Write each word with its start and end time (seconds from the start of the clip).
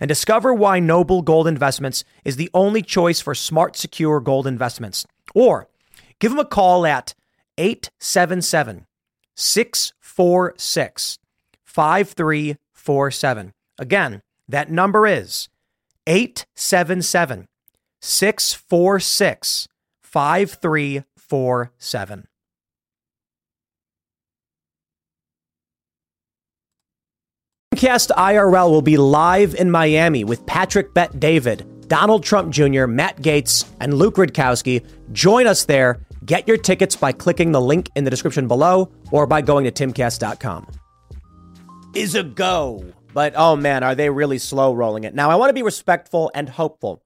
and 0.00 0.08
discover 0.08 0.52
why 0.52 0.80
Noble 0.80 1.22
Gold 1.22 1.46
Investments 1.46 2.04
is 2.24 2.36
the 2.36 2.50
only 2.54 2.82
choice 2.82 3.20
for 3.20 3.34
smart, 3.34 3.76
secure 3.76 4.20
gold 4.20 4.46
investments. 4.46 5.06
Or 5.34 5.68
give 6.18 6.30
them 6.30 6.38
a 6.38 6.44
call 6.44 6.86
at 6.86 7.14
877 7.58 8.86
646 9.34 11.18
5347. 11.64 13.52
Again, 13.78 14.22
that 14.48 14.70
number 14.70 15.06
is 15.06 15.48
877 16.06 17.48
646 18.00 19.68
5347. 20.02 22.26
Cast 27.76 28.10
IRL 28.10 28.70
will 28.70 28.82
be 28.82 28.96
live 28.96 29.54
in 29.54 29.70
Miami 29.70 30.24
with 30.24 30.44
Patrick 30.46 30.94
Bet 30.94 31.18
David, 31.18 31.88
Donald 31.88 32.22
Trump 32.22 32.52
Jr., 32.52 32.86
Matt 32.86 33.18
Gaetz, 33.18 33.68
and 33.80 33.94
Luke 33.94 34.16
Rudkowski. 34.16 34.84
Join 35.12 35.46
us 35.46 35.64
there. 35.64 36.00
Get 36.24 36.46
your 36.48 36.56
tickets 36.56 36.96
by 36.96 37.12
clicking 37.12 37.52
the 37.52 37.60
link 37.60 37.90
in 37.96 38.04
the 38.04 38.10
description 38.10 38.48
below 38.48 38.90
or 39.10 39.26
by 39.26 39.40
going 39.40 39.64
to 39.64 39.72
timcast.com. 39.72 40.66
Is 41.94 42.14
a 42.14 42.22
go. 42.22 42.84
But 43.12 43.34
oh 43.36 43.56
man, 43.56 43.82
are 43.82 43.94
they 43.94 44.10
really 44.10 44.38
slow 44.38 44.74
rolling 44.74 45.04
it? 45.04 45.14
Now, 45.14 45.30
I 45.30 45.36
want 45.36 45.50
to 45.50 45.54
be 45.54 45.62
respectful 45.62 46.30
and 46.34 46.48
hopeful. 46.48 47.02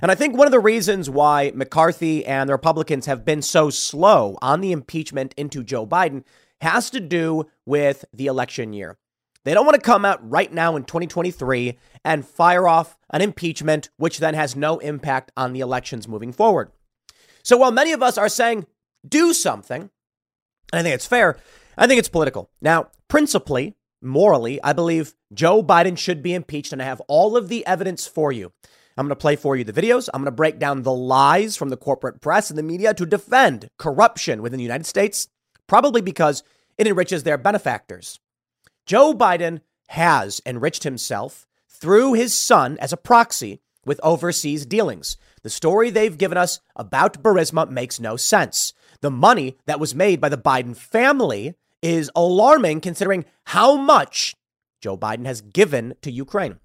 And 0.00 0.10
I 0.10 0.14
think 0.14 0.36
one 0.36 0.46
of 0.46 0.52
the 0.52 0.60
reasons 0.60 1.10
why 1.10 1.50
McCarthy 1.54 2.24
and 2.24 2.48
the 2.48 2.54
Republicans 2.54 3.06
have 3.06 3.24
been 3.24 3.42
so 3.42 3.68
slow 3.68 4.38
on 4.40 4.60
the 4.60 4.72
impeachment 4.72 5.34
into 5.36 5.64
Joe 5.64 5.86
Biden 5.86 6.24
has 6.60 6.90
to 6.90 7.00
do 7.00 7.46
with 7.66 8.04
the 8.12 8.26
election 8.26 8.72
year. 8.72 8.96
They 9.48 9.54
don't 9.54 9.64
want 9.64 9.76
to 9.76 9.80
come 9.80 10.04
out 10.04 10.20
right 10.28 10.52
now 10.52 10.76
in 10.76 10.84
2023 10.84 11.78
and 12.04 12.28
fire 12.28 12.68
off 12.68 12.98
an 13.08 13.22
impeachment, 13.22 13.88
which 13.96 14.18
then 14.18 14.34
has 14.34 14.54
no 14.54 14.76
impact 14.76 15.32
on 15.38 15.54
the 15.54 15.60
elections 15.60 16.06
moving 16.06 16.34
forward. 16.34 16.70
So 17.42 17.56
while 17.56 17.72
many 17.72 17.92
of 17.92 18.02
us 18.02 18.18
are 18.18 18.28
saying 18.28 18.66
do 19.08 19.32
something, 19.32 19.88
I 20.70 20.82
think 20.82 20.94
it's 20.94 21.06
fair, 21.06 21.38
I 21.78 21.86
think 21.86 21.98
it's 21.98 22.10
political. 22.10 22.50
Now, 22.60 22.88
principally, 23.08 23.74
morally, 24.02 24.62
I 24.62 24.74
believe 24.74 25.14
Joe 25.32 25.62
Biden 25.62 25.96
should 25.96 26.22
be 26.22 26.34
impeached, 26.34 26.74
and 26.74 26.82
I 26.82 26.84
have 26.84 27.00
all 27.08 27.34
of 27.34 27.48
the 27.48 27.64
evidence 27.64 28.06
for 28.06 28.30
you. 28.30 28.52
I'm 28.98 29.06
going 29.06 29.16
to 29.16 29.16
play 29.16 29.36
for 29.36 29.56
you 29.56 29.64
the 29.64 29.72
videos. 29.72 30.10
I'm 30.12 30.20
going 30.20 30.26
to 30.26 30.32
break 30.32 30.58
down 30.58 30.82
the 30.82 30.92
lies 30.92 31.56
from 31.56 31.70
the 31.70 31.78
corporate 31.78 32.20
press 32.20 32.50
and 32.50 32.58
the 32.58 32.62
media 32.62 32.92
to 32.92 33.06
defend 33.06 33.70
corruption 33.78 34.42
within 34.42 34.58
the 34.58 34.62
United 34.62 34.84
States, 34.84 35.26
probably 35.66 36.02
because 36.02 36.42
it 36.76 36.86
enriches 36.86 37.22
their 37.22 37.38
benefactors. 37.38 38.20
Joe 38.88 39.12
Biden 39.12 39.60
has 39.88 40.40
enriched 40.46 40.84
himself 40.84 41.46
through 41.68 42.14
his 42.14 42.34
son 42.34 42.78
as 42.80 42.90
a 42.90 42.96
proxy 42.96 43.60
with 43.84 44.00
overseas 44.02 44.64
dealings. 44.64 45.18
The 45.42 45.50
story 45.50 45.90
they've 45.90 46.16
given 46.16 46.38
us 46.38 46.60
about 46.74 47.22
Burisma 47.22 47.68
makes 47.68 48.00
no 48.00 48.16
sense. 48.16 48.72
The 49.02 49.10
money 49.10 49.58
that 49.66 49.78
was 49.78 49.94
made 49.94 50.22
by 50.22 50.30
the 50.30 50.38
Biden 50.38 50.74
family 50.74 51.54
is 51.82 52.10
alarming 52.16 52.80
considering 52.80 53.26
how 53.44 53.76
much 53.76 54.34
Joe 54.80 54.96
Biden 54.96 55.26
has 55.26 55.42
given 55.42 55.92
to 56.00 56.10
Ukraine. 56.10 56.58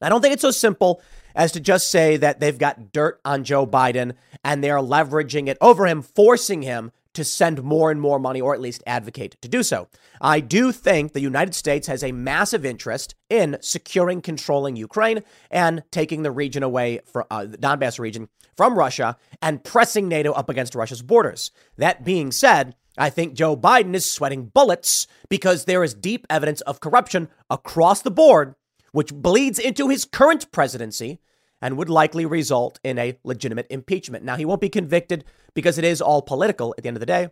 I 0.00 0.08
don't 0.08 0.22
think 0.22 0.32
it's 0.32 0.40
so 0.40 0.50
simple 0.50 1.02
as 1.34 1.52
to 1.52 1.60
just 1.60 1.90
say 1.90 2.16
that 2.16 2.40
they've 2.40 2.56
got 2.56 2.90
dirt 2.90 3.20
on 3.22 3.44
Joe 3.44 3.66
Biden 3.66 4.14
and 4.42 4.64
they're 4.64 4.78
leveraging 4.78 5.46
it 5.48 5.58
over 5.60 5.86
him, 5.86 6.00
forcing 6.00 6.62
him 6.62 6.90
to 7.14 7.24
send 7.24 7.62
more 7.62 7.90
and 7.90 8.00
more 8.00 8.18
money, 8.18 8.40
or 8.40 8.54
at 8.54 8.60
least 8.60 8.82
advocate 8.86 9.36
to 9.42 9.48
do 9.48 9.62
so. 9.62 9.88
I 10.20 10.40
do 10.40 10.72
think 10.72 11.12
the 11.12 11.20
United 11.20 11.54
States 11.54 11.86
has 11.86 12.02
a 12.02 12.12
massive 12.12 12.64
interest 12.64 13.14
in 13.28 13.58
securing, 13.60 14.20
controlling 14.20 14.76
Ukraine 14.76 15.22
and 15.50 15.82
taking 15.90 16.22
the 16.22 16.30
region 16.30 16.62
away 16.62 17.00
from 17.04 17.24
uh, 17.30 17.46
the 17.46 17.58
Donbass 17.58 17.98
region 17.98 18.28
from 18.56 18.78
Russia 18.78 19.16
and 19.40 19.64
pressing 19.64 20.08
NATO 20.08 20.32
up 20.32 20.48
against 20.48 20.74
Russia's 20.74 21.02
borders. 21.02 21.50
That 21.76 22.04
being 22.04 22.30
said, 22.30 22.74
I 22.98 23.08
think 23.08 23.34
Joe 23.34 23.56
Biden 23.56 23.94
is 23.94 24.10
sweating 24.10 24.46
bullets 24.46 25.06
because 25.28 25.64
there 25.64 25.82
is 25.82 25.94
deep 25.94 26.26
evidence 26.28 26.60
of 26.62 26.80
corruption 26.80 27.28
across 27.48 28.02
the 28.02 28.10
board, 28.10 28.54
which 28.92 29.14
bleeds 29.14 29.58
into 29.58 29.88
his 29.88 30.04
current 30.04 30.50
presidency 30.52 31.20
and 31.60 31.76
would 31.76 31.90
likely 31.90 32.24
result 32.26 32.80
in 32.82 32.98
a 32.98 33.18
legitimate 33.24 33.66
impeachment. 33.70 34.24
Now, 34.24 34.36
he 34.36 34.44
won't 34.44 34.60
be 34.60 34.68
convicted 34.68 35.24
because 35.54 35.78
it 35.78 35.84
is 35.84 36.00
all 36.00 36.22
political 36.22 36.74
at 36.76 36.82
the 36.82 36.88
end 36.88 36.96
of 36.96 37.00
the 37.00 37.06
day, 37.06 37.28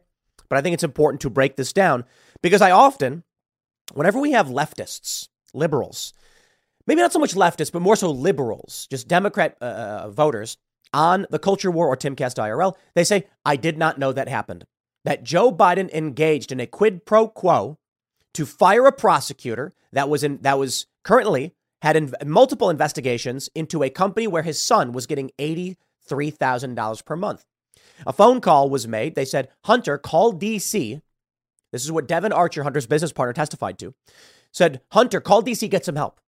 but 0.48 0.58
I 0.58 0.62
think 0.62 0.74
it's 0.74 0.84
important 0.84 1.20
to 1.22 1.30
break 1.30 1.56
this 1.56 1.72
down 1.72 2.04
because 2.42 2.62
I 2.62 2.70
often, 2.70 3.24
whenever 3.94 4.18
we 4.18 4.32
have 4.32 4.48
leftists, 4.48 5.28
liberals, 5.54 6.12
maybe 6.86 7.00
not 7.00 7.12
so 7.12 7.18
much 7.18 7.34
leftists, 7.34 7.72
but 7.72 7.82
more 7.82 7.96
so 7.96 8.10
liberals, 8.10 8.86
just 8.90 9.08
Democrat 9.08 9.56
uh, 9.60 9.64
uh 9.64 10.10
voters 10.10 10.58
on 10.92 11.26
the 11.30 11.38
culture 11.38 11.70
war 11.70 11.86
or 11.86 11.96
Timcast 11.96 12.36
IRL, 12.36 12.74
they 12.94 13.04
say, 13.04 13.26
I 13.44 13.56
did 13.56 13.78
not 13.78 13.98
know 13.98 14.12
that 14.12 14.28
happened. 14.28 14.64
That 15.04 15.22
Joe 15.22 15.52
Biden 15.52 15.90
engaged 15.90 16.52
in 16.52 16.60
a 16.60 16.66
quid 16.66 17.06
pro 17.06 17.28
quo 17.28 17.78
to 18.34 18.46
fire 18.46 18.86
a 18.86 18.92
prosecutor 18.92 19.74
that 19.92 20.08
was 20.08 20.22
in 20.22 20.38
that 20.42 20.58
was 20.58 20.86
currently 21.02 21.54
had 21.82 22.26
multiple 22.26 22.70
investigations 22.70 23.48
into 23.54 23.82
a 23.82 23.90
company 23.90 24.26
where 24.26 24.42
his 24.42 24.60
son 24.60 24.92
was 24.92 25.06
getting 25.06 25.30
$83,000 25.38 27.04
per 27.04 27.16
month. 27.16 27.44
A 28.06 28.12
phone 28.12 28.40
call 28.40 28.70
was 28.70 28.88
made. 28.88 29.14
They 29.14 29.24
said 29.24 29.48
Hunter 29.64 29.98
called 29.98 30.40
DC. 30.40 31.00
This 31.72 31.84
is 31.84 31.92
what 31.92 32.08
Devon 32.08 32.32
Archer, 32.32 32.62
Hunter's 32.62 32.86
business 32.86 33.12
partner, 33.12 33.32
testified 33.32 33.78
to. 33.80 33.94
Said 34.52 34.80
Hunter 34.92 35.20
called 35.20 35.46
DC, 35.46 35.68
get 35.70 35.84
some 35.84 35.96
help. 35.96 36.20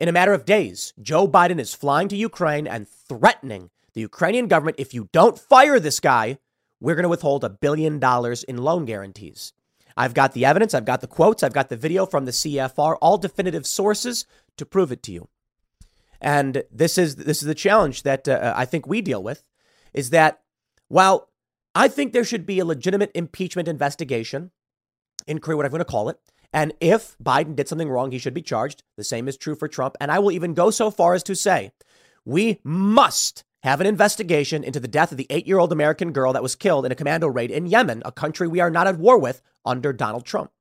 In 0.00 0.08
a 0.08 0.12
matter 0.12 0.32
of 0.32 0.44
days, 0.44 0.92
Joe 1.00 1.28
Biden 1.28 1.58
is 1.58 1.74
flying 1.74 2.08
to 2.08 2.16
Ukraine 2.16 2.66
and 2.66 2.88
threatening 2.88 3.70
the 3.94 4.00
Ukrainian 4.00 4.48
government 4.48 4.76
if 4.78 4.92
you 4.92 5.08
don't 5.12 5.38
fire 5.38 5.78
this 5.78 6.00
guy, 6.00 6.38
we're 6.80 6.96
going 6.96 7.04
to 7.04 7.08
withhold 7.08 7.44
a 7.44 7.48
billion 7.48 7.98
dollars 7.98 8.42
in 8.42 8.58
loan 8.58 8.84
guarantees. 8.84 9.52
I've 9.96 10.14
got 10.14 10.32
the 10.32 10.44
evidence, 10.44 10.74
I've 10.74 10.84
got 10.84 11.00
the 11.00 11.06
quotes, 11.06 11.44
I've 11.44 11.52
got 11.52 11.68
the 11.68 11.76
video 11.76 12.04
from 12.04 12.24
the 12.24 12.32
CFR, 12.32 12.96
all 13.00 13.16
definitive 13.16 13.66
sources 13.66 14.26
to 14.56 14.66
prove 14.66 14.92
it 14.92 15.02
to 15.04 15.12
you. 15.12 15.28
And 16.20 16.64
this 16.70 16.96
is 16.96 17.16
this 17.16 17.42
is 17.42 17.46
the 17.46 17.54
challenge 17.54 18.02
that 18.02 18.26
uh, 18.28 18.54
I 18.56 18.64
think 18.64 18.86
we 18.86 19.02
deal 19.02 19.22
with 19.22 19.44
is 19.92 20.10
that 20.10 20.40
while 20.88 21.28
I 21.74 21.88
think 21.88 22.12
there 22.12 22.24
should 22.24 22.46
be 22.46 22.58
a 22.58 22.64
legitimate 22.64 23.10
impeachment 23.14 23.68
investigation, 23.68 24.50
inquiry, 25.26 25.56
whatever 25.56 25.76
I'm 25.76 25.78
going 25.78 25.86
to 25.86 25.90
call 25.90 26.08
it, 26.08 26.18
and 26.52 26.72
if 26.80 27.16
Biden 27.22 27.56
did 27.56 27.68
something 27.68 27.90
wrong, 27.90 28.12
he 28.12 28.18
should 28.18 28.32
be 28.32 28.40
charged. 28.40 28.84
The 28.96 29.04
same 29.04 29.26
is 29.26 29.36
true 29.36 29.56
for 29.56 29.66
Trump. 29.66 29.96
And 30.00 30.12
I 30.12 30.20
will 30.20 30.30
even 30.30 30.54
go 30.54 30.70
so 30.70 30.90
far 30.90 31.14
as 31.14 31.24
to 31.24 31.34
say 31.34 31.72
we 32.24 32.60
must 32.62 33.44
have 33.64 33.80
an 33.80 33.86
investigation 33.86 34.62
into 34.62 34.78
the 34.78 34.86
death 34.86 35.10
of 35.10 35.18
the 35.18 35.26
eight 35.30 35.46
year 35.46 35.58
old 35.58 35.72
American 35.72 36.12
girl 36.12 36.32
that 36.32 36.42
was 36.42 36.54
killed 36.54 36.86
in 36.86 36.92
a 36.92 36.94
commando 36.94 37.26
raid 37.26 37.50
in 37.50 37.66
Yemen, 37.66 38.02
a 38.04 38.12
country 38.12 38.46
we 38.46 38.60
are 38.60 38.70
not 38.70 38.86
at 38.86 38.98
war 38.98 39.18
with 39.18 39.42
under 39.64 39.92
Donald 39.92 40.24
Trump. 40.24 40.52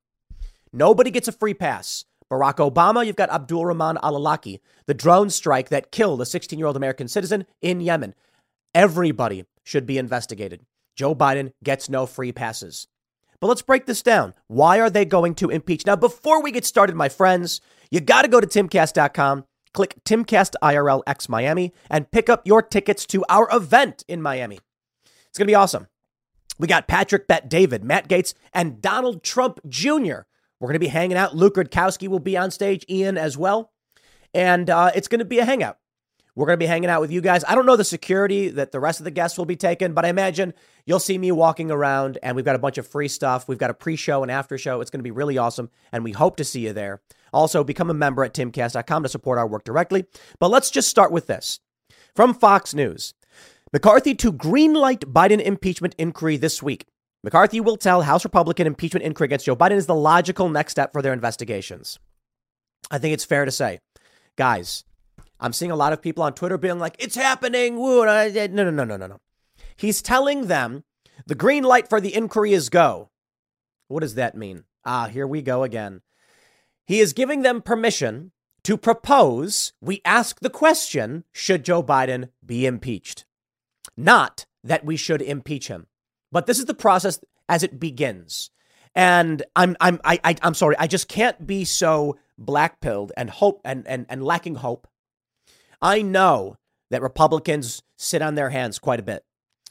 Nobody 0.71 1.11
gets 1.11 1.27
a 1.27 1.31
free 1.31 1.53
pass. 1.53 2.05
Barack 2.31 2.55
Obama, 2.55 3.05
you've 3.05 3.15
got 3.15 3.29
Abdul 3.29 3.65
Rahman 3.65 3.97
al 4.01 4.13
Awlaki, 4.13 4.59
the 4.85 4.93
drone 4.93 5.29
strike 5.29 5.69
that 5.69 5.91
killed 5.91 6.21
a 6.21 6.25
16 6.25 6.57
year 6.57 6.67
old 6.67 6.77
American 6.77 7.07
citizen 7.07 7.45
in 7.61 7.81
Yemen. 7.81 8.15
Everybody 8.73 9.45
should 9.63 9.85
be 9.85 9.97
investigated. 9.97 10.61
Joe 10.95 11.15
Biden 11.15 11.51
gets 11.63 11.89
no 11.89 12.05
free 12.05 12.31
passes. 12.31 12.87
But 13.39 13.47
let's 13.47 13.61
break 13.61 13.85
this 13.85 14.01
down. 14.01 14.33
Why 14.47 14.79
are 14.79 14.89
they 14.89 15.05
going 15.05 15.35
to 15.35 15.49
impeach? 15.49 15.85
Now, 15.85 15.95
before 15.95 16.41
we 16.41 16.51
get 16.51 16.65
started, 16.65 16.95
my 16.95 17.09
friends, 17.09 17.61
you 17.91 17.99
got 17.99 18.21
to 18.21 18.27
go 18.27 18.39
to 18.39 18.47
timcast.com, 18.47 19.45
click 19.73 19.95
Timcast 20.05 20.53
IRL 20.63 21.01
X 21.05 21.27
Miami, 21.27 21.73
and 21.89 22.09
pick 22.09 22.29
up 22.29 22.47
your 22.47 22.61
tickets 22.61 23.05
to 23.07 23.25
our 23.27 23.49
event 23.51 24.05
in 24.07 24.21
Miami. 24.21 24.59
It's 25.27 25.37
going 25.37 25.47
to 25.47 25.51
be 25.51 25.55
awesome. 25.55 25.87
We 26.57 26.67
got 26.67 26.87
Patrick 26.87 27.27
Bet 27.27 27.49
David, 27.49 27.83
Matt 27.83 28.07
Gaetz, 28.07 28.33
and 28.53 28.81
Donald 28.81 29.23
Trump 29.23 29.59
Jr. 29.67 30.21
We're 30.63 30.67
going 30.67 30.75
to 30.75 30.79
be 30.79 30.87
hanging 30.87 31.17
out. 31.17 31.35
Luke 31.35 31.57
will 31.57 32.19
be 32.19 32.37
on 32.37 32.49
stage, 32.49 32.85
Ian 32.89 33.17
as 33.17 33.37
well. 33.37 33.73
And 34.33 34.69
uh, 34.69 34.91
it's 34.95 35.09
going 35.09 35.19
to 35.19 35.25
be 35.25 35.39
a 35.39 35.45
hangout. 35.45 35.77
We're 36.35 36.45
going 36.45 36.53
to 36.53 36.63
be 36.63 36.67
hanging 36.67 36.89
out 36.89 37.01
with 37.01 37.11
you 37.11 37.19
guys. 37.19 37.43
I 37.45 37.53
don't 37.53 37.65
know 37.65 37.75
the 37.75 37.83
security 37.83 38.47
that 38.47 38.71
the 38.71 38.79
rest 38.79 39.01
of 39.01 39.03
the 39.03 39.11
guests 39.11 39.37
will 39.37 39.43
be 39.43 39.57
taking, 39.57 39.93
but 39.93 40.05
I 40.05 40.07
imagine 40.07 40.53
you'll 40.85 41.01
see 41.01 41.17
me 41.17 41.33
walking 41.33 41.69
around 41.69 42.17
and 42.23 42.37
we've 42.37 42.45
got 42.45 42.55
a 42.55 42.59
bunch 42.59 42.77
of 42.77 42.87
free 42.87 43.09
stuff. 43.09 43.49
We've 43.49 43.57
got 43.57 43.71
a 43.71 43.73
pre 43.73 43.97
show 43.97 44.21
and 44.21 44.31
after 44.31 44.57
show. 44.57 44.79
It's 44.79 44.89
going 44.89 45.01
to 45.01 45.03
be 45.03 45.11
really 45.11 45.37
awesome. 45.37 45.69
And 45.91 46.01
we 46.01 46.13
hope 46.13 46.37
to 46.37 46.45
see 46.45 46.61
you 46.61 46.71
there. 46.71 47.01
Also, 47.33 47.65
become 47.65 47.89
a 47.89 47.93
member 47.93 48.23
at 48.23 48.33
timcast.com 48.33 49.03
to 49.03 49.09
support 49.09 49.39
our 49.39 49.47
work 49.47 49.65
directly. 49.65 50.05
But 50.39 50.47
let's 50.47 50.71
just 50.71 50.87
start 50.87 51.11
with 51.11 51.27
this. 51.27 51.59
From 52.15 52.33
Fox 52.33 52.73
News 52.73 53.13
McCarthy 53.73 54.15
to 54.15 54.31
greenlight 54.31 54.99
Biden 55.11 55.41
impeachment 55.41 55.93
inquiry 55.97 56.37
this 56.37 56.63
week. 56.63 56.85
McCarthy 57.23 57.61
will 57.61 57.77
tell 57.77 58.01
House 58.01 58.25
Republican 58.25 58.67
impeachment 58.67 59.05
inquiry 59.05 59.27
against 59.27 59.45
Joe 59.45 59.55
Biden 59.55 59.77
is 59.77 59.85
the 59.85 59.95
logical 59.95 60.49
next 60.49 60.73
step 60.73 60.91
for 60.91 61.01
their 61.01 61.13
investigations. 61.13 61.97
I 62.91 62.97
think 62.97 63.13
it's 63.13 63.23
fair 63.23 63.45
to 63.45 63.51
say, 63.51 63.79
guys, 64.35 64.83
I'm 65.39 65.53
seeing 65.53 65.71
a 65.71 65.75
lot 65.75 65.93
of 65.93 66.01
people 66.01 66.23
on 66.23 66.33
Twitter 66.33 66.57
being 66.57 66.79
like, 66.79 66.97
it's 66.99 67.15
happening. 67.15 67.79
Woo. 67.79 68.05
No, 68.05 68.27
no, 68.29 68.47
no, 68.47 68.83
no, 68.83 68.97
no, 68.97 69.07
no. 69.07 69.19
He's 69.77 70.01
telling 70.01 70.47
them 70.47 70.83
the 71.25 71.35
green 71.35 71.63
light 71.63 71.89
for 71.89 72.01
the 72.01 72.13
inquiry 72.13 72.53
is 72.53 72.69
go. 72.69 73.09
What 73.87 74.01
does 74.01 74.15
that 74.15 74.35
mean? 74.35 74.65
Ah, 74.85 75.07
here 75.07 75.27
we 75.27 75.41
go 75.41 75.63
again. 75.63 76.01
He 76.85 76.99
is 76.99 77.13
giving 77.13 77.41
them 77.41 77.61
permission 77.61 78.31
to 78.63 78.77
propose 78.77 79.71
we 79.81 80.01
ask 80.03 80.39
the 80.41 80.49
question 80.49 81.23
should 81.31 81.63
Joe 81.63 81.81
Biden 81.81 82.29
be 82.45 82.65
impeached? 82.65 83.25
Not 83.95 84.45
that 84.63 84.83
we 84.83 84.97
should 84.97 85.21
impeach 85.21 85.67
him. 85.67 85.87
But 86.33 86.47
this 86.47 86.59
is 86.59 86.65
the 86.65 86.73
process 86.73 87.21
as 87.47 87.63
it 87.63 87.79
begins. 87.79 88.49
And 88.93 89.41
I'm 89.55 89.77
I'm 89.79 90.01
I, 90.03 90.19
I 90.23 90.35
I'm 90.41 90.53
sorry, 90.53 90.75
I 90.77 90.87
just 90.87 91.07
can't 91.07 91.47
be 91.47 91.63
so 91.63 92.17
black 92.37 92.81
pilled 92.81 93.13
and 93.15 93.29
hope 93.29 93.61
and, 93.63 93.87
and 93.87 94.05
and 94.09 94.23
lacking 94.23 94.55
hope 94.55 94.87
I 95.83 96.01
know 96.01 96.55
that 96.91 97.01
Republicans 97.01 97.83
sit 97.97 98.21
on 98.21 98.35
their 98.35 98.49
hands 98.49 98.79
quite 98.79 99.01
a 99.01 99.03
bit. 99.03 99.25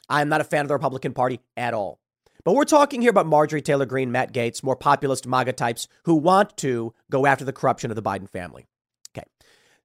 I'm 0.07 0.29
not 0.29 0.41
a 0.41 0.43
fan 0.43 0.61
of 0.61 0.67
the 0.67 0.75
Republican 0.75 1.11
Party 1.11 1.39
at 1.57 1.73
all. 1.73 1.99
But 2.45 2.53
we're 2.53 2.65
talking 2.65 3.01
here 3.01 3.09
about 3.09 3.25
Marjorie 3.25 3.63
Taylor 3.63 3.87
Greene, 3.87 4.11
Matt 4.11 4.31
Gaetz, 4.31 4.61
more 4.61 4.75
populist 4.75 5.25
MAGA 5.25 5.53
types 5.53 5.87
who 6.03 6.13
want 6.13 6.55
to 6.57 6.93
go 7.09 7.25
after 7.25 7.43
the 7.43 7.53
corruption 7.53 7.89
of 7.89 7.95
the 7.95 8.03
Biden 8.03 8.29
family. 8.29 8.67
Okay. 9.17 9.25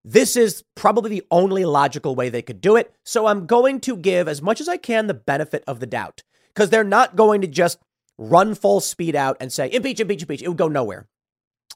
This 0.04 0.36
is 0.36 0.64
probably 0.74 1.08
the 1.08 1.26
only 1.30 1.64
logical 1.64 2.14
way 2.14 2.28
they 2.28 2.42
could 2.42 2.60
do 2.60 2.76
it. 2.76 2.92
So 3.04 3.26
I'm 3.26 3.46
going 3.46 3.80
to 3.80 3.96
give 3.96 4.28
as 4.28 4.42
much 4.42 4.60
as 4.60 4.68
I 4.68 4.76
can 4.76 5.06
the 5.06 5.14
benefit 5.14 5.64
of 5.66 5.80
the 5.80 5.86
doubt 5.86 6.24
because 6.58 6.70
they're 6.70 6.82
not 6.82 7.14
going 7.14 7.40
to 7.40 7.46
just 7.46 7.78
run 8.18 8.52
full 8.52 8.80
speed 8.80 9.14
out 9.14 9.36
and 9.38 9.52
say, 9.52 9.70
impeach, 9.70 10.00
impeach, 10.00 10.22
impeach. 10.22 10.42
It 10.42 10.48
would 10.48 10.56
go 10.56 10.66
nowhere. 10.66 11.06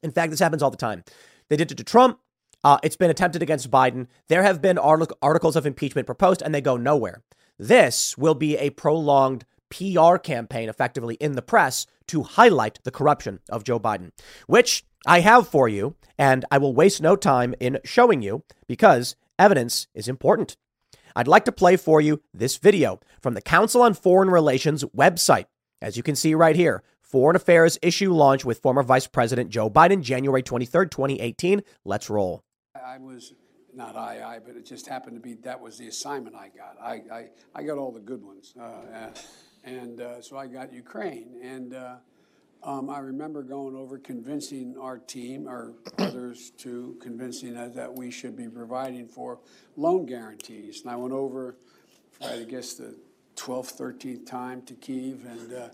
In 0.03 0.11
fact, 0.11 0.33
this 0.33 0.41
happens 0.41 0.61
all 0.61 0.73
the 0.73 0.77
time. 0.77 1.05
They 1.49 1.57
did 1.57 1.71
it 1.71 1.79
to 1.79 1.85
Trump. 1.85 2.19
Uh, 2.65 2.79
it's 2.83 2.97
been 2.97 3.09
attempted 3.09 3.43
against 3.43 3.71
Biden. 3.71 4.09
There 4.27 4.43
have 4.43 4.61
been 4.61 4.79
articles 4.79 5.55
of 5.55 5.67
impeachment 5.67 6.07
proposed, 6.07 6.43
and 6.43 6.53
they 6.53 6.61
go 6.61 6.77
nowhere. 6.77 7.23
This 7.61 8.19
will 8.19 8.35
be 8.35 8.57
a 8.57 8.71
prolonged 8.71 9.45
PR 9.71 10.17
campaign, 10.17 10.69
effectively 10.69 11.15
in 11.15 11.37
the 11.37 11.43
press, 11.43 11.87
to 12.09 12.25
highlight 12.25 12.81
the 12.83 12.91
corruption 12.91 13.39
of 13.49 13.63
Joe 13.63 13.79
Biden, 13.79 14.11
which 14.49 14.85
I 15.07 15.21
have 15.21 15.47
for 15.47 15.69
you, 15.69 15.95
and 16.19 16.45
I 16.51 16.59
will 16.59 16.75
waste 16.75 17.01
no 17.01 17.15
time 17.15 17.55
in 17.61 17.79
showing 17.85 18.21
you 18.21 18.43
because 18.67 19.15
evidence 19.39 19.87
is 19.95 20.09
important. 20.09 20.57
I'd 21.15 21.29
like 21.29 21.45
to 21.47 21.53
play 21.53 21.77
for 21.77 22.01
you 22.01 22.21
this 22.33 22.57
video 22.57 23.01
from 23.21 23.35
the 23.35 23.43
Council 23.43 23.83
on 23.83 23.95
Foreign 23.95 24.31
Relations 24.31 24.85
website. 24.97 25.47
As 25.81 25.97
you 25.97 26.03
can 26.03 26.17
see 26.17 26.35
right 26.35 26.57
here, 26.57 26.83
Foreign 27.01 27.37
Affairs 27.37 27.79
issue 27.83 28.13
launch 28.13 28.45
with 28.45 28.61
former 28.61 28.83
Vice 28.83 29.07
President 29.07 29.51
Joe 29.51 29.69
Biden, 29.69 30.01
January 30.03 30.43
23rd, 30.43 30.91
2018. 30.91 31.63
Let's 31.85 32.09
roll. 32.09 32.43
I 32.75 32.99
was 32.99 33.35
not 33.75 33.97
I, 33.97 34.37
I, 34.37 34.39
but 34.39 34.57
it 34.57 34.67
just 34.67 34.87
happened 34.87 35.17
to 35.17 35.21
be 35.21 35.35
that 35.43 35.61
was 35.61 35.79
the 35.79 35.89
assignment 35.89 36.37
I 36.37 36.49
got. 36.49 36.77
I, 36.81 37.03
I, 37.13 37.29
I 37.55 37.63
got 37.63 37.79
all 37.79 37.91
the 37.91 38.01
good 38.01 38.23
ones, 38.23 38.55
uh, 38.61 39.09
and 39.65 40.01
uh, 40.01 40.21
so 40.21 40.37
I 40.37 40.47
got 40.47 40.73
Ukraine, 40.73 41.41
and 41.43 41.75
uh, 41.75 41.97
um, 42.65 42.91
I 42.91 42.99
remember 42.99 43.43
going 43.43 43.75
over 43.75 43.99
convincing 43.99 44.77
our 44.81 44.99
team, 44.99 45.49
or 45.49 45.75
others, 45.99 46.51
to 46.59 46.97
convincing 47.01 47.57
us 47.57 47.75
that 47.75 47.93
we 47.93 48.11
should 48.11 48.37
be 48.37 48.49
providing 48.49 49.09
for 49.09 49.41
loan 49.77 50.07
guarantees. 50.07 50.83
And 50.83 50.91
I 50.91 50.97
went 50.97 51.13
over, 51.13 51.57
I 52.25 52.45
guess, 52.45 52.75
the 52.75 52.95
12th, 53.37 53.77
13th 53.77 54.27
time 54.27 54.63
to 54.63 54.75
Kiev, 54.75 55.25
and 55.25 55.53
uh, 55.53 55.69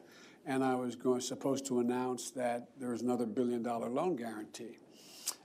and 0.47 0.65
I 0.65 0.75
was 0.75 0.97
going 0.97 1.21
supposed 1.21 1.67
to 1.67 1.81
announce 1.81 2.31
that 2.31 2.69
there 2.81 2.91
was 2.91 3.03
another 3.03 3.27
billion 3.27 3.63
dollar 3.63 3.91
loan 3.91 4.17
guarantee. 4.17 4.79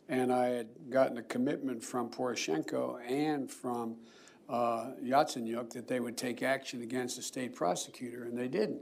And 0.08 0.32
I 0.32 0.48
had 0.48 0.68
gotten 0.90 1.18
a 1.18 1.24
commitment 1.24 1.84
from 1.84 2.10
Poroshenko 2.10 3.00
and 3.10 3.52
from 3.52 3.98
uh, 4.48 4.92
Yatsenyuk 5.04 5.72
that 5.74 5.90
they 5.90 6.00
would 6.00 6.18
take 6.18 6.42
action 6.42 6.82
against 6.82 7.18
the 7.18 7.22
state 7.22 7.54
prosecutor, 7.54 8.24
and 8.24 8.38
they 8.38 8.48
didn't. 8.48 8.82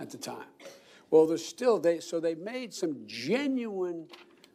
at 0.00 0.10
the 0.10 0.18
time. 0.18 0.46
Well, 1.10 1.26
there's 1.26 1.44
still, 1.44 1.78
they, 1.78 2.00
so 2.00 2.20
they 2.20 2.34
made 2.34 2.72
some 2.72 2.96
genuine, 3.06 4.06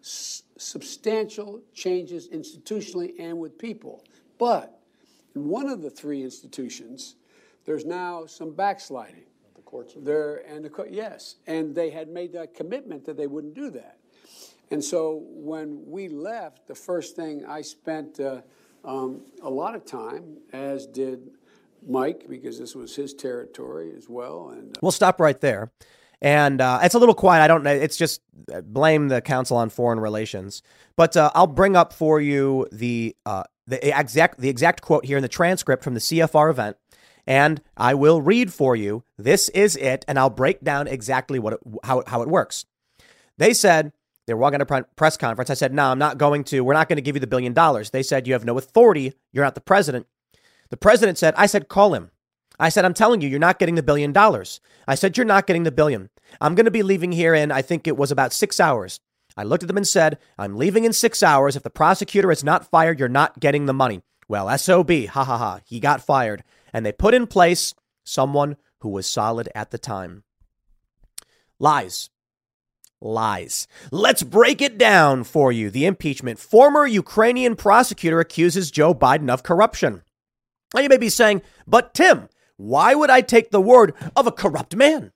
s- 0.01 0.43
substantial 0.57 1.61
changes 1.73 2.27
institutionally 2.29 3.13
and 3.19 3.37
with 3.37 3.57
people. 3.57 4.03
But 4.37 4.79
in 5.35 5.47
one 5.47 5.67
of 5.67 5.81
the 5.81 5.89
three 5.89 6.23
institutions, 6.23 7.15
there's 7.65 7.85
now 7.85 8.25
some 8.25 8.53
backsliding 8.53 9.25
The 9.55 9.61
courts? 9.61 9.93
There 9.97 10.43
and 10.47 10.63
the 10.63 10.69
court 10.69 10.91
yes, 10.91 11.35
and 11.45 11.75
they 11.75 11.89
had 11.89 12.07
made 12.09 12.33
that 12.33 12.53
commitment 12.53 13.05
that 13.05 13.17
they 13.17 13.27
wouldn't 13.27 13.53
do 13.53 13.69
that. 13.71 13.97
And 14.71 14.83
so 14.83 15.23
when 15.27 15.83
we 15.85 16.07
left, 16.07 16.67
the 16.67 16.75
first 16.75 17.15
thing 17.15 17.45
I 17.45 17.61
spent 17.61 18.19
uh, 18.19 18.41
um, 18.83 19.21
a 19.41 19.49
lot 19.49 19.75
of 19.75 19.85
time, 19.85 20.37
as 20.53 20.87
did 20.87 21.31
Mike, 21.87 22.25
because 22.29 22.59
this 22.59 22.75
was 22.75 22.95
his 22.95 23.13
territory 23.13 23.93
as 23.95 24.09
well. 24.09 24.49
And 24.49 24.77
uh, 24.77 24.79
we'll 24.81 24.91
stop 24.91 25.19
right 25.19 25.39
there. 25.39 25.71
And 26.21 26.61
uh, 26.61 26.79
it's 26.81 26.95
a 26.95 26.99
little 26.99 27.15
quiet. 27.15 27.43
I 27.43 27.47
don't 27.47 27.63
know. 27.63 27.71
It's 27.71 27.97
just 27.97 28.21
uh, 28.53 28.61
blame 28.61 29.09
the 29.09 29.21
Council 29.21 29.57
on 29.57 29.69
Foreign 29.69 29.99
Relations. 29.99 30.63
But 30.95 31.17
uh, 31.17 31.31
I'll 31.35 31.47
bring 31.47 31.75
up 31.75 31.93
for 31.93 32.21
you 32.21 32.67
the 32.71 33.15
uh, 33.25 33.43
the 33.67 33.97
exact 33.97 34.39
the 34.39 34.49
exact 34.49 34.81
quote 34.81 35.05
here 35.05 35.17
in 35.17 35.23
the 35.23 35.29
transcript 35.29 35.83
from 35.83 35.93
the 35.93 35.99
CFR 35.99 36.49
event 36.49 36.77
and 37.27 37.61
I 37.75 37.93
will 37.93 38.21
read 38.21 38.53
for 38.53 38.75
you. 38.75 39.03
This 39.17 39.49
is 39.49 39.75
it, 39.75 40.05
and 40.07 40.19
I'll 40.19 40.29
break 40.29 40.61
down 40.61 40.87
exactly 40.87 41.39
what 41.39 41.53
it, 41.53 41.59
how, 41.83 42.03
how 42.07 42.21
it 42.21 42.27
works. 42.27 42.65
They 43.37 43.53
said 43.53 43.91
they 44.27 44.33
were 44.33 44.39
walking 44.39 44.59
to 44.59 44.75
a 44.75 44.83
press 44.95 45.17
conference. 45.17 45.49
I 45.49 45.55
said, 45.55 45.73
No, 45.73 45.85
I'm 45.85 45.99
not 45.99 46.17
going 46.17 46.43
to. 46.45 46.61
We're 46.61 46.73
not 46.73 46.87
going 46.87 46.97
to 46.97 47.01
give 47.01 47.15
you 47.15 47.19
the 47.19 47.27
billion 47.27 47.53
dollars. 47.53 47.89
They 47.89 48.03
said, 48.03 48.27
You 48.27 48.33
have 48.33 48.45
no 48.45 48.57
authority. 48.57 49.13
You're 49.33 49.43
not 49.43 49.55
the 49.55 49.61
president. 49.61 50.07
The 50.69 50.77
president 50.77 51.17
said, 51.17 51.33
I 51.37 51.45
said, 51.45 51.67
Call 51.67 51.93
him. 51.93 52.11
I 52.59 52.69
said, 52.69 52.85
I'm 52.85 52.93
telling 52.93 53.21
you, 53.21 53.27
you're 53.27 53.39
not 53.39 53.59
getting 53.59 53.75
the 53.75 53.83
billion 53.83 54.13
dollars. 54.13 54.59
I 54.87 54.95
said, 54.95 55.17
You're 55.17 55.25
not 55.25 55.47
getting 55.47 55.63
the 55.63 55.71
billion. 55.71 56.09
I'm 56.41 56.55
going 56.55 56.65
to 56.65 56.71
be 56.71 56.83
leaving 56.83 57.11
here 57.11 57.33
in, 57.33 57.51
I 57.51 57.61
think 57.61 57.87
it 57.87 57.97
was 57.97 58.11
about 58.11 58.33
six 58.33 58.59
hours. 58.59 58.99
I 59.37 59.43
looked 59.43 59.63
at 59.63 59.67
them 59.67 59.77
and 59.77 59.87
said, 59.87 60.17
I'm 60.37 60.55
leaving 60.55 60.85
in 60.85 60.93
six 60.93 61.21
hours. 61.21 61.55
If 61.55 61.63
the 61.63 61.69
prosecutor 61.69 62.31
is 62.31 62.43
not 62.43 62.69
fired, 62.69 62.99
you're 62.99 63.09
not 63.09 63.39
getting 63.39 63.65
the 63.65 63.73
money. 63.73 64.01
Well, 64.27 64.55
SOB, 64.57 64.89
ha 65.07 65.23
ha 65.23 65.37
ha. 65.37 65.59
He 65.65 65.79
got 65.79 66.01
fired 66.01 66.43
and 66.73 66.85
they 66.85 66.91
put 66.91 67.13
in 67.13 67.27
place 67.27 67.73
someone 68.03 68.57
who 68.79 68.89
was 68.89 69.07
solid 69.07 69.49
at 69.53 69.71
the 69.71 69.77
time. 69.77 70.23
Lies. 71.59 72.09
Lies. 73.01 73.67
Let's 73.91 74.23
break 74.23 74.61
it 74.61 74.77
down 74.77 75.25
for 75.25 75.51
you. 75.51 75.69
The 75.69 75.85
impeachment. 75.85 76.39
Former 76.39 76.87
Ukrainian 76.87 77.55
prosecutor 77.55 78.19
accuses 78.19 78.71
Joe 78.71 78.95
Biden 78.95 79.29
of 79.29 79.43
corruption. 79.43 80.01
Now 80.75 80.81
you 80.81 80.89
may 80.89 80.97
be 80.97 81.09
saying, 81.09 81.41
but 81.65 81.93
Tim, 81.93 82.27
why 82.57 82.93
would 82.93 83.09
I 83.09 83.21
take 83.21 83.49
the 83.49 83.61
word 83.61 83.93
of 84.15 84.27
a 84.27 84.31
corrupt 84.31 84.75
man? 84.75 85.13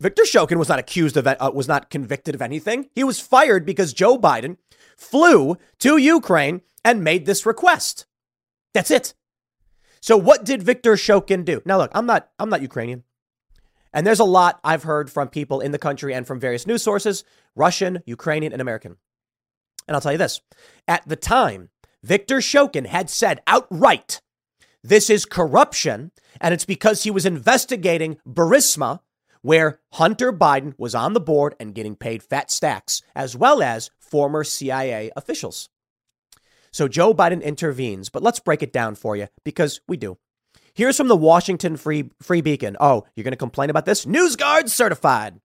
Viktor 0.00 0.22
Shokin 0.22 0.56
was 0.56 0.70
not 0.70 0.78
accused 0.78 1.18
of, 1.18 1.26
uh, 1.26 1.50
was 1.54 1.68
not 1.68 1.90
convicted 1.90 2.34
of 2.34 2.40
anything. 2.40 2.88
He 2.94 3.04
was 3.04 3.20
fired 3.20 3.66
because 3.66 3.92
Joe 3.92 4.18
Biden 4.18 4.56
flew 4.96 5.58
to 5.80 5.98
Ukraine 5.98 6.62
and 6.82 7.04
made 7.04 7.26
this 7.26 7.44
request. 7.44 8.06
That's 8.72 8.90
it. 8.90 9.12
So 10.00 10.16
what 10.16 10.44
did 10.44 10.62
Viktor 10.62 10.94
Shokin 10.94 11.44
do? 11.44 11.60
Now 11.66 11.76
look, 11.76 11.90
I'm 11.94 12.06
not 12.06 12.30
I'm 12.38 12.48
not 12.48 12.62
Ukrainian. 12.62 13.04
And 13.92 14.06
there's 14.06 14.20
a 14.20 14.24
lot 14.24 14.60
I've 14.64 14.84
heard 14.84 15.10
from 15.10 15.28
people 15.28 15.60
in 15.60 15.72
the 15.72 15.78
country 15.78 16.14
and 16.14 16.26
from 16.26 16.40
various 16.40 16.66
news 16.66 16.82
sources 16.82 17.22
Russian, 17.54 18.02
Ukrainian, 18.06 18.52
and 18.54 18.62
American. 18.62 18.96
And 19.86 19.94
I'll 19.94 20.00
tell 20.00 20.12
you 20.12 20.18
this 20.18 20.40
at 20.88 21.06
the 21.06 21.16
time, 21.16 21.68
Viktor 22.02 22.38
Shokin 22.38 22.86
had 22.86 23.10
said 23.10 23.42
outright, 23.46 24.22
this 24.82 25.10
is 25.10 25.24
corruption, 25.26 26.10
and 26.40 26.54
it's 26.54 26.64
because 26.64 27.02
he 27.02 27.10
was 27.10 27.26
investigating 27.26 28.18
Burisma, 28.26 29.00
where 29.42 29.80
Hunter 29.92 30.32
Biden 30.32 30.74
was 30.78 30.94
on 30.94 31.12
the 31.12 31.20
board 31.20 31.54
and 31.58 31.74
getting 31.74 31.96
paid 31.96 32.22
fat 32.22 32.50
stacks, 32.50 33.02
as 33.14 33.36
well 33.36 33.62
as 33.62 33.90
former 33.98 34.44
CIA 34.44 35.10
officials. 35.16 35.68
So 36.72 36.88
Joe 36.88 37.14
Biden 37.14 37.42
intervenes, 37.42 38.10
but 38.10 38.22
let's 38.22 38.40
break 38.40 38.62
it 38.62 38.72
down 38.72 38.94
for 38.94 39.16
you 39.16 39.28
because 39.44 39.80
we 39.88 39.96
do. 39.96 40.18
Here's 40.72 40.96
from 40.96 41.08
the 41.08 41.16
Washington 41.16 41.76
Free, 41.76 42.10
Free 42.22 42.40
Beacon. 42.40 42.76
Oh, 42.80 43.04
you're 43.14 43.24
going 43.24 43.32
to 43.32 43.36
complain 43.36 43.70
about 43.70 43.86
this? 43.86 44.04
NewsGuard 44.06 44.68
certified. 44.68 45.40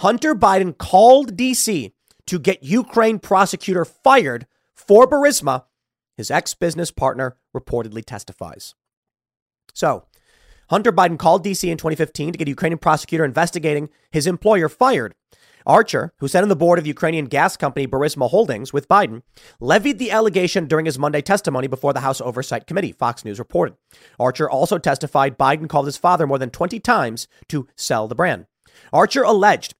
Hunter 0.00 0.34
Biden 0.34 0.76
called 0.76 1.36
DC 1.36 1.92
to 2.26 2.38
get 2.38 2.62
Ukraine 2.62 3.18
prosecutor 3.18 3.84
fired 3.84 4.46
for 4.74 5.08
Burisma, 5.08 5.64
his 6.18 6.30
ex 6.30 6.52
business 6.52 6.90
partner 6.90 7.36
reportedly 7.56 8.04
testifies. 8.04 8.74
So, 9.72 10.04
Hunter 10.68 10.92
Biden 10.92 11.18
called 11.18 11.44
DC 11.44 11.66
in 11.70 11.78
2015 11.78 12.32
to 12.32 12.38
get 12.38 12.48
a 12.48 12.50
Ukrainian 12.50 12.78
prosecutor 12.78 13.24
investigating 13.24 13.88
his 14.10 14.26
employer 14.26 14.68
fired. 14.68 15.14
Archer, 15.64 16.12
who 16.18 16.28
sat 16.28 16.42
on 16.42 16.48
the 16.48 16.56
board 16.56 16.78
of 16.78 16.86
Ukrainian 16.86 17.26
gas 17.26 17.56
company 17.56 17.86
Burisma 17.86 18.28
Holdings 18.30 18.72
with 18.72 18.88
Biden, 18.88 19.22
levied 19.60 19.98
the 19.98 20.10
allegation 20.10 20.66
during 20.66 20.86
his 20.86 20.98
Monday 20.98 21.20
testimony 21.20 21.68
before 21.68 21.92
the 21.92 22.00
House 22.00 22.20
Oversight 22.20 22.66
Committee, 22.66 22.92
Fox 22.92 23.24
News 23.24 23.38
reported. 23.38 23.76
Archer 24.18 24.48
also 24.48 24.78
testified 24.78 25.38
Biden 25.38 25.68
called 25.68 25.86
his 25.86 25.96
father 25.96 26.26
more 26.26 26.38
than 26.38 26.50
20 26.50 26.80
times 26.80 27.28
to 27.48 27.68
sell 27.76 28.08
the 28.08 28.14
brand. 28.14 28.46
Archer 28.92 29.22
alleged 29.22 29.74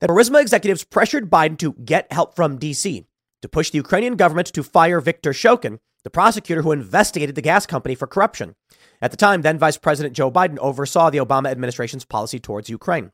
that 0.00 0.10
Burisma 0.10 0.40
executives 0.40 0.84
pressured 0.84 1.30
Biden 1.30 1.58
to 1.58 1.72
get 1.72 2.12
help 2.12 2.34
from 2.34 2.58
D.C. 2.58 3.06
to 3.42 3.48
push 3.48 3.70
the 3.70 3.78
Ukrainian 3.78 4.16
government 4.16 4.48
to 4.48 4.62
fire 4.62 5.00
Viktor 5.00 5.32
Shokin, 5.32 5.78
the 6.04 6.10
prosecutor 6.10 6.62
who 6.62 6.72
investigated 6.72 7.34
the 7.34 7.42
gas 7.42 7.66
company 7.66 7.94
for 7.94 8.06
corruption. 8.06 8.54
At 9.00 9.10
the 9.10 9.16
time, 9.16 9.42
then 9.42 9.58
Vice 9.58 9.76
President 9.76 10.14
Joe 10.14 10.30
Biden 10.30 10.58
oversaw 10.58 11.10
the 11.10 11.18
Obama 11.18 11.50
administration's 11.50 12.04
policy 12.04 12.38
towards 12.38 12.68
Ukraine. 12.68 13.10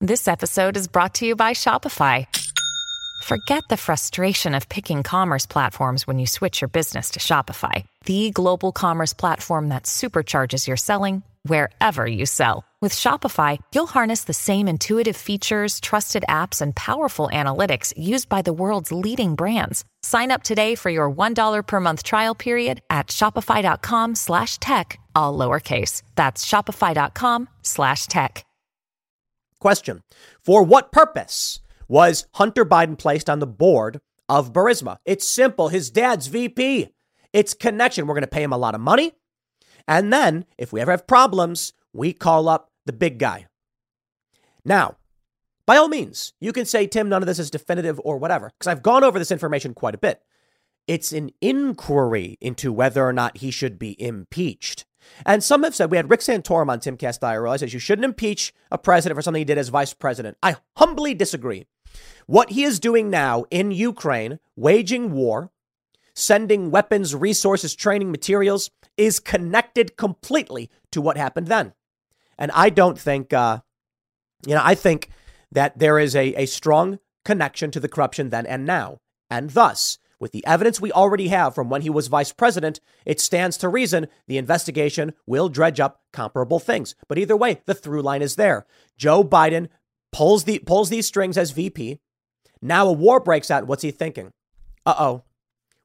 This 0.00 0.28
episode 0.28 0.76
is 0.76 0.88
brought 0.88 1.14
to 1.14 1.26
you 1.26 1.36
by 1.36 1.52
Shopify. 1.52 2.26
Forget 3.22 3.62
the 3.70 3.78
frustration 3.78 4.54
of 4.54 4.68
picking 4.68 5.02
commerce 5.02 5.46
platforms 5.46 6.06
when 6.06 6.18
you 6.18 6.26
switch 6.26 6.60
your 6.60 6.68
business 6.68 7.12
to 7.12 7.18
Shopify, 7.18 7.86
the 8.04 8.30
global 8.30 8.72
commerce 8.72 9.14
platform 9.14 9.70
that 9.70 9.84
supercharges 9.84 10.66
your 10.66 10.76
selling 10.76 11.22
wherever 11.44 12.06
you 12.06 12.26
sell. 12.26 12.65
With 12.82 12.94
Shopify, 12.94 13.58
you'll 13.74 13.86
harness 13.86 14.24
the 14.24 14.34
same 14.34 14.68
intuitive 14.68 15.16
features, 15.16 15.80
trusted 15.80 16.26
apps, 16.28 16.60
and 16.60 16.76
powerful 16.76 17.30
analytics 17.32 17.94
used 17.96 18.28
by 18.28 18.42
the 18.42 18.52
world's 18.52 18.92
leading 18.92 19.34
brands. 19.34 19.82
Sign 20.02 20.30
up 20.30 20.42
today 20.42 20.74
for 20.74 20.90
your 20.90 21.10
$1 21.10 21.66
per 21.66 21.80
month 21.80 22.02
trial 22.02 22.34
period 22.34 22.82
at 22.90 23.06
shopify.com 23.06 24.14
slash 24.14 24.58
tech, 24.58 25.00
all 25.14 25.36
lowercase. 25.38 26.02
That's 26.16 26.44
shopify.com 26.44 27.48
slash 27.62 28.08
tech. 28.08 28.44
Question. 29.58 30.02
For 30.42 30.62
what 30.62 30.92
purpose 30.92 31.60
was 31.88 32.26
Hunter 32.34 32.66
Biden 32.66 32.98
placed 32.98 33.30
on 33.30 33.38
the 33.38 33.46
board 33.46 34.00
of 34.28 34.52
Burisma? 34.52 34.98
It's 35.06 35.26
simple. 35.26 35.68
His 35.68 35.90
dad's 35.90 36.26
VP. 36.26 36.88
It's 37.32 37.54
connection. 37.54 38.06
We're 38.06 38.14
going 38.14 38.20
to 38.20 38.26
pay 38.26 38.42
him 38.42 38.52
a 38.52 38.58
lot 38.58 38.74
of 38.74 38.82
money. 38.82 39.12
And 39.88 40.12
then, 40.12 40.44
if 40.58 40.74
we 40.74 40.82
ever 40.82 40.90
have 40.90 41.06
problems, 41.06 41.72
we 41.96 42.12
call 42.12 42.48
up 42.48 42.70
the 42.84 42.92
big 42.92 43.18
guy. 43.18 43.46
Now, 44.64 44.96
by 45.66 45.76
all 45.76 45.88
means, 45.88 46.32
you 46.40 46.52
can 46.52 46.64
say, 46.64 46.86
Tim, 46.86 47.08
none 47.08 47.22
of 47.22 47.26
this 47.26 47.38
is 47.38 47.50
definitive 47.50 48.00
or 48.04 48.18
whatever, 48.18 48.52
because 48.56 48.68
I've 48.68 48.82
gone 48.82 49.02
over 49.02 49.18
this 49.18 49.32
information 49.32 49.74
quite 49.74 49.94
a 49.94 49.98
bit. 49.98 50.22
It's 50.86 51.12
an 51.12 51.30
inquiry 51.40 52.38
into 52.40 52.72
whether 52.72 53.04
or 53.04 53.12
not 53.12 53.38
he 53.38 53.50
should 53.50 53.78
be 53.78 54.00
impeached. 54.00 54.84
And 55.24 55.42
some 55.42 55.64
have 55.64 55.74
said, 55.74 55.90
we 55.90 55.96
had 55.96 56.10
Rick 56.10 56.20
Santorum 56.20 56.68
on 56.68 56.80
Timcast 56.80 57.20
IRL, 57.20 57.58
says 57.58 57.74
you 57.74 57.80
shouldn't 57.80 58.04
impeach 58.04 58.52
a 58.70 58.78
president 58.78 59.16
for 59.16 59.22
something 59.22 59.40
he 59.40 59.44
did 59.44 59.58
as 59.58 59.68
vice 59.68 59.94
president. 59.94 60.36
I 60.42 60.56
humbly 60.76 61.14
disagree. 61.14 61.66
What 62.26 62.50
he 62.50 62.64
is 62.64 62.80
doing 62.80 63.10
now 63.10 63.44
in 63.50 63.70
Ukraine, 63.70 64.38
waging 64.56 65.12
war, 65.12 65.50
sending 66.14 66.70
weapons, 66.70 67.14
resources, 67.14 67.74
training 67.74 68.10
materials, 68.10 68.70
is 68.96 69.20
connected 69.20 69.96
completely 69.96 70.70
to 70.90 71.00
what 71.00 71.16
happened 71.16 71.48
then. 71.48 71.72
And 72.38 72.50
I 72.52 72.70
don't 72.70 72.98
think, 72.98 73.32
uh, 73.32 73.60
you 74.46 74.54
know, 74.54 74.62
I 74.64 74.74
think 74.74 75.10
that 75.52 75.78
there 75.78 75.98
is 75.98 76.14
a, 76.14 76.34
a 76.34 76.46
strong 76.46 76.98
connection 77.24 77.70
to 77.70 77.80
the 77.80 77.88
corruption 77.88 78.30
then 78.30 78.46
and 78.46 78.64
now. 78.64 78.98
And 79.30 79.50
thus, 79.50 79.98
with 80.18 80.32
the 80.32 80.46
evidence 80.46 80.80
we 80.80 80.92
already 80.92 81.28
have 81.28 81.54
from 81.54 81.68
when 81.68 81.82
he 81.82 81.90
was 81.90 82.08
vice 82.08 82.32
president, 82.32 82.80
it 83.04 83.20
stands 83.20 83.56
to 83.58 83.68
reason 83.68 84.08
the 84.26 84.38
investigation 84.38 85.12
will 85.26 85.48
dredge 85.48 85.80
up 85.80 86.00
comparable 86.12 86.58
things. 86.58 86.94
But 87.08 87.18
either 87.18 87.36
way, 87.36 87.60
the 87.66 87.74
through 87.74 88.02
line 88.02 88.22
is 88.22 88.36
there. 88.36 88.66
Joe 88.96 89.22
Biden 89.22 89.68
pulls 90.12 90.44
the 90.44 90.58
pulls 90.60 90.88
these 90.88 91.06
strings 91.06 91.36
as 91.36 91.50
VP. 91.50 91.98
Now 92.62 92.88
a 92.88 92.92
war 92.92 93.20
breaks 93.20 93.50
out. 93.50 93.66
What's 93.66 93.82
he 93.82 93.90
thinking? 93.90 94.32
Uh 94.86 94.94
oh. 94.98 95.24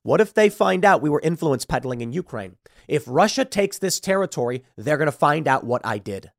What 0.03 0.21
if 0.21 0.33
they 0.33 0.49
find 0.49 0.83
out 0.83 1.01
we 1.01 1.09
were 1.09 1.21
influence 1.21 1.65
peddling 1.65 2.01
in 2.01 2.13
Ukraine? 2.13 2.55
If 2.87 3.03
Russia 3.05 3.45
takes 3.45 3.77
this 3.77 3.99
territory, 3.99 4.63
they're 4.75 4.97
going 4.97 5.05
to 5.05 5.11
find 5.11 5.47
out 5.47 5.63
what 5.63 5.85
I 5.85 5.97
did. 5.99 6.31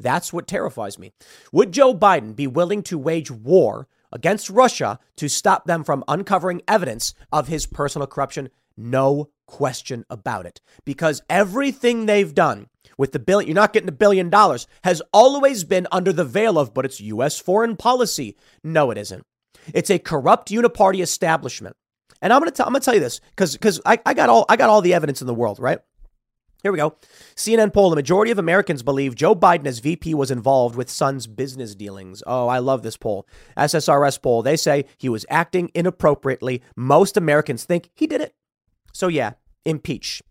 That's 0.00 0.32
what 0.32 0.46
terrifies 0.46 0.98
me. 0.98 1.12
Would 1.52 1.72
Joe 1.72 1.94
Biden 1.94 2.34
be 2.34 2.46
willing 2.46 2.82
to 2.84 2.98
wage 2.98 3.30
war 3.30 3.86
against 4.10 4.50
Russia 4.50 4.98
to 5.16 5.28
stop 5.28 5.66
them 5.66 5.84
from 5.84 6.04
uncovering 6.08 6.62
evidence 6.66 7.14
of 7.30 7.48
his 7.48 7.66
personal 7.66 8.06
corruption? 8.06 8.48
No 8.76 9.30
question 9.46 10.04
about 10.08 10.46
it. 10.46 10.60
Because 10.84 11.22
everything 11.28 12.06
they've 12.06 12.34
done 12.34 12.68
with 12.96 13.12
the 13.12 13.18
billion, 13.18 13.48
you're 13.48 13.54
not 13.54 13.72
getting 13.72 13.88
a 13.88 13.92
billion 13.92 14.30
dollars, 14.30 14.66
has 14.84 15.02
always 15.12 15.64
been 15.64 15.86
under 15.92 16.12
the 16.12 16.24
veil 16.24 16.58
of, 16.58 16.72
but 16.72 16.84
it's 16.84 17.00
U.S. 17.00 17.38
foreign 17.38 17.76
policy. 17.76 18.36
No, 18.64 18.90
it 18.90 18.98
isn't. 18.98 19.24
It's 19.74 19.90
a 19.90 19.98
corrupt 19.98 20.50
uniparty 20.50 21.02
establishment. 21.02 21.76
And 22.22 22.32
I'm 22.32 22.40
gonna 22.40 22.80
tell 22.80 22.94
you 22.94 23.00
this 23.00 23.20
because 23.30 23.80
I, 23.86 23.94
I 23.94 24.00
I 24.04 24.14
got 24.14 24.28
all 24.28 24.82
the 24.82 24.94
evidence 24.94 25.20
in 25.20 25.26
the 25.26 25.34
world, 25.34 25.58
right? 25.58 25.80
Here 26.62 26.72
we 26.72 26.78
go. 26.78 26.96
CNN 27.34 27.72
poll: 27.72 27.90
The 27.90 27.96
majority 27.96 28.30
of 28.30 28.38
Americans 28.38 28.82
believe 28.82 29.14
Joe 29.14 29.34
Biden 29.34 29.66
as 29.66 29.78
VP 29.78 30.14
was 30.14 30.30
involved 30.30 30.76
with 30.76 30.90
Son's 30.90 31.26
business 31.26 31.74
dealings. 31.74 32.22
Oh, 32.26 32.48
I 32.48 32.58
love 32.58 32.82
this 32.82 32.96
poll. 32.96 33.26
SSRS 33.56 34.20
poll. 34.20 34.42
They 34.42 34.56
say 34.56 34.84
he 34.98 35.08
was 35.08 35.26
acting 35.30 35.70
inappropriately. 35.74 36.62
Most 36.76 37.16
Americans 37.16 37.64
think 37.64 37.90
he 37.94 38.06
did 38.06 38.20
it. 38.20 38.34
So 38.92 39.08
yeah, 39.08 39.32
impeach. 39.64 40.22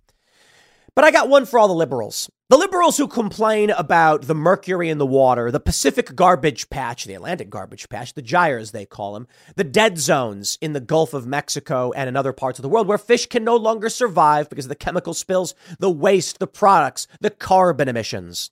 But 0.99 1.05
I 1.05 1.11
got 1.11 1.29
one 1.29 1.45
for 1.45 1.57
all 1.57 1.69
the 1.69 1.73
liberals. 1.73 2.29
The 2.49 2.57
liberals 2.57 2.97
who 2.97 3.07
complain 3.07 3.69
about 3.69 4.23
the 4.23 4.35
mercury 4.35 4.89
in 4.89 4.97
the 4.97 5.05
water, 5.05 5.49
the 5.49 5.57
Pacific 5.57 6.13
garbage 6.13 6.69
patch, 6.69 7.05
the 7.05 7.13
Atlantic 7.13 7.49
garbage 7.49 7.87
patch, 7.87 8.15
the 8.15 8.21
gyres 8.21 8.71
they 8.71 8.85
call 8.85 9.13
them, 9.13 9.25
the 9.55 9.63
dead 9.63 9.97
zones 9.97 10.57
in 10.59 10.73
the 10.73 10.81
Gulf 10.81 11.13
of 11.13 11.25
Mexico 11.25 11.93
and 11.93 12.09
in 12.09 12.17
other 12.17 12.33
parts 12.33 12.59
of 12.59 12.63
the 12.63 12.67
world 12.67 12.85
where 12.85 12.97
fish 12.97 13.27
can 13.27 13.45
no 13.45 13.55
longer 13.55 13.87
survive 13.87 14.49
because 14.49 14.65
of 14.65 14.69
the 14.69 14.75
chemical 14.75 15.13
spills, 15.13 15.55
the 15.79 15.89
waste, 15.89 16.39
the 16.39 16.47
products, 16.47 17.07
the 17.21 17.29
carbon 17.29 17.87
emissions. 17.87 18.51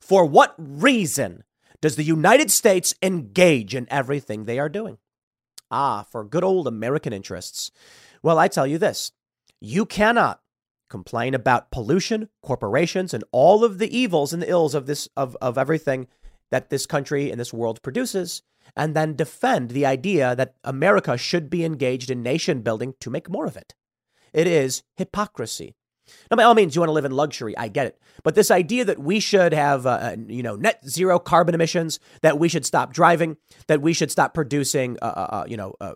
For 0.00 0.24
what 0.24 0.54
reason 0.56 1.44
does 1.82 1.96
the 1.96 2.04
United 2.04 2.50
States 2.50 2.94
engage 3.02 3.74
in 3.74 3.86
everything 3.90 4.46
they 4.46 4.58
are 4.58 4.70
doing? 4.70 4.96
Ah, 5.70 6.06
for 6.10 6.24
good 6.24 6.42
old 6.42 6.66
American 6.68 7.12
interests. 7.12 7.70
Well, 8.22 8.38
I 8.38 8.48
tell 8.48 8.66
you 8.66 8.78
this 8.78 9.12
you 9.60 9.84
cannot 9.84 10.40
complain 10.88 11.34
about 11.34 11.70
pollution, 11.70 12.28
corporations, 12.42 13.12
and 13.12 13.24
all 13.32 13.64
of 13.64 13.78
the 13.78 13.96
evils 13.96 14.32
and 14.32 14.42
the 14.42 14.50
ills 14.50 14.74
of 14.74 14.86
this 14.86 15.08
of, 15.16 15.36
of 15.40 15.58
everything 15.58 16.06
that 16.50 16.70
this 16.70 16.86
country 16.86 17.30
and 17.30 17.40
this 17.40 17.52
world 17.52 17.82
produces, 17.82 18.42
and 18.76 18.94
then 18.94 19.16
defend 19.16 19.70
the 19.70 19.86
idea 19.86 20.36
that 20.36 20.54
America 20.64 21.16
should 21.16 21.50
be 21.50 21.64
engaged 21.64 22.10
in 22.10 22.22
nation 22.22 22.62
building 22.62 22.94
to 23.00 23.10
make 23.10 23.28
more 23.28 23.46
of 23.46 23.56
it. 23.56 23.74
It 24.32 24.46
is 24.46 24.82
hypocrisy. 24.96 25.74
Now, 26.30 26.36
by 26.36 26.44
all 26.44 26.54
means, 26.54 26.74
you 26.74 26.80
want 26.80 26.90
to 26.90 26.94
live 26.94 27.04
in 27.04 27.12
luxury. 27.12 27.56
I 27.56 27.68
get 27.68 27.86
it. 27.86 28.00
But 28.22 28.36
this 28.36 28.50
idea 28.50 28.84
that 28.84 29.00
we 29.00 29.18
should 29.18 29.52
have, 29.52 29.86
uh, 29.86 29.90
uh 29.90 30.16
you 30.28 30.42
know, 30.42 30.56
net 30.56 30.80
zero 30.88 31.18
carbon 31.18 31.54
emissions, 31.54 31.98
that 32.22 32.38
we 32.38 32.48
should 32.48 32.64
stop 32.64 32.92
driving, 32.92 33.36
that 33.66 33.82
we 33.82 33.92
should 33.92 34.10
stop 34.10 34.34
producing, 34.34 34.98
uh, 35.02 35.06
uh, 35.06 35.28
uh 35.32 35.44
you 35.48 35.56
know, 35.56 35.74
uh, 35.80 35.94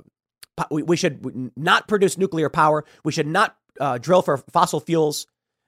we, 0.71 0.83
we 0.83 0.97
should 0.97 1.53
not 1.57 1.89
produce 1.89 2.19
nuclear 2.19 2.49
power. 2.49 2.85
We 3.05 3.13
should 3.13 3.27
not 3.27 3.57
uh, 3.81 3.99
drill 3.99 4.23
for 4.23 4.37
fossil 4.37 4.79
fuels, 4.79 5.27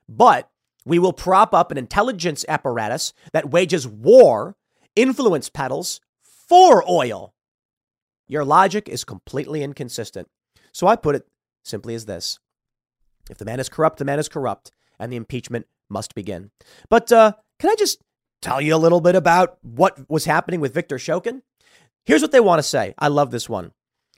but 0.08 0.48
we 0.84 0.98
will 0.98 1.12
prop 1.12 1.54
up 1.54 1.70
an 1.70 1.78
intelligence 1.78 2.44
apparatus 2.48 3.12
that 3.32 3.50
wages 3.50 3.88
war, 3.88 4.56
influence 4.94 5.48
peddles 5.48 6.00
for 6.20 6.88
oil. 6.88 7.34
Your 8.28 8.44
logic 8.44 8.88
is 8.88 9.04
completely 9.04 9.62
inconsistent. 9.62 10.28
So 10.72 10.86
I 10.86 10.96
put 10.96 11.14
it 11.14 11.26
simply 11.64 11.94
as 11.94 12.06
this 12.06 12.38
If 13.30 13.38
the 13.38 13.44
man 13.44 13.60
is 13.60 13.68
corrupt, 13.68 13.98
the 13.98 14.04
man 14.04 14.18
is 14.18 14.28
corrupt, 14.28 14.70
and 14.98 15.12
the 15.12 15.16
impeachment 15.16 15.66
must 15.88 16.14
begin. 16.14 16.50
But 16.88 17.12
uh, 17.12 17.32
can 17.58 17.70
I 17.70 17.74
just 17.76 18.00
tell 18.40 18.60
you 18.60 18.74
a 18.74 18.76
little 18.76 19.00
bit 19.00 19.14
about 19.14 19.58
what 19.62 20.10
was 20.10 20.24
happening 20.24 20.60
with 20.60 20.74
Viktor 20.74 20.96
Shokin? 20.96 21.42
Here's 22.04 22.22
what 22.22 22.32
they 22.32 22.40
want 22.40 22.58
to 22.58 22.64
say. 22.64 22.94
I 22.98 23.08
love 23.08 23.30
this 23.30 23.48
one. 23.48 23.72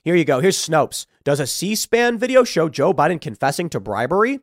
Here 0.05 0.15
you 0.15 0.23
go. 0.23 0.39
Here's 0.39 0.55
Snopes. 0.55 1.07
Does 1.23 1.39
a 1.39 1.47
C 1.47 1.73
SPAN 1.73 2.19
video 2.19 2.43
show 2.43 2.69
Joe 2.69 2.93
Biden 2.93 3.19
confessing 3.19 3.69
to 3.71 3.79
bribery? 3.79 4.39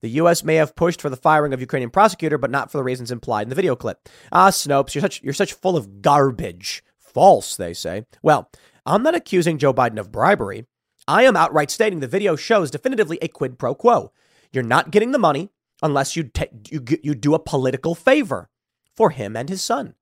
The 0.00 0.08
U.S. 0.08 0.42
may 0.42 0.54
have 0.54 0.74
pushed 0.74 1.02
for 1.02 1.10
the 1.10 1.18
firing 1.18 1.52
of 1.52 1.60
Ukrainian 1.60 1.90
prosecutor, 1.90 2.38
but 2.38 2.50
not 2.50 2.72
for 2.72 2.78
the 2.78 2.82
reasons 2.82 3.10
implied 3.10 3.42
in 3.42 3.48
the 3.50 3.54
video 3.54 3.76
clip. 3.76 4.08
Ah, 4.32 4.48
Snopes, 4.48 4.94
you're 4.94 5.02
such, 5.02 5.22
you're 5.22 5.34
such 5.34 5.52
full 5.52 5.76
of 5.76 6.00
garbage. 6.00 6.82
False, 6.98 7.56
they 7.58 7.74
say. 7.74 8.06
Well, 8.22 8.50
I'm 8.86 9.02
not 9.02 9.14
accusing 9.14 9.58
Joe 9.58 9.74
Biden 9.74 9.98
of 9.98 10.10
bribery. 10.10 10.64
I 11.06 11.24
am 11.24 11.36
outright 11.36 11.70
stating 11.70 12.00
the 12.00 12.08
video 12.08 12.34
shows 12.34 12.70
definitively 12.70 13.18
a 13.20 13.28
quid 13.28 13.58
pro 13.58 13.74
quo. 13.74 14.12
You're 14.50 14.64
not 14.64 14.92
getting 14.92 15.12
the 15.12 15.18
money 15.18 15.50
unless 15.82 16.16
you, 16.16 16.30
you, 16.70 16.82
you 17.02 17.14
do 17.14 17.34
a 17.34 17.38
political 17.38 17.94
favor 17.94 18.48
for 18.96 19.10
him 19.10 19.36
and 19.36 19.50
his 19.50 19.62
son. 19.62 19.94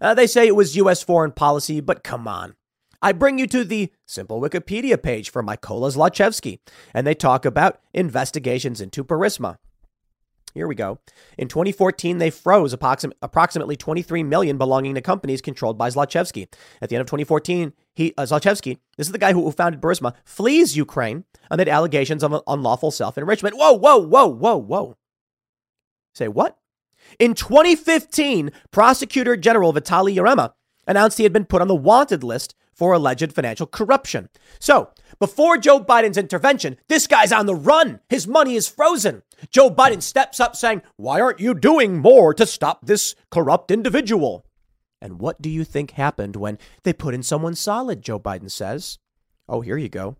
Uh, 0.00 0.14
they 0.14 0.26
say 0.26 0.48
it 0.48 0.56
was 0.56 0.74
U.S. 0.74 1.04
foreign 1.04 1.30
policy, 1.30 1.80
but 1.80 2.02
come 2.02 2.26
on. 2.26 2.56
I 3.00 3.12
bring 3.12 3.38
you 3.38 3.46
to 3.48 3.64
the 3.64 3.92
simple 4.06 4.40
Wikipedia 4.40 5.00
page 5.00 5.30
for 5.30 5.42
Mykola 5.42 5.94
Zlochevsky, 5.94 6.58
and 6.92 7.06
they 7.06 7.14
talk 7.14 7.44
about 7.44 7.80
investigations 7.94 8.80
into 8.80 9.04
Burisma. 9.04 9.58
Here 10.54 10.66
we 10.66 10.74
go. 10.74 10.98
In 11.36 11.46
2014, 11.46 12.18
they 12.18 12.30
froze 12.30 12.72
approximately 12.72 13.76
23 13.76 14.22
million 14.24 14.58
belonging 14.58 14.94
to 14.96 15.00
companies 15.00 15.40
controlled 15.40 15.78
by 15.78 15.90
Zlochevsky. 15.90 16.48
At 16.82 16.88
the 16.88 16.96
end 16.96 17.02
of 17.02 17.06
2014, 17.06 17.72
he 17.94 18.14
uh, 18.16 18.22
Zlochevsky, 18.22 18.78
this 18.96 19.06
is 19.06 19.12
the 19.12 19.18
guy 19.18 19.32
who 19.32 19.48
founded 19.52 19.80
Burisma, 19.80 20.14
flees 20.24 20.76
Ukraine 20.76 21.24
amid 21.50 21.68
allegations 21.68 22.24
of 22.24 22.42
unlawful 22.48 22.90
self-enrichment. 22.90 23.56
Whoa, 23.56 23.74
whoa, 23.74 23.98
whoa, 23.98 24.26
whoa, 24.26 24.56
whoa. 24.56 24.96
Say 26.14 26.26
what? 26.26 26.58
In 27.20 27.34
2015, 27.34 28.50
Prosecutor 28.72 29.36
General 29.36 29.72
Vitaly 29.72 30.16
Yarema 30.16 30.52
announced 30.86 31.18
he 31.18 31.24
had 31.24 31.32
been 31.32 31.44
put 31.44 31.60
on 31.62 31.68
the 31.68 31.76
wanted 31.76 32.24
list 32.24 32.56
for 32.78 32.92
alleged 32.92 33.32
financial 33.32 33.66
corruption. 33.66 34.28
So, 34.60 34.90
before 35.18 35.58
Joe 35.58 35.80
Biden's 35.80 36.16
intervention, 36.16 36.76
this 36.88 37.08
guy's 37.08 37.32
on 37.32 37.46
the 37.46 37.54
run. 37.54 37.98
His 38.08 38.28
money 38.28 38.54
is 38.54 38.68
frozen. 38.68 39.24
Joe 39.50 39.68
Biden 39.68 40.00
steps 40.00 40.38
up 40.38 40.54
saying, 40.54 40.82
Why 40.96 41.20
aren't 41.20 41.40
you 41.40 41.54
doing 41.54 41.98
more 41.98 42.32
to 42.34 42.46
stop 42.46 42.86
this 42.86 43.16
corrupt 43.32 43.72
individual? 43.72 44.46
And 45.02 45.20
what 45.20 45.42
do 45.42 45.50
you 45.50 45.64
think 45.64 45.92
happened 45.92 46.36
when 46.36 46.56
they 46.84 46.92
put 46.92 47.14
in 47.14 47.24
someone 47.24 47.56
solid? 47.56 48.00
Joe 48.00 48.20
Biden 48.20 48.50
says. 48.50 48.98
Oh, 49.48 49.60
here 49.60 49.76
you 49.76 49.88
go. 49.88 50.16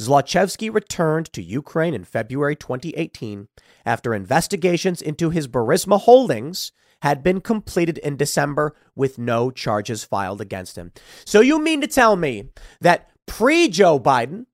Zlochevsky 0.00 0.72
returned 0.72 1.32
to 1.32 1.42
Ukraine 1.42 1.94
in 1.94 2.04
February 2.04 2.54
2018 2.54 3.48
after 3.84 4.14
investigations 4.14 5.00
into 5.00 5.30
his 5.30 5.48
Burisma 5.48 6.00
holdings 6.00 6.70
had 7.02 7.22
been 7.22 7.40
completed 7.40 7.98
in 7.98 8.16
December 8.16 8.74
with 8.94 9.18
no 9.18 9.50
charges 9.50 10.04
filed 10.04 10.40
against 10.40 10.76
him. 10.76 10.92
So 11.24 11.40
you 11.40 11.58
mean 11.58 11.80
to 11.80 11.86
tell 11.86 12.16
me 12.16 12.50
that 12.80 13.10
pre 13.26 13.68
Joe 13.68 14.00
Biden, 14.00 14.46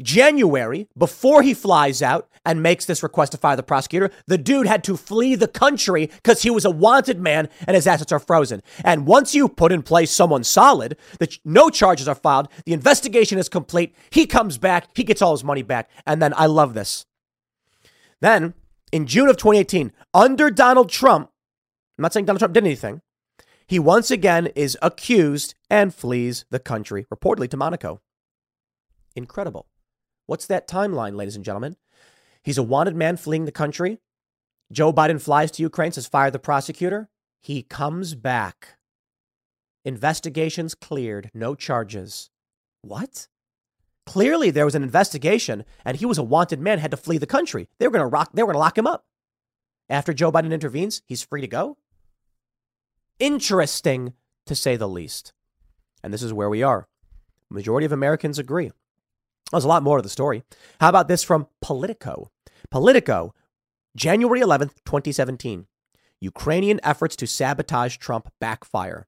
January, 0.00 0.88
before 0.96 1.42
he 1.42 1.54
flies 1.54 2.02
out 2.02 2.28
and 2.44 2.62
makes 2.62 2.86
this 2.86 3.02
request 3.02 3.32
to 3.32 3.38
fire 3.38 3.56
the 3.56 3.62
prosecutor, 3.62 4.10
the 4.26 4.38
dude 4.38 4.66
had 4.66 4.82
to 4.84 4.96
flee 4.96 5.34
the 5.34 5.48
country 5.48 6.06
because 6.06 6.42
he 6.42 6.50
was 6.50 6.64
a 6.64 6.70
wanted 6.70 7.20
man 7.20 7.48
and 7.66 7.74
his 7.74 7.86
assets 7.86 8.12
are 8.12 8.18
frozen. 8.18 8.62
And 8.82 9.06
once 9.06 9.34
you 9.34 9.48
put 9.48 9.72
in 9.72 9.82
place 9.82 10.10
someone 10.10 10.44
solid, 10.44 10.96
that 11.18 11.36
no 11.44 11.68
charges 11.68 12.08
are 12.08 12.14
filed, 12.14 12.48
the 12.64 12.72
investigation 12.72 13.38
is 13.38 13.48
complete, 13.48 13.94
he 14.10 14.26
comes 14.26 14.56
back, 14.56 14.88
he 14.94 15.04
gets 15.04 15.20
all 15.20 15.32
his 15.32 15.44
money 15.44 15.62
back. 15.62 15.90
And 16.06 16.22
then 16.22 16.32
I 16.34 16.46
love 16.46 16.72
this. 16.72 17.04
Then 18.20 18.54
in 18.92 19.06
June 19.06 19.28
of 19.28 19.36
2018, 19.36 19.92
under 20.14 20.50
Donald 20.50 20.88
Trump, 20.88 21.29
I'm 22.00 22.02
not 22.02 22.14
saying 22.14 22.24
Donald 22.24 22.38
Trump 22.38 22.54
did 22.54 22.64
anything. 22.64 23.02
He 23.66 23.78
once 23.78 24.10
again 24.10 24.46
is 24.56 24.78
accused 24.80 25.54
and 25.68 25.94
flees 25.94 26.46
the 26.48 26.58
country, 26.58 27.06
reportedly 27.12 27.50
to 27.50 27.58
Monaco. 27.58 28.00
Incredible. 29.14 29.66
What's 30.24 30.46
that 30.46 30.66
timeline, 30.66 31.14
ladies 31.14 31.36
and 31.36 31.44
gentlemen? 31.44 31.76
He's 32.42 32.56
a 32.56 32.62
wanted 32.62 32.96
man 32.96 33.18
fleeing 33.18 33.44
the 33.44 33.52
country. 33.52 33.98
Joe 34.72 34.94
Biden 34.94 35.20
flies 35.20 35.50
to 35.50 35.62
Ukraine, 35.62 35.92
says 35.92 36.06
fire 36.06 36.30
the 36.30 36.38
prosecutor. 36.38 37.10
He 37.42 37.62
comes 37.62 38.14
back. 38.14 38.78
Investigations 39.84 40.74
cleared, 40.74 41.30
no 41.34 41.54
charges. 41.54 42.30
What? 42.80 43.28
Clearly, 44.06 44.50
there 44.50 44.64
was 44.64 44.74
an 44.74 44.82
investigation, 44.82 45.66
and 45.84 45.98
he 45.98 46.06
was 46.06 46.16
a 46.16 46.22
wanted 46.22 46.60
man, 46.60 46.78
had 46.78 46.92
to 46.92 46.96
flee 46.96 47.18
the 47.18 47.26
country. 47.26 47.68
They 47.78 47.86
were 47.86 47.92
going 47.92 48.00
to 48.00 48.06
rock. 48.06 48.30
They 48.32 48.42
were 48.42 48.46
going 48.46 48.54
to 48.54 48.60
lock 48.60 48.78
him 48.78 48.86
up. 48.86 49.04
After 49.90 50.14
Joe 50.14 50.32
Biden 50.32 50.50
intervenes, 50.50 51.02
he's 51.04 51.22
free 51.22 51.42
to 51.42 51.46
go 51.46 51.76
interesting 53.20 54.14
to 54.46 54.54
say 54.54 54.76
the 54.76 54.88
least. 54.88 55.32
And 56.02 56.12
this 56.12 56.22
is 56.22 56.32
where 56.32 56.50
we 56.50 56.62
are. 56.62 56.88
Majority 57.50 57.84
of 57.84 57.92
Americans 57.92 58.38
agree. 58.38 58.70
There's 59.50 59.64
a 59.64 59.68
lot 59.68 59.82
more 59.82 59.98
to 59.98 60.02
the 60.02 60.08
story. 60.08 60.42
How 60.80 60.88
about 60.88 61.08
this 61.08 61.22
from 61.22 61.46
Politico? 61.60 62.30
Politico, 62.70 63.34
January 63.96 64.40
11th, 64.40 64.74
2017. 64.84 65.66
Ukrainian 66.20 66.80
efforts 66.82 67.16
to 67.16 67.26
sabotage 67.26 67.96
Trump 67.96 68.30
backfire. 68.40 69.06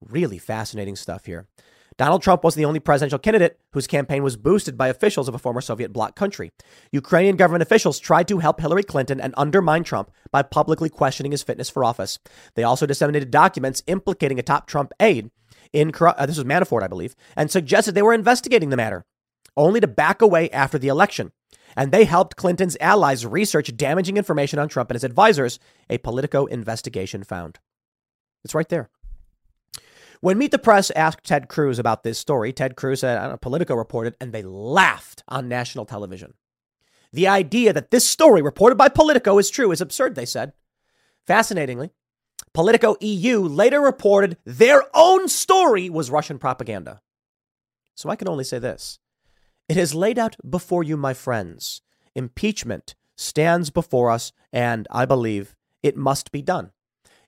Really 0.00 0.38
fascinating 0.38 0.94
stuff 0.94 1.26
here. 1.26 1.48
Donald 1.98 2.22
Trump 2.22 2.44
wasn't 2.44 2.58
the 2.58 2.64
only 2.64 2.78
presidential 2.78 3.18
candidate 3.18 3.58
whose 3.72 3.88
campaign 3.88 4.22
was 4.22 4.36
boosted 4.36 4.78
by 4.78 4.86
officials 4.86 5.28
of 5.28 5.34
a 5.34 5.38
former 5.38 5.60
Soviet 5.60 5.92
bloc 5.92 6.14
country. 6.14 6.52
Ukrainian 6.92 7.34
government 7.34 7.62
officials 7.62 7.98
tried 7.98 8.28
to 8.28 8.38
help 8.38 8.60
Hillary 8.60 8.84
Clinton 8.84 9.20
and 9.20 9.34
undermine 9.36 9.82
Trump 9.82 10.12
by 10.30 10.42
publicly 10.42 10.88
questioning 10.88 11.32
his 11.32 11.42
fitness 11.42 11.68
for 11.68 11.84
office. 11.84 12.20
They 12.54 12.62
also 12.62 12.86
disseminated 12.86 13.32
documents 13.32 13.82
implicating 13.88 14.38
a 14.38 14.44
top 14.44 14.68
Trump 14.68 14.92
aide 15.00 15.30
in 15.72 15.92
uh, 16.00 16.24
this 16.24 16.38
was 16.38 16.44
Manafort, 16.44 16.84
I 16.84 16.88
believe, 16.88 17.16
and 17.36 17.50
suggested 17.50 17.94
they 17.94 18.02
were 18.02 18.14
investigating 18.14 18.70
the 18.70 18.76
matter, 18.76 19.04
only 19.56 19.80
to 19.80 19.88
back 19.88 20.22
away 20.22 20.48
after 20.50 20.78
the 20.78 20.88
election. 20.88 21.32
And 21.76 21.90
they 21.90 22.04
helped 22.04 22.36
Clinton's 22.36 22.76
allies 22.80 23.26
research 23.26 23.76
damaging 23.76 24.16
information 24.16 24.60
on 24.60 24.68
Trump 24.68 24.90
and 24.90 24.94
his 24.94 25.04
advisors, 25.04 25.58
a 25.90 25.98
Politico 25.98 26.46
investigation 26.46 27.24
found. 27.24 27.58
It's 28.44 28.54
right 28.54 28.68
there. 28.68 28.88
When 30.20 30.38
Meet 30.38 30.50
the 30.50 30.58
Press 30.58 30.90
asked 30.92 31.24
Ted 31.24 31.48
Cruz 31.48 31.78
about 31.78 32.02
this 32.02 32.18
story, 32.18 32.52
Ted 32.52 32.74
Cruz 32.76 33.00
said, 33.00 33.18
I 33.18 33.36
Politico 33.36 33.74
reported, 33.76 34.16
and 34.20 34.32
they 34.32 34.42
laughed 34.42 35.22
on 35.28 35.48
national 35.48 35.84
television. 35.84 36.34
The 37.12 37.28
idea 37.28 37.72
that 37.72 37.90
this 37.90 38.04
story 38.04 38.42
reported 38.42 38.76
by 38.76 38.88
Politico 38.88 39.38
is 39.38 39.48
true 39.48 39.70
is 39.70 39.80
absurd, 39.80 40.14
they 40.14 40.26
said. 40.26 40.52
Fascinatingly, 41.26 41.90
Politico 42.52 42.96
EU 43.00 43.40
later 43.40 43.80
reported 43.80 44.36
their 44.44 44.84
own 44.94 45.28
story 45.28 45.88
was 45.88 46.10
Russian 46.10 46.38
propaganda. 46.38 47.00
So 47.94 48.08
I 48.08 48.16
can 48.16 48.28
only 48.28 48.44
say 48.44 48.58
this 48.58 48.98
It 49.68 49.76
is 49.76 49.94
laid 49.94 50.18
out 50.18 50.36
before 50.48 50.82
you, 50.82 50.96
my 50.96 51.14
friends. 51.14 51.82
Impeachment 52.14 52.94
stands 53.16 53.70
before 53.70 54.10
us, 54.10 54.32
and 54.52 54.88
I 54.90 55.04
believe 55.04 55.54
it 55.82 55.96
must 55.96 56.32
be 56.32 56.42
done. 56.42 56.72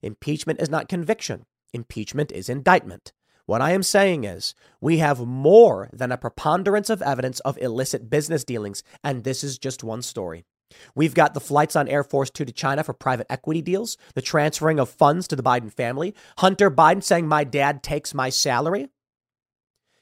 Impeachment 0.02 0.60
is 0.60 0.70
not 0.70 0.88
conviction. 0.88 1.46
Impeachment 1.72 2.32
is 2.32 2.48
indictment. 2.48 3.12
What 3.46 3.60
I 3.60 3.72
am 3.72 3.82
saying 3.82 4.24
is, 4.24 4.54
we 4.80 4.98
have 4.98 5.26
more 5.26 5.88
than 5.92 6.12
a 6.12 6.18
preponderance 6.18 6.90
of 6.90 7.02
evidence 7.02 7.40
of 7.40 7.58
illicit 7.58 8.08
business 8.08 8.44
dealings, 8.44 8.82
and 9.02 9.24
this 9.24 9.42
is 9.42 9.58
just 9.58 9.82
one 9.82 10.02
story. 10.02 10.44
We've 10.94 11.14
got 11.14 11.34
the 11.34 11.40
flights 11.40 11.74
on 11.74 11.88
Air 11.88 12.04
Force 12.04 12.30
Two 12.30 12.44
to 12.44 12.52
China 12.52 12.84
for 12.84 12.92
private 12.92 13.26
equity 13.28 13.60
deals, 13.60 13.96
the 14.14 14.22
transferring 14.22 14.78
of 14.78 14.88
funds 14.88 15.26
to 15.28 15.36
the 15.36 15.42
Biden 15.42 15.72
family, 15.72 16.14
Hunter 16.38 16.70
Biden 16.70 17.02
saying, 17.02 17.26
My 17.26 17.42
dad 17.42 17.82
takes 17.82 18.14
my 18.14 18.30
salary. 18.30 18.88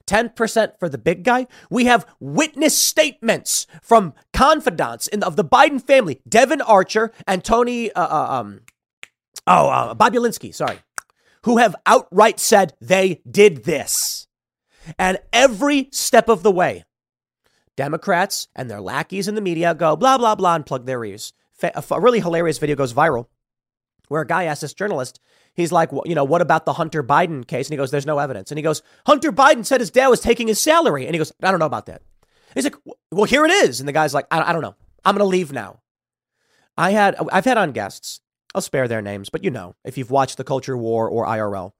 10% 0.06 0.78
for 0.78 0.88
the 0.88 0.96
big 0.96 1.22
guy. 1.22 1.46
We 1.70 1.84
have 1.84 2.06
witness 2.18 2.76
statements 2.76 3.66
from 3.82 4.14
confidants 4.32 5.06
in, 5.06 5.22
of 5.22 5.36
the 5.36 5.44
Biden 5.44 5.82
family, 5.82 6.22
Devon 6.26 6.62
Archer 6.62 7.12
and 7.26 7.44
Tony, 7.44 7.92
uh, 7.92 8.06
uh, 8.06 8.40
um, 8.40 8.60
oh, 9.46 9.68
uh, 9.68 9.94
Bobulinski, 9.94 10.54
sorry 10.54 10.80
who 11.48 11.56
have 11.56 11.74
outright 11.86 12.38
said 12.38 12.74
they 12.78 13.22
did 13.26 13.64
this. 13.64 14.26
And 14.98 15.18
every 15.32 15.88
step 15.92 16.28
of 16.28 16.42
the 16.42 16.52
way, 16.52 16.84
Democrats 17.74 18.48
and 18.54 18.70
their 18.70 18.82
lackeys 18.82 19.28
in 19.28 19.34
the 19.34 19.40
media 19.40 19.74
go 19.74 19.96
blah, 19.96 20.18
blah, 20.18 20.34
blah, 20.34 20.56
and 20.56 20.66
plug 20.66 20.84
their 20.84 21.02
ears. 21.02 21.32
A 21.62 22.00
really 22.02 22.20
hilarious 22.20 22.58
video 22.58 22.76
goes 22.76 22.92
viral 22.92 23.28
where 24.08 24.20
a 24.20 24.26
guy 24.26 24.44
asks 24.44 24.60
this 24.60 24.74
journalist, 24.74 25.20
he's 25.54 25.72
like, 25.72 25.90
well, 25.90 26.02
you 26.04 26.14
know, 26.14 26.22
what 26.22 26.42
about 26.42 26.66
the 26.66 26.74
Hunter 26.74 27.02
Biden 27.02 27.46
case? 27.46 27.68
And 27.68 27.72
he 27.72 27.78
goes, 27.78 27.90
there's 27.90 28.04
no 28.04 28.18
evidence. 28.18 28.50
And 28.50 28.58
he 28.58 28.62
goes, 28.62 28.82
Hunter 29.06 29.32
Biden 29.32 29.64
said 29.64 29.80
his 29.80 29.90
dad 29.90 30.08
was 30.08 30.20
taking 30.20 30.48
his 30.48 30.60
salary. 30.60 31.06
And 31.06 31.14
he 31.14 31.18
goes, 31.18 31.32
I 31.42 31.50
don't 31.50 31.60
know 31.60 31.64
about 31.64 31.86
that. 31.86 32.02
He's 32.52 32.64
like, 32.64 32.76
well, 33.10 33.24
here 33.24 33.46
it 33.46 33.52
is. 33.52 33.80
And 33.80 33.88
the 33.88 33.94
guy's 33.94 34.12
like, 34.12 34.26
I, 34.30 34.50
I 34.50 34.52
don't 34.52 34.60
know. 34.60 34.76
I'm 35.02 35.14
going 35.16 35.24
to 35.24 35.30
leave 35.30 35.50
now. 35.50 35.80
I 36.76 36.90
had, 36.90 37.16
I've 37.32 37.46
had 37.46 37.56
on 37.56 37.72
guests 37.72 38.20
I'll 38.58 38.62
spare 38.62 38.88
their 38.88 39.00
names, 39.00 39.28
but 39.28 39.44
you 39.44 39.52
know, 39.52 39.76
if 39.84 39.96
you've 39.96 40.10
watched 40.10 40.36
The 40.36 40.42
Culture 40.42 40.76
War 40.76 41.08
or 41.08 41.24
IRL. 41.26 41.70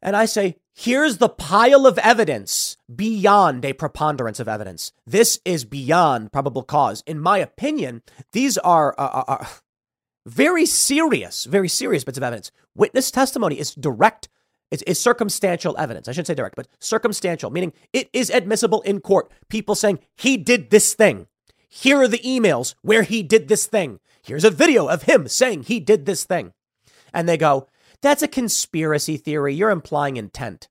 And 0.00 0.14
I 0.14 0.26
say, 0.26 0.58
here's 0.72 1.16
the 1.16 1.28
pile 1.28 1.88
of 1.88 1.98
evidence 1.98 2.76
beyond 2.94 3.64
a 3.64 3.72
preponderance 3.72 4.38
of 4.38 4.46
evidence. 4.46 4.92
This 5.08 5.40
is 5.44 5.64
beyond 5.64 6.30
probable 6.30 6.62
cause. 6.62 7.02
In 7.04 7.18
my 7.18 7.38
opinion, 7.38 8.02
these 8.30 8.58
are, 8.58 8.94
uh, 8.96 9.02
uh, 9.02 9.24
uh 9.26 9.44
Very 10.24 10.66
serious, 10.66 11.46
very 11.46 11.68
serious 11.68 12.04
bits 12.04 12.16
of 12.16 12.22
evidence. 12.22 12.52
Witness 12.76 13.10
testimony 13.10 13.58
is 13.58 13.74
direct, 13.74 14.28
it's, 14.70 14.84
it's 14.86 15.00
circumstantial 15.00 15.74
evidence. 15.76 16.06
I 16.06 16.12
shouldn't 16.12 16.28
say 16.28 16.34
direct, 16.34 16.54
but 16.54 16.68
circumstantial, 16.78 17.50
meaning 17.50 17.72
it 17.92 18.08
is 18.12 18.30
admissible 18.30 18.82
in 18.82 19.00
court. 19.00 19.32
People 19.48 19.74
saying 19.74 19.98
he 20.16 20.36
did 20.36 20.70
this 20.70 20.94
thing. 20.94 21.26
Here 21.68 22.00
are 22.00 22.06
the 22.06 22.20
emails 22.20 22.76
where 22.82 23.02
he 23.02 23.24
did 23.24 23.48
this 23.48 23.66
thing. 23.66 23.98
Here's 24.22 24.44
a 24.44 24.50
video 24.50 24.86
of 24.88 25.02
him 25.02 25.28
saying 25.28 25.64
he 25.64 25.80
did 25.80 26.06
this 26.06 26.24
thing. 26.24 26.52
And 27.12 27.28
they 27.28 27.36
go, 27.36 27.66
that's 28.00 28.22
a 28.22 28.28
conspiracy 28.28 29.16
theory. 29.16 29.54
You're 29.54 29.70
implying 29.70 30.16
intent. 30.16 30.68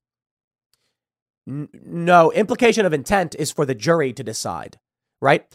N- 1.48 1.70
no, 1.74 2.32
implication 2.32 2.86
of 2.86 2.94
intent 2.94 3.36
is 3.36 3.52
for 3.52 3.66
the 3.66 3.76
jury 3.76 4.14
to 4.14 4.24
decide, 4.24 4.80
right? 5.22 5.46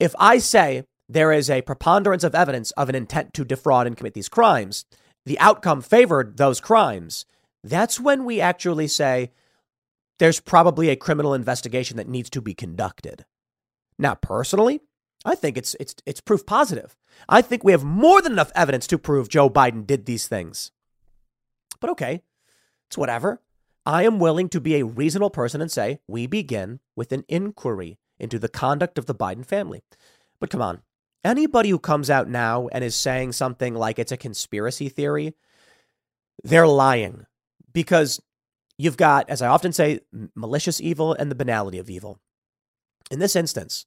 If 0.00 0.14
I 0.18 0.38
say 0.38 0.84
there 1.08 1.32
is 1.32 1.50
a 1.50 1.62
preponderance 1.62 2.24
of 2.24 2.34
evidence 2.34 2.70
of 2.72 2.88
an 2.88 2.94
intent 2.94 3.34
to 3.34 3.44
defraud 3.44 3.86
and 3.86 3.96
commit 3.96 4.14
these 4.14 4.28
crimes, 4.28 4.84
the 5.26 5.38
outcome 5.38 5.80
favored 5.80 6.36
those 6.36 6.60
crimes, 6.60 7.24
that's 7.62 8.00
when 8.00 8.24
we 8.24 8.40
actually 8.40 8.88
say 8.88 9.30
there's 10.18 10.40
probably 10.40 10.88
a 10.90 10.96
criminal 10.96 11.34
investigation 11.34 11.96
that 11.96 12.08
needs 12.08 12.30
to 12.30 12.40
be 12.40 12.54
conducted. 12.54 13.24
Now, 13.98 14.14
personally, 14.14 14.80
I 15.24 15.34
think 15.34 15.56
it's 15.56 15.74
it's 15.80 15.94
it's 16.04 16.20
proof 16.20 16.44
positive. 16.44 16.96
I 17.28 17.40
think 17.40 17.64
we 17.64 17.72
have 17.72 17.84
more 17.84 18.20
than 18.20 18.32
enough 18.32 18.52
evidence 18.54 18.86
to 18.88 18.98
prove 18.98 19.28
Joe 19.28 19.48
Biden 19.48 19.86
did 19.86 20.04
these 20.04 20.28
things. 20.28 20.70
But 21.80 21.90
okay, 21.90 22.22
it's 22.88 22.98
whatever. 22.98 23.40
I 23.86 24.04
am 24.04 24.18
willing 24.18 24.48
to 24.50 24.60
be 24.60 24.76
a 24.76 24.84
reasonable 24.84 25.30
person 25.30 25.60
and 25.60 25.70
say 25.70 26.00
we 26.06 26.26
begin 26.26 26.80
with 26.96 27.12
an 27.12 27.24
inquiry 27.28 27.98
into 28.18 28.38
the 28.38 28.48
conduct 28.48 28.98
of 28.98 29.06
the 29.06 29.14
Biden 29.14 29.44
family. 29.44 29.82
But 30.40 30.50
come 30.50 30.62
on, 30.62 30.80
anybody 31.22 31.70
who 31.70 31.78
comes 31.78 32.08
out 32.08 32.28
now 32.28 32.68
and 32.68 32.82
is 32.82 32.94
saying 32.94 33.32
something 33.32 33.74
like 33.74 33.98
it's 33.98 34.12
a 34.12 34.16
conspiracy 34.16 34.88
theory, 34.88 35.34
they're 36.42 36.66
lying 36.66 37.26
because 37.72 38.20
you've 38.78 38.96
got, 38.96 39.28
as 39.28 39.42
I 39.42 39.48
often 39.48 39.72
say, 39.72 40.00
malicious 40.34 40.80
evil 40.80 41.12
and 41.12 41.30
the 41.30 41.36
banality 41.36 41.78
of 41.78 41.90
evil. 41.90 42.20
In 43.10 43.18
this 43.18 43.36
instance, 43.36 43.86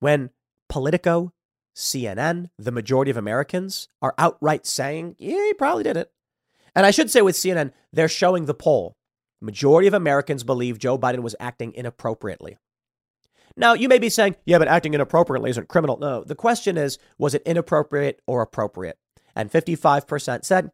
when 0.00 0.30
Politico, 0.68 1.32
CNN, 1.74 2.48
the 2.58 2.72
majority 2.72 3.10
of 3.10 3.16
Americans 3.16 3.88
are 4.00 4.14
outright 4.18 4.66
saying, 4.66 5.16
yeah, 5.18 5.44
he 5.44 5.54
probably 5.54 5.84
did 5.84 5.96
it. 5.96 6.10
And 6.74 6.86
I 6.86 6.90
should 6.90 7.10
say 7.10 7.22
with 7.22 7.36
CNN, 7.36 7.72
they're 7.92 8.08
showing 8.08 8.46
the 8.46 8.54
poll. 8.54 8.96
Majority 9.40 9.86
of 9.86 9.94
Americans 9.94 10.42
believe 10.42 10.78
Joe 10.78 10.98
Biden 10.98 11.20
was 11.20 11.36
acting 11.38 11.74
inappropriately. 11.74 12.56
Now, 13.56 13.74
you 13.74 13.88
may 13.88 13.98
be 13.98 14.10
saying, 14.10 14.36
yeah, 14.44 14.58
but 14.58 14.68
acting 14.68 14.94
inappropriately 14.94 15.50
isn't 15.50 15.68
criminal. 15.68 15.98
No, 15.98 16.24
the 16.24 16.34
question 16.34 16.76
is, 16.76 16.98
was 17.18 17.34
it 17.34 17.42
inappropriate 17.46 18.20
or 18.26 18.42
appropriate? 18.42 18.98
And 19.34 19.50
55% 19.50 20.44
said 20.44 20.70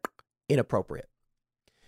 inappropriate. 0.49 1.09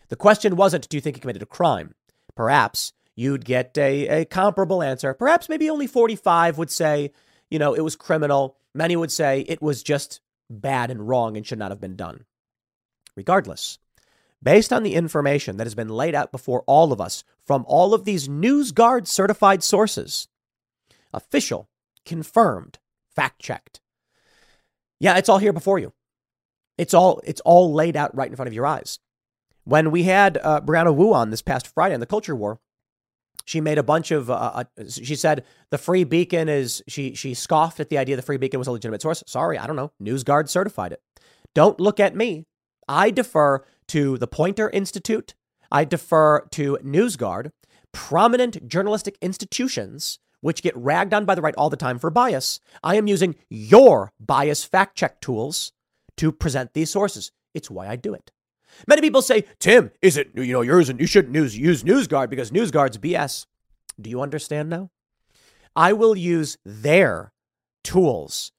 The 0.10 0.16
question 0.16 0.56
wasn't, 0.56 0.88
do 0.88 0.96
you 0.98 1.02
think 1.02 1.16
he 1.18 1.20
committed 1.20 1.42
a 1.42 1.48
crime? 1.48 1.96
Perhaps 2.36 2.94
you'd 3.16 3.46
get 3.46 3.78
a, 3.78 4.08
a 4.22 4.26
comparable 4.26 4.84
answer. 4.84 5.14
Perhaps 5.14 5.50
maybe 5.50 5.70
only 5.70 5.88
45 5.88 6.58
would 6.58 6.72
say, 6.72 7.12
you 7.56 7.60
know, 7.60 7.74
it 7.74 7.86
was 7.86 7.96
criminal. 7.96 8.58
Many 8.74 8.98
would 8.98 9.14
say 9.14 9.46
it 9.48 9.62
was 9.62 9.82
just 9.82 10.20
bad 10.50 10.92
and 10.92 11.08
wrong 11.08 11.38
and 11.38 11.48
should 11.48 11.58
not 11.58 11.72
have 11.72 11.80
been 11.80 11.96
done. 11.96 12.26
Regardless, 13.16 13.80
based 14.44 14.74
on 14.74 14.84
the 14.84 14.96
information 14.96 15.56
that 15.56 15.66
has 15.66 15.74
been 15.74 15.88
laid 15.88 16.16
out 16.16 16.34
before 16.34 16.66
all 16.68 16.92
of 16.92 17.00
us 17.00 17.24
from 17.46 17.64
all 17.66 17.94
of 17.94 18.04
these 18.04 18.28
NewsGuard 18.28 19.08
certified 19.08 19.64
sources, 19.64 20.28
official, 21.14 21.70
confirmed, 22.06 22.78
fact 23.16 23.42
checked. 23.42 23.80
Yeah, 25.00 25.18
it's 25.18 25.30
all 25.30 25.38
here 25.38 25.54
before 25.54 25.80
you. 25.80 25.94
It's 26.78 26.94
all 26.94 27.22
it's 27.24 27.40
all 27.46 27.74
laid 27.74 27.96
out 27.96 28.14
right 28.14 28.30
in 28.30 28.36
front 28.36 28.48
of 28.48 28.54
your 28.54 28.66
eyes. 28.66 29.00
When 29.64 29.92
we 29.92 30.04
had 30.04 30.38
uh, 30.44 30.60
Brianna 30.60 30.94
Wu 30.94 31.14
on 31.14 31.30
this 31.30 31.42
past 31.42 31.68
Friday 31.68 31.94
on 31.94 32.02
the 32.02 32.06
Culture 32.06 32.36
War, 32.36 32.60
she 33.46 33.62
made 33.62 33.78
a 33.78 33.84
bunch 33.84 34.12
of. 34.12 34.30
Uh, 34.30 34.64
uh, 34.78 34.84
she 34.90 35.16
said 35.16 35.46
the 35.72 35.78
Free 35.78 36.04
Beacon 36.04 36.50
is. 36.50 36.84
She 36.88 37.14
she 37.16 37.34
scoffed 37.34 37.80
at 37.80 37.90
the 37.90 37.98
idea 37.98 38.16
the 38.16 38.22
Free 38.22 38.38
Beacon 38.38 38.60
was 38.60 38.68
a 38.68 38.72
legitimate 38.72 39.02
source. 39.02 39.24
Sorry, 39.28 39.58
I 39.58 39.68
don't 39.68 39.76
know. 39.76 39.92
NewsGuard 40.02 40.50
certified 40.50 40.92
it. 40.92 41.02
Don't 41.54 41.80
look 41.80 42.00
at 42.00 42.16
me. 42.16 42.46
I 42.88 43.12
defer 43.12 43.66
to 43.90 44.18
the 44.18 44.28
Poynter 44.28 44.70
Institute. 44.70 45.36
I 45.72 45.86
defer 45.86 46.42
to 46.52 46.78
NewsGuard, 46.84 47.52
prominent 47.92 48.68
journalistic 48.68 49.18
institutions 49.22 50.20
which 50.42 50.62
get 50.62 50.78
ragged 50.78 51.14
on 51.14 51.26
by 51.26 51.34
the 51.34 51.42
right 51.42 51.56
all 51.58 51.72
the 51.72 51.78
time 51.78 51.98
for 51.98 52.12
bias. 52.12 52.60
I 52.84 52.98
am 52.98 53.08
using 53.08 53.36
your 53.50 54.12
bias 54.20 54.64
fact 54.64 54.96
check 54.96 55.20
tools 55.20 55.72
to 56.18 56.32
present 56.32 56.74
these 56.74 56.92
sources. 56.92 57.32
It's 57.56 57.72
why 57.72 57.88
I 57.88 57.96
do 57.96 58.14
it. 58.14 58.32
Many 58.88 59.02
people 59.02 59.22
say, 59.22 59.46
Tim, 59.60 59.92
is 60.02 60.18
it, 60.18 60.32
you 60.36 60.54
know, 60.54 60.62
yours 60.62 60.90
and 60.90 61.00
you 61.00 61.08
shouldn't 61.08 61.36
use, 61.36 61.58
use 61.58 61.84
NewsGuard 61.84 62.30
because 62.30 62.52
NewsGuard's 62.52 62.98
BS. 62.98 63.46
Do 64.00 64.10
you 64.10 64.22
understand 64.22 64.70
now? 64.70 64.92
I 65.76 65.94
will 65.94 66.16
use 66.16 66.58
their 66.66 67.34
tools 67.84 68.52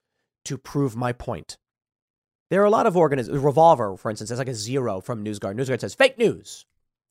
to 0.44 0.59
prove 0.59 0.96
my 0.96 1.12
point. 1.12 1.59
There 2.50 2.62
are 2.62 2.66
a 2.66 2.70
lot 2.70 2.87
of 2.87 2.96
organizations. 2.96 3.42
Revolver, 3.42 3.96
for 3.96 4.11
instance, 4.11 4.31
has 4.31 4.38
like 4.38 4.48
a 4.48 4.55
zero 4.55 5.00
from 5.00 5.24
NewsGuard. 5.24 5.59
NewsGuard 5.59 5.81
says 5.81 5.94
fake 5.94 6.18
news. 6.18 6.64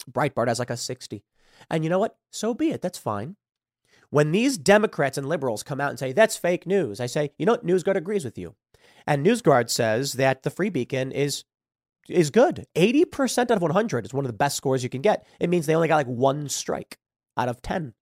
Breitbart 0.09 0.47
has 0.47 0.59
like 0.59 0.69
a 0.69 0.77
60. 0.77 1.23
And 1.69 1.83
you 1.83 1.89
know 1.89 1.99
what? 1.99 2.17
So 2.31 2.53
be 2.53 2.69
it. 2.69 2.81
That's 2.81 2.97
fine. 2.97 3.35
When 4.09 4.31
these 4.31 4.57
Democrats 4.57 5.17
and 5.17 5.27
liberals 5.27 5.63
come 5.63 5.81
out 5.81 5.89
and 5.89 5.99
say 5.99 6.13
that's 6.13 6.37
fake 6.37 6.65
news, 6.65 6.99
I 6.99 7.05
say, 7.07 7.31
you 7.37 7.45
know 7.45 7.53
what? 7.53 7.65
NewsGuard 7.65 7.95
agrees 7.95 8.23
with 8.23 8.37
you. 8.37 8.55
And 9.07 9.25
NewsGuard 9.25 9.69
says 9.69 10.13
that 10.13 10.43
the 10.43 10.49
Free 10.49 10.69
Beacon 10.69 11.11
is 11.11 11.43
is 12.09 12.29
good. 12.29 12.65
80% 12.75 13.39
out 13.39 13.51
of 13.51 13.61
100 13.61 14.05
is 14.05 14.13
one 14.13 14.25
of 14.25 14.29
the 14.29 14.37
best 14.37 14.57
scores 14.57 14.83
you 14.83 14.89
can 14.89 15.01
get. 15.01 15.25
It 15.39 15.49
means 15.49 15.65
they 15.65 15.75
only 15.75 15.87
got 15.87 15.97
like 15.97 16.07
one 16.07 16.49
strike 16.49 16.97
out 17.37 17.49
of 17.49 17.61
10. 17.61 17.93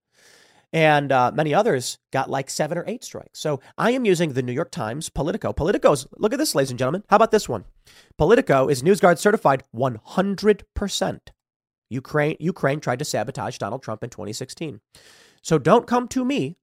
And 0.73 1.11
uh, 1.11 1.31
many 1.33 1.53
others 1.53 1.99
got 2.11 2.31
like 2.31 2.49
seven 2.49 2.79
or 2.79 2.83
eight 2.87 3.03
strikes. 3.03 3.39
So 3.39 3.59
I 3.77 3.91
am 3.91 4.05
using 4.05 4.33
the 4.33 4.41
New 4.41 4.53
York 4.53 4.71
Times 4.71 5.07
Politico. 5.07 5.53
Politico's, 5.53 6.07
look 6.17 6.33
at 6.33 6.39
this, 6.39 6.55
ladies 6.55 6.71
and 6.71 6.79
gentlemen. 6.79 7.03
How 7.09 7.17
about 7.17 7.29
this 7.29 7.47
one? 7.47 7.65
Politico 8.17 8.67
is 8.67 8.81
NewsGuard 8.81 9.19
certified 9.19 9.63
100%. 9.75 11.19
Ukraine, 11.89 12.37
Ukraine 12.39 12.79
tried 12.79 12.99
to 12.99 13.05
sabotage 13.05 13.59
Donald 13.59 13.83
Trump 13.83 14.03
in 14.03 14.09
2016. 14.09 14.81
So 15.43 15.59
don't 15.59 15.85
come 15.85 16.07
to 16.07 16.25
me 16.25 16.57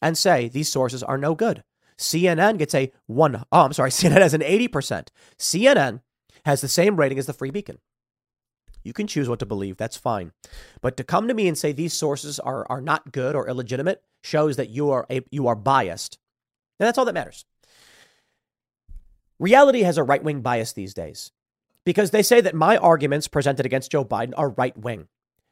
and 0.00 0.16
say 0.16 0.48
these 0.48 0.70
sources 0.70 1.02
are 1.02 1.18
no 1.18 1.34
good. 1.34 1.64
CNN 1.98 2.58
gets 2.58 2.74
a 2.74 2.92
one, 3.06 3.44
oh, 3.50 3.62
I'm 3.62 3.72
sorry, 3.72 3.90
CNN 3.90 4.20
has 4.20 4.34
an 4.34 4.42
80%. 4.42 5.08
CNN 5.38 6.00
has 6.46 6.60
the 6.60 6.68
same 6.68 6.96
rating 6.96 7.18
as 7.18 7.26
the 7.26 7.32
Free 7.32 7.50
Beacon. 7.50 7.78
You 8.84 8.92
can 8.92 9.08
choose 9.08 9.28
what 9.28 9.40
to 9.40 9.46
believe, 9.46 9.76
that's 9.76 9.96
fine. 9.96 10.30
But 10.80 10.96
to 10.96 11.04
come 11.04 11.26
to 11.26 11.34
me 11.34 11.48
and 11.48 11.58
say 11.58 11.72
these 11.72 11.92
sources 11.92 12.38
are, 12.38 12.64
are 12.70 12.80
not 12.80 13.10
good 13.10 13.34
or 13.34 13.48
illegitimate 13.48 14.00
shows 14.22 14.56
that 14.56 14.70
you 14.70 14.90
are, 14.90 15.06
a, 15.10 15.22
you 15.30 15.48
are 15.48 15.56
biased. 15.56 16.18
And 16.78 16.86
that's 16.86 16.98
all 16.98 17.04
that 17.04 17.14
matters. 17.14 17.44
Reality 19.40 19.82
has 19.82 19.98
a 19.98 20.04
right 20.04 20.22
wing 20.22 20.40
bias 20.40 20.72
these 20.72 20.94
days 20.94 21.32
because 21.84 22.12
they 22.12 22.22
say 22.22 22.40
that 22.40 22.54
my 22.54 22.76
arguments 22.76 23.26
presented 23.26 23.66
against 23.66 23.90
Joe 23.90 24.04
Biden 24.04 24.32
are 24.36 24.50
right 24.50 24.76
wing, 24.78 25.08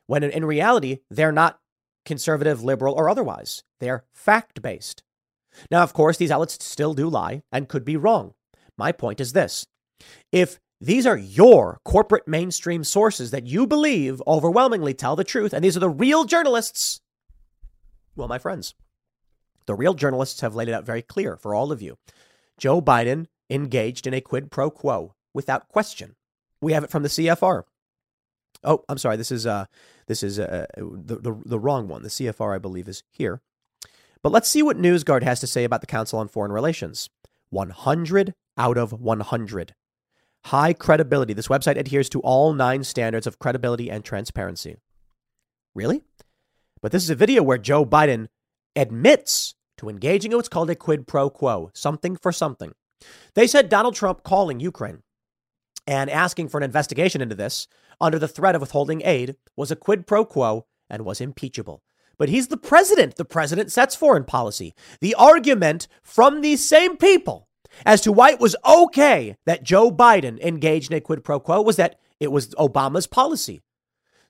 when 0.07 0.23
in, 0.23 0.45
reality, 0.45 1.01
they're 1.11 1.33
not 1.33 1.59
conservative, 2.07 2.63
liberal, 2.63 2.95
or 2.95 3.11
otherwise. 3.11 3.65
They're 3.81 4.05
fact 4.13 4.63
based. 4.63 5.03
Now, 5.73 5.83
of 5.83 5.93
course, 5.93 6.19
these 6.19 6.31
outlets 6.31 6.65
still 6.65 6.95
do 6.95 7.09
lie 7.09 7.43
and 7.51 7.69
could 7.69 7.85
be 7.85 7.97
wrong. 7.97 8.35
My 8.79 8.93
point 8.93 9.21
is 9.21 9.33
this 9.33 9.67
if 10.31 10.61
these 10.85 11.07
are 11.07 11.17
your 11.17 11.81
corporate 11.85 12.29
mainstream 12.29 12.85
sources 12.85 13.31
that 13.31 13.47
you 13.47 13.67
believe 13.67 14.23
overwhelmingly 14.27 14.95
tell 14.95 15.17
the 15.17 15.25
truth, 15.25 15.53
and 15.53 15.65
these 15.65 15.77
are 15.77 15.81
the 15.81 15.89
real 15.89 16.25
journalists. 16.25 17.01
Well, 18.17 18.29
my 18.29 18.39
friends, 18.39 18.75
the 19.67 19.75
real 19.75 19.95
journalists 19.95 20.41
have 20.41 20.55
laid 20.55 20.69
it 20.69 20.75
out 20.75 20.85
very 20.85 21.03
clear 21.03 21.37
for 21.37 21.55
all 21.55 21.73
of 21.73 21.81
you. 21.81 21.97
Joe 22.59 22.81
Biden 22.81 23.27
engaged 23.51 24.07
in 24.07 24.15
a 24.15 24.21
quid 24.21 24.51
pro 24.51 24.71
quo 24.71 25.15
without 25.33 25.69
question. 25.69 26.17
We 26.61 26.73
have 26.73 26.85
it 26.85 26.91
from 26.91 27.03
the 27.03 27.09
CFR. 27.09 27.65
Oh, 28.63 28.85
I'm 28.89 28.99
sorry. 28.99 29.17
This 29.17 29.33
is 29.33 29.47
uh, 29.47 29.67
this 30.07 30.23
is 30.23 30.39
uh, 30.39 30.67
the, 30.77 31.17
the 31.17 31.43
the 31.45 31.59
wrong 31.59 31.89
one. 31.89 32.03
The 32.03 32.09
CFR, 32.09 32.55
I 32.55 32.59
believe, 32.59 32.89
is 32.89 33.03
here. 33.11 33.43
But 34.23 34.33
let's 34.33 34.49
see 34.49 34.63
what 34.63 34.79
NewsGuard 34.79 35.23
has 35.23 35.41
to 35.41 35.47
say 35.47 35.65
about 35.65 35.83
the 35.83 35.87
Council 35.87 36.19
on 36.19 36.29
Foreign 36.29 36.53
Relations. 36.53 37.11
100 37.51 38.35
out 38.57 38.79
of 38.79 38.93
100. 38.93 39.75
High 40.47 40.75
credibility. 40.75 41.33
This 41.33 41.49
website 41.49 41.79
adheres 41.79 42.09
to 42.11 42.21
all 42.21 42.53
nine 42.53 42.85
standards 42.85 43.27
of 43.27 43.39
credibility 43.39 43.91
and 43.91 44.05
transparency. 44.05 44.77
Really? 45.75 46.03
But 46.83 46.93
this 46.93 47.03
is 47.03 47.11
a 47.11 47.15
video 47.15 47.43
where 47.43 47.59
Joe 47.59 47.87
Biden 47.87 48.29
admits 48.77 49.55
to 49.79 49.89
engaging 49.89 50.33
in 50.33 50.37
what's 50.37 50.49
called 50.49 50.71
a 50.71 50.75
quid 50.75 51.07
pro 51.07 51.31
quo, 51.31 51.71
something 51.75 52.17
for 52.17 52.31
something. 52.31 52.73
They 53.35 53.47
said 53.47 53.69
Donald 53.69 53.95
Trump 53.95 54.23
calling 54.23 54.61
Ukraine 54.61 55.03
and 55.87 56.11
asking 56.11 56.49
for 56.49 56.59
an 56.59 56.65
investigation 56.65 57.23
into 57.23 57.35
this 57.35 57.67
under 58.01 58.19
the 58.19 58.29
threat 58.29 58.55
of 58.55 58.61
withholding 58.61 59.03
aid 59.05 59.37
was 59.57 59.71
a 59.71 59.77
quid 59.77 60.07
pro 60.07 60.25
quo 60.25 60.67
and 60.91 61.05
was 61.05 61.21
impeachable. 61.21 61.83
But 62.19 62.29
he's 62.29 62.49
the 62.49 62.57
president. 62.57 63.17
The 63.17 63.25
president 63.25 63.73
sets 63.73 63.97
foreign 63.97 64.25
policy. 64.25 64.75
The 65.01 65.15
argument 65.15 65.89
from 66.03 66.43
these 66.43 66.67
same 66.67 66.97
people 66.97 67.49
as 67.85 68.01
to 68.03 68.13
why 68.13 68.31
it 68.31 68.41
was 68.41 68.57
okay 68.67 69.37
that 69.47 69.63
Joe 69.63 69.91
Biden 69.91 70.41
engaged 70.41 70.91
in 70.91 70.97
a 70.97 71.01
quid 71.01 71.25
pro 71.25 71.41
quo 71.41 71.63
was 71.63 71.77
that 71.77 71.99
it 72.21 72.31
was 72.33 72.49
Obama's 72.55 73.07
policy. 73.07 73.61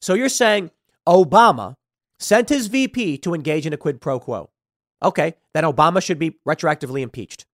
So 0.00 0.14
you're 0.14 0.28
saying 0.28 0.70
Obama 1.06 1.76
sent 2.18 2.48
his 2.48 2.68
VP 2.68 3.18
to 3.18 3.34
engage 3.34 3.66
in 3.66 3.72
a 3.72 3.78
quid 3.78 4.00
pro 4.00 4.18
quo. 4.18 4.50
Okay, 5.02 5.34
then 5.52 5.64
Obama 5.64 6.02
should 6.02 6.18
be 6.18 6.38
retroactively 6.46 7.02
impeached. 7.02 7.46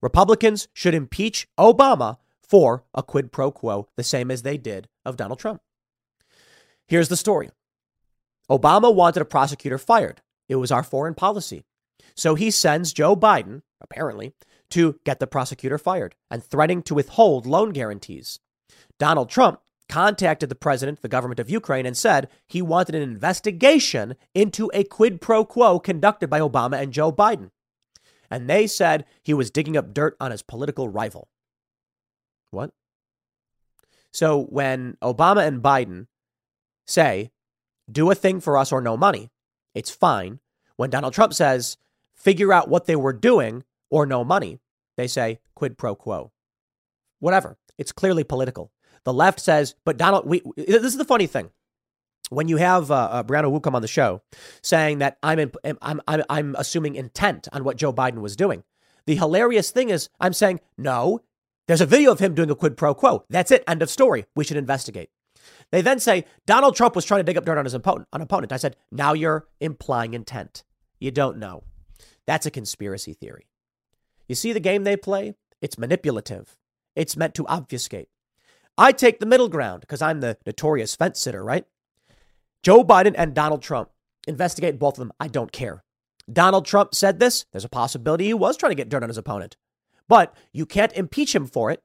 Republicans 0.00 0.68
should 0.72 0.94
impeach 0.94 1.48
Obama 1.58 2.18
for 2.42 2.84
a 2.94 3.02
quid 3.02 3.32
pro 3.32 3.50
quo, 3.50 3.88
the 3.96 4.02
same 4.02 4.30
as 4.30 4.42
they 4.42 4.56
did 4.56 4.88
of 5.04 5.16
Donald 5.16 5.38
Trump. 5.38 5.60
Here's 6.86 7.08
the 7.08 7.16
story 7.16 7.50
Obama 8.50 8.94
wanted 8.94 9.20
a 9.20 9.26
prosecutor 9.26 9.78
fired. 9.78 10.22
It 10.48 10.56
was 10.56 10.72
our 10.72 10.82
foreign 10.82 11.14
policy. 11.14 11.64
So 12.14 12.34
he 12.34 12.50
sends 12.50 12.92
Joe 12.92 13.14
Biden, 13.14 13.62
apparently, 13.80 14.34
to 14.70 14.98
get 15.04 15.20
the 15.20 15.26
prosecutor 15.26 15.78
fired 15.78 16.14
and 16.30 16.42
threatening 16.42 16.82
to 16.82 16.94
withhold 16.94 17.46
loan 17.46 17.70
guarantees. 17.70 18.40
Donald 18.98 19.30
Trump 19.30 19.60
contacted 19.88 20.48
the 20.48 20.54
president, 20.54 21.00
the 21.00 21.08
government 21.08 21.40
of 21.40 21.48
Ukraine, 21.48 21.86
and 21.86 21.96
said 21.96 22.28
he 22.46 22.60
wanted 22.60 22.94
an 22.94 23.02
investigation 23.02 24.16
into 24.34 24.70
a 24.74 24.84
quid 24.84 25.20
pro 25.20 25.44
quo 25.44 25.78
conducted 25.78 26.28
by 26.28 26.40
Obama 26.40 26.80
and 26.80 26.92
Joe 26.92 27.10
Biden. 27.10 27.50
And 28.30 28.48
they 28.48 28.66
said 28.66 29.06
he 29.22 29.32
was 29.32 29.50
digging 29.50 29.76
up 29.76 29.94
dirt 29.94 30.16
on 30.20 30.30
his 30.30 30.42
political 30.42 30.88
rival. 30.88 31.28
What? 32.50 32.72
So 34.12 34.44
when 34.44 34.96
Obama 35.02 35.46
and 35.46 35.62
Biden 35.62 36.06
say, 36.86 37.30
do 37.90 38.10
a 38.10 38.14
thing 38.14 38.40
for 38.40 38.58
us 38.58 38.72
or 38.72 38.82
no 38.82 38.96
money, 38.96 39.30
it's 39.74 39.90
fine. 39.90 40.40
When 40.76 40.90
Donald 40.90 41.14
Trump 41.14 41.32
says, 41.32 41.78
figure 42.14 42.52
out 42.52 42.68
what 42.68 42.86
they 42.86 42.96
were 42.96 43.12
doing 43.12 43.64
or 43.90 44.06
no 44.06 44.24
money, 44.24 44.60
they 44.96 45.06
say 45.06 45.40
quid 45.54 45.78
pro 45.78 45.94
quo. 45.94 46.32
Whatever. 47.20 47.58
It's 47.76 47.92
clearly 47.92 48.24
political. 48.24 48.72
The 49.04 49.12
left 49.12 49.40
says, 49.40 49.74
but 49.84 49.96
Donald, 49.96 50.26
we, 50.26 50.42
this 50.56 50.82
is 50.82 50.96
the 50.98 51.04
funny 51.04 51.26
thing. 51.26 51.50
When 52.30 52.48
you 52.48 52.58
have 52.58 52.90
uh, 52.90 52.94
uh, 52.94 53.22
Brianna 53.22 53.50
Wu 53.50 53.60
come 53.60 53.74
on 53.74 53.82
the 53.82 53.88
show 53.88 54.22
saying 54.62 54.98
that 54.98 55.16
I'm, 55.22 55.38
in, 55.38 55.52
I'm, 55.80 56.00
I'm, 56.06 56.22
I'm 56.28 56.54
assuming 56.58 56.94
intent 56.94 57.48
on 57.52 57.64
what 57.64 57.76
Joe 57.76 57.92
Biden 57.92 58.20
was 58.20 58.36
doing, 58.36 58.64
the 59.06 59.16
hilarious 59.16 59.70
thing 59.70 59.88
is 59.88 60.10
I'm 60.20 60.34
saying, 60.34 60.60
no, 60.76 61.22
there's 61.68 61.80
a 61.80 61.86
video 61.86 62.12
of 62.12 62.18
him 62.18 62.34
doing 62.34 62.50
a 62.50 62.54
quid 62.54 62.76
pro 62.76 62.94
quo. 62.94 63.24
That's 63.30 63.50
it. 63.50 63.64
End 63.66 63.82
of 63.82 63.88
story. 63.88 64.26
We 64.36 64.44
should 64.44 64.58
investigate. 64.58 65.10
They 65.70 65.80
then 65.80 66.00
say 66.00 66.26
Donald 66.46 66.76
Trump 66.76 66.94
was 66.94 67.04
trying 67.04 67.20
to 67.20 67.24
dig 67.24 67.38
up 67.38 67.44
dirt 67.44 67.58
on 67.58 67.64
his 67.64 67.74
opponent. 67.74 68.08
On 68.12 68.20
opponent. 68.20 68.52
I 68.52 68.58
said, 68.58 68.76
now 68.90 69.14
you're 69.14 69.46
implying 69.60 70.12
intent. 70.12 70.64
You 70.98 71.10
don't 71.10 71.38
know. 71.38 71.62
That's 72.26 72.46
a 72.46 72.50
conspiracy 72.50 73.14
theory. 73.14 73.46
You 74.28 74.34
see 74.34 74.52
the 74.52 74.60
game 74.60 74.84
they 74.84 74.96
play? 74.96 75.34
It's 75.60 75.78
manipulative. 75.78 76.56
It's 76.94 77.16
meant 77.16 77.34
to 77.34 77.46
obfuscate. 77.46 78.08
I 78.76 78.92
take 78.92 79.18
the 79.18 79.26
middle 79.26 79.48
ground 79.48 79.80
because 79.80 80.02
I'm 80.02 80.20
the 80.20 80.36
notorious 80.46 80.94
fence 80.94 81.20
sitter, 81.20 81.42
right? 81.42 81.64
Joe 82.62 82.84
Biden 82.84 83.14
and 83.16 83.34
Donald 83.34 83.62
Trump 83.62 83.90
investigate 84.26 84.78
both 84.78 84.94
of 84.94 84.98
them. 84.98 85.12
I 85.18 85.28
don't 85.28 85.50
care. 85.50 85.82
Donald 86.30 86.66
Trump 86.66 86.94
said 86.94 87.18
this. 87.18 87.46
There's 87.52 87.64
a 87.64 87.70
possibility 87.70 88.26
he 88.26 88.34
was 88.34 88.56
trying 88.56 88.70
to 88.70 88.76
get 88.76 88.88
dirt 88.88 89.02
on 89.02 89.08
his 89.08 89.18
opponent. 89.18 89.56
But 90.08 90.36
you 90.52 90.66
can't 90.66 90.92
impeach 90.92 91.34
him 91.34 91.46
for 91.46 91.70
it, 91.70 91.82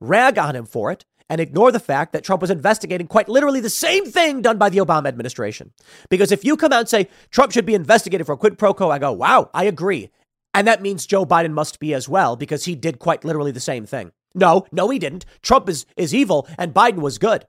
rag 0.00 0.38
on 0.38 0.54
him 0.54 0.66
for 0.66 0.92
it, 0.92 1.04
and 1.28 1.40
ignore 1.40 1.72
the 1.72 1.80
fact 1.80 2.12
that 2.12 2.22
Trump 2.22 2.40
was 2.40 2.50
investigating 2.50 3.06
quite 3.06 3.28
literally 3.28 3.60
the 3.60 3.70
same 3.70 4.04
thing 4.04 4.42
done 4.42 4.58
by 4.58 4.68
the 4.68 4.78
Obama 4.78 5.06
administration. 5.06 5.72
Because 6.08 6.30
if 6.30 6.44
you 6.44 6.56
come 6.56 6.72
out 6.72 6.80
and 6.80 6.88
say 6.88 7.08
Trump 7.30 7.52
should 7.52 7.66
be 7.66 7.74
investigated 7.74 8.26
for 8.26 8.36
quid 8.36 8.58
pro 8.58 8.74
quo, 8.74 8.90
I 8.90 8.98
go, 8.98 9.12
wow, 9.12 9.50
I 9.52 9.64
agree. 9.64 10.10
And 10.56 10.66
that 10.66 10.80
means 10.80 11.04
Joe 11.04 11.26
Biden 11.26 11.52
must 11.52 11.78
be 11.78 11.92
as 11.92 12.08
well 12.08 12.34
because 12.34 12.64
he 12.64 12.74
did 12.74 12.98
quite 12.98 13.26
literally 13.26 13.52
the 13.52 13.60
same 13.60 13.84
thing. 13.84 14.12
No, 14.34 14.64
no, 14.72 14.88
he 14.88 14.98
didn't. 14.98 15.26
Trump 15.42 15.68
is, 15.68 15.84
is 15.98 16.14
evil 16.14 16.48
and 16.56 16.72
Biden 16.72 17.00
was 17.02 17.18
good. 17.18 17.46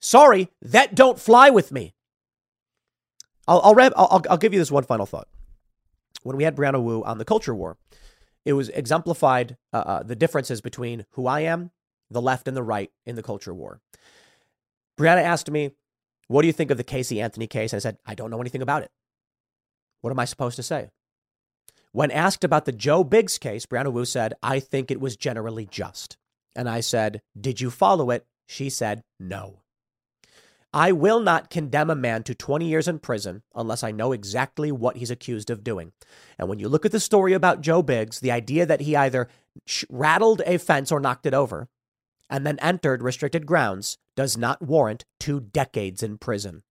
Sorry, 0.00 0.48
that 0.62 0.94
don't 0.94 1.18
fly 1.18 1.50
with 1.50 1.72
me. 1.72 1.94
I'll, 3.48 3.60
I'll, 3.62 3.92
I'll, 3.96 4.22
I'll 4.30 4.36
give 4.36 4.52
you 4.52 4.60
this 4.60 4.70
one 4.70 4.84
final 4.84 5.04
thought. 5.04 5.26
When 6.22 6.36
we 6.36 6.44
had 6.44 6.54
Brianna 6.54 6.80
Wu 6.80 7.02
on 7.02 7.18
the 7.18 7.24
culture 7.24 7.56
war, 7.56 7.76
it 8.44 8.52
was 8.52 8.68
exemplified 8.68 9.56
uh, 9.72 9.78
uh, 9.78 10.02
the 10.04 10.14
differences 10.14 10.60
between 10.60 11.06
who 11.10 11.26
I 11.26 11.40
am, 11.40 11.72
the 12.08 12.22
left, 12.22 12.46
and 12.46 12.56
the 12.56 12.62
right 12.62 12.92
in 13.04 13.16
the 13.16 13.22
culture 13.22 13.52
war. 13.52 13.80
Brianna 14.96 15.22
asked 15.22 15.50
me, 15.50 15.72
What 16.28 16.42
do 16.42 16.46
you 16.46 16.52
think 16.52 16.70
of 16.70 16.76
the 16.76 16.84
Casey 16.84 17.20
Anthony 17.20 17.48
case? 17.48 17.74
I 17.74 17.78
said, 17.78 17.98
I 18.06 18.14
don't 18.14 18.30
know 18.30 18.40
anything 18.40 18.62
about 18.62 18.82
it. 18.82 18.92
What 20.02 20.10
am 20.10 20.20
I 20.20 20.24
supposed 20.24 20.54
to 20.54 20.62
say? 20.62 20.90
When 21.92 22.10
asked 22.10 22.42
about 22.42 22.64
the 22.64 22.72
Joe 22.72 23.04
Biggs 23.04 23.38
case, 23.38 23.66
Brianna 23.66 23.92
Wu 23.92 24.04
said, 24.06 24.34
I 24.42 24.60
think 24.60 24.90
it 24.90 25.00
was 25.00 25.16
generally 25.16 25.66
just. 25.66 26.16
And 26.56 26.68
I 26.68 26.80
said, 26.80 27.20
Did 27.38 27.60
you 27.60 27.70
follow 27.70 28.10
it? 28.10 28.26
She 28.46 28.70
said, 28.70 29.02
No. 29.20 29.60
I 30.74 30.92
will 30.92 31.20
not 31.20 31.50
condemn 31.50 31.90
a 31.90 31.94
man 31.94 32.22
to 32.22 32.34
20 32.34 32.64
years 32.64 32.88
in 32.88 32.98
prison 32.98 33.42
unless 33.54 33.84
I 33.84 33.90
know 33.90 34.12
exactly 34.12 34.72
what 34.72 34.96
he's 34.96 35.10
accused 35.10 35.50
of 35.50 35.62
doing. 35.62 35.92
And 36.38 36.48
when 36.48 36.58
you 36.58 36.68
look 36.70 36.86
at 36.86 36.92
the 36.92 37.00
story 37.00 37.34
about 37.34 37.60
Joe 37.60 37.82
Biggs, 37.82 38.20
the 38.20 38.30
idea 38.30 38.64
that 38.64 38.80
he 38.80 38.96
either 38.96 39.28
rattled 39.90 40.40
a 40.46 40.58
fence 40.58 40.90
or 40.90 40.98
knocked 40.98 41.26
it 41.26 41.34
over 41.34 41.68
and 42.30 42.46
then 42.46 42.58
entered 42.60 43.02
restricted 43.02 43.44
grounds 43.44 43.98
does 44.16 44.38
not 44.38 44.62
warrant 44.62 45.04
two 45.20 45.40
decades 45.40 46.02
in 46.02 46.16
prison. 46.16 46.62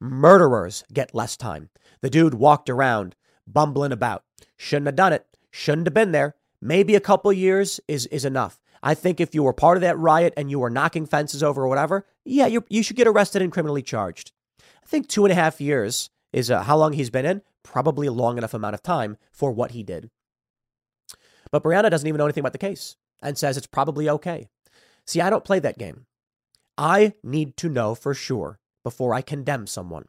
Murderers 0.00 0.82
get 0.92 1.14
less 1.14 1.36
time. 1.36 1.70
The 2.02 2.10
dude 2.10 2.34
walked 2.34 2.68
around 2.68 3.14
bumbling 3.46 3.92
about. 3.92 4.24
Shouldn't 4.56 4.86
have 4.86 4.96
done 4.96 5.12
it. 5.12 5.26
Shouldn't 5.50 5.86
have 5.86 5.94
been 5.94 6.12
there. 6.12 6.34
Maybe 6.60 6.94
a 6.94 7.00
couple 7.00 7.32
years 7.32 7.80
is, 7.88 8.06
is 8.06 8.24
enough. 8.24 8.60
I 8.82 8.94
think 8.94 9.20
if 9.20 9.34
you 9.34 9.42
were 9.42 9.52
part 9.52 9.76
of 9.76 9.80
that 9.80 9.98
riot 9.98 10.34
and 10.36 10.50
you 10.50 10.58
were 10.58 10.70
knocking 10.70 11.06
fences 11.06 11.42
over 11.42 11.64
or 11.64 11.68
whatever, 11.68 12.06
yeah, 12.24 12.46
you, 12.46 12.64
you 12.68 12.82
should 12.82 12.96
get 12.96 13.08
arrested 13.08 13.42
and 13.42 13.52
criminally 13.52 13.82
charged. 13.82 14.32
I 14.60 14.86
think 14.86 15.08
two 15.08 15.24
and 15.24 15.32
a 15.32 15.36
half 15.36 15.60
years 15.60 16.10
is 16.32 16.50
uh, 16.50 16.62
how 16.62 16.76
long 16.76 16.92
he's 16.92 17.10
been 17.10 17.26
in, 17.26 17.42
probably 17.62 18.06
a 18.06 18.12
long 18.12 18.38
enough 18.38 18.54
amount 18.54 18.74
of 18.74 18.82
time 18.82 19.16
for 19.32 19.50
what 19.50 19.72
he 19.72 19.82
did. 19.82 20.10
But 21.50 21.62
Brianna 21.62 21.90
doesn't 21.90 22.06
even 22.06 22.18
know 22.18 22.26
anything 22.26 22.42
about 22.42 22.52
the 22.52 22.58
case 22.58 22.96
and 23.22 23.36
says 23.38 23.56
it's 23.56 23.66
probably 23.66 24.08
okay. 24.08 24.48
See, 25.06 25.20
I 25.20 25.30
don't 25.30 25.44
play 25.44 25.58
that 25.60 25.78
game. 25.78 26.06
I 26.76 27.14
need 27.22 27.56
to 27.58 27.68
know 27.68 27.94
for 27.94 28.14
sure 28.14 28.58
before 28.84 29.14
I 29.14 29.22
condemn 29.22 29.66
someone. 29.66 30.08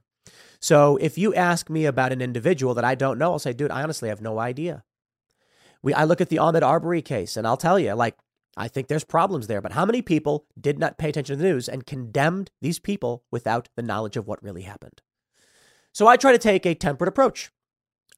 So 0.59 0.97
if 0.97 1.17
you 1.17 1.33
ask 1.35 1.69
me 1.69 1.85
about 1.85 2.11
an 2.11 2.21
individual 2.21 2.73
that 2.73 2.85
I 2.85 2.95
don't 2.95 3.19
know, 3.19 3.33
I'll 3.33 3.39
say, 3.39 3.53
dude, 3.53 3.71
I 3.71 3.83
honestly 3.83 4.09
have 4.09 4.21
no 4.21 4.39
idea. 4.39 4.83
We, 5.83 5.93
I 5.93 6.03
look 6.03 6.21
at 6.21 6.29
the 6.29 6.37
Ahmaud 6.37 6.63
Arbery 6.63 7.01
case 7.01 7.37
and 7.37 7.45
I'll 7.45 7.57
tell 7.57 7.79
you, 7.79 7.93
like, 7.93 8.17
I 8.55 8.67
think 8.67 8.87
there's 8.87 9.03
problems 9.03 9.45
there, 9.45 9.61
but 9.61 9.73
how 9.73 9.85
many 9.85 10.01
people 10.01 10.45
did 10.59 10.79
not 10.79 10.97
pay 10.97 11.09
attention 11.09 11.37
to 11.37 11.41
the 11.41 11.47
news 11.47 11.69
and 11.69 11.85
condemned 11.85 12.49
these 12.59 12.79
people 12.79 13.23
without 13.29 13.69
the 13.75 13.83
knowledge 13.83 14.17
of 14.17 14.25
what 14.25 14.41
really 14.41 14.63
happened? 14.63 15.01
So 15.93 16.07
I 16.07 16.17
try 16.17 16.31
to 16.31 16.39
take 16.39 16.65
a 16.65 16.73
temperate 16.73 17.07
approach. 17.07 17.51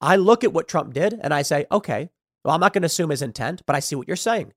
I 0.01 0.15
look 0.15 0.45
at 0.45 0.53
what 0.53 0.69
Trump 0.69 0.93
did 0.93 1.19
and 1.21 1.33
I 1.33 1.41
say, 1.41 1.65
okay, 1.71 2.09
well, 2.43 2.55
I'm 2.55 2.61
not 2.61 2.71
going 2.71 2.83
to 2.83 2.87
assume 2.87 3.09
his 3.09 3.21
intent, 3.21 3.63
but 3.65 3.75
I 3.75 3.81
see 3.81 3.95
what 3.95 4.07
you're 4.07 4.15
saying. 4.15 4.53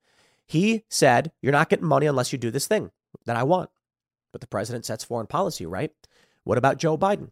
He 0.46 0.84
said, 0.88 1.32
you're 1.42 1.52
not 1.52 1.68
getting 1.68 1.86
money 1.86 2.06
unless 2.06 2.32
you 2.32 2.38
do 2.38 2.50
this 2.50 2.68
thing 2.68 2.92
that 3.26 3.36
I 3.36 3.42
want. 3.42 3.70
But 4.32 4.40
the 4.40 4.46
president 4.46 4.86
sets 4.86 5.04
foreign 5.04 5.26
policy, 5.26 5.66
right? 5.66 5.92
What 6.44 6.58
about 6.58 6.78
Joe 6.78 6.96
Biden? 6.96 7.30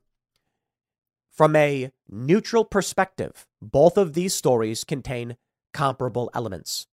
From 1.30 1.56
a 1.56 1.90
neutral 2.08 2.64
perspective, 2.64 3.46
both 3.62 3.96
of 3.96 4.14
these 4.14 4.34
stories 4.34 4.84
contain 4.84 5.36
comparable 5.72 6.30
elements. 6.34 6.86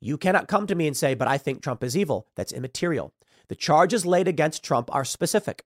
You 0.00 0.16
cannot 0.16 0.48
come 0.48 0.66
to 0.66 0.74
me 0.74 0.86
and 0.86 0.96
say, 0.96 1.14
but 1.14 1.28
I 1.28 1.36
think 1.36 1.62
Trump 1.62 1.84
is 1.84 1.96
evil. 1.96 2.28
That's 2.36 2.52
immaterial. 2.52 3.12
The 3.48 3.56
charges 3.56 4.06
laid 4.06 4.28
against 4.28 4.64
Trump 4.64 4.88
are 4.94 5.04
specific. 5.04 5.64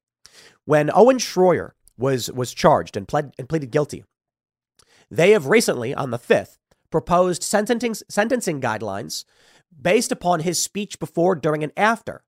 When 0.64 0.90
Owen 0.92 1.18
Schroyer 1.18 1.72
was, 1.96 2.32
was 2.32 2.54
charged 2.54 2.96
and, 2.96 3.06
pled, 3.06 3.34
and 3.38 3.48
pleaded 3.48 3.70
guilty, 3.70 4.04
they 5.10 5.30
have 5.30 5.46
recently, 5.46 5.94
on 5.94 6.10
the 6.10 6.18
5th, 6.18 6.58
proposed 6.90 7.42
sentencing, 7.42 7.94
sentencing 8.08 8.60
guidelines 8.60 9.24
based 9.80 10.10
upon 10.10 10.40
his 10.40 10.62
speech 10.62 10.98
before, 10.98 11.34
during, 11.34 11.62
and 11.62 11.72
after. 11.76 12.24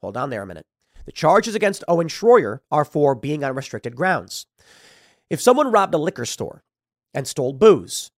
Hold 0.00 0.16
on 0.16 0.30
there 0.30 0.42
a 0.42 0.46
minute. 0.46 0.66
The 1.04 1.12
charges 1.12 1.54
against 1.54 1.84
Owen 1.88 2.08
Schroyer 2.08 2.60
are 2.70 2.84
for 2.84 3.14
being 3.14 3.44
on 3.44 3.54
restricted 3.54 3.96
grounds. 3.96 4.46
If 5.30 5.40
someone 5.40 5.72
robbed 5.72 5.94
a 5.94 5.98
liquor 5.98 6.24
store 6.24 6.62
and 7.12 7.26
stole 7.26 7.52
booze, 7.52 8.10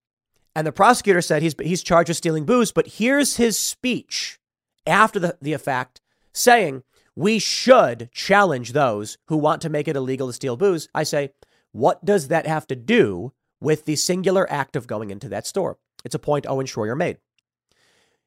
and 0.55 0.67
the 0.67 0.73
prosecutor 0.73 1.23
said 1.23 1.43
he's, 1.43 1.55
he's 1.63 1.83
charged 1.83 2.09
with 2.09 2.17
stealing 2.17 2.45
booze, 2.45 2.73
but 2.73 2.87
here's 2.87 3.37
his 3.37 3.59
speech 3.59 4.39
after 4.87 5.19
the, 5.19 5.39
the 5.41 5.57
fact 5.57 6.01
saying, 6.33 6.83
we 7.15 7.39
should 7.39 8.11
challenge 8.13 8.73
those 8.73 9.19
who 9.27 9.37
want 9.37 9.61
to 9.63 9.69
make 9.69 9.89
it 9.89 9.97
illegal 9.97 10.29
to 10.29 10.33
steal 10.33 10.57
booze. 10.57 10.89
I 10.95 11.03
say, 11.03 11.31
what 11.73 12.05
does 12.05 12.29
that 12.29 12.47
have 12.47 12.67
to 12.69 12.77
do 12.77 13.33
with 13.61 13.85
the 13.85 13.97
singular 13.97 14.51
act 14.51 14.77
of 14.77 14.87
going 14.87 15.11
into 15.11 15.29
that 15.31 15.47
store? 15.47 15.79
It's 16.05 16.15
a 16.15 16.21
point 16.21 16.47
Owen 16.47 16.67
Schroyer 16.67 16.97
made. 16.97 17.19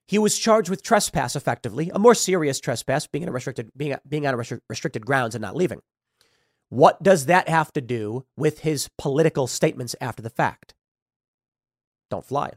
He 0.08 0.20
was 0.20 0.38
charged 0.38 0.70
with 0.70 0.84
trespass, 0.84 1.38
effectively, 1.38 1.90
a 1.94 2.00
more 2.00 2.14
serious 2.14 2.60
trespass, 2.60 3.08
being 3.08 3.24
in 3.24 3.30
a 3.30 3.32
restricted, 3.32 3.72
being, 3.78 3.96
being 4.08 4.28
on 4.28 4.34
a 4.34 4.60
restricted 4.70 5.06
grounds 5.06 5.36
and 5.36 5.42
not 5.42 5.56
leaving. 5.56 5.82
What 6.72 7.04
does 7.04 7.26
that 7.26 7.50
have 7.50 7.74
to 7.74 7.82
do 7.82 8.26
with 8.38 8.60
his 8.60 8.90
political 8.98 9.46
statements 9.46 9.94
after 10.00 10.24
the 10.24 10.30
fact? 10.30 10.74
don't 12.10 12.26
fly. 12.26 12.52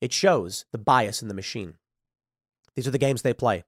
It 0.00 0.12
shows 0.12 0.64
the 0.72 0.78
bias 0.78 1.22
in 1.22 1.28
the 1.28 1.34
machine. 1.34 1.74
These 2.74 2.88
are 2.88 2.90
the 2.90 2.98
games 2.98 3.22
they 3.22 3.32
play. 3.32 3.62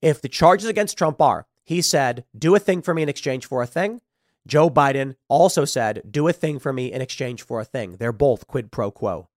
If 0.00 0.22
the 0.22 0.30
charges 0.30 0.66
against 0.66 0.96
Trump 0.96 1.20
are, 1.20 1.46
he 1.62 1.82
said, 1.82 2.24
do 2.36 2.54
a 2.54 2.58
thing 2.58 2.80
for 2.80 2.94
me 2.94 3.02
in 3.02 3.10
exchange 3.10 3.44
for 3.44 3.62
a 3.62 3.66
thing. 3.66 4.00
Joe 4.46 4.70
Biden 4.70 5.16
also 5.28 5.66
said, 5.66 6.02
do 6.10 6.26
a 6.26 6.32
thing 6.32 6.58
for 6.58 6.72
me 6.72 6.90
in 6.90 7.02
exchange 7.02 7.42
for 7.42 7.60
a 7.60 7.66
thing. 7.66 7.96
They're 7.98 8.12
both 8.12 8.46
quid 8.46 8.72
pro 8.72 8.90
quo. 8.90 9.28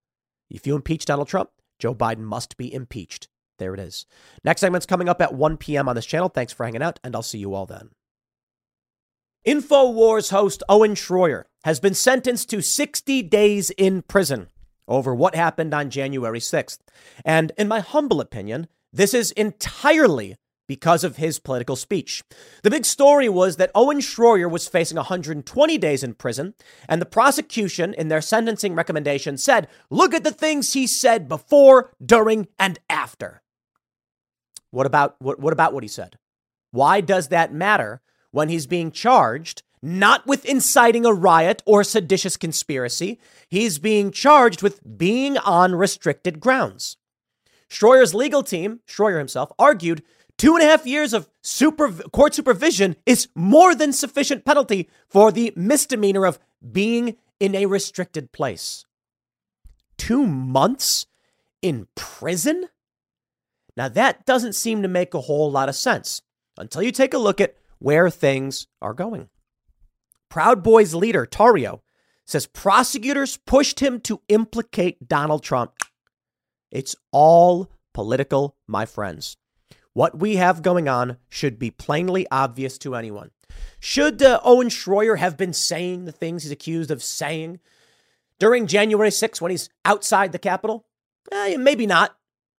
If 0.50 0.66
you 0.66 0.74
impeach 0.74 1.04
Donald 1.04 1.28
Trump, 1.28 1.50
Joe 1.80 1.94
Biden 1.94 2.20
must 2.20 2.56
be 2.56 2.74
impeached. 2.74 3.28
There 3.60 3.74
it 3.74 3.80
is. 3.82 4.06
Next 4.46 4.62
segment's 4.62 4.86
coming 4.86 5.10
up 5.10 5.22
at 5.22 5.34
1 5.34 5.58
p.m. 5.58 5.90
on 5.90 5.96
this 5.96 6.06
channel. 6.06 6.30
Thanks 6.30 6.54
for 6.54 6.64
hanging 6.64 6.82
out, 6.82 7.00
and 7.04 7.14
I'll 7.14 7.22
see 7.22 7.40
you 7.40 7.54
all 7.54 7.66
then. 7.66 7.90
InfoWars 9.46 10.30
host 10.30 10.62
Owen 10.70 10.94
Schroyer 10.94 11.46
has 11.64 11.80
been 11.80 11.96
sentenced 11.96 12.50
to 12.52 12.62
60 12.62 13.24
days 13.24 13.72
in 13.72 14.04
prison 14.04 14.50
over 14.88 15.16
what 15.16 15.34
happened 15.34 15.74
on 15.74 15.90
January 15.90 16.40
6th. 16.40 16.78
And 17.26 17.52
in 17.58 17.68
my 17.68 17.80
humble 17.80 18.22
opinion, 18.22 18.68
this 18.94 19.16
is 19.16 19.32
entirely 19.32 20.36
because 20.68 21.04
of 21.04 21.18
his 21.18 21.40
political 21.40 21.76
speech. 21.76 22.24
The 22.62 22.70
big 22.70 22.86
story 22.86 23.30
was 23.30 23.56
that 23.56 23.72
Owen 23.74 23.98
Schroyer 23.98 24.50
was 24.50 24.68
facing 24.68 24.98
120 24.98 25.78
days 25.80 26.04
in 26.04 26.14
prison, 26.14 26.54
and 26.88 27.02
the 27.02 27.06
prosecution, 27.08 27.96
in 27.96 28.10
their 28.10 28.22
sentencing 28.22 28.76
recommendation, 28.76 29.38
said, 29.38 29.68
Look 29.90 30.14
at 30.14 30.24
the 30.24 30.32
things 30.32 30.74
he 30.74 30.86
said 30.86 31.28
before, 31.28 31.92
during, 32.04 32.48
and 32.60 32.78
after. 32.92 33.42
What 34.70 34.86
about 34.86 35.16
what, 35.20 35.40
what 35.40 35.52
about 35.52 35.74
what 35.74 35.84
he 35.84 35.90
said? 35.90 36.20
Why 36.70 37.02
does 37.02 37.30
that 37.30 37.52
matter 37.52 38.02
when 38.32 38.50
he's 38.50 38.68
being 38.68 38.92
charged 38.92 39.64
not 39.82 40.28
with 40.28 40.46
inciting 40.46 41.06
a 41.06 41.14
riot 41.14 41.64
or 41.66 41.84
seditious 41.84 42.38
conspiracy? 42.38 43.20
He's 43.50 43.80
being 43.80 44.12
charged 44.12 44.62
with 44.62 44.98
being 44.98 45.38
on 45.40 45.76
restricted 45.76 46.40
grounds. 46.40 46.98
Schroyer's 47.70 48.14
legal 48.14 48.44
team, 48.44 48.82
Schroyer 48.88 49.18
himself, 49.18 49.52
argued 49.58 50.04
two 50.38 50.56
and 50.56 50.64
a 50.64 50.68
half 50.68 50.86
years 50.86 51.14
of 51.14 51.30
super, 51.42 51.92
court 51.92 52.36
supervision 52.36 52.96
is 53.06 53.30
more 53.34 53.74
than 53.74 53.94
sufficient 53.94 54.46
penalty 54.46 54.90
for 55.08 55.32
the 55.32 55.54
misdemeanor 55.56 56.26
of 56.26 56.40
being 56.72 57.16
in 57.40 57.56
a 57.56 57.66
restricted 57.66 58.32
place. 58.32 58.86
Two 59.98 60.28
months 60.28 61.06
in 61.62 61.88
prison? 61.96 62.66
Now, 63.78 63.88
that 63.88 64.26
doesn't 64.26 64.54
seem 64.54 64.82
to 64.82 64.88
make 64.88 65.14
a 65.14 65.22
whole 65.22 65.50
lot 65.50 65.70
of 65.70 65.76
sense 65.76 66.22
until 66.58 66.84
you 66.84 66.92
take 66.92 67.14
a 67.14 67.18
look 67.18 67.40
at 67.40 67.56
where 67.82 68.12
things 68.12 68.68
are 68.80 68.94
going. 68.94 69.28
Proud 70.30 70.62
Boys 70.62 70.94
leader 70.94 71.26
Tarrio 71.26 71.80
says 72.26 72.46
prosecutors 72.46 73.38
pushed 73.38 73.80
him 73.80 74.00
to 74.02 74.22
implicate 74.30 75.08
Donald 75.08 75.44
Trump. 75.44 75.74
It's 76.70 76.96
all 77.12 77.72
political, 77.94 78.56
my 78.68 78.86
friends. 78.86 79.36
What 79.94 80.20
we 80.20 80.36
have 80.36 80.62
going 80.62 80.88
on 80.88 81.18
should 81.28 81.58
be 81.58 81.72
plainly 81.72 82.28
obvious 82.32 82.78
to 82.80 82.96
anyone. 82.96 83.32
Should 83.80 84.22
uh, 84.22 84.40
Owen 84.44 84.70
Schroyer 84.70 85.18
have 85.18 85.36
been 85.36 85.52
saying 85.52 86.06
the 86.06 86.12
things 86.12 86.44
he's 86.44 86.52
accused 86.52 86.92
of 86.92 87.04
saying 87.04 87.60
during 88.40 88.68
January 88.68 89.10
6th 89.10 89.42
when 89.42 89.52
he's 89.52 89.70
outside 89.84 90.32
the 90.32 90.40
Capitol? 90.40 90.86
Eh, 91.32 91.58
maybe 91.58 91.88
not, 91.88 92.16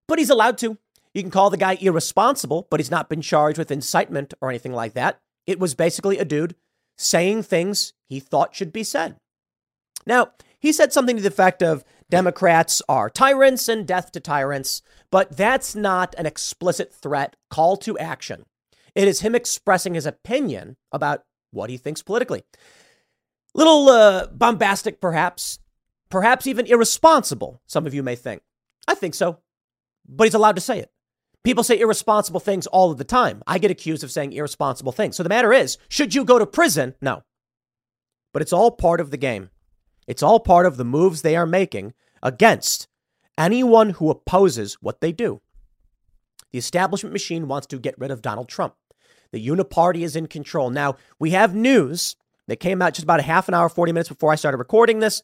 but 0.08 0.18
he's 0.18 0.30
allowed 0.30 0.58
to. 0.58 0.76
You 1.14 1.22
can 1.22 1.30
call 1.30 1.50
the 1.50 1.56
guy 1.56 1.76
irresponsible, 1.80 2.66
but 2.70 2.80
he's 2.80 2.90
not 2.90 3.08
been 3.08 3.20
charged 3.20 3.58
with 3.58 3.70
incitement 3.70 4.34
or 4.40 4.48
anything 4.48 4.72
like 4.72 4.94
that. 4.94 5.18
It 5.46 5.58
was 5.58 5.74
basically 5.74 6.18
a 6.18 6.24
dude 6.24 6.54
saying 6.96 7.42
things 7.42 7.92
he 8.08 8.20
thought 8.20 8.54
should 8.54 8.72
be 8.72 8.84
said. 8.84 9.16
Now, 10.06 10.32
he 10.58 10.72
said 10.72 10.92
something 10.92 11.16
to 11.16 11.22
the 11.22 11.28
effect 11.28 11.62
of 11.62 11.84
Democrats 12.08 12.82
are 12.88 13.10
tyrants 13.10 13.68
and 13.68 13.86
death 13.86 14.12
to 14.12 14.20
tyrants, 14.20 14.82
but 15.10 15.36
that's 15.36 15.74
not 15.74 16.14
an 16.18 16.26
explicit 16.26 16.92
threat, 16.92 17.36
call 17.50 17.76
to 17.78 17.98
action. 17.98 18.44
It 18.94 19.08
is 19.08 19.20
him 19.20 19.34
expressing 19.34 19.94
his 19.94 20.06
opinion 20.06 20.76
about 20.92 21.24
what 21.50 21.70
he 21.70 21.78
thinks 21.78 22.02
politically. 22.02 22.44
Little 23.54 23.88
uh, 23.88 24.26
bombastic, 24.28 25.00
perhaps, 25.00 25.58
perhaps 26.10 26.46
even 26.46 26.66
irresponsible, 26.66 27.60
some 27.66 27.86
of 27.86 27.94
you 27.94 28.02
may 28.02 28.14
think. 28.14 28.42
I 28.86 28.94
think 28.94 29.14
so, 29.14 29.38
but 30.06 30.24
he's 30.24 30.34
allowed 30.34 30.56
to 30.56 30.62
say 30.62 30.78
it. 30.78 30.91
People 31.44 31.64
say 31.64 31.78
irresponsible 31.78 32.40
things 32.40 32.66
all 32.68 32.92
of 32.92 32.98
the 32.98 33.04
time. 33.04 33.42
I 33.46 33.58
get 33.58 33.70
accused 33.70 34.04
of 34.04 34.12
saying 34.12 34.32
irresponsible 34.32 34.92
things. 34.92 35.16
So 35.16 35.22
the 35.22 35.28
matter 35.28 35.52
is, 35.52 35.76
should 35.88 36.14
you 36.14 36.24
go 36.24 36.38
to 36.38 36.46
prison? 36.46 36.94
No. 37.00 37.24
But 38.32 38.42
it's 38.42 38.52
all 38.52 38.70
part 38.70 39.00
of 39.00 39.10
the 39.10 39.16
game. 39.16 39.50
It's 40.06 40.22
all 40.22 40.40
part 40.40 40.66
of 40.66 40.76
the 40.76 40.84
moves 40.84 41.22
they 41.22 41.36
are 41.36 41.46
making 41.46 41.94
against 42.22 42.86
anyone 43.36 43.90
who 43.90 44.10
opposes 44.10 44.74
what 44.74 45.00
they 45.00 45.12
do. 45.12 45.40
The 46.52 46.58
establishment 46.58 47.12
machine 47.12 47.48
wants 47.48 47.66
to 47.68 47.78
get 47.78 47.98
rid 47.98 48.10
of 48.10 48.22
Donald 48.22 48.48
Trump. 48.48 48.74
The 49.32 49.44
Uniparty 49.44 50.02
is 50.02 50.14
in 50.14 50.26
control. 50.26 50.70
Now, 50.70 50.96
we 51.18 51.30
have 51.30 51.54
news 51.54 52.16
that 52.46 52.60
came 52.60 52.82
out 52.82 52.94
just 52.94 53.04
about 53.04 53.20
a 53.20 53.24
half 53.24 53.48
an 53.48 53.54
hour, 53.54 53.68
40 53.68 53.92
minutes 53.92 54.08
before 54.08 54.30
I 54.30 54.36
started 54.36 54.58
recording 54.58 55.00
this 55.00 55.22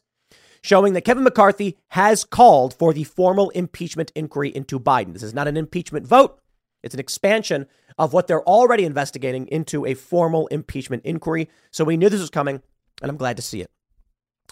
showing 0.61 0.93
that 0.93 1.05
Kevin 1.05 1.23
McCarthy 1.23 1.77
has 1.89 2.23
called 2.23 2.73
for 2.73 2.93
the 2.93 3.03
formal 3.03 3.49
impeachment 3.51 4.11
inquiry 4.15 4.49
into 4.49 4.79
Biden. 4.79 5.13
This 5.13 5.23
is 5.23 5.33
not 5.33 5.47
an 5.47 5.57
impeachment 5.57 6.07
vote, 6.07 6.39
it's 6.83 6.93
an 6.93 6.99
expansion 6.99 7.67
of 7.97 8.13
what 8.13 8.27
they're 8.27 8.43
already 8.43 8.85
investigating 8.85 9.47
into 9.47 9.85
a 9.85 9.93
formal 9.93 10.47
impeachment 10.47 11.03
inquiry. 11.03 11.49
So 11.71 11.83
we 11.83 11.97
knew 11.97 12.09
this 12.09 12.21
was 12.21 12.29
coming, 12.29 12.61
and 13.01 13.11
I'm 13.11 13.17
glad 13.17 13.35
to 13.35 13.43
see 13.43 13.61
it. 13.61 13.69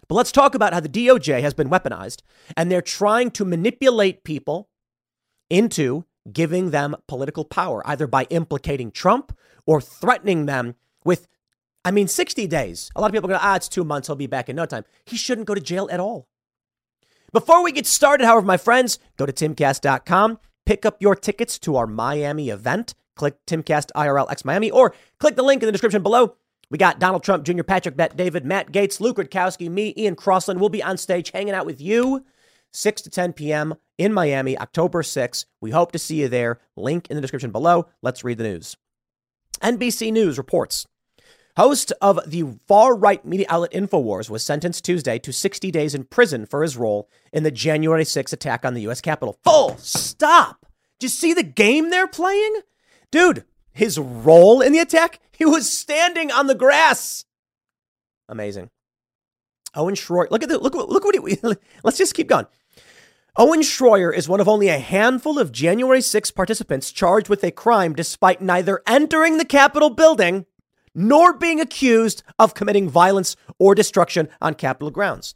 But 0.08 0.16
let's 0.16 0.32
talk 0.32 0.56
about 0.56 0.74
how 0.74 0.80
the 0.80 0.90
DOJ 0.90 1.42
has 1.42 1.54
been 1.54 1.70
weaponized 1.70 2.22
and 2.56 2.72
they're 2.72 2.82
trying 2.82 3.32
to 3.32 3.46
manipulate 3.46 4.24
people 4.24 4.70
into 5.50 6.06
giving 6.32 6.72
them 6.72 6.96
political 7.08 7.46
power, 7.46 7.82
either 7.86 8.08
by 8.08 8.26
implicating 8.26 8.92
Trump 8.92 9.36
or 9.66 9.82
threatening 9.82 10.46
them 10.46 10.76
with 11.04 11.28
I 11.88 11.92
mean, 11.92 12.10
60 12.10 12.48
days. 12.48 12.92
A 12.98 13.02
lot 13.02 13.08
of 13.08 13.14
people 13.14 13.30
go, 13.30 13.38
ah, 13.40 13.56
it's 13.56 13.70
two 13.70 13.86
months. 13.86 14.10
He'll 14.10 14.18
be 14.18 14.28
back 14.28 14.50
in 14.50 14.58
no 14.58 14.66
time. 14.66 14.84
He 15.06 15.16
shouldn't 15.16 15.48
go 15.48 15.56
to 15.56 15.62
jail 15.62 15.88
at 15.90 16.02
all. 16.02 16.28
Before 17.32 17.64
we 17.64 17.72
get 17.72 17.88
started, 17.88 18.26
however, 18.26 18.46
my 18.46 18.58
friends, 18.58 19.00
go 19.16 19.26
to 19.26 19.32
timcast.com, 19.32 20.38
pick 20.66 20.86
up 20.86 20.98
your 21.02 21.16
tickets 21.16 21.58
to 21.60 21.78
our 21.78 21.88
Miami 21.88 22.50
event. 22.50 22.94
Click 23.16 23.38
Timcast 23.46 23.94
IRL 23.96 24.30
X 24.30 24.44
Miami 24.44 24.70
or 24.70 24.94
click 25.18 25.38
the 25.38 25.44
link 25.44 25.64
in 25.64 25.68
the 25.68 25.72
description 25.72 26.04
below. 26.04 26.36
We 26.70 26.78
got 26.78 27.00
Donald 27.00 27.24
Trump 27.24 27.46
Jr., 27.46 27.64
Patrick 27.64 27.96
Bet 27.96 28.18
David, 28.18 28.46
Matt 28.46 28.74
Gaetz, 28.74 29.00
Luke 29.00 29.16
Rudkowski, 29.16 29.70
me, 29.70 29.94
Ian 29.98 30.16
Crossland. 30.16 30.60
We'll 30.60 30.68
be 30.68 30.84
on 30.84 30.98
stage 30.98 31.32
hanging 31.32 31.54
out 31.54 31.66
with 31.66 31.80
you 31.80 32.26
6 32.74 33.02
to 33.04 33.10
10 33.10 33.32
p.m. 33.32 33.76
in 33.98 34.14
Miami, 34.14 34.58
October 34.58 35.04
6th. 35.04 35.46
We 35.62 35.72
hope 35.72 35.94
to 35.94 36.00
see 36.00 36.20
you 36.20 36.28
there. 36.28 36.60
Link 36.76 37.08
in 37.10 37.16
the 37.16 37.22
description 37.22 37.52
below. 37.52 37.88
Let's 38.02 38.26
read 38.26 38.40
the 38.40 38.44
news. 38.44 38.76
NBC 39.62 40.12
News 40.12 40.38
reports 40.38 40.86
Host 41.58 41.92
of 42.04 42.20
the 42.28 42.46
far 42.68 42.96
right 42.96 43.26
media 43.26 43.48
outlet 43.50 43.72
InfoWars 43.72 44.30
was 44.30 44.44
sentenced 44.44 44.86
Tuesday 44.86 45.18
to 45.18 45.34
60 45.34 45.72
days 45.72 45.96
in 45.96 46.04
prison 46.04 46.46
for 46.46 46.62
his 46.62 46.78
role 46.78 47.10
in 47.34 47.42
the 47.42 47.50
January 47.50 48.06
6 48.06 48.32
attack 48.32 48.64
on 48.64 48.76
the 48.76 48.82
U.S. 48.82 49.02
Capitol. 49.02 49.40
Full 49.44 49.76
stop. 49.80 50.68
Did 51.00 51.08
you 51.08 51.10
see 51.10 51.34
the 51.34 51.42
game 51.42 51.90
they're 51.90 52.06
playing? 52.06 52.62
Dude, 53.10 53.44
his 53.74 53.98
role 53.98 54.62
in 54.62 54.72
the 54.72 54.78
attack? 54.78 55.20
He 55.32 55.46
was 55.46 55.76
standing 55.76 56.32
on 56.32 56.46
the 56.46 56.54
grass. 56.54 57.26
Amazing. 58.30 58.70
Owen 59.74 59.96
Schroyer, 59.96 60.30
look 60.30 60.44
at 60.44 60.50
the 60.50 60.60
look 60.60 60.76
look 60.76 61.06
what 61.06 61.16
he 61.16 61.40
let's 61.84 61.98
just 61.98 62.14
keep 62.14 62.28
going. 62.28 62.46
Owen 63.36 63.62
Schroyer 63.62 64.16
is 64.16 64.30
one 64.30 64.42
of 64.42 64.48
only 64.48 64.68
a 64.68 64.78
handful 64.78 65.40
of 65.40 65.52
January 65.52 66.02
6 66.02 66.30
participants 66.30 66.92
charged 66.92 67.30
with 67.30 67.44
a 67.44 67.50
crime 67.50 67.96
despite 67.96 68.42
neither 68.44 68.84
entering 68.86 69.40
the 69.40 69.46
Capitol 69.46 69.90
building 69.90 70.46
nor 70.98 71.32
being 71.32 71.62
accused 71.62 72.24
of 72.40 72.56
committing 72.56 72.90
violence 72.90 73.36
or 73.60 73.76
destruction 73.76 74.28
on 74.42 74.56
Capitol 74.56 74.90
grounds. 74.90 75.36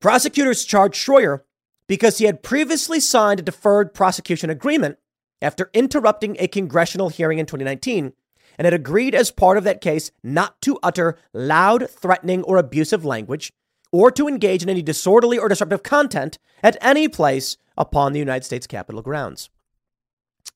Prosecutors 0.00 0.64
charged 0.64 0.96
Schroyer 0.96 1.42
because 1.86 2.18
he 2.18 2.24
had 2.24 2.42
previously 2.42 2.98
signed 2.98 3.38
a 3.38 3.44
deferred 3.44 3.94
prosecution 3.94 4.50
agreement 4.50 4.98
after 5.40 5.70
interrupting 5.72 6.36
a 6.38 6.48
congressional 6.48 7.08
hearing 7.08 7.38
in 7.38 7.46
2019 7.46 8.12
and 8.58 8.64
had 8.64 8.74
agreed 8.74 9.14
as 9.14 9.30
part 9.30 9.56
of 9.56 9.64
that 9.64 9.80
case 9.80 10.10
not 10.22 10.60
to 10.62 10.78
utter 10.82 11.16
loud, 11.32 11.88
threatening, 11.88 12.42
or 12.42 12.56
abusive 12.56 13.04
language 13.04 13.52
or 13.92 14.10
to 14.10 14.26
engage 14.26 14.62
in 14.62 14.68
any 14.68 14.82
disorderly 14.82 15.38
or 15.38 15.48
disruptive 15.48 15.82
content 15.82 16.38
at 16.62 16.76
any 16.80 17.06
place 17.06 17.56
upon 17.76 18.12
the 18.12 18.18
United 18.18 18.44
States 18.44 18.66
Capitol 18.66 19.02
grounds. 19.02 19.50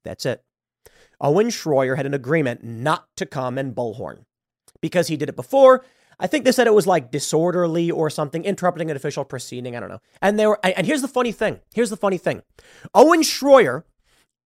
That's 0.03 0.27
it. 0.27 0.43
Owen 1.21 1.49
Schroyer 1.49 1.97
had 1.97 2.07
an 2.07 2.15
agreement 2.15 2.63
not 2.63 3.09
to 3.17 3.27
come 3.27 3.59
and 3.59 3.75
bullhorn 3.75 4.25
because 4.81 5.09
he 5.09 5.17
did 5.17 5.29
it 5.29 5.37
before. 5.37 5.85
I 6.19 6.27
think 6.27 6.45
they 6.45 6.53
said 6.53 6.67
it 6.67 6.75
was 6.75 6.87
like 6.87 7.11
disorderly 7.11 7.91
or 7.91 8.09
something, 8.09 8.45
interrupting 8.45 8.91
an 8.91 8.97
official 8.97 9.25
proceeding. 9.25 9.77
I 9.77 9.81
don't 9.81 9.91
know. 9.91 10.01
And 10.23 10.39
they 10.39 10.47
were, 10.47 10.59
and 10.65 10.87
here's 10.87 11.03
the 11.03 11.09
funny 11.09 11.33
thing. 11.33 11.61
Here's 11.75 11.91
the 11.91 11.97
funny 11.97 12.19
thing. 12.19 12.43
Owen 12.95 13.23
Schroyer 13.23 13.85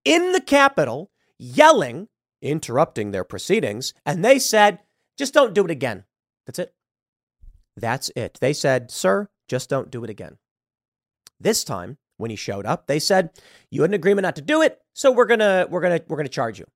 in 0.05 0.33
the 0.33 0.41
Capitol 0.41 1.11
yelling, 1.39 2.09
interrupting 2.43 3.11
their 3.11 3.25
proceedings, 3.25 3.95
and 4.05 4.25
they 4.25 4.39
said, 4.39 4.81
just 5.16 5.35
don't 5.35 5.55
do 5.55 5.64
it 5.64 5.71
again. 5.71 6.05
That's 6.47 6.59
it. 6.59 6.75
That's 7.77 8.11
it. 8.16 8.39
They 8.41 8.53
said, 8.53 8.91
sir, 8.91 9.29
just 9.47 9.71
don't 9.71 9.91
do 9.91 10.03
it 10.03 10.11
again. 10.11 10.39
This 11.39 11.62
time, 11.64 11.99
when 12.21 12.31
he 12.31 12.37
showed 12.37 12.66
up. 12.66 12.87
They 12.87 12.99
said, 12.99 13.31
"You 13.71 13.83
had 13.83 13.91
an 13.91 13.95
agreement 13.95 14.25
not 14.25 14.37
to 14.37 14.43
do 14.43 14.62
it, 14.62 14.81
so 14.93 15.11
we're 15.11 15.27
to 15.27 15.66
we're 15.71 15.81
to 15.81 16.05
we're 16.09 16.23
to 16.23 16.29
charge 16.29 16.59
you." 16.59 16.66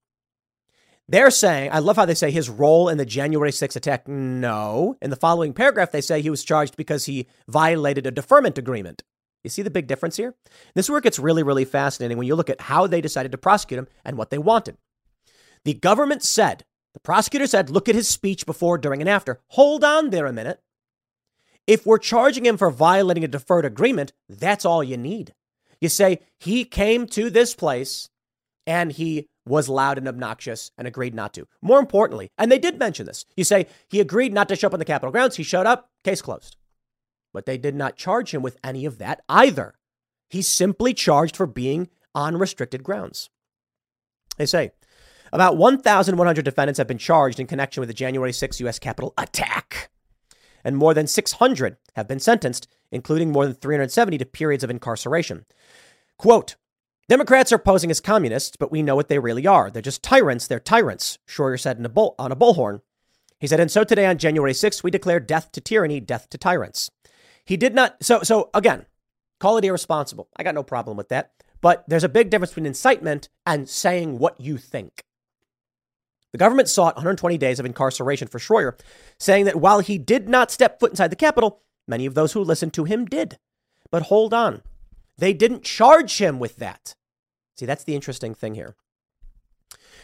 They're 1.07 1.31
saying, 1.31 1.71
I 1.71 1.81
love 1.81 1.97
how 1.97 2.07
they 2.07 2.15
say 2.15 2.31
his 2.31 2.49
role 2.49 2.89
in 2.89 2.97
the 2.97 3.05
January 3.05 3.51
6th 3.51 3.77
attack. 3.77 4.09
No. 4.09 4.97
In 5.03 5.11
the 5.11 5.17
following 5.17 5.53
paragraph, 5.53 5.91
they 5.91 6.01
say 6.01 6.23
he 6.23 6.31
was 6.31 6.43
charged 6.43 6.79
because 6.79 7.05
he 7.05 7.27
violated 7.47 8.07
a 8.07 8.11
deferment 8.11 8.57
agreement. 8.57 9.03
You 9.43 9.51
see 9.51 9.61
the 9.61 9.71
big 9.71 9.87
difference 9.87 10.17
here? 10.17 10.35
This 10.75 10.89
work 10.89 11.05
gets 11.05 11.19
really, 11.19 11.43
really 11.43 11.67
fascinating 11.67 12.17
when 12.17 12.27
you 12.27 12.35
look 12.35 12.49
at 12.49 12.63
how 12.63 12.87
they 12.87 13.03
decided 13.03 13.33
to 13.33 13.39
prosecute 13.39 13.79
him 13.79 13.89
and 14.03 14.17
what 14.17 14.31
they 14.31 14.39
wanted. 14.39 14.79
The 15.67 15.75
government 15.75 16.23
said, 16.23 16.65
the 16.95 17.01
prosecutor 17.01 17.47
said, 17.47 17.69
look 17.69 17.89
at 17.89 17.95
his 17.95 18.09
speech 18.09 18.47
before, 18.47 18.79
during, 18.79 19.03
and 19.03 19.09
after. 19.09 19.41
Hold 19.49 19.85
on 19.85 20.09
there 20.09 20.25
a 20.25 20.33
minute. 20.33 20.63
If 21.67 21.87
we're 21.87 21.99
charging 21.99 22.45
him 22.45 22.57
for 22.57 22.71
violating 22.71 23.25
a 23.25 23.29
deferred 23.29 23.65
agreement, 23.65 24.13
that's 24.29 24.65
all 24.65 24.85
you 24.85 24.97
need. 24.97 25.35
You 25.81 25.89
say 25.89 26.21
he 26.39 26.65
came 26.65 27.07
to 27.09 27.31
this 27.31 27.55
place 27.55 28.11
and 28.67 28.93
he 28.93 29.29
was 29.47 29.69
loud 29.69 29.99
and 29.99 30.09
obnoxious 30.09 30.71
and 30.79 30.87
agreed 30.87 31.15
not 31.15 31.35
to. 31.35 31.47
More 31.61 31.79
importantly, 31.79 32.31
and 32.39 32.51
they 32.51 32.59
did 32.59 32.79
mention 32.79 33.07
this, 33.07 33.25
you 33.37 33.45
say 33.45 33.67
he 33.89 34.01
agreed 34.01 34.33
not 34.33 34.49
to 34.49 34.57
show 34.57 34.69
up 34.69 34.73
on 34.73 34.79
the 34.79 34.85
Capitol 34.85 35.13
grounds. 35.13 35.37
He 35.37 35.43
showed 35.43 35.67
up, 35.67 35.91
case 36.03 36.23
closed. 36.23 36.57
But 37.33 37.47
they 37.47 37.59
did 37.59 37.75
not 37.75 37.97
charge 37.97 38.33
him 38.33 38.43
with 38.43 38.59
any 38.63 38.85
of 38.85 38.99
that 38.99 39.23
either. 39.29 39.75
He's 40.31 40.49
simply 40.49 40.95
charged 40.95 41.37
for 41.37 41.47
being 41.47 41.89
on 42.15 42.37
restricted 42.37 42.83
grounds. 42.83 43.29
They 44.37 44.47
say 44.47 44.71
about 45.33 45.57
1,100 45.57 46.45
defendants 46.45 46.79
have 46.79 46.87
been 46.87 46.99
charged 46.99 47.41
in 47.41 47.47
connection 47.47 47.81
with 47.81 47.89
the 47.89 47.95
January 47.95 48.33
6 48.33 48.61
U.S. 48.61 48.79
Capitol 48.79 49.13
attack, 49.19 49.91
and 50.65 50.77
more 50.77 50.95
than 50.95 51.07
600 51.07 51.77
have 51.95 52.09
been 52.09 52.21
sentenced, 52.21 52.67
including 52.91 53.31
more 53.31 53.45
than 53.47 53.55
370 53.55 54.19
to 54.19 54.25
periods 54.25 54.65
of 54.65 54.71
incarceration. 54.71 55.45
Quote, 56.17 56.57
Democrats 57.09 57.53
are 57.53 57.59
posing 57.59 57.91
as 57.91 58.01
communists, 58.01 58.57
but 58.57 58.73
we 58.73 58.83
know 58.83 58.97
what 58.97 59.09
they 59.09 59.19
really 59.19 59.47
are. 59.47 59.71
They're 59.71 59.83
just 59.83 60.03
tyrants. 60.03 60.47
They're 60.47 60.59
tyrants, 60.59 61.19
Schroyer 61.29 61.61
said 61.61 61.85
a 61.85 61.89
bull, 61.89 62.15
on 62.19 62.33
a 62.33 62.37
bullhorn. 62.37 62.81
He 63.39 63.47
said, 63.47 63.61
and 63.61 63.71
so 63.71 63.85
today 63.85 64.07
on 64.07 64.17
January 64.17 64.53
6th, 64.53 64.83
we 64.83 64.91
declare 64.91 65.21
death 65.21 65.53
to 65.53 65.61
tyranny, 65.61 66.01
death 66.01 66.31
to 66.31 66.39
tyrants. 66.39 66.91
He 67.45 67.59
did 67.59 67.75
not, 67.75 68.03
so, 68.03 68.23
so 68.23 68.49
again, 68.55 68.87
call 69.39 69.59
it 69.59 69.65
irresponsible. 69.67 70.29
I 70.37 70.43
got 70.43 70.55
no 70.55 70.63
problem 70.63 70.97
with 70.97 71.11
that. 71.11 71.33
But 71.61 71.85
there's 71.87 72.05
a 72.05 72.09
big 72.09 72.31
difference 72.31 72.53
between 72.53 72.67
incitement 72.67 73.29
and 73.45 73.69
saying 73.69 74.19
what 74.19 74.41
you 74.41 74.57
think. 74.57 75.05
The 76.35 76.39
government 76.39 76.69
sought 76.69 76.97
120 76.97 77.39
days 77.39 77.61
of 77.61 77.65
incarceration 77.65 78.27
for 78.27 78.41
Schroyer, 78.41 78.77
saying 79.21 79.45
that 79.45 79.61
while 79.61 79.79
he 79.79 79.99
did 79.99 80.29
not 80.29 80.51
step 80.51 80.81
foot 80.81 80.91
inside 80.91 81.13
the 81.13 81.15
Capitol, 81.15 81.63
many 81.87 82.07
of 82.07 82.15
those 82.15 82.33
who 82.33 82.41
listened 82.41 82.75
to 82.75 82.83
him 82.83 83.05
did. 83.05 83.39
But 83.93 84.07
hold 84.07 84.35
on. 84.35 84.63
They 85.17 85.33
didn't 85.33 85.63
charge 85.63 86.19
him 86.19 86.41
with 86.41 86.57
that. 86.57 86.97
See, 87.57 87.67
that's 87.67 87.85
the 87.85 87.95
interesting 87.95 88.35
thing 88.35 88.57
here. 88.57 88.75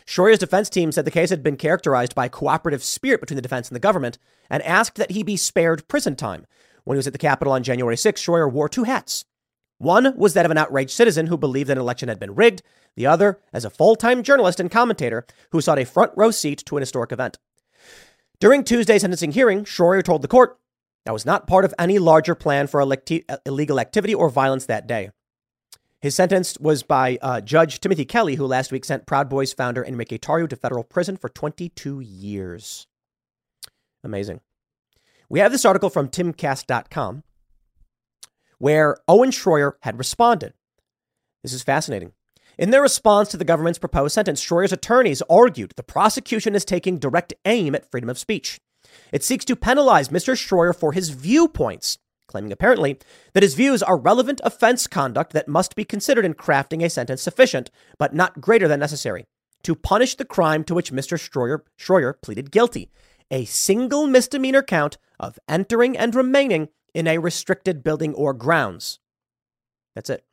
Schroyer's 0.06 0.38
defense 0.38 0.70
team 0.70 0.92
said 0.92 1.04
the 1.04 1.10
case 1.10 1.30
had 1.30 1.42
been 1.42 1.56
characterized 1.56 2.14
by 2.14 2.28
cooperative 2.28 2.84
spirit 2.84 3.20
between 3.20 3.34
the 3.34 3.42
defense 3.42 3.68
and 3.68 3.74
the 3.74 3.80
government 3.80 4.16
and 4.48 4.62
asked 4.62 4.98
that 4.98 5.10
he 5.10 5.24
be 5.24 5.36
spared 5.36 5.88
prison 5.88 6.14
time. 6.14 6.46
When 6.84 6.94
he 6.94 6.98
was 6.98 7.08
at 7.08 7.12
the 7.12 7.18
Capitol 7.18 7.54
on 7.54 7.64
January 7.64 7.96
6, 7.96 8.22
Schroyer 8.22 8.48
wore 8.48 8.68
two 8.68 8.84
hats. 8.84 9.24
One 9.80 10.14
was 10.14 10.34
that 10.34 10.44
of 10.44 10.50
an 10.50 10.58
outraged 10.58 10.90
citizen 10.90 11.28
who 11.28 11.38
believed 11.38 11.70
an 11.70 11.78
election 11.78 12.10
had 12.10 12.20
been 12.20 12.34
rigged, 12.34 12.62
the 12.96 13.06
other 13.06 13.40
as 13.50 13.64
a 13.64 13.70
full 13.70 13.96
time 13.96 14.22
journalist 14.22 14.60
and 14.60 14.70
commentator 14.70 15.26
who 15.52 15.62
sought 15.62 15.78
a 15.78 15.86
front 15.86 16.12
row 16.16 16.30
seat 16.30 16.62
to 16.66 16.76
an 16.76 16.82
historic 16.82 17.12
event. 17.12 17.38
During 18.40 18.62
Tuesday's 18.62 19.00
sentencing 19.00 19.32
hearing, 19.32 19.64
Schroyer 19.64 20.02
told 20.02 20.20
the 20.20 20.28
court 20.28 20.58
that 21.06 21.14
was 21.14 21.24
not 21.24 21.46
part 21.46 21.64
of 21.64 21.72
any 21.78 21.98
larger 21.98 22.34
plan 22.34 22.66
for 22.66 22.78
electi- 22.80 23.24
illegal 23.46 23.80
activity 23.80 24.14
or 24.14 24.28
violence 24.28 24.66
that 24.66 24.86
day. 24.86 25.12
His 26.02 26.14
sentence 26.14 26.58
was 26.60 26.82
by 26.82 27.18
uh, 27.22 27.40
Judge 27.40 27.80
Timothy 27.80 28.04
Kelly, 28.04 28.34
who 28.34 28.44
last 28.44 28.70
week 28.70 28.84
sent 28.84 29.06
Proud 29.06 29.30
Boys 29.30 29.54
founder 29.54 29.82
Enrique 29.82 30.18
Tarrio 30.18 30.46
to 30.50 30.56
federal 30.56 30.84
prison 30.84 31.16
for 31.16 31.30
22 31.30 32.00
years. 32.00 32.86
Amazing. 34.04 34.42
We 35.30 35.40
have 35.40 35.52
this 35.52 35.64
article 35.64 35.88
from 35.88 36.08
timcast.com 36.08 37.22
where 38.60 38.98
Owen 39.08 39.30
Schroyer 39.30 39.72
had 39.80 39.98
responded. 39.98 40.52
This 41.42 41.52
is 41.52 41.62
fascinating. 41.62 42.12
In 42.58 42.70
their 42.70 42.82
response 42.82 43.30
to 43.30 43.38
the 43.38 43.44
government's 43.44 43.78
proposed 43.78 44.14
sentence, 44.14 44.44
Schroyer's 44.44 44.72
attorneys 44.72 45.22
argued 45.30 45.72
the 45.76 45.82
prosecution 45.82 46.54
is 46.54 46.64
taking 46.64 46.98
direct 46.98 47.32
aim 47.46 47.74
at 47.74 47.90
freedom 47.90 48.10
of 48.10 48.18
speech. 48.18 48.60
It 49.12 49.24
seeks 49.24 49.46
to 49.46 49.56
penalize 49.56 50.10
Mr. 50.10 50.34
Schroyer 50.34 50.76
for 50.78 50.92
his 50.92 51.08
viewpoints, 51.08 51.96
claiming 52.26 52.52
apparently 52.52 52.98
that 53.32 53.42
his 53.42 53.54
views 53.54 53.82
are 53.82 53.96
relevant 53.96 54.42
offense 54.44 54.86
conduct 54.86 55.32
that 55.32 55.48
must 55.48 55.74
be 55.74 55.84
considered 55.84 56.26
in 56.26 56.34
crafting 56.34 56.84
a 56.84 56.90
sentence 56.90 57.22
sufficient, 57.22 57.70
but 57.98 58.14
not 58.14 58.42
greater 58.42 58.68
than 58.68 58.78
necessary, 58.78 59.24
to 59.62 59.74
punish 59.74 60.16
the 60.16 60.24
crime 60.26 60.64
to 60.64 60.74
which 60.74 60.92
Mr. 60.92 61.16
Schroyer, 61.16 61.60
Schroyer 61.78 62.12
pleaded 62.20 62.50
guilty 62.50 62.90
a 63.30 63.44
single 63.44 64.06
misdemeanor 64.06 64.62
count 64.62 64.98
of 65.18 65.38
entering 65.48 65.96
and 65.96 66.14
remaining 66.14 66.68
in 66.94 67.06
a 67.06 67.18
restricted 67.18 67.82
building 67.82 68.14
or 68.14 68.32
grounds. 68.32 68.98
That's 69.94 70.10
it. 70.10 70.24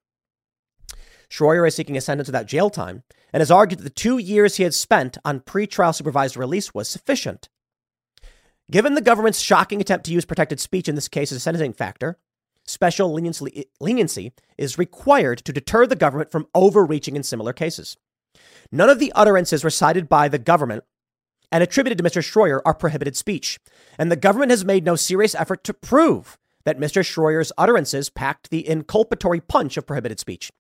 Schroyer 1.30 1.68
is 1.68 1.76
seeking 1.76 1.98
a 1.98 2.02
sentence 2.02 2.28
without 2.28 2.45
jail 2.45 2.70
time 2.70 3.04
and 3.34 3.41
has 3.41 3.52
argued 3.52 3.80
that 3.80 3.84
the 3.84 3.89
two 3.89 4.18
years 4.18 4.56
he 4.56 4.64
had 4.64 4.74
spent 4.74 5.18
on 5.26 5.41
pretrial 5.41 5.93
supervised 5.93 6.38
release 6.38 6.74
was 6.74 6.88
sufficient. 6.88 7.50
Given 8.72 8.95
the 8.95 9.02
government's 9.02 9.39
shocking 9.39 9.82
attempt 9.82 10.06
to 10.06 10.14
use 10.14 10.26
protected 10.26 10.60
speech 10.60 10.88
in 10.88 10.95
this 10.95 11.08
case 11.08 11.32
as 11.32 11.38
a 11.38 11.41
sentencing 11.41 11.74
factor, 11.74 12.18
special 12.66 13.14
leniency 13.14 14.34
is 14.58 14.78
required 14.78 15.39
to 15.39 15.54
deter 15.54 15.86
the 15.86 15.95
government 15.95 16.32
from 16.32 16.48
overreaching 16.56 17.16
in 17.16 17.24
similar 17.24 17.54
cases. 17.54 17.98
None 18.72 18.89
of 18.89 19.00
the 19.00 19.12
utterances 19.14 19.64
recited 19.64 20.10
by 20.10 20.28
the 20.28 20.39
government 20.39 20.84
and 21.52 21.64
attributed 21.64 21.98
to 21.98 22.04
Mr. 22.04 22.22
Schroyer 22.22 22.62
are 22.66 22.74
prohibited 22.74 23.16
speech, 23.16 23.60
and 23.98 24.12
the 24.12 24.16
government 24.16 24.52
has 24.52 24.66
made 24.66 24.86
no 24.86 24.95
serious 24.95 25.36
effort 25.36 25.64
to 25.64 25.74
prove 25.74 26.38
that 26.66 26.80
Mr. 26.80 27.02
Schroyer's 27.02 27.52
utterances 27.58 28.10
packed 28.10 28.50
the 28.50 28.64
inculpatory 28.64 29.45
punch 29.48 29.78
of 29.78 29.88
prohibited 29.88 30.20
speech, 30.20 30.52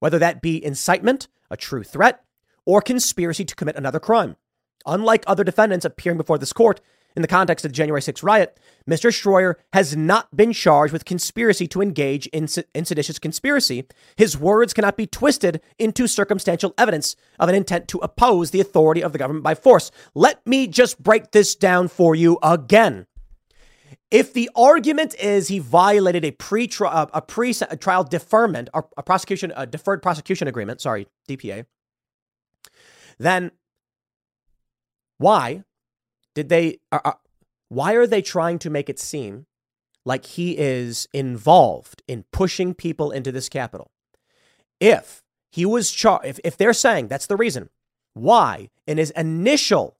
whether 0.00 0.18
that 0.18 0.40
be 0.40 0.64
incitement, 0.64 1.28
a 1.50 1.56
true 1.56 1.82
threat, 1.82 2.24
or 2.64 2.80
conspiracy 2.80 3.44
to 3.44 3.54
commit 3.54 3.76
another 3.76 4.00
crime. 4.00 4.36
Unlike 4.86 5.24
other 5.26 5.44
defendants 5.44 5.84
appearing 5.84 6.18
before 6.18 6.38
this 6.38 6.52
court, 6.52 6.80
in 7.14 7.22
the 7.22 7.28
context 7.28 7.64
of 7.64 7.70
the 7.70 7.76
January 7.76 8.00
6th 8.00 8.22
riot, 8.22 8.58
Mr. 8.88 9.10
Schroyer 9.10 9.54
has 9.72 9.96
not 9.96 10.34
been 10.34 10.52
charged 10.52 10.92
with 10.92 11.04
conspiracy 11.04 11.66
to 11.68 11.80
engage 11.80 12.26
in, 12.28 12.48
in 12.74 12.84
seditious 12.84 13.18
conspiracy. 13.18 13.86
His 14.16 14.38
words 14.38 14.72
cannot 14.72 14.96
be 14.96 15.06
twisted 15.06 15.60
into 15.78 16.06
circumstantial 16.06 16.74
evidence 16.78 17.16
of 17.38 17.48
an 17.48 17.54
intent 17.54 17.88
to 17.88 17.98
oppose 17.98 18.50
the 18.50 18.60
authority 18.60 19.02
of 19.02 19.12
the 19.12 19.18
government 19.18 19.44
by 19.44 19.54
force. 19.54 19.90
Let 20.14 20.46
me 20.46 20.66
just 20.66 21.02
break 21.02 21.32
this 21.32 21.54
down 21.54 21.88
for 21.88 22.14
you 22.14 22.38
again. 22.42 23.06
If 24.10 24.34
the 24.34 24.50
argument 24.54 25.14
is 25.14 25.48
he 25.48 25.58
violated 25.58 26.22
a 26.22 26.32
pre-trial, 26.32 26.92
uh, 26.92 27.06
a 27.14 27.22
pre-trial 27.22 28.04
deferment 28.04 28.68
or 28.74 28.88
a 28.98 29.02
prosecution, 29.02 29.54
a 29.56 29.66
deferred 29.66 30.02
prosecution 30.02 30.48
agreement, 30.48 30.82
sorry, 30.82 31.06
DPA, 31.28 31.64
then 33.18 33.52
why 35.16 35.62
did 36.34 36.48
they? 36.48 36.78
Are, 36.90 37.02
are, 37.04 37.18
why 37.68 37.94
are 37.94 38.06
they 38.06 38.22
trying 38.22 38.58
to 38.60 38.70
make 38.70 38.88
it 38.88 38.98
seem 38.98 39.46
like 40.04 40.26
he 40.26 40.58
is 40.58 41.08
involved 41.12 42.02
in 42.06 42.24
pushing 42.32 42.74
people 42.74 43.10
into 43.10 43.32
this 43.32 43.48
Capitol? 43.48 43.90
If 44.80 45.22
he 45.50 45.64
was 45.64 45.90
charged, 45.90 46.26
if, 46.26 46.40
if 46.44 46.56
they're 46.56 46.72
saying 46.72 47.08
that's 47.08 47.26
the 47.26 47.36
reason, 47.36 47.70
why 48.14 48.70
in 48.86 48.98
his 48.98 49.10
initial 49.12 49.96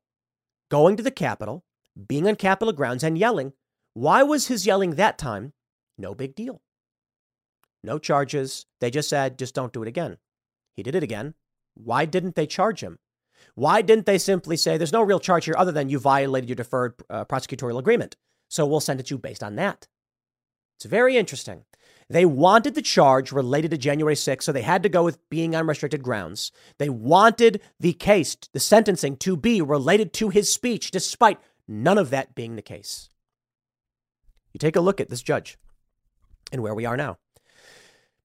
going 0.71 0.97
to 0.97 1.03
the 1.03 1.11
Capitol, 1.11 1.65
being 2.09 2.27
on 2.27 2.37
Capitol 2.37 2.73
grounds 2.73 3.05
and 3.05 3.19
yelling, 3.19 3.53
why 3.95 4.23
was 4.23 4.49
his 4.49 4.67
yelling 4.67 4.93
that 4.93 5.19
time 5.19 5.53
no 5.99 6.15
big 6.15 6.35
deal? 6.35 6.63
No 7.85 7.99
charges. 7.99 8.67
They 8.81 8.91
just 8.91 9.09
said, 9.09 9.39
just 9.39 9.55
don't 9.55 9.73
do 9.73 9.83
it 9.83 9.89
again. 9.89 10.19
He 10.77 10.83
did 10.83 10.95
it 10.95 11.03
again. 11.03 11.35
Why 11.75 12.05
didn't 12.05 12.35
they 12.35 12.47
charge 12.47 12.81
him? 12.81 12.99
Why 13.55 13.83
didn't 13.83 14.07
they 14.07 14.19
simply 14.19 14.57
say 14.57 14.77
there's 14.77 14.93
no 14.93 15.03
real 15.03 15.21
charge 15.21 15.45
here 15.45 15.55
other 15.57 15.73
than 15.73 15.89
you 15.89 15.99
violated 15.99 16.49
your 16.49 16.57
deferred 16.57 16.95
uh, 17.11 17.25
prosecutorial 17.25 17.79
agreement? 17.79 18.17
So 18.49 18.67
we'll 18.67 18.81
send 18.81 19.01
it 19.01 19.07
to 19.07 19.15
you 19.15 19.19
based 19.19 19.43
on 19.43 19.57
that. 19.57 19.89
It's 20.77 20.85
very 20.85 21.17
interesting. 21.17 21.65
They 22.09 22.27
wanted 22.27 22.75
the 22.75 22.83
charge 22.83 23.33
related 23.33 23.71
to 23.71 23.79
January 23.79 24.15
6th, 24.15 24.43
so 24.43 24.53
they 24.53 24.63
had 24.63 24.83
to 24.83 24.89
go 24.89 25.05
with 25.05 25.31
being 25.31 25.55
on 25.57 25.67
restricted 25.67 26.03
grounds. 26.03 26.53
They 26.79 26.89
wanted 26.89 27.63
the 27.81 27.95
case, 27.95 28.37
the 28.53 28.61
sentencing, 28.61 29.17
to 29.19 29.37
be 29.37 29.63
related 29.63 30.13
to 30.15 30.29
his 30.29 30.53
speech, 30.53 30.91
despite 30.91 31.39
none 31.67 31.99
of 31.99 32.11
that 32.11 32.35
being 32.35 32.57
the 32.57 32.63
case. 32.63 33.09
You 34.53 34.59
take 34.59 34.77
a 34.77 34.81
look 34.81 35.01
at 35.01 35.09
this 35.09 35.23
judge 35.23 35.57
and 36.51 36.63
where 36.63 36.75
we 36.75 36.85
are 36.85 36.97
now. 36.97 37.17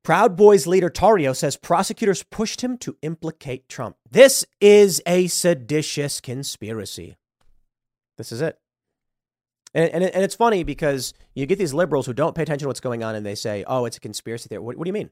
Proud 0.08 0.38
Boys 0.38 0.66
leader 0.66 0.90
Tarrio 0.90 1.36
says 1.36 1.58
prosecutors 1.58 2.24
pushed 2.24 2.62
him 2.62 2.78
to 2.78 2.96
implicate 3.02 3.68
Trump. 3.68 3.98
This 4.10 4.46
is 4.62 5.02
a 5.06 5.28
seditious 5.28 6.22
conspiracy. 6.22 7.18
This 8.18 8.32
is 8.32 8.40
it. 8.40 8.58
And, 9.74 9.92
and, 9.92 10.04
and 10.06 10.24
it's 10.24 10.34
funny 10.34 10.64
because 10.64 11.14
you 11.36 11.46
get 11.46 11.60
these 11.60 11.74
liberals 11.74 12.06
who 12.06 12.14
don't 12.14 12.36
pay 12.36 12.44
attention 12.44 12.64
to 12.64 12.68
what's 12.68 12.80
going 12.80 13.04
on 13.04 13.16
and 13.16 13.26
they 13.26 13.36
say, 13.36 13.66
oh, 13.68 13.84
it's 13.84 13.98
a 13.98 14.00
conspiracy 14.00 14.48
theory. 14.48 14.62
What, 14.62 14.78
what 14.78 14.86
do 14.86 14.88
you 14.88 14.94
mean? 14.94 15.10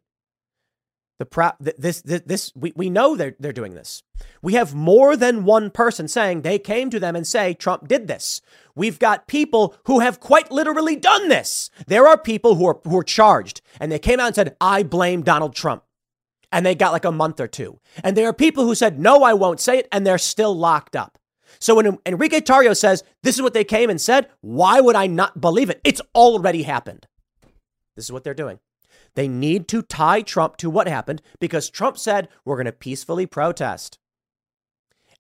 The 1.18 1.26
pro- 1.26 1.52
this, 1.60 2.02
this, 2.02 2.24
this 2.26 2.52
we, 2.56 2.74
we 2.76 2.90
know 2.90 3.16
they're, 3.16 3.36
they're 3.40 3.54
doing 3.54 3.74
this. 3.74 4.04
We 4.42 4.56
have 4.56 4.76
more 4.76 5.16
than 5.16 5.46
one 5.46 5.72
person 5.72 6.10
saying 6.10 6.42
they 6.42 6.60
came 6.60 6.90
to 6.90 7.00
them 7.00 7.16
and 7.16 7.26
say 7.26 7.54
Trump 7.54 7.88
did 7.88 8.08
this. 8.08 8.42
We've 8.76 9.00
got 9.00 9.28
people 9.28 9.76
who 9.86 10.02
have 10.02 10.20
quite 10.20 10.52
literally 10.52 10.98
done 10.98 11.30
this. 11.30 11.70
There 11.88 12.06
are 12.06 12.18
people 12.18 12.56
who 12.56 12.68
are, 12.68 12.80
who 12.84 12.98
are 12.98 13.04
charged 13.04 13.62
and 13.80 13.92
they 13.92 14.00
came 14.00 14.20
out 14.20 14.28
and 14.28 14.36
said, 14.36 14.58
I 14.60 14.84
blame 14.84 15.22
Donald 15.22 15.56
Trump. 15.56 15.84
And 16.52 16.66
they 16.66 16.76
got 16.76 16.92
like 16.92 17.06
a 17.06 17.12
month 17.12 17.40
or 17.40 17.48
two. 17.48 17.80
And 18.04 18.16
there 18.16 18.28
are 18.28 18.34
people 18.34 18.66
who 18.66 18.76
said, 18.76 19.00
no, 19.00 19.24
I 19.24 19.34
won't 19.34 19.60
say 19.60 19.80
it. 19.80 19.88
And 19.92 20.06
they're 20.06 20.18
still 20.18 20.56
locked 20.56 20.96
up. 20.96 21.18
So 21.60 21.76
when 21.76 21.98
Enrique 22.06 22.42
Tarrio 22.42 22.76
says, 22.76 23.04
this 23.24 23.36
is 23.36 23.42
what 23.42 23.54
they 23.54 23.64
came 23.64 23.90
and 23.90 24.00
said, 24.00 24.30
why 24.42 24.82
would 24.82 24.96
I 24.96 25.08
not 25.08 25.40
believe 25.40 25.70
it? 25.70 25.82
It's 25.84 26.02
already 26.14 26.64
happened. 26.64 27.08
This 27.96 28.06
is 28.06 28.12
what 28.12 28.24
they're 28.24 28.34
doing. 28.34 28.60
They 29.16 29.28
need 29.28 29.68
to 29.70 29.82
tie 29.82 30.22
Trump 30.22 30.58
to 30.58 30.70
what 30.70 30.88
happened 30.88 31.22
because 31.40 31.70
Trump 31.70 31.98
said, 31.98 32.28
we're 32.44 32.58
going 32.58 32.66
to 32.66 32.72
peacefully 32.72 33.26
protest. 33.26 33.98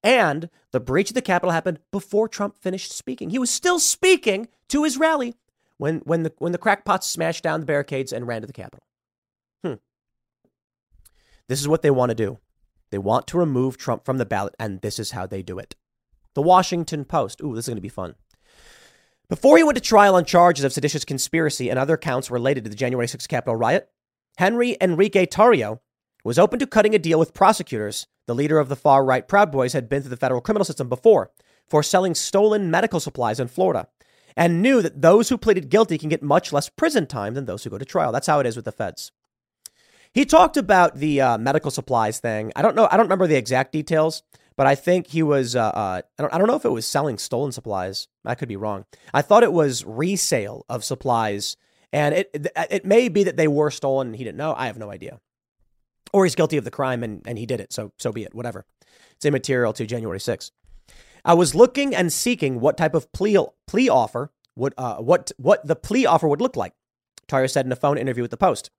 And 0.04 0.50
the 0.72 0.80
breach 0.80 1.10
of 1.10 1.16
the 1.16 1.22
Capitol 1.22 1.52
happened 1.52 1.80
before 1.92 2.28
Trump 2.28 2.58
finished 2.58 2.92
speaking. 2.92 3.32
He 3.32 3.40
was 3.40 3.50
still 3.50 3.80
speaking 3.80 4.50
to 4.70 4.84
his 4.84 4.98
rally 4.98 5.36
when, 5.78 6.00
when, 6.00 6.24
the, 6.24 6.34
when 6.38 6.52
the 6.52 6.58
crackpots 6.58 7.08
smashed 7.08 7.44
down 7.44 7.62
the 7.62 7.66
barricades 7.66 8.14
and 8.14 8.28
ran 8.28 8.42
to 8.42 8.48
the 8.48 8.54
Capitol. 8.54 8.86
Hmm. 9.64 9.76
This 11.48 11.60
is 11.60 11.68
what 11.68 11.82
they 11.82 11.90
want 11.90 12.12
to 12.12 12.16
do. 12.16 12.40
They 12.92 12.98
want 12.98 13.28
to 13.28 13.38
remove 13.38 13.78
Trump 13.78 14.06
from 14.06 14.20
the 14.20 14.26
ballot, 14.26 14.56
and 14.60 14.82
this 14.82 15.00
is 15.00 15.12
how 15.12 15.26
they 15.26 15.42
do 15.42 15.58
it. 15.58 15.76
The 16.34 16.42
Washington 16.42 17.06
Post. 17.06 17.42
Ooh, 17.42 17.56
this 17.56 17.66
is 17.66 17.70
going 17.70 17.78
to 17.78 17.82
be 17.82 17.90
fun. 17.90 18.16
Before 19.28 19.58
he 19.58 19.64
went 19.64 19.76
to 19.76 19.82
trial 19.82 20.16
on 20.16 20.26
charges 20.26 20.64
of 20.64 20.72
seditious 20.72 21.04
conspiracy 21.04 21.70
and 21.70 21.80
other 21.80 21.98
counts 21.98 22.30
related 22.30 22.64
to 22.64 22.70
the 22.70 22.76
January 22.76 23.08
6th 23.08 23.28
Capitol 23.28 23.56
riot, 23.56 23.90
Henry 24.38 24.78
Enrique 24.80 25.26
Tarrio 25.26 25.80
was 26.24 26.38
open 26.38 26.60
to 26.60 26.68
cutting 26.68 26.94
a 26.94 27.00
deal 27.00 27.18
with 27.18 27.34
prosecutors. 27.34 28.06
The 28.28 28.36
leader 28.36 28.60
of 28.60 28.70
the 28.70 28.76
far 28.76 29.04
right 29.04 29.28
Proud 29.28 29.52
Boys 29.52 29.74
had 29.74 29.90
been 29.90 30.04
through 30.04 30.12
the 30.12 30.18
federal 30.18 30.42
criminal 30.42 30.66
system 30.66 30.90
before 30.90 31.32
for 31.68 31.82
selling 31.82 32.14
stolen 32.14 32.70
medical 32.70 33.00
supplies 33.00 33.40
in 33.40 33.48
Florida 33.48 33.88
and 34.38 34.62
knew 34.62 34.84
that 34.84 35.02
those 35.02 35.30
who 35.30 35.40
pleaded 35.40 35.70
guilty 35.70 35.98
can 35.98 36.10
get 36.10 36.22
much 36.22 36.54
less 36.54 36.70
prison 36.70 37.08
time 37.08 37.34
than 37.34 37.46
those 37.46 37.64
who 37.64 37.72
go 37.72 37.80
to 37.80 37.86
trial. 37.86 38.12
That's 38.12 38.28
how 38.28 38.40
it 38.40 38.46
is 38.46 38.56
with 38.56 38.66
the 38.66 38.72
feds. 38.72 39.12
He 40.14 40.24
talked 40.24 40.56
about 40.56 40.98
the 40.98 41.20
uh, 41.20 41.38
medical 41.40 41.72
supplies 41.72 42.20
thing. 42.20 42.52
I 42.56 42.62
don't 42.62 42.76
know. 42.76 42.88
I 42.92 42.96
don't 42.96 43.08
remember 43.08 43.28
the 43.28 43.36
exact 43.36 43.72
details, 43.72 44.22
but 44.58 44.68
I 44.68 44.76
think 44.76 45.08
he 45.08 45.24
was. 45.24 45.56
Uh, 45.56 45.68
uh, 45.68 46.02
I, 46.18 46.22
don't, 46.22 46.34
I 46.34 46.38
don't 46.38 46.48
know 46.48 46.56
if 46.56 46.66
it 46.66 46.70
was 46.70 46.86
selling 46.86 47.18
stolen 47.18 47.52
supplies. 47.52 48.08
I 48.26 48.36
could 48.36 48.50
be 48.50 48.56
wrong. 48.56 48.86
I 49.14 49.22
thought 49.22 49.44
it 49.44 49.54
was 49.54 49.86
resale 49.86 50.66
of 50.70 50.84
supplies, 50.84 51.58
and 51.92 52.16
it 52.16 52.48
it 52.70 52.86
may 52.86 53.10
be 53.10 53.24
that 53.24 53.38
they 53.38 53.48
were 53.48 53.72
stolen 53.72 54.08
and 54.08 54.16
he 54.16 54.24
didn't 54.24 54.38
know. 54.38 54.54
I 54.58 54.68
have 54.68 54.78
no 54.78 54.92
idea, 54.92 55.20
or 56.14 56.26
he's 56.26 56.36
guilty 56.36 56.58
of 56.58 56.64
the 56.64 56.72
crime 56.72 57.04
and 57.04 57.22
and 57.26 57.38
he 57.38 57.46
did 57.46 57.60
it. 57.60 57.74
So 57.74 57.92
so 57.98 58.12
be 58.12 58.24
it. 58.24 58.34
Whatever. 58.34 58.66
It's 59.16 59.26
immaterial 59.26 59.72
to 59.74 59.86
January 59.86 60.20
6th. 60.20 60.52
I 61.24 61.34
was 61.34 61.56
looking 61.56 61.96
and 61.96 62.12
seeking 62.12 62.60
what 62.60 62.78
type 62.78 62.94
of 62.94 63.12
plea 63.14 63.38
plea 63.66 63.90
offer 63.90 64.32
would 64.56 64.74
uh, 64.78 64.98
what 64.98 65.32
what 65.38 65.66
the 65.66 65.76
plea 65.76 66.06
offer 66.06 66.28
would 66.28 66.42
look 66.42 66.56
like. 66.56 66.74
Tarrio 67.28 67.50
said 67.50 67.66
in 67.66 67.72
a 67.72 67.76
phone 67.76 67.98
interview 67.98 68.22
with 68.22 68.32
the 68.32 68.38
Post. 68.38 68.70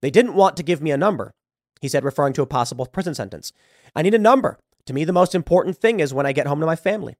They 0.00 0.10
didn't 0.10 0.34
want 0.34 0.56
to 0.56 0.62
give 0.62 0.80
me 0.80 0.90
a 0.90 0.96
number, 0.96 1.34
he 1.80 1.88
said, 1.88 2.04
referring 2.04 2.32
to 2.34 2.42
a 2.42 2.46
possible 2.46 2.86
prison 2.86 3.14
sentence. 3.14 3.52
I 3.94 4.02
need 4.02 4.14
a 4.14 4.18
number. 4.18 4.58
To 4.86 4.92
me, 4.92 5.04
the 5.04 5.12
most 5.12 5.34
important 5.34 5.76
thing 5.78 6.00
is 6.00 6.12
when 6.12 6.26
I 6.26 6.32
get 6.32 6.46
home 6.46 6.60
to 6.60 6.66
my 6.66 6.76
family. 6.76 7.16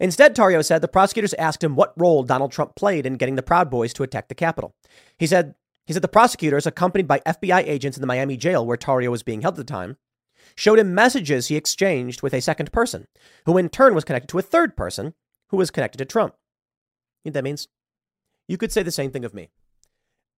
Instead, 0.00 0.34
Tarrio 0.34 0.64
said 0.64 0.80
the 0.80 0.88
prosecutors 0.88 1.34
asked 1.34 1.62
him 1.62 1.76
what 1.76 1.94
role 1.96 2.22
Donald 2.22 2.50
Trump 2.50 2.74
played 2.74 3.06
in 3.06 3.14
getting 3.14 3.36
the 3.36 3.42
Proud 3.42 3.70
Boys 3.70 3.92
to 3.94 4.02
attack 4.02 4.28
the 4.28 4.34
Capitol. 4.34 4.74
He 5.18 5.26
said 5.26 5.54
he 5.86 5.92
said 5.92 6.02
the 6.02 6.08
prosecutors, 6.08 6.66
accompanied 6.66 7.06
by 7.06 7.20
FBI 7.20 7.62
agents 7.66 7.96
in 7.96 8.00
the 8.00 8.06
Miami 8.06 8.36
jail 8.36 8.64
where 8.64 8.76
Tarrio 8.76 9.10
was 9.10 9.22
being 9.22 9.42
held 9.42 9.54
at 9.54 9.58
the 9.58 9.64
time, 9.64 9.98
showed 10.56 10.78
him 10.78 10.94
messages 10.94 11.48
he 11.48 11.56
exchanged 11.56 12.22
with 12.22 12.32
a 12.32 12.40
second 12.40 12.72
person, 12.72 13.06
who 13.44 13.58
in 13.58 13.68
turn 13.68 13.94
was 13.94 14.04
connected 14.04 14.28
to 14.28 14.38
a 14.38 14.42
third 14.42 14.76
person 14.76 15.14
who 15.48 15.58
was 15.58 15.70
connected 15.70 15.98
to 15.98 16.04
Trump. 16.04 16.34
You 17.22 17.30
know 17.30 17.34
that 17.34 17.44
means? 17.44 17.68
You 18.48 18.56
could 18.56 18.72
say 18.72 18.82
the 18.82 18.90
same 18.90 19.10
thing 19.10 19.24
of 19.24 19.34
me. 19.34 19.50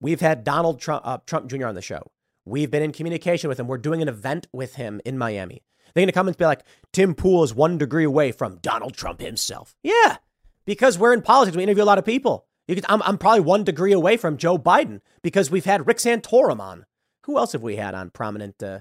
We've 0.00 0.20
had 0.20 0.44
Donald 0.44 0.80
Trump, 0.80 1.06
uh, 1.06 1.18
Trump 1.26 1.48
Jr. 1.48 1.66
on 1.66 1.74
the 1.74 1.82
show. 1.82 2.10
We've 2.44 2.70
been 2.70 2.82
in 2.82 2.92
communication 2.92 3.48
with 3.48 3.58
him. 3.58 3.66
We're 3.66 3.78
doing 3.78 4.02
an 4.02 4.08
event 4.08 4.46
with 4.52 4.76
him 4.76 5.00
in 5.04 5.18
Miami. 5.18 5.62
They're 5.94 6.02
going 6.02 6.08
to 6.08 6.12
come 6.12 6.28
and 6.28 6.36
be 6.36 6.44
like, 6.44 6.62
Tim 6.92 7.14
Pool 7.14 7.42
is 7.42 7.54
one 7.54 7.78
degree 7.78 8.04
away 8.04 8.32
from 8.32 8.58
Donald 8.58 8.94
Trump 8.94 9.20
himself. 9.20 9.76
Yeah, 9.82 10.18
because 10.64 10.98
we're 10.98 11.14
in 11.14 11.22
politics. 11.22 11.56
We 11.56 11.62
interview 11.62 11.82
a 11.82 11.84
lot 11.84 11.98
of 11.98 12.04
people. 12.04 12.46
I'm, 12.88 13.02
I'm 13.02 13.18
probably 13.18 13.40
one 13.40 13.64
degree 13.64 13.92
away 13.92 14.16
from 14.16 14.36
Joe 14.36 14.58
Biden 14.58 15.00
because 15.22 15.50
we've 15.50 15.64
had 15.64 15.86
Rick 15.86 15.98
Santorum 15.98 16.60
on. 16.60 16.84
Who 17.22 17.38
else 17.38 17.52
have 17.52 17.62
we 17.62 17.76
had 17.76 17.94
on 17.94 18.10
prominent? 18.10 18.62
Uh, 18.62 18.80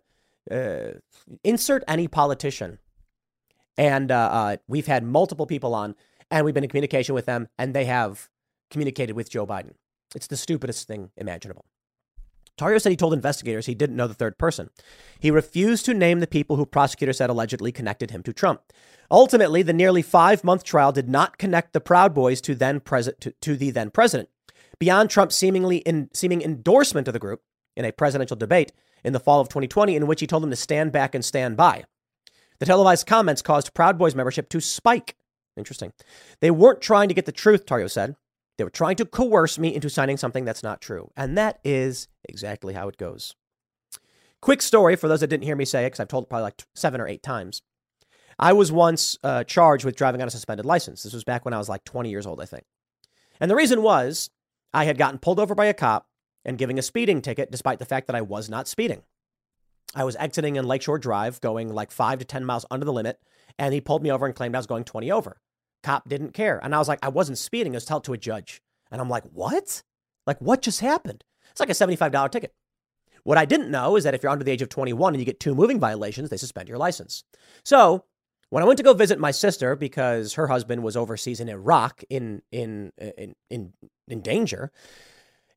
uh, 0.50 0.94
insert 1.44 1.84
any 1.88 2.08
politician. 2.08 2.80
And 3.78 4.12
uh, 4.12 4.30
uh, 4.32 4.58
we've 4.68 4.88
had 4.88 5.04
multiple 5.04 5.46
people 5.46 5.76
on, 5.76 5.96
and 6.32 6.46
we've 6.46 6.54
been 6.54 6.64
in 6.64 6.70
communication 6.70 7.14
with 7.14 7.26
them, 7.26 7.48
and 7.58 7.74
they 7.74 7.86
have 7.86 8.30
communicated 8.70 9.16
with 9.16 9.30
Joe 9.30 9.46
Biden. 9.46 9.74
It's 10.16 10.28
the 10.28 10.38
stupidest 10.38 10.88
thing 10.88 11.12
imaginable. 11.18 11.66
Tarrio 12.58 12.82
said 12.82 12.90
he 12.90 12.96
told 12.96 13.14
investigators 13.14 13.66
he 13.66 13.76
didn't 13.76 13.96
know 13.96 14.08
the 14.08 14.14
third 14.14 14.38
person. 14.38 14.70
He 15.20 15.32
refused 15.32 15.86
to 15.86 15.94
name 15.94 16.20
the 16.20 16.28
people 16.28 16.56
who 16.56 16.66
prosecutors 16.66 17.18
said 17.18 17.30
allegedly 17.30 17.72
connected 17.72 18.12
him 18.12 18.24
to 18.24 18.34
Trump. 18.34 18.62
Ultimately, 19.12 19.62
the 19.62 19.74
nearly 19.74 20.02
five 20.02 20.44
month 20.44 20.64
trial 20.64 20.92
did 20.92 21.10
not 21.10 21.38
connect 21.38 21.74
the 21.74 21.82
Proud 21.82 22.14
Boys 22.14 22.42
to, 22.42 22.56
then 22.56 22.80
pres- 22.80 23.10
to, 23.20 23.32
to 23.42 23.58
the 23.58 23.72
then 23.72 23.92
president. 23.92 24.30
Beyond 24.80 25.10
Trump's 25.10 25.36
seemingly 25.36 25.78
in, 25.78 26.10
seeming 26.14 26.42
endorsement 26.42 27.08
of 27.08 27.14
the 27.14 27.20
group 27.20 27.42
in 27.76 27.86
a 27.86 27.92
presidential 27.92 28.38
debate 28.38 28.72
in 29.04 29.14
the 29.14 29.20
fall 29.20 29.40
of 29.40 29.50
2020, 29.50 29.96
in 29.96 30.08
which 30.08 30.22
he 30.22 30.28
told 30.28 30.44
them 30.44 30.50
to 30.50 30.56
stand 30.56 30.92
back 30.92 31.14
and 31.14 31.24
stand 31.24 31.58
by. 31.58 31.84
The 32.60 32.66
televised 32.66 33.06
comments 33.06 33.42
caused 33.42 33.74
Proud 33.74 33.98
Boys 33.98 34.16
membership 34.16 34.50
to 34.50 34.62
spike. 34.62 35.16
Interesting. 35.58 35.94
They 36.42 36.52
weren't 36.52 36.82
trying 36.82 37.10
to 37.10 37.14
get 37.14 37.26
the 37.26 37.32
truth, 37.32 37.66
Tarrio 37.66 37.90
said. 37.90 38.16
They 38.58 38.64
were 38.64 38.70
trying 38.70 38.96
to 38.98 39.06
coerce 39.06 39.60
me 39.60 39.74
into 39.74 39.90
signing 39.90 40.18
something 40.18 40.46
that's 40.46 40.64
not 40.64 40.82
true. 40.82 41.12
And 41.18 41.38
that 41.38 41.60
is 41.64 42.08
exactly 42.28 42.74
how 42.74 42.88
it 42.88 42.98
goes. 42.98 43.36
Quick 44.42 44.62
story 44.62 44.96
for 44.96 45.08
those 45.08 45.22
that 45.22 45.28
didn't 45.28 45.44
hear 45.44 45.56
me 45.56 45.66
say 45.66 45.84
it, 45.84 45.88
because 45.88 46.00
I've 46.00 46.08
told 46.08 46.26
it 46.26 46.30
probably 46.30 46.44
like 46.44 46.64
seven 46.74 47.02
or 47.02 47.08
eight 47.08 47.24
times. 47.24 47.62
I 48.38 48.54
was 48.54 48.72
once 48.72 49.18
uh, 49.24 49.44
charged 49.44 49.86
with 49.86 49.96
driving 49.96 50.22
on 50.22 50.28
a 50.28 50.32
suspended 50.32 50.66
license. 50.66 51.04
This 51.04 51.14
was 51.14 51.24
back 51.24 51.46
when 51.46 51.54
I 51.54 51.58
was 51.58 51.70
like 51.70 51.84
20 51.84 52.10
years 52.10 52.26
old, 52.26 52.42
I 52.42 52.46
think. 52.46 52.66
And 53.40 53.50
the 53.50 53.56
reason 53.56 53.82
was 53.82 54.30
I 54.74 54.86
had 54.86 54.98
gotten 54.98 55.20
pulled 55.20 55.40
over 55.40 55.56
by 55.56 55.66
a 55.66 55.74
cop 55.74 56.08
and 56.44 56.58
giving 56.58 56.78
a 56.78 56.84
speeding 56.84 57.22
ticket 57.22 57.52
despite 57.52 57.80
the 57.80 57.86
fact 57.86 58.08
that 58.08 58.16
I 58.16 58.22
was 58.22 58.50
not 58.50 58.68
speeding. 58.68 59.04
I 59.96 60.04
was 60.04 60.18
exiting 60.18 60.58
in 60.58 60.68
Lakeshore 60.68 61.00
Drive, 61.00 61.40
going 61.40 61.74
like 61.74 61.92
five 61.92 62.20
to 62.20 62.26
10 62.26 62.44
miles 62.44 62.66
under 62.70 62.86
the 62.86 62.94
limit, 62.94 63.20
and 63.58 63.74
he 63.74 63.80
pulled 63.80 64.04
me 64.04 64.12
over 64.12 64.26
and 64.26 64.36
claimed 64.36 64.56
I 64.56 64.60
was 64.60 64.68
going 64.68 64.84
20 64.84 65.12
over. 65.12 65.38
Cop 65.86 66.10
didn't 66.10 66.34
care. 66.34 66.60
And 66.64 66.74
I 66.74 66.80
was 66.80 66.88
like, 66.88 67.00
I 67.04 67.10
wasn't 67.10 67.38
speeding. 67.38 67.74
I 67.74 67.78
was 67.78 67.86
told 67.86 68.04
to 68.06 68.14
a 68.14 68.18
judge. 68.18 68.60
And 68.92 69.00
I'm 69.00 69.10
like, 69.10 69.24
what? 69.26 69.84
Like, 70.26 70.42
what 70.42 70.64
just 70.64 70.80
happened? 70.80 71.24
It's 71.52 71.60
like 71.60 71.70
a 71.70 71.74
$75 71.74 72.32
ticket. 72.32 72.56
What 73.24 73.38
I 73.38 73.46
didn't 73.46 73.70
know 73.70 73.96
is 73.96 74.04
that 74.04 74.16
if 74.16 74.24
you're 74.24 74.32
under 74.32 74.44
the 74.44 74.52
age 74.52 74.64
of 74.64 74.70
21 74.70 75.14
and 75.14 75.22
you 75.22 75.26
get 75.26 75.40
two 75.40 75.54
moving 75.54 75.80
violations, 75.80 76.30
they 76.30 76.38
suspend 76.38 76.70
your 76.70 76.80
license. 76.80 77.24
So 77.64 78.04
when 78.50 78.64
I 78.64 78.66
went 78.66 78.78
to 78.78 78.84
go 78.84 78.94
visit 78.94 79.20
my 79.20 79.30
sister 79.30 79.76
because 79.76 80.34
her 80.34 80.48
husband 80.48 80.82
was 80.82 80.98
overseas 80.98 81.40
in 81.40 81.50
Iraq 81.50 82.04
in 82.10 82.42
in 82.52 82.92
in 82.98 83.36
in, 83.50 83.74
in 84.08 84.22
danger, 84.22 84.72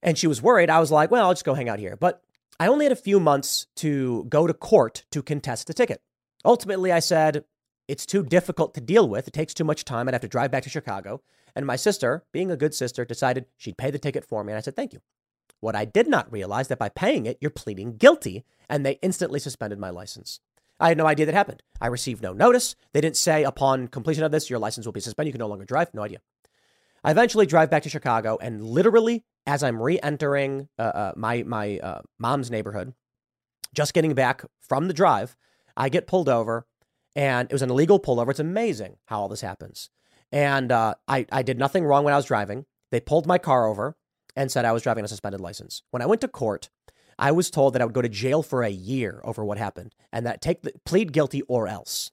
and 0.02 0.16
she 0.16 0.26
was 0.26 0.42
worried, 0.42 0.70
I 0.70 0.80
was 0.80 0.90
like, 0.90 1.10
well, 1.10 1.26
I'll 1.26 1.34
just 1.34 1.44
go 1.44 1.54
hang 1.54 1.68
out 1.68 1.78
here. 1.78 1.96
But 1.96 2.22
I 2.60 2.68
only 2.68 2.84
had 2.84 2.92
a 2.92 2.96
few 2.96 3.20
months 3.20 3.66
to 3.76 4.24
go 4.28 4.46
to 4.46 4.54
court 4.54 5.04
to 5.12 5.22
contest 5.22 5.66
the 5.66 5.74
ticket. 5.74 6.00
Ultimately, 6.44 6.92
I 6.92 7.00
said, 7.00 7.44
it's 7.88 8.06
too 8.06 8.22
difficult 8.22 8.74
to 8.74 8.80
deal 8.80 9.08
with. 9.08 9.26
It 9.26 9.34
takes 9.34 9.54
too 9.54 9.64
much 9.64 9.84
time. 9.84 10.06
I'd 10.06 10.14
have 10.14 10.20
to 10.20 10.28
drive 10.28 10.50
back 10.50 10.62
to 10.64 10.70
Chicago. 10.70 11.22
And 11.56 11.66
my 11.66 11.76
sister, 11.76 12.24
being 12.32 12.50
a 12.50 12.56
good 12.56 12.74
sister, 12.74 13.04
decided 13.04 13.46
she'd 13.56 13.78
pay 13.78 13.90
the 13.90 13.98
ticket 13.98 14.24
for 14.24 14.44
me. 14.44 14.52
And 14.52 14.58
I 14.58 14.60
said, 14.60 14.76
thank 14.76 14.92
you. 14.92 15.00
What 15.60 15.74
I 15.74 15.84
did 15.84 16.06
not 16.06 16.30
realize 16.30 16.68
that 16.68 16.78
by 16.78 16.88
paying 16.88 17.26
it, 17.26 17.38
you're 17.40 17.50
pleading 17.50 17.96
guilty, 17.96 18.44
and 18.68 18.86
they 18.86 18.98
instantly 19.02 19.40
suspended 19.40 19.78
my 19.78 19.90
license. 19.90 20.38
I 20.78 20.88
had 20.88 20.98
no 20.98 21.06
idea 21.06 21.26
that 21.26 21.34
happened. 21.34 21.62
I 21.80 21.88
received 21.88 22.22
no 22.22 22.32
notice. 22.32 22.76
They 22.92 23.00
didn't 23.00 23.16
say 23.16 23.42
upon 23.42 23.88
completion 23.88 24.22
of 24.22 24.30
this, 24.30 24.48
your 24.48 24.60
license 24.60 24.86
will 24.86 24.92
be 24.92 25.00
suspended. 25.00 25.28
You 25.28 25.32
can 25.32 25.40
no 25.40 25.48
longer 25.48 25.64
drive. 25.64 25.92
No 25.92 26.02
idea. 26.02 26.20
I 27.02 27.10
eventually 27.10 27.46
drive 27.46 27.70
back 27.70 27.82
to 27.84 27.88
Chicago, 27.88 28.38
and 28.40 28.64
literally, 28.64 29.24
as 29.46 29.64
I'm 29.64 29.82
re-entering 29.82 30.68
uh, 30.78 30.82
uh, 30.82 31.12
my 31.16 31.42
my 31.44 31.78
uh, 31.78 32.02
mom's 32.18 32.50
neighborhood, 32.50 32.92
just 33.74 33.94
getting 33.94 34.14
back 34.14 34.44
from 34.60 34.86
the 34.86 34.94
drive, 34.94 35.36
I 35.76 35.88
get 35.88 36.06
pulled 36.06 36.28
over 36.28 36.66
and 37.18 37.50
it 37.50 37.52
was 37.52 37.62
an 37.62 37.70
illegal 37.70 37.98
pullover. 37.98 38.30
It's 38.30 38.38
amazing 38.38 38.96
how 39.06 39.18
all 39.18 39.28
this 39.28 39.40
happens. 39.40 39.90
And 40.30 40.70
uh, 40.70 40.94
I, 41.08 41.26
I 41.32 41.42
did 41.42 41.58
nothing 41.58 41.84
wrong 41.84 42.04
when 42.04 42.14
I 42.14 42.16
was 42.16 42.26
driving. 42.26 42.64
They 42.92 43.00
pulled 43.00 43.26
my 43.26 43.38
car 43.38 43.66
over 43.66 43.96
and 44.36 44.52
said 44.52 44.64
I 44.64 44.70
was 44.70 44.84
driving 44.84 45.04
a 45.04 45.08
suspended 45.08 45.40
license. 45.40 45.82
When 45.90 46.00
I 46.00 46.06
went 46.06 46.20
to 46.20 46.28
court, 46.28 46.70
I 47.18 47.32
was 47.32 47.50
told 47.50 47.74
that 47.74 47.82
I 47.82 47.86
would 47.86 47.94
go 47.94 48.02
to 48.02 48.08
jail 48.08 48.44
for 48.44 48.62
a 48.62 48.68
year 48.68 49.20
over 49.24 49.44
what 49.44 49.58
happened 49.58 49.96
and 50.12 50.24
that 50.26 50.40
take 50.40 50.62
the 50.62 50.72
plead 50.84 51.12
guilty 51.12 51.42
or 51.42 51.66
else. 51.66 52.12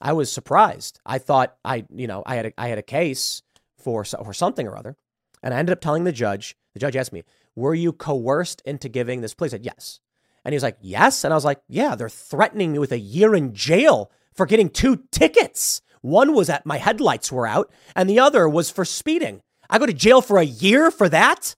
I 0.00 0.14
was 0.14 0.32
surprised. 0.32 0.98
I 1.04 1.18
thought 1.18 1.56
I, 1.62 1.84
you 1.94 2.06
know, 2.06 2.22
I 2.24 2.36
had 2.36 2.46
a, 2.46 2.52
I 2.56 2.68
had 2.68 2.78
a 2.78 2.82
case 2.82 3.42
for 3.76 4.04
for 4.04 4.32
something 4.32 4.66
or 4.66 4.76
other, 4.76 4.96
and 5.42 5.52
I 5.52 5.58
ended 5.58 5.74
up 5.74 5.82
telling 5.82 6.04
the 6.04 6.12
judge. 6.12 6.56
The 6.72 6.80
judge 6.80 6.96
asked 6.96 7.12
me, 7.12 7.24
"Were 7.54 7.74
you 7.74 7.92
coerced 7.92 8.62
into 8.64 8.88
giving 8.88 9.20
this 9.20 9.34
plea?" 9.34 9.48
I 9.48 9.50
said, 9.50 9.66
"Yes." 9.66 10.00
And 10.44 10.52
he 10.52 10.56
was 10.56 10.62
like, 10.62 10.78
Yes. 10.80 11.24
And 11.24 11.32
I 11.32 11.36
was 11.36 11.44
like, 11.44 11.60
Yeah, 11.68 11.94
they're 11.94 12.08
threatening 12.08 12.72
me 12.72 12.78
with 12.78 12.92
a 12.92 12.98
year 12.98 13.34
in 13.34 13.54
jail 13.54 14.10
for 14.34 14.46
getting 14.46 14.68
two 14.68 15.04
tickets. 15.10 15.82
One 16.00 16.34
was 16.34 16.50
at 16.50 16.66
my 16.66 16.78
headlights 16.78 17.30
were 17.30 17.46
out, 17.46 17.70
and 17.94 18.10
the 18.10 18.18
other 18.18 18.48
was 18.48 18.70
for 18.70 18.84
speeding. 18.84 19.40
I 19.70 19.78
go 19.78 19.86
to 19.86 19.92
jail 19.92 20.20
for 20.20 20.38
a 20.38 20.44
year 20.44 20.90
for 20.90 21.08
that? 21.08 21.54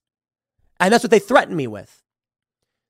And 0.79 0.93
that's 0.93 1.03
what 1.03 1.11
they 1.11 1.19
threatened 1.19 1.57
me 1.57 1.67
with. 1.67 2.03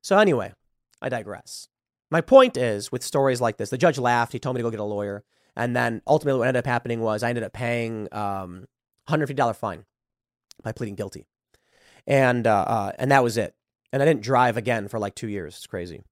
So, 0.02 0.18
anyway, 0.18 0.52
I 1.00 1.08
digress. 1.08 1.68
My 2.10 2.20
point 2.20 2.56
is 2.56 2.92
with 2.92 3.02
stories 3.02 3.40
like 3.40 3.56
this, 3.56 3.70
the 3.70 3.78
judge 3.78 3.98
laughed. 3.98 4.32
He 4.32 4.38
told 4.38 4.56
me 4.56 4.60
to 4.60 4.64
go 4.64 4.70
get 4.70 4.80
a 4.80 4.84
lawyer. 4.84 5.24
And 5.56 5.74
then 5.74 6.02
ultimately, 6.06 6.40
what 6.40 6.48
ended 6.48 6.60
up 6.60 6.66
happening 6.66 7.00
was 7.00 7.22
I 7.22 7.28
ended 7.28 7.44
up 7.44 7.52
paying 7.52 8.08
um, 8.12 8.66
$150 9.08 9.56
fine 9.56 9.84
by 10.62 10.72
pleading 10.72 10.96
guilty. 10.96 11.26
And, 12.06 12.46
uh, 12.46 12.64
uh, 12.66 12.92
and 12.98 13.10
that 13.10 13.22
was 13.22 13.36
it. 13.36 13.54
And 13.94 14.02
I 14.02 14.06
didn't 14.06 14.22
drive 14.22 14.56
again 14.56 14.88
for 14.88 14.98
like 14.98 15.14
two 15.14 15.28
years. 15.28 15.54
It's 15.54 15.68
crazy. 15.68 16.02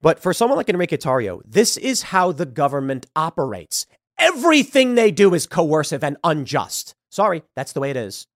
But 0.00 0.18
for 0.18 0.32
someone 0.32 0.56
like 0.56 0.70
Enrique 0.70 0.96
Tarrio, 0.96 1.42
this 1.44 1.76
is 1.76 2.04
how 2.04 2.32
the 2.32 2.46
government 2.46 3.04
operates. 3.14 3.84
Everything 4.18 4.94
they 4.94 5.10
do 5.10 5.34
is 5.34 5.46
coercive 5.46 6.02
and 6.02 6.16
unjust. 6.24 6.94
Sorry, 7.10 7.42
that's 7.54 7.74
the 7.74 7.80
way 7.80 7.90
it 7.90 7.98
is. 7.98 8.26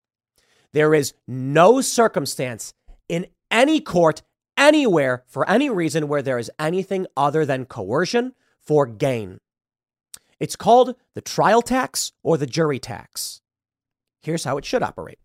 There 0.74 0.95
is 0.95 1.14
no 1.26 1.80
circumstance 1.80 2.74
in 3.09 3.28
any 3.51 3.80
court, 3.80 4.20
anywhere, 4.59 5.24
for 5.26 5.49
any 5.49 5.70
reason 5.70 6.07
where 6.07 6.20
there 6.20 6.38
is 6.38 6.51
anything 6.59 7.07
other 7.16 7.47
than 7.47 7.64
coercion 7.64 8.34
for 8.61 8.84
gain. 8.84 9.38
It's 10.38 10.55
called 10.55 10.97
the 11.14 11.22
trial 11.22 11.62
tax 11.62 12.12
or 12.22 12.36
the 12.36 12.47
jury 12.47 12.78
tax. 12.78 13.40
Here's 14.20 14.45
how 14.45 14.59
it 14.59 14.66
should 14.66 14.82
operate 14.82 15.18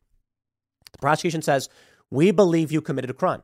the 0.93 0.99
prosecution 0.99 1.41
says, 1.41 1.67
We 2.09 2.31
believe 2.31 2.71
you 2.71 2.79
committed 2.79 3.09
a 3.09 3.13
crime. 3.13 3.43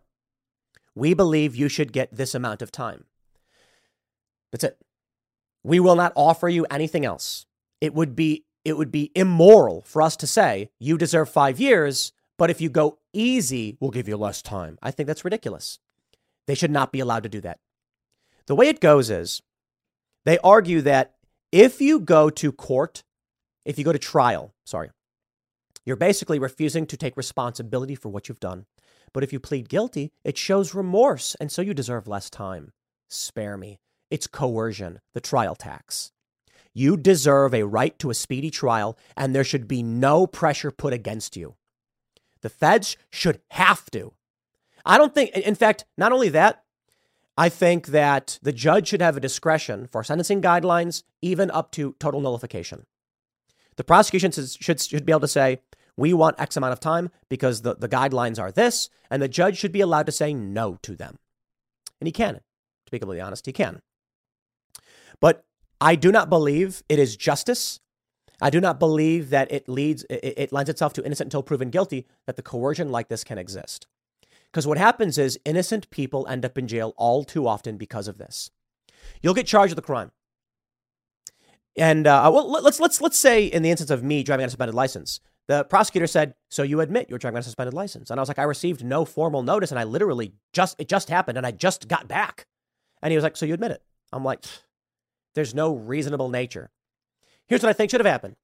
We 0.96 1.14
believe 1.14 1.56
you 1.56 1.70
should 1.70 1.91
get 1.91 2.16
this 2.16 2.36
amount 2.36 2.62
of 2.62 2.72
time. 2.72 3.06
That's 4.52 4.64
it. 4.64 4.78
We 5.64 5.80
will 5.80 5.96
not 5.96 6.14
offer 6.16 6.50
you 6.50 6.66
anything 6.70 7.06
else. 7.06 7.46
It 7.82 7.94
would 7.94 8.16
be 8.16 8.46
it 8.64 8.78
would 8.78 8.91
be 8.91 9.12
immoral 9.14 9.82
for 9.82 10.02
us 10.02 10.16
to 10.18 10.28
say 10.28 10.70
you 10.80 10.98
deserve 10.98 11.30
5 11.30 11.60
years, 11.60 12.14
but 12.38 12.50
if 12.50 12.62
you 12.62 12.70
go 12.70 13.00
easy, 13.12 13.78
we'll 13.80 13.91
give 13.91 14.08
you 14.08 14.16
less 14.16 14.41
time. 14.41 14.78
I 14.82 14.91
think 14.91 15.08
that's 15.08 15.26
ridiculous. 15.26 15.80
They 16.48 16.56
should 16.56 16.72
not 16.72 16.91
be 16.91 17.00
allowed 17.00 17.24
to 17.24 17.30
do 17.30 17.41
that. 17.41 17.60
The 18.46 18.56
way 18.56 18.70
it 18.70 18.80
goes 18.80 19.10
is 19.10 19.41
they 20.26 20.38
argue 20.39 20.82
that 20.82 21.16
if 21.52 21.82
you 21.82 22.00
go 22.00 22.30
to 22.30 22.52
court, 22.52 23.04
if 23.66 23.78
you 23.78 23.84
go 23.84 23.94
to 23.94 24.00
trial, 24.00 24.54
sorry, 24.66 24.91
you're 25.86 25.96
basically 25.96 26.39
refusing 26.39 26.86
to 26.88 26.98
take 26.98 27.18
responsibility 27.18 27.96
for 27.96 28.10
what 28.10 28.30
you've 28.30 28.39
done. 28.39 28.66
But 29.14 29.24
if 29.24 29.32
you 29.32 29.39
plead 29.39 29.70
guilty, 29.70 30.11
it 30.24 30.38
shows 30.38 30.74
remorse, 30.74 31.36
and 31.39 31.51
so 31.51 31.61
you 31.61 31.74
deserve 31.74 32.07
less 32.07 32.30
time. 32.30 32.72
Spare 33.09 33.57
me. 33.57 33.80
It's 34.09 34.28
coercion, 34.28 34.99
the 35.14 35.22
trial 35.22 35.55
tax. 35.55 36.11
You 36.74 36.97
deserve 36.97 37.53
a 37.53 37.66
right 37.66 37.97
to 37.99 38.09
a 38.09 38.16
speedy 38.16 38.49
trial, 38.49 38.97
and 39.16 39.34
there 39.34 39.43
should 39.43 39.68
be 39.68 39.84
no 39.84 40.26
pressure 40.26 40.72
put 40.72 40.93
against 40.93 41.38
you. 41.38 41.55
The 42.41 42.49
feds 42.49 42.97
should 43.11 43.39
have 43.51 43.89
to. 43.91 44.14
I 44.86 44.97
don't 44.97 45.14
think, 45.14 45.32
in 45.32 45.55
fact, 45.55 45.86
not 45.97 46.11
only 46.11 46.30
that, 46.30 46.64
I 47.38 47.49
think 47.49 47.88
that 47.88 48.39
the 48.41 48.51
judge 48.51 48.88
should 48.88 49.01
have 49.01 49.18
a 49.18 49.22
discretion 49.22 49.88
for 49.88 50.03
sentencing 50.03 50.41
guidelines, 50.41 51.03
even 51.22 51.49
up 51.51 51.72
to 51.72 51.95
total 51.99 52.22
nullification. 52.22 52.86
The 53.76 53.84
prosecution 53.84 54.32
should, 54.32 54.82
should 54.82 55.05
be 55.05 55.11
able 55.11 55.22
to 55.22 55.28
say, 55.28 55.61
we 55.98 56.14
want 56.14 56.39
X 56.39 56.58
amount 56.58 56.74
of 56.74 56.80
time 56.80 57.10
because 57.30 57.62
the, 57.62 57.76
the 57.76 57.89
guidelines 57.89 58.39
are 58.39 58.52
this, 58.52 58.89
and 59.10 59.22
the 59.22 59.28
judge 59.28 59.58
should 59.58 59.72
be 59.72 59.82
allowed 59.82 60.06
to 60.08 60.12
say 60.12 60.34
no 60.34 60.78
to 60.82 60.96
them. 60.96 61.18
And 62.00 62.08
he 62.08 62.12
can. 62.12 62.36
To 62.36 62.91
be 62.91 63.00
completely 63.00 63.22
honest, 63.22 63.46
he 63.46 63.54
can. 63.54 63.82
But 65.20 65.46
I 65.80 65.96
do 65.96 66.12
not 66.12 66.30
believe 66.30 66.84
it 66.89 67.00
is 67.00 67.16
justice. 67.16 67.80
I 68.41 68.50
do 68.50 68.60
not 68.60 68.80
believe 68.80 69.30
that 69.30 69.52
it 69.52 69.70
leads 69.70 70.04
it, 70.10 70.34
it 70.38 70.52
lends 70.52 70.70
itself 70.70 70.94
to 70.94 71.06
innocent 71.06 71.28
until 71.28 71.44
proven 71.44 71.70
guilty 71.70 72.08
that 72.26 72.36
the 72.36 72.41
coercion 72.41 72.89
like 72.89 73.08
this 73.08 73.24
can 73.24 73.38
exist. 73.38 73.88
Because 74.52 74.68
what 74.68 74.78
happens 74.78 75.18
is 75.18 75.39
innocent 75.46 75.89
people 75.89 76.28
end 76.28 76.46
up 76.46 76.58
in 76.58 76.68
jail 76.68 76.94
all 76.98 77.24
too 77.24 77.48
often 77.48 77.78
because 77.78 78.08
of 78.08 78.18
this. 78.18 78.52
You'll 79.22 79.34
get 79.34 79.48
charged 79.48 79.72
with 79.72 79.80
a 79.80 79.88
crime. 79.88 80.12
And 81.76 82.06
uh, 82.06 82.30
well, 82.34 82.52
let's 82.52 82.80
let's 82.80 83.02
let's 83.02 83.18
say 83.18 83.46
in 83.46 83.64
the 83.64 83.72
instance 83.72 83.89
of 83.89 84.04
me 84.04 84.24
driving 84.24 84.44
on 84.44 84.48
a 84.48 84.52
suspended 84.52 84.76
license, 84.76 85.20
the 85.48 85.64
prosecutor 85.66 86.08
said, 86.08 86.36
"So 86.50 86.64
you 86.64 86.80
admit 86.82 87.10
you're 87.10 87.20
driving 87.20 87.38
on 87.38 87.41
a 87.41 87.44
suspended 87.44 87.74
license?" 87.74 88.10
And 88.10 88.20
I 88.20 88.22
was 88.22 88.30
like, 88.30 88.39
"I 88.39 88.44
received 88.44 88.84
no 88.84 89.06
formal 89.06 89.44
notice, 89.44 89.72
and 89.72 89.80
I 89.80 89.84
literally 89.84 90.34
just 90.54 90.76
it 90.80 90.88
just 90.88 91.10
happened, 91.10 91.38
and 91.38 91.46
I 91.46 91.52
just 91.52 91.88
got 91.88 92.08
back." 92.08 92.48
And 93.02 93.12
he 93.12 93.18
was 93.18 93.24
like, 93.24 93.36
"So 93.36 93.46
you 93.46 93.54
admit 93.54 93.72
it?" 93.72 93.82
I'm 94.12 94.24
like, 94.24 94.44
"There's 95.36 95.54
no 95.54 95.76
reasonable 95.76 96.30
nature." 96.30 96.72
Here's 97.48 97.62
what 97.62 97.70
I 97.70 97.74
think 97.74 97.91
should 97.91 98.00
have 98.00 98.12
happened: 98.12 98.36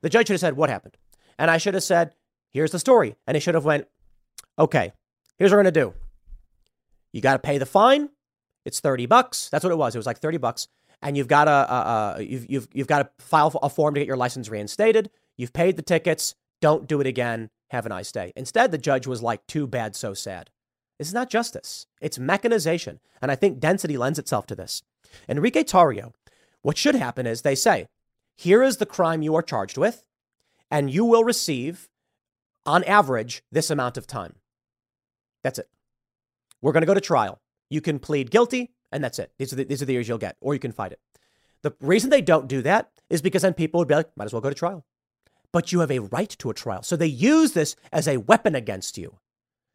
the 0.00 0.08
judge 0.08 0.26
should 0.26 0.34
have 0.34 0.40
said, 0.40 0.56
"What 0.56 0.70
happened?" 0.70 0.96
And 1.38 1.50
I 1.50 1.58
should 1.58 1.74
have 1.74 1.84
said, 1.84 2.14
"Here's 2.50 2.72
the 2.72 2.78
story," 2.78 3.16
and 3.26 3.36
he 3.36 3.40
should 3.40 3.54
have 3.54 3.64
went, 3.64 3.86
"Okay, 4.58 4.92
here's 5.36 5.52
what 5.52 5.58
we're 5.58 5.62
gonna 5.62 5.72
do. 5.72 5.94
You 7.12 7.20
got 7.20 7.34
to 7.34 7.38
pay 7.38 7.58
the 7.58 7.66
fine. 7.66 8.10
It's 8.64 8.80
thirty 8.80 9.06
bucks. 9.06 9.48
That's 9.50 9.64
what 9.64 9.72
it 9.72 9.78
was. 9.78 9.94
It 9.94 9.98
was 9.98 10.06
like 10.06 10.18
thirty 10.18 10.38
bucks." 10.38 10.68
And 11.00 11.16
you've 11.16 11.28
got 11.28 11.44
to 11.44 11.52
uh, 11.52 12.14
uh, 12.16 12.18
you've, 12.18 12.50
you've, 12.50 12.68
you've 12.72 12.88
got 12.88 13.16
to 13.18 13.24
file 13.24 13.56
a 13.62 13.70
form 13.70 13.94
to 13.94 14.00
get 14.00 14.08
your 14.08 14.16
license 14.16 14.48
reinstated. 14.48 15.10
You've 15.36 15.52
paid 15.52 15.76
the 15.76 15.82
tickets. 15.82 16.34
Don't 16.60 16.88
do 16.88 17.00
it 17.00 17.06
again. 17.06 17.50
Have 17.70 17.86
a 17.86 17.90
nice 17.90 18.10
day. 18.10 18.32
Instead, 18.34 18.70
the 18.70 18.78
judge 18.78 19.06
was 19.06 19.22
like, 19.22 19.46
too 19.46 19.66
bad, 19.66 19.94
so 19.94 20.14
sad. 20.14 20.50
This 20.98 21.08
is 21.08 21.14
not 21.14 21.30
justice. 21.30 21.86
It's 22.00 22.18
mechanization. 22.18 22.98
And 23.22 23.30
I 23.30 23.36
think 23.36 23.60
density 23.60 23.96
lends 23.96 24.18
itself 24.18 24.46
to 24.46 24.54
this. 24.54 24.82
Enrique 25.28 25.62
Tarrio, 25.62 26.12
what 26.62 26.76
should 26.76 26.94
happen 26.94 27.26
is 27.26 27.42
they 27.42 27.54
say, 27.54 27.86
here 28.36 28.62
is 28.62 28.78
the 28.78 28.86
crime 28.86 29.22
you 29.22 29.34
are 29.34 29.42
charged 29.42 29.78
with, 29.78 30.04
and 30.70 30.90
you 30.90 31.04
will 31.04 31.24
receive, 31.24 31.88
on 32.66 32.84
average, 32.84 33.42
this 33.50 33.70
amount 33.70 33.96
of 33.96 34.06
time. 34.06 34.36
That's 35.42 35.58
it. 35.58 35.68
We're 36.60 36.72
going 36.72 36.82
to 36.82 36.86
go 36.86 36.94
to 36.94 37.00
trial. 37.00 37.40
You 37.70 37.80
can 37.80 37.98
plead 37.98 38.30
guilty, 38.30 38.72
and 38.90 39.02
that's 39.04 39.18
it. 39.18 39.32
These 39.38 39.52
are, 39.52 39.56
the, 39.56 39.64
these 39.64 39.82
are 39.82 39.86
the 39.86 39.92
years 39.92 40.08
you'll 40.08 40.18
get, 40.18 40.36
or 40.40 40.54
you 40.54 40.60
can 40.60 40.72
fight 40.72 40.92
it. 40.92 41.00
The 41.62 41.74
reason 41.80 42.10
they 42.10 42.22
don't 42.22 42.48
do 42.48 42.62
that 42.62 42.90
is 43.10 43.22
because 43.22 43.42
then 43.42 43.54
people 43.54 43.78
would 43.78 43.88
be 43.88 43.94
like, 43.94 44.16
might 44.16 44.24
as 44.24 44.32
well 44.32 44.42
go 44.42 44.48
to 44.48 44.54
trial 44.54 44.84
but 45.52 45.72
you 45.72 45.80
have 45.80 45.90
a 45.90 46.00
right 46.00 46.28
to 46.38 46.50
a 46.50 46.54
trial. 46.54 46.82
So 46.82 46.96
they 46.96 47.06
use 47.06 47.52
this 47.52 47.76
as 47.92 48.06
a 48.06 48.18
weapon 48.18 48.54
against 48.54 48.98
you 48.98 49.18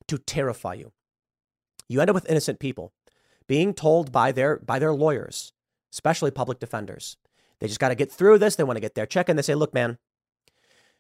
to 0.08 0.18
terrify 0.18 0.76
you. 0.76 0.92
You 1.88 2.02
end 2.02 2.10
up 2.10 2.14
with 2.14 2.30
innocent 2.30 2.60
people 2.60 2.94
being 3.48 3.74
told 3.74 4.12
by 4.12 4.32
their 4.32 4.58
by 4.58 4.80
their 4.80 4.94
lawyers, 4.94 5.54
especially 5.92 6.32
public 6.32 6.60
defenders. 6.60 7.18
They 7.60 7.68
just 7.68 7.80
got 7.80 7.90
to 7.90 7.96
get 7.96 8.12
through 8.12 8.40
this. 8.40 8.56
They 8.56 8.64
want 8.64 8.78
to 8.78 8.82
get 8.82 8.96
their 8.96 9.06
check 9.06 9.30
and 9.30 9.38
they 9.38 9.44
say, 9.44 9.56
"Look, 9.56 9.74
man, 9.74 9.98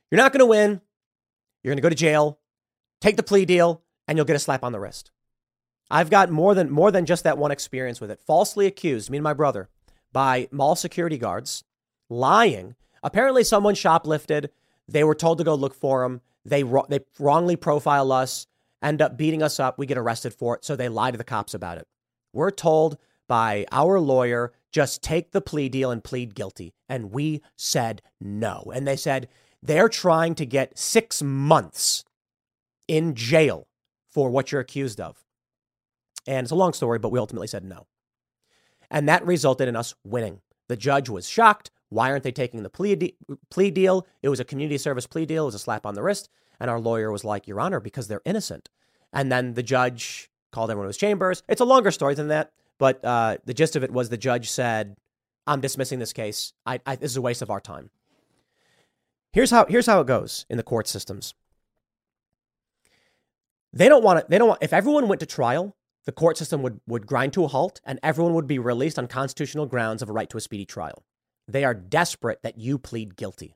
you're 0.09 0.21
not 0.21 0.31
going 0.31 0.39
to 0.39 0.45
win. 0.45 0.81
You're 1.63 1.71
going 1.71 1.77
to 1.77 1.83
go 1.83 1.89
to 1.89 1.95
jail. 1.95 2.39
Take 3.01 3.17
the 3.17 3.23
plea 3.23 3.45
deal 3.45 3.83
and 4.07 4.17
you'll 4.17 4.25
get 4.25 4.35
a 4.35 4.39
slap 4.39 4.63
on 4.63 4.71
the 4.71 4.79
wrist." 4.79 5.11
I've 5.91 6.09
got 6.09 6.31
more 6.31 6.55
than 6.55 6.69
more 6.69 6.91
than 6.91 7.05
just 7.05 7.23
that 7.23 7.37
one 7.37 7.51
experience 7.51 8.01
with 8.01 8.11
it. 8.11 8.21
Falsely 8.25 8.65
accused 8.65 9.09
me 9.09 9.17
and 9.17 9.23
my 9.23 9.33
brother 9.33 9.69
by 10.11 10.47
mall 10.51 10.75
security 10.75 11.17
guards 11.17 11.63
lying. 12.09 12.75
Apparently 13.03 13.43
someone 13.43 13.75
shoplifted 13.75 14.49
they 14.87 15.03
were 15.03 15.15
told 15.15 15.37
to 15.37 15.43
go 15.43 15.55
look 15.55 15.73
for 15.73 16.03
him. 16.03 16.21
They, 16.45 16.63
they 16.89 16.99
wrongly 17.19 17.55
profile 17.55 18.11
us, 18.11 18.47
end 18.81 19.01
up 19.01 19.17
beating 19.17 19.41
us 19.41 19.59
up. 19.59 19.77
We 19.77 19.85
get 19.85 19.97
arrested 19.97 20.33
for 20.33 20.55
it. 20.55 20.65
So 20.65 20.75
they 20.75 20.89
lie 20.89 21.11
to 21.11 21.17
the 21.17 21.23
cops 21.23 21.53
about 21.53 21.77
it. 21.77 21.87
We're 22.33 22.51
told 22.51 22.97
by 23.27 23.65
our 23.71 23.99
lawyer, 23.99 24.53
just 24.71 25.01
take 25.01 25.31
the 25.31 25.41
plea 25.41 25.69
deal 25.69 25.91
and 25.91 26.03
plead 26.03 26.35
guilty. 26.35 26.73
And 26.89 27.11
we 27.11 27.41
said 27.55 28.01
no. 28.19 28.71
And 28.73 28.87
they 28.87 28.95
said 28.95 29.29
they're 29.61 29.89
trying 29.89 30.35
to 30.35 30.45
get 30.45 30.77
six 30.77 31.21
months 31.21 32.03
in 32.87 33.15
jail 33.15 33.67
for 34.11 34.29
what 34.29 34.51
you're 34.51 34.61
accused 34.61 34.99
of. 34.99 35.23
And 36.27 36.45
it's 36.45 36.51
a 36.51 36.55
long 36.55 36.73
story, 36.73 36.99
but 36.99 37.11
we 37.11 37.19
ultimately 37.19 37.47
said 37.47 37.63
no. 37.63 37.87
And 38.91 39.07
that 39.07 39.25
resulted 39.25 39.67
in 39.67 39.75
us 39.75 39.95
winning. 40.03 40.41
The 40.67 40.77
judge 40.77 41.09
was 41.09 41.27
shocked. 41.27 41.71
Why 41.93 42.09
aren't 42.09 42.23
they 42.23 42.31
taking 42.31 42.63
the 42.63 42.69
plea, 42.69 42.95
de- 42.95 43.15
plea 43.51 43.69
deal? 43.69 44.07
It 44.23 44.29
was 44.29 44.39
a 44.39 44.45
community 44.45 44.79
service 44.79 45.05
plea 45.05 45.27
deal. 45.27 45.43
It 45.43 45.47
was 45.47 45.55
a 45.55 45.59
slap 45.59 45.85
on 45.85 45.93
the 45.93 46.01
wrist. 46.01 46.27
And 46.59 46.69
our 46.69 46.79
lawyer 46.79 47.11
was 47.11 47.23
like, 47.23 47.47
Your 47.47 47.59
Honor, 47.59 47.79
because 47.79 48.07
they're 48.07 48.21
innocent. 48.25 48.69
And 49.11 49.31
then 49.31 49.53
the 49.53 49.61
judge 49.61 50.31
called 50.51 50.71
everyone 50.71 50.85
to 50.85 50.89
his 50.89 50.97
chambers. 50.97 51.43
It's 51.47 51.61
a 51.61 51.65
longer 51.65 51.91
story 51.91 52.15
than 52.15 52.29
that, 52.29 52.51
but 52.79 53.03
uh, 53.05 53.37
the 53.45 53.53
gist 53.53 53.75
of 53.75 53.83
it 53.83 53.91
was 53.91 54.09
the 54.09 54.17
judge 54.17 54.49
said, 54.49 54.97
I'm 55.45 55.61
dismissing 55.61 55.99
this 55.99 56.13
case. 56.13 56.53
I, 56.65 56.79
I, 56.85 56.95
this 56.95 57.11
is 57.11 57.17
a 57.17 57.21
waste 57.21 57.41
of 57.41 57.51
our 57.51 57.59
time. 57.59 57.89
Here's 59.31 59.51
how, 59.51 59.65
here's 59.65 59.85
how 59.85 59.99
it 59.99 60.07
goes 60.07 60.45
in 60.49 60.57
the 60.57 60.63
court 60.63 60.87
systems. 60.87 61.33
They 63.71 63.89
don't 63.89 64.03
want 64.03 64.19
it. 64.19 64.29
They 64.29 64.37
don't 64.37 64.47
want, 64.47 64.63
if 64.63 64.73
everyone 64.73 65.07
went 65.07 65.19
to 65.19 65.25
trial, 65.25 65.75
the 66.05 66.11
court 66.11 66.37
system 66.37 66.61
would, 66.61 66.79
would 66.87 67.07
grind 67.07 67.33
to 67.33 67.43
a 67.43 67.47
halt 67.47 67.81
and 67.83 67.99
everyone 68.01 68.33
would 68.35 68.47
be 68.47 68.59
released 68.59 68.97
on 68.97 69.07
constitutional 69.07 69.65
grounds 69.65 70.01
of 70.01 70.09
a 70.09 70.13
right 70.13 70.29
to 70.29 70.37
a 70.37 70.41
speedy 70.41 70.65
trial. 70.65 71.03
They 71.47 71.63
are 71.63 71.73
desperate 71.73 72.41
that 72.43 72.57
you 72.57 72.77
plead 72.77 73.15
guilty. 73.15 73.55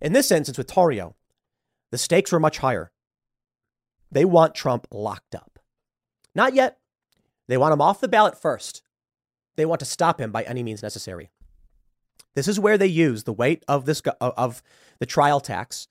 In 0.00 0.12
this 0.12 0.30
instance 0.30 0.58
with 0.58 0.66
Tarrio, 0.66 1.14
the 1.90 1.98
stakes 1.98 2.32
were 2.32 2.40
much 2.40 2.58
higher. 2.58 2.90
They 4.10 4.24
want 4.24 4.54
Trump 4.54 4.86
locked 4.90 5.34
up. 5.34 5.58
Not 6.34 6.54
yet. 6.54 6.78
They 7.48 7.56
want 7.56 7.72
him 7.72 7.80
off 7.80 8.00
the 8.00 8.08
ballot 8.08 8.40
first. 8.40 8.82
They 9.56 9.66
want 9.66 9.80
to 9.80 9.86
stop 9.86 10.20
him 10.20 10.30
by 10.30 10.42
any 10.42 10.62
means 10.62 10.82
necessary. 10.82 11.30
This 12.34 12.48
is 12.48 12.60
where 12.60 12.78
they 12.78 12.86
use 12.86 13.24
the 13.24 13.32
weight 13.32 13.64
of 13.66 13.86
this 13.86 14.02
uh, 14.06 14.30
of 14.36 14.62
the 15.00 15.06
trial 15.06 15.40
tax 15.40 15.88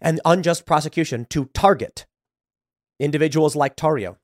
and 0.00 0.20
unjust 0.24 0.64
prosecution 0.64 1.24
to 1.30 1.46
target 1.46 2.06
individuals 2.98 3.56
like 3.56 3.76
Tarrio. 3.76 4.16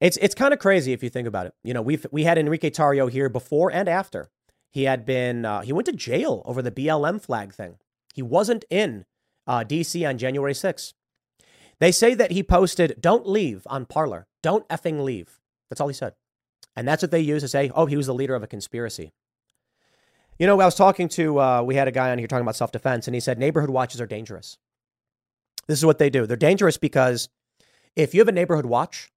It's 0.00 0.16
it's 0.18 0.34
kind 0.34 0.52
of 0.52 0.60
crazy 0.60 0.92
if 0.92 1.02
you 1.02 1.10
think 1.10 1.28
about 1.28 1.46
it. 1.46 1.54
You 1.62 1.74
know, 1.74 1.82
we've 1.82 2.06
we 2.10 2.24
had 2.24 2.38
Enrique 2.38 2.70
Tarrio 2.70 3.10
here 3.10 3.28
before 3.28 3.70
and 3.72 3.88
after. 3.88 4.30
He 4.70 4.84
had 4.84 5.06
been 5.06 5.44
uh, 5.44 5.62
he 5.62 5.72
went 5.72 5.86
to 5.86 5.92
jail 5.92 6.42
over 6.44 6.60
the 6.60 6.72
BLM 6.72 7.20
flag 7.20 7.54
thing. 7.54 7.76
He 8.12 8.22
wasn't 8.22 8.64
in 8.70 9.04
uh, 9.46 9.64
D.C. 9.64 10.04
on 10.04 10.18
January 10.18 10.52
6th. 10.52 10.94
They 11.80 11.92
say 11.92 12.14
that 12.14 12.32
he 12.32 12.42
posted, 12.42 13.00
"Don't 13.00 13.26
leave" 13.26 13.66
on 13.66 13.86
Parler. 13.86 14.26
Don't 14.42 14.68
effing 14.68 15.04
leave. 15.04 15.40
That's 15.68 15.80
all 15.80 15.88
he 15.88 15.94
said, 15.94 16.14
and 16.76 16.86
that's 16.86 17.02
what 17.02 17.10
they 17.10 17.20
use 17.20 17.42
to 17.42 17.48
say, 17.48 17.70
"Oh, 17.74 17.86
he 17.86 17.96
was 17.96 18.06
the 18.06 18.14
leader 18.14 18.34
of 18.34 18.42
a 18.42 18.48
conspiracy." 18.48 19.12
You 20.38 20.48
know, 20.48 20.60
I 20.60 20.64
was 20.64 20.74
talking 20.74 21.08
to, 21.10 21.40
uh, 21.40 21.62
we 21.62 21.76
had 21.76 21.86
a 21.86 21.92
guy 21.92 22.10
on 22.10 22.18
here 22.18 22.26
talking 22.26 22.42
about 22.42 22.56
self 22.56 22.72
defense, 22.72 23.06
and 23.06 23.14
he 23.14 23.20
said 23.20 23.38
neighborhood 23.38 23.70
watches 23.70 24.00
are 24.00 24.06
dangerous. 24.06 24.58
This 25.66 25.78
is 25.78 25.84
what 25.84 25.98
they 25.98 26.10
do. 26.10 26.26
They're 26.26 26.36
dangerous 26.36 26.76
because 26.76 27.28
if 27.96 28.14
you 28.14 28.20
have 28.20 28.28
a 28.28 28.32
neighborhood 28.32 28.66
watch 28.66 29.10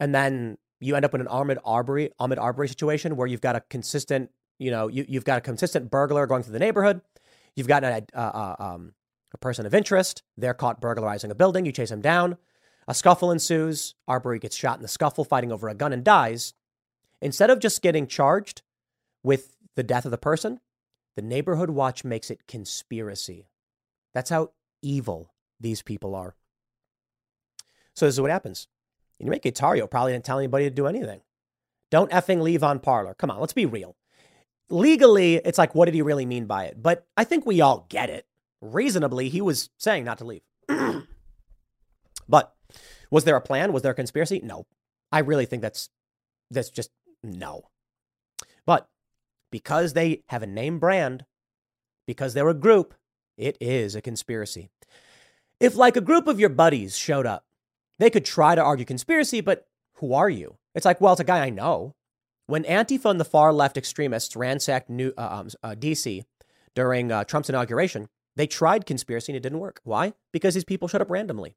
and 0.00 0.14
then 0.14 0.58
you 0.80 0.94
end 0.96 1.04
up 1.04 1.14
in 1.14 1.20
an 1.20 1.26
Ahmaud 1.26 1.58
Arbery, 1.64 2.10
Ahmaud 2.20 2.38
Arbery 2.38 2.68
situation 2.68 3.16
where 3.16 3.26
you've 3.26 3.40
got 3.40 3.56
a 3.56 3.60
consistent, 3.60 4.30
you 4.58 4.70
know, 4.70 4.88
you, 4.88 5.04
you've 5.08 5.24
got 5.24 5.38
a 5.38 5.40
consistent 5.40 5.90
burglar 5.90 6.26
going 6.26 6.42
through 6.42 6.52
the 6.52 6.58
neighborhood, 6.58 7.00
you've 7.56 7.68
got 7.68 7.84
a, 7.84 8.04
um, 8.62 8.92
a 9.34 9.38
person 9.38 9.66
of 9.66 9.74
interest, 9.74 10.22
they're 10.36 10.54
caught 10.54 10.80
burglarizing 10.80 11.30
a 11.30 11.34
building, 11.34 11.66
you 11.66 11.72
chase 11.72 11.90
them 11.90 12.00
down, 12.00 12.36
a 12.86 12.94
scuffle 12.94 13.30
ensues, 13.30 13.94
Arbery 14.06 14.38
gets 14.38 14.56
shot 14.56 14.78
in 14.78 14.82
the 14.82 14.88
scuffle 14.88 15.24
fighting 15.24 15.52
over 15.52 15.68
a 15.68 15.74
gun 15.74 15.92
and 15.92 16.04
dies. 16.04 16.54
Instead 17.20 17.50
of 17.50 17.58
just 17.58 17.82
getting 17.82 18.06
charged 18.06 18.62
with 19.22 19.56
the 19.74 19.82
death 19.82 20.04
of 20.04 20.10
the 20.10 20.18
person, 20.18 20.60
the 21.16 21.22
neighborhood 21.22 21.70
watch 21.70 22.04
makes 22.04 22.30
it 22.30 22.46
conspiracy. 22.46 23.48
That's 24.14 24.30
how 24.30 24.52
evil 24.82 25.34
these 25.60 25.82
people 25.82 26.14
are. 26.14 26.36
So 27.94 28.06
this 28.06 28.14
is 28.14 28.20
what 28.20 28.30
happens. 28.30 28.68
Enrique 29.20 29.50
Tarrio 29.50 29.90
probably 29.90 30.12
didn't 30.12 30.24
tell 30.24 30.38
anybody 30.38 30.64
to 30.64 30.70
do 30.70 30.86
anything. 30.86 31.20
Don't 31.90 32.10
effing 32.10 32.42
leave 32.42 32.62
on 32.62 32.78
Parler. 32.78 33.14
Come 33.14 33.30
on, 33.30 33.40
let's 33.40 33.52
be 33.52 33.66
real. 33.66 33.96
Legally, 34.70 35.36
it's 35.36 35.58
like, 35.58 35.74
what 35.74 35.86
did 35.86 35.94
he 35.94 36.02
really 36.02 36.26
mean 36.26 36.46
by 36.46 36.64
it? 36.64 36.82
But 36.82 37.06
I 37.16 37.24
think 37.24 37.46
we 37.46 37.60
all 37.60 37.86
get 37.88 38.10
it. 38.10 38.26
Reasonably, 38.60 39.28
he 39.28 39.40
was 39.40 39.70
saying 39.78 40.04
not 40.04 40.18
to 40.18 40.24
leave. 40.24 40.42
but 42.28 42.54
was 43.10 43.24
there 43.24 43.36
a 43.36 43.40
plan? 43.40 43.72
Was 43.72 43.82
there 43.82 43.92
a 43.92 43.94
conspiracy? 43.94 44.40
No. 44.44 44.66
I 45.10 45.20
really 45.20 45.46
think 45.46 45.62
that's 45.62 45.88
that's 46.50 46.70
just 46.70 46.90
no. 47.22 47.68
But 48.66 48.88
because 49.50 49.94
they 49.94 50.22
have 50.26 50.42
a 50.42 50.46
name 50.46 50.78
brand, 50.78 51.24
because 52.06 52.34
they're 52.34 52.48
a 52.48 52.54
group, 52.54 52.94
it 53.36 53.56
is 53.60 53.94
a 53.94 54.02
conspiracy. 54.02 54.68
If, 55.60 55.74
like, 55.74 55.96
a 55.96 56.02
group 56.02 56.26
of 56.26 56.38
your 56.38 56.48
buddies 56.48 56.96
showed 56.96 57.26
up, 57.26 57.44
they 57.98 58.10
could 58.10 58.24
try 58.24 58.54
to 58.54 58.62
argue 58.62 58.84
conspiracy, 58.84 59.40
but 59.40 59.66
who 59.94 60.12
are 60.12 60.30
you? 60.30 60.56
It's 60.74 60.84
like, 60.84 61.00
well, 61.00 61.12
it's 61.12 61.20
a 61.20 61.24
guy 61.24 61.44
I 61.44 61.50
know. 61.50 61.94
When 62.46 62.64
Antifa 62.64 63.10
and 63.10 63.20
the 63.20 63.24
far 63.24 63.52
left 63.52 63.76
extremists 63.76 64.36
ransacked 64.36 64.88
New, 64.88 65.12
uh, 65.18 65.28
um, 65.40 65.48
uh, 65.62 65.74
DC 65.74 66.24
during 66.74 67.12
uh, 67.12 67.24
Trump's 67.24 67.50
inauguration, 67.50 68.08
they 68.36 68.46
tried 68.46 68.86
conspiracy 68.86 69.32
and 69.32 69.36
it 69.36 69.42
didn't 69.42 69.58
work. 69.58 69.80
Why? 69.84 70.14
Because 70.32 70.54
these 70.54 70.64
people 70.64 70.88
showed 70.88 71.02
up 71.02 71.10
randomly. 71.10 71.56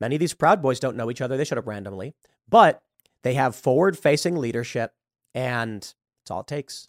Many 0.00 0.16
of 0.16 0.20
these 0.20 0.34
Proud 0.34 0.62
Boys 0.62 0.80
don't 0.80 0.96
know 0.96 1.10
each 1.10 1.20
other, 1.20 1.36
they 1.36 1.44
showed 1.44 1.58
up 1.58 1.66
randomly, 1.66 2.14
but 2.48 2.82
they 3.22 3.34
have 3.34 3.54
forward 3.54 3.96
facing 3.96 4.36
leadership, 4.36 4.94
and 5.34 5.80
that's 5.82 6.30
all 6.30 6.40
it 6.40 6.46
takes. 6.46 6.88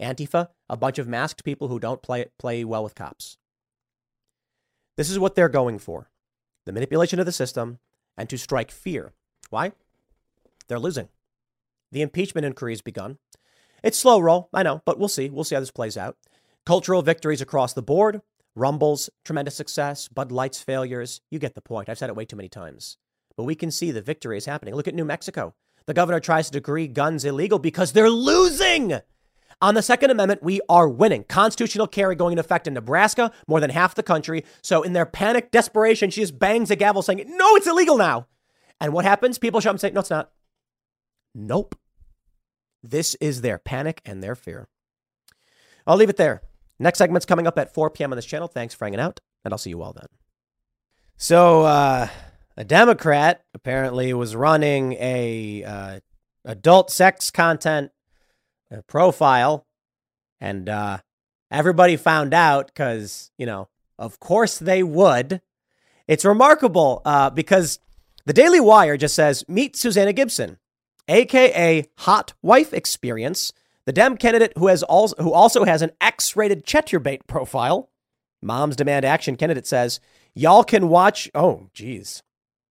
Antifa, 0.00 0.48
a 0.68 0.76
bunch 0.76 0.98
of 0.98 1.08
masked 1.08 1.44
people 1.44 1.68
who 1.68 1.80
don't 1.80 2.00
play, 2.00 2.26
play 2.38 2.64
well 2.64 2.84
with 2.84 2.94
cops. 2.94 3.36
This 4.96 5.10
is 5.10 5.18
what 5.18 5.34
they're 5.34 5.48
going 5.48 5.78
for 5.78 6.10
the 6.64 6.72
manipulation 6.72 7.18
of 7.18 7.26
the 7.26 7.32
system 7.32 7.80
and 8.18 8.28
to 8.28 8.36
strike 8.36 8.70
fear. 8.70 9.14
Why? 9.48 9.72
They're 10.66 10.78
losing. 10.78 11.08
The 11.90 12.02
impeachment 12.02 12.44
inquiry 12.44 12.72
has 12.72 12.82
begun. 12.82 13.16
It's 13.82 13.98
slow 13.98 14.20
roll, 14.20 14.50
I 14.52 14.62
know, 14.62 14.82
but 14.84 14.98
we'll 14.98 15.08
see. 15.08 15.30
We'll 15.30 15.44
see 15.44 15.54
how 15.54 15.60
this 15.60 15.70
plays 15.70 15.96
out. 15.96 16.18
Cultural 16.66 17.00
victories 17.00 17.40
across 17.40 17.72
the 17.72 17.80
board, 17.80 18.20
Rumbles, 18.54 19.08
tremendous 19.24 19.54
success, 19.54 20.08
Bud 20.08 20.32
Light's 20.32 20.60
failures. 20.60 21.20
You 21.30 21.38
get 21.38 21.54
the 21.54 21.60
point. 21.60 21.88
I've 21.88 21.96
said 21.96 22.10
it 22.10 22.16
way 22.16 22.24
too 22.24 22.36
many 22.36 22.48
times. 22.48 22.98
But 23.36 23.44
we 23.44 23.54
can 23.54 23.70
see 23.70 23.92
the 23.92 24.02
victory 24.02 24.36
is 24.36 24.46
happening. 24.46 24.74
Look 24.74 24.88
at 24.88 24.96
New 24.96 25.04
Mexico. 25.04 25.54
The 25.86 25.94
governor 25.94 26.18
tries 26.18 26.46
to 26.46 26.58
decree 26.58 26.88
guns 26.88 27.24
illegal 27.24 27.60
because 27.60 27.92
they're 27.92 28.10
losing. 28.10 29.00
On 29.60 29.74
the 29.74 29.82
Second 29.82 30.10
Amendment, 30.10 30.42
we 30.42 30.60
are 30.68 30.88
winning. 30.88 31.24
Constitutional 31.24 31.88
carry 31.88 32.14
going 32.14 32.32
into 32.32 32.40
effect 32.40 32.68
in 32.68 32.74
Nebraska, 32.74 33.32
more 33.48 33.58
than 33.60 33.70
half 33.70 33.94
the 33.94 34.04
country. 34.04 34.44
So, 34.62 34.82
in 34.82 34.92
their 34.92 35.06
panic, 35.06 35.50
desperation, 35.50 36.10
she 36.10 36.20
just 36.20 36.38
bangs 36.38 36.70
a 36.70 36.76
gavel 36.76 37.02
saying, 37.02 37.24
No, 37.26 37.56
it's 37.56 37.66
illegal 37.66 37.96
now. 37.96 38.26
And 38.80 38.92
what 38.92 39.04
happens? 39.04 39.38
People 39.38 39.60
show 39.60 39.70
up 39.70 39.74
and 39.74 39.80
say, 39.80 39.90
No, 39.90 40.00
it's 40.00 40.10
not. 40.10 40.30
Nope. 41.34 41.74
This 42.82 43.16
is 43.16 43.40
their 43.40 43.58
panic 43.58 44.00
and 44.04 44.22
their 44.22 44.36
fear. 44.36 44.68
I'll 45.86 45.96
leave 45.96 46.10
it 46.10 46.16
there. 46.16 46.42
Next 46.78 46.98
segment's 46.98 47.26
coming 47.26 47.46
up 47.48 47.58
at 47.58 47.74
4 47.74 47.90
p.m. 47.90 48.12
on 48.12 48.16
this 48.16 48.26
channel. 48.26 48.46
Thanks 48.46 48.74
for 48.74 48.84
hanging 48.84 49.00
out, 49.00 49.20
and 49.44 49.52
I'll 49.52 49.58
see 49.58 49.70
you 49.70 49.82
all 49.82 49.92
then. 49.92 50.06
So, 51.16 51.62
uh, 51.62 52.08
a 52.56 52.64
Democrat 52.64 53.44
apparently 53.54 54.12
was 54.14 54.36
running 54.36 54.92
a 54.94 55.64
uh, 55.64 56.00
adult 56.44 56.92
sex 56.92 57.32
content 57.32 57.90
profile, 58.86 59.66
and 60.40 60.68
uh, 60.68 60.98
everybody 61.50 61.96
found 61.96 62.34
out 62.34 62.66
because 62.68 63.30
you 63.38 63.46
know, 63.46 63.68
of 63.98 64.20
course 64.20 64.58
they 64.58 64.82
would. 64.82 65.40
It's 66.06 66.24
remarkable 66.24 67.02
uh, 67.04 67.30
because 67.30 67.78
the 68.24 68.32
Daily 68.32 68.60
Wire 68.60 68.96
just 68.96 69.14
says 69.14 69.44
meet 69.48 69.76
Susanna 69.76 70.12
Gibson, 70.12 70.58
aka 71.08 71.86
Hot 71.98 72.32
Wife 72.42 72.72
Experience, 72.72 73.52
the 73.84 73.92
Dem 73.92 74.16
candidate 74.16 74.52
who 74.56 74.68
has 74.68 74.82
also 74.82 75.22
who 75.22 75.32
also 75.32 75.64
has 75.64 75.82
an 75.82 75.92
X-rated 76.00 76.66
Chaturbate 76.66 77.26
profile. 77.26 77.90
Moms 78.40 78.76
Demand 78.76 79.04
Action 79.04 79.36
candidate 79.36 79.66
says 79.66 80.00
y'all 80.34 80.64
can 80.64 80.88
watch. 80.88 81.30
Oh, 81.34 81.68
geez. 81.72 82.22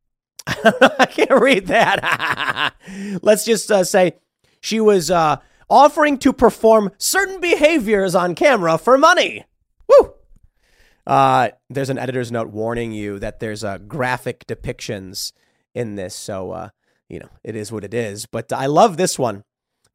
I 0.48 1.08
can't 1.10 1.42
read 1.42 1.68
that. 1.68 2.74
Let's 3.22 3.44
just 3.44 3.70
uh, 3.72 3.84
say 3.84 4.14
she 4.62 4.80
was 4.80 5.12
uh, 5.12 5.38
offering 5.70 6.18
to 6.20 6.34
perform 6.34 6.92
certain 6.98 7.40
behaviors 7.40 8.16
on 8.16 8.36
camera 8.36 8.78
for 8.78 8.98
money. 8.98 9.46
Woo! 9.88 10.14
Uh, 11.06 11.50
there's 11.70 11.90
an 11.90 11.98
editor's 11.98 12.32
note 12.32 12.50
warning 12.50 12.92
you 12.92 13.20
that 13.20 13.40
there's 13.40 13.64
uh, 13.64 13.78
graphic 13.78 14.46
depictions 14.46 15.32
in 15.74 15.96
this. 15.96 16.14
So, 16.14 16.52
uh, 16.52 16.70
you 17.08 17.20
know, 17.20 17.30
it 17.44 17.56
is 17.56 17.72
what 17.72 17.84
it 17.84 17.94
is. 17.94 18.26
But 18.26 18.52
I 18.52 18.66
love 18.66 18.98
this 18.98 19.18
one. 19.18 19.44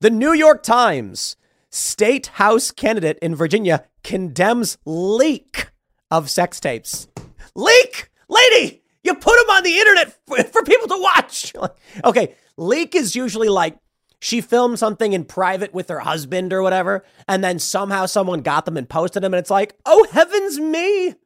The 0.00 0.10
New 0.10 0.32
York 0.32 0.62
Times 0.62 1.36
state 1.70 2.28
house 2.28 2.70
candidate 2.70 3.18
in 3.20 3.34
Virginia 3.34 3.84
condemns 4.02 4.78
leak 4.84 5.68
of 6.10 6.30
sex 6.30 6.60
tapes. 6.60 7.08
Leak! 7.54 8.10
Lady, 8.28 8.82
you 9.04 9.14
put 9.14 9.36
them 9.36 9.50
on 9.50 9.62
the 9.62 9.78
internet 9.78 10.16
for, 10.26 10.42
for 10.44 10.62
people 10.62 10.88
to 10.88 10.98
watch. 10.98 11.52
okay, 12.04 12.34
leak 12.56 12.94
is 12.94 13.14
usually 13.14 13.48
like 13.48 13.76
she 14.22 14.40
filmed 14.40 14.78
something 14.78 15.14
in 15.14 15.24
private 15.24 15.74
with 15.74 15.88
her 15.88 15.98
husband 15.98 16.52
or 16.52 16.62
whatever, 16.62 17.04
and 17.26 17.42
then 17.42 17.58
somehow 17.58 18.06
someone 18.06 18.40
got 18.40 18.64
them 18.66 18.76
and 18.76 18.88
posted 18.88 19.20
them, 19.20 19.34
and 19.34 19.40
it's 19.40 19.50
like, 19.50 19.74
oh 19.84 20.06
heavens 20.12 20.60
me, 20.60 21.16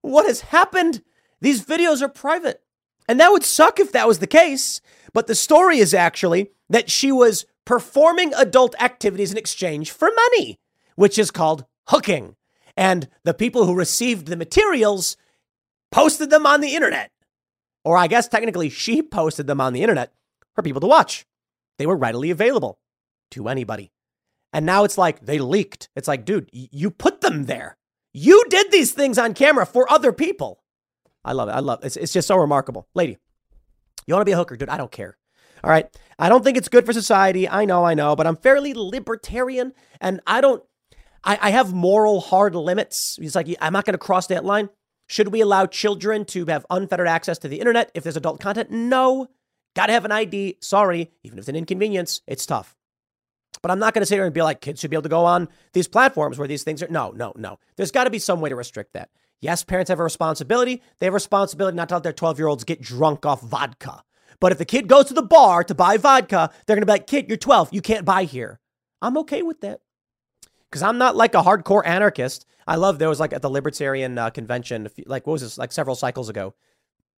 what 0.00 0.24
has 0.24 0.40
happened? 0.40 1.02
These 1.42 1.66
videos 1.66 2.00
are 2.00 2.08
private. 2.08 2.62
And 3.06 3.20
that 3.20 3.30
would 3.30 3.44
suck 3.44 3.78
if 3.78 3.92
that 3.92 4.08
was 4.08 4.20
the 4.20 4.26
case. 4.26 4.80
But 5.12 5.26
the 5.26 5.34
story 5.34 5.80
is 5.80 5.92
actually 5.92 6.50
that 6.70 6.90
she 6.90 7.12
was 7.12 7.44
performing 7.66 8.32
adult 8.32 8.74
activities 8.80 9.30
in 9.30 9.36
exchange 9.36 9.90
for 9.90 10.08
money, 10.08 10.58
which 10.94 11.18
is 11.18 11.30
called 11.30 11.66
hooking. 11.88 12.36
And 12.74 13.06
the 13.24 13.34
people 13.34 13.66
who 13.66 13.74
received 13.74 14.28
the 14.28 14.36
materials 14.36 15.18
posted 15.92 16.30
them 16.30 16.46
on 16.46 16.62
the 16.62 16.74
internet. 16.74 17.10
Or 17.84 17.98
I 17.98 18.06
guess 18.06 18.28
technically 18.28 18.70
she 18.70 19.02
posted 19.02 19.46
them 19.46 19.60
on 19.60 19.74
the 19.74 19.82
internet 19.82 20.14
for 20.54 20.62
people 20.62 20.80
to 20.80 20.86
watch. 20.86 21.26
They 21.78 21.86
were 21.86 21.96
readily 21.96 22.30
available 22.30 22.78
to 23.32 23.48
anybody. 23.48 23.92
And 24.52 24.64
now 24.64 24.84
it's 24.84 24.96
like 24.96 25.20
they 25.20 25.38
leaked. 25.38 25.88
It's 25.96 26.08
like, 26.08 26.24
dude, 26.24 26.48
you 26.52 26.90
put 26.90 27.20
them 27.20 27.44
there. 27.44 27.76
You 28.12 28.44
did 28.48 28.70
these 28.72 28.92
things 28.92 29.18
on 29.18 29.34
camera 29.34 29.66
for 29.66 29.90
other 29.92 30.12
people. 30.12 30.62
I 31.24 31.32
love 31.32 31.48
it. 31.48 31.52
I 31.52 31.58
love 31.58 31.82
it. 31.82 31.86
It's, 31.86 31.96
it's 31.96 32.12
just 32.12 32.28
so 32.28 32.36
remarkable. 32.36 32.88
Lady, 32.94 33.18
you 34.06 34.14
want 34.14 34.22
to 34.22 34.26
be 34.26 34.32
a 34.32 34.36
hooker, 34.36 34.56
dude? 34.56 34.68
I 34.68 34.76
don't 34.78 34.92
care. 34.92 35.18
All 35.62 35.70
right. 35.70 35.86
I 36.18 36.28
don't 36.28 36.44
think 36.44 36.56
it's 36.56 36.68
good 36.68 36.86
for 36.86 36.92
society. 36.92 37.48
I 37.48 37.64
know, 37.64 37.84
I 37.84 37.94
know, 37.94 38.16
but 38.16 38.26
I'm 38.26 38.36
fairly 38.36 38.72
libertarian 38.74 39.72
and 40.00 40.20
I 40.26 40.40
don't, 40.40 40.62
I, 41.24 41.38
I 41.42 41.50
have 41.50 41.74
moral 41.74 42.20
hard 42.20 42.54
limits. 42.54 43.18
It's 43.20 43.34
like, 43.34 43.48
I'm 43.60 43.72
not 43.72 43.84
going 43.84 43.94
to 43.94 43.98
cross 43.98 44.28
that 44.28 44.44
line. 44.44 44.70
Should 45.08 45.28
we 45.28 45.40
allow 45.40 45.66
children 45.66 46.24
to 46.26 46.46
have 46.46 46.64
unfettered 46.70 47.08
access 47.08 47.38
to 47.38 47.48
the 47.48 47.58
internet 47.60 47.90
if 47.94 48.02
there's 48.02 48.16
adult 48.16 48.40
content? 48.40 48.70
No. 48.70 49.28
Got 49.76 49.86
to 49.86 49.92
have 49.92 50.06
an 50.06 50.12
ID. 50.12 50.56
Sorry, 50.60 51.10
even 51.22 51.38
if 51.38 51.42
it's 51.42 51.48
an 51.50 51.54
inconvenience, 51.54 52.22
it's 52.26 52.46
tough. 52.46 52.74
But 53.60 53.70
I'm 53.70 53.78
not 53.78 53.92
going 53.92 54.00
to 54.00 54.06
sit 54.06 54.14
here 54.14 54.24
and 54.24 54.32
be 54.32 54.40
like, 54.40 54.62
kids 54.62 54.80
should 54.80 54.90
be 54.90 54.96
able 54.96 55.02
to 55.02 55.10
go 55.10 55.26
on 55.26 55.48
these 55.74 55.86
platforms 55.86 56.38
where 56.38 56.48
these 56.48 56.62
things 56.62 56.82
are. 56.82 56.88
No, 56.88 57.10
no, 57.10 57.34
no. 57.36 57.58
There's 57.76 57.90
got 57.90 58.04
to 58.04 58.10
be 58.10 58.18
some 58.18 58.40
way 58.40 58.48
to 58.48 58.56
restrict 58.56 58.94
that. 58.94 59.10
Yes, 59.40 59.64
parents 59.64 59.90
have 59.90 60.00
a 60.00 60.02
responsibility. 60.04 60.82
They 60.98 61.06
have 61.06 61.12
a 61.12 61.14
responsibility 61.14 61.76
not 61.76 61.90
to 61.90 61.96
let 61.96 62.04
their 62.04 62.14
12 62.14 62.38
year 62.38 62.48
olds 62.48 62.64
get 62.64 62.80
drunk 62.80 63.26
off 63.26 63.42
vodka. 63.42 64.02
But 64.40 64.50
if 64.52 64.58
the 64.58 64.64
kid 64.64 64.88
goes 64.88 65.06
to 65.06 65.14
the 65.14 65.22
bar 65.22 65.62
to 65.64 65.74
buy 65.74 65.98
vodka, 65.98 66.50
they're 66.64 66.76
going 66.76 66.82
to 66.82 66.86
be 66.86 66.92
like, 66.92 67.06
kid, 67.06 67.28
you're 67.28 67.36
12. 67.36 67.68
You 67.72 67.82
can't 67.82 68.06
buy 68.06 68.24
here. 68.24 68.60
I'm 69.02 69.18
okay 69.18 69.42
with 69.42 69.60
that. 69.60 69.80
Because 70.70 70.82
I'm 70.82 70.96
not 70.96 71.16
like 71.16 71.34
a 71.34 71.42
hardcore 71.42 71.86
anarchist. 71.86 72.46
I 72.66 72.76
love 72.76 72.98
there 72.98 73.10
was 73.10 73.20
like 73.20 73.34
at 73.34 73.42
the 73.42 73.50
Libertarian 73.50 74.16
uh, 74.16 74.30
convention, 74.30 74.88
like 75.04 75.26
what 75.26 75.34
was 75.34 75.42
this, 75.42 75.58
like 75.58 75.72
several 75.72 75.96
cycles 75.96 76.30
ago. 76.30 76.54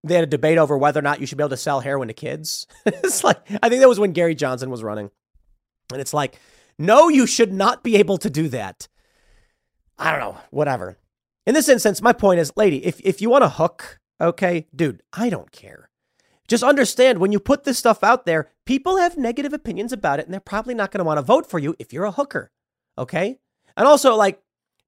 They 0.03 0.15
had 0.15 0.23
a 0.23 0.27
debate 0.27 0.57
over 0.57 0.77
whether 0.77 0.99
or 0.99 1.03
not 1.03 1.19
you 1.19 1.25
should 1.25 1.37
be 1.37 1.43
able 1.43 1.49
to 1.49 1.57
sell 1.57 1.81
heroin 1.81 2.07
to 2.07 2.13
kids. 2.13 2.67
it's 2.85 3.23
like, 3.23 3.39
I 3.61 3.69
think 3.69 3.81
that 3.81 3.89
was 3.89 3.99
when 3.99 4.13
Gary 4.13 4.35
Johnson 4.35 4.69
was 4.69 4.83
running. 4.83 5.11
And 5.91 5.99
it's 5.99 6.13
like, 6.13 6.39
no, 6.77 7.09
you 7.09 7.27
should 7.27 7.51
not 7.51 7.83
be 7.83 7.97
able 7.97 8.17
to 8.19 8.29
do 8.29 8.47
that. 8.49 8.87
I 9.97 10.11
don't 10.11 10.21
know, 10.21 10.37
whatever. 10.51 10.97
In 11.45 11.53
this 11.53 11.67
instance, 11.67 12.01
my 12.01 12.13
point 12.13 12.39
is, 12.39 12.53
lady, 12.55 12.85
if, 12.85 13.01
if 13.01 13.21
you 13.21 13.29
want 13.29 13.43
a 13.43 13.49
hook, 13.49 13.99
okay, 14.21 14.67
dude, 14.73 15.01
I 15.11 15.29
don't 15.29 15.51
care. 15.51 15.89
Just 16.47 16.63
understand 16.63 17.19
when 17.19 17.31
you 17.31 17.39
put 17.39 17.63
this 17.63 17.77
stuff 17.77 18.03
out 18.03 18.25
there, 18.25 18.49
people 18.65 18.97
have 18.97 19.17
negative 19.17 19.53
opinions 19.53 19.91
about 19.91 20.19
it, 20.19 20.25
and 20.25 20.33
they're 20.33 20.39
probably 20.39 20.73
not 20.73 20.91
going 20.91 20.99
to 20.99 21.03
want 21.05 21.17
to 21.17 21.23
vote 21.23 21.45
for 21.45 21.59
you 21.59 21.75
if 21.77 21.91
you're 21.91 22.05
a 22.05 22.11
hooker, 22.11 22.51
okay? 22.97 23.37
And 23.75 23.87
also, 23.87 24.15
like, 24.15 24.41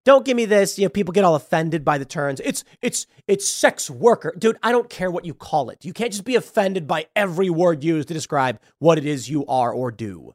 don't 0.04 0.26
give 0.26 0.36
me 0.36 0.46
this. 0.46 0.80
You 0.80 0.86
know, 0.86 0.90
people 0.90 1.12
get 1.12 1.24
all 1.24 1.36
offended 1.36 1.86
by 1.86 1.98
the 1.98 2.06
turns. 2.06 2.40
It's 2.40 2.64
it's 2.82 3.08
it's 3.28 3.48
sex 3.48 3.90
worker, 3.90 4.34
dude. 4.38 4.58
I 4.64 4.72
don't 4.72 4.90
care 4.90 5.12
what 5.12 5.26
you 5.26 5.34
call 5.34 5.70
it. 5.70 5.86
You 5.86 5.94
can't 5.94 6.12
just 6.12 6.26
be 6.26 6.36
offended 6.36 6.88
by 6.88 7.08
every 7.16 7.50
word 7.50 7.84
used 7.84 8.08
to 8.08 8.14
describe 8.14 8.60
what 8.80 8.98
it 8.98 9.06
is 9.06 9.30
you 9.30 9.46
are 9.46 9.72
or 9.72 9.92
do. 9.92 10.34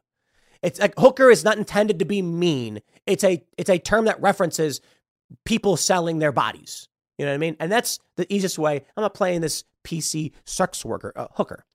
It's 0.61 0.79
like 0.79 0.93
hooker 0.97 1.29
is 1.29 1.43
not 1.43 1.57
intended 1.57 1.99
to 1.99 2.05
be 2.05 2.21
mean. 2.21 2.81
It's 3.05 3.23
a 3.23 3.43
it's 3.57 3.69
a 3.69 3.77
term 3.77 4.05
that 4.05 4.21
references 4.21 4.81
people 5.45 5.77
selling 5.77 6.19
their 6.19 6.31
bodies. 6.31 6.87
You 7.17 7.25
know 7.25 7.31
what 7.31 7.35
I 7.35 7.39
mean? 7.39 7.57
And 7.59 7.71
that's 7.71 7.99
the 8.15 8.31
easiest 8.33 8.57
way. 8.59 8.85
I'm 8.95 9.01
not 9.01 9.13
playing 9.13 9.41
this 9.41 9.63
PC 9.83 10.31
sex 10.45 10.85
worker 10.85 11.11
uh, 11.15 11.27
hooker. 11.33 11.65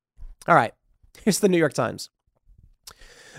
All 0.48 0.54
right. 0.54 0.72
Here's 1.24 1.40
the 1.40 1.48
New 1.48 1.58
York 1.58 1.74
Times. 1.74 2.10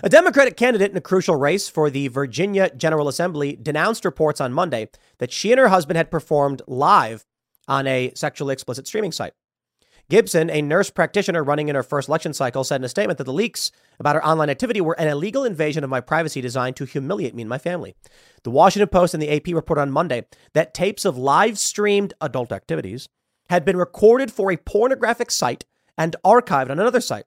A 0.02 0.08
Democratic 0.08 0.56
candidate 0.56 0.90
in 0.90 0.96
a 0.96 1.00
crucial 1.00 1.36
race 1.36 1.68
for 1.68 1.88
the 1.88 2.08
Virginia 2.08 2.68
General 2.76 3.06
Assembly 3.06 3.56
denounced 3.60 4.04
reports 4.04 4.40
on 4.40 4.52
Monday 4.52 4.88
that 5.18 5.30
she 5.30 5.52
and 5.52 5.58
her 5.60 5.68
husband 5.68 5.96
had 5.96 6.10
performed 6.10 6.62
live 6.66 7.24
on 7.68 7.86
a 7.86 8.12
sexually 8.16 8.52
explicit 8.52 8.88
streaming 8.88 9.12
site. 9.12 9.34
Gibson, 10.10 10.50
a 10.50 10.60
nurse 10.60 10.90
practitioner 10.90 11.44
running 11.44 11.68
in 11.68 11.76
her 11.76 11.82
first 11.82 12.08
election 12.08 12.34
cycle, 12.34 12.64
said 12.64 12.80
in 12.80 12.84
a 12.84 12.88
statement 12.88 13.18
that 13.18 13.24
the 13.24 13.32
leaks 13.32 13.70
about 14.00 14.16
her 14.16 14.26
online 14.26 14.50
activity 14.50 14.80
were 14.80 14.98
an 14.98 15.08
illegal 15.08 15.44
invasion 15.44 15.84
of 15.84 15.90
my 15.90 16.00
privacy 16.00 16.40
designed 16.40 16.76
to 16.76 16.84
humiliate 16.84 17.34
me 17.34 17.42
and 17.42 17.48
my 17.48 17.56
family. 17.56 17.94
The 18.42 18.50
Washington 18.50 18.88
Post 18.88 19.14
and 19.14 19.22
the 19.22 19.30
AP 19.30 19.54
reported 19.54 19.82
on 19.82 19.92
Monday 19.92 20.26
that 20.52 20.74
tapes 20.74 21.04
of 21.04 21.16
live 21.16 21.56
streamed 21.56 22.14
adult 22.20 22.52
activities 22.52 23.08
had 23.48 23.64
been 23.64 23.76
recorded 23.76 24.32
for 24.32 24.50
a 24.50 24.56
pornographic 24.56 25.30
site 25.30 25.64
and 25.96 26.16
archived 26.24 26.70
on 26.70 26.80
another 26.80 27.00
site. 27.00 27.24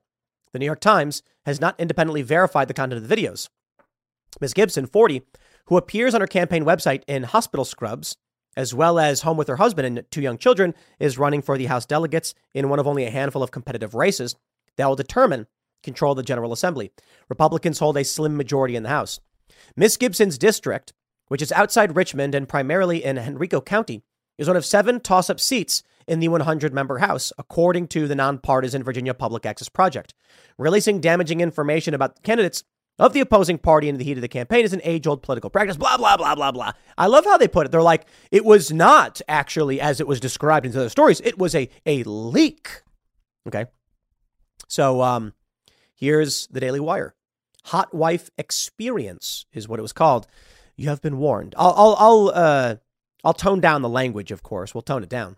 The 0.52 0.58
New 0.58 0.66
York 0.66 0.80
Times 0.80 1.22
has 1.44 1.60
not 1.60 1.78
independently 1.78 2.22
verified 2.22 2.68
the 2.68 2.74
content 2.74 3.02
of 3.02 3.08
the 3.08 3.16
videos. 3.16 3.48
Ms. 4.40 4.54
Gibson, 4.54 4.86
40, 4.86 5.22
who 5.66 5.76
appears 5.76 6.14
on 6.14 6.20
her 6.20 6.26
campaign 6.26 6.64
website 6.64 7.02
in 7.06 7.24
hospital 7.24 7.64
scrubs, 7.64 8.16
as 8.56 8.74
well 8.74 8.98
as 8.98 9.22
home 9.22 9.36
with 9.36 9.48
her 9.48 9.56
husband 9.56 9.86
and 9.86 10.06
two 10.10 10.20
young 10.20 10.38
children, 10.38 10.74
is 10.98 11.18
running 11.18 11.42
for 11.42 11.56
the 11.56 11.66
House 11.66 11.86
delegates 11.86 12.34
in 12.54 12.68
one 12.68 12.78
of 12.78 12.86
only 12.86 13.04
a 13.04 13.10
handful 13.10 13.42
of 13.42 13.50
competitive 13.50 13.94
races 13.94 14.36
that 14.76 14.86
will 14.86 14.96
determine 14.96 15.46
control 15.82 16.12
of 16.12 16.16
the 16.16 16.22
General 16.22 16.52
Assembly. 16.52 16.90
Republicans 17.28 17.78
hold 17.78 17.96
a 17.96 18.04
slim 18.04 18.36
majority 18.36 18.76
in 18.76 18.82
the 18.82 18.88
House. 18.88 19.20
Miss 19.76 19.96
Gibson's 19.96 20.38
district, 20.38 20.92
which 21.28 21.42
is 21.42 21.52
outside 21.52 21.96
Richmond 21.96 22.34
and 22.34 22.48
primarily 22.48 23.04
in 23.04 23.18
Henrico 23.18 23.60
County, 23.60 24.02
is 24.38 24.48
one 24.48 24.56
of 24.56 24.64
seven 24.64 25.00
toss 25.00 25.28
up 25.30 25.40
seats 25.40 25.82
in 26.08 26.20
the 26.20 26.28
100 26.28 26.72
member 26.72 26.98
House, 26.98 27.32
according 27.38 27.88
to 27.88 28.08
the 28.08 28.14
nonpartisan 28.14 28.82
Virginia 28.82 29.14
Public 29.14 29.46
Access 29.46 29.68
Project. 29.68 30.14
Releasing 30.56 31.00
damaging 31.00 31.40
information 31.40 31.94
about 31.94 32.22
candidates 32.22 32.64
of 32.98 33.12
the 33.12 33.20
opposing 33.20 33.58
party 33.58 33.88
in 33.88 33.96
the 33.96 34.04
heat 34.04 34.18
of 34.18 34.22
the 34.22 34.28
campaign 34.28 34.64
is 34.64 34.72
an 34.72 34.80
age 34.82 35.06
old 35.06 35.22
political 35.22 35.50
practice, 35.50 35.76
blah, 35.76 35.96
blah, 35.96 36.16
blah, 36.16 36.34
blah, 36.34 36.50
blah. 36.50 36.72
I 36.96 37.06
love 37.06 37.24
how 37.24 37.36
they 37.36 37.46
put 37.46 37.66
it. 37.66 37.70
They're 37.70 37.82
like, 37.82 38.06
it 38.32 38.44
was 38.44 38.72
not 38.72 39.20
actually 39.28 39.80
as 39.80 40.00
it 40.00 40.08
was 40.08 40.18
described 40.18 40.66
in 40.66 40.72
the 40.72 40.90
stories, 40.90 41.20
it 41.20 41.38
was 41.38 41.54
a, 41.54 41.68
a 41.86 42.02
leak. 42.04 42.82
Okay. 43.46 43.66
So 44.66 45.02
um, 45.02 45.32
here's 45.94 46.48
the 46.48 46.60
Daily 46.60 46.80
Wire. 46.80 47.14
Hot 47.66 47.94
wife 47.94 48.30
experience 48.36 49.46
is 49.52 49.68
what 49.68 49.78
it 49.78 49.82
was 49.82 49.92
called. 49.92 50.26
You 50.76 50.88
have 50.88 51.02
been 51.02 51.18
warned. 51.18 51.54
I'll, 51.56 51.74
I'll, 51.76 51.96
I'll, 51.98 52.32
uh, 52.34 52.76
I'll 53.24 53.34
tone 53.34 53.60
down 53.60 53.82
the 53.82 53.88
language, 53.88 54.30
of 54.30 54.42
course. 54.42 54.74
We'll 54.74 54.82
tone 54.82 55.02
it 55.02 55.08
down. 55.08 55.36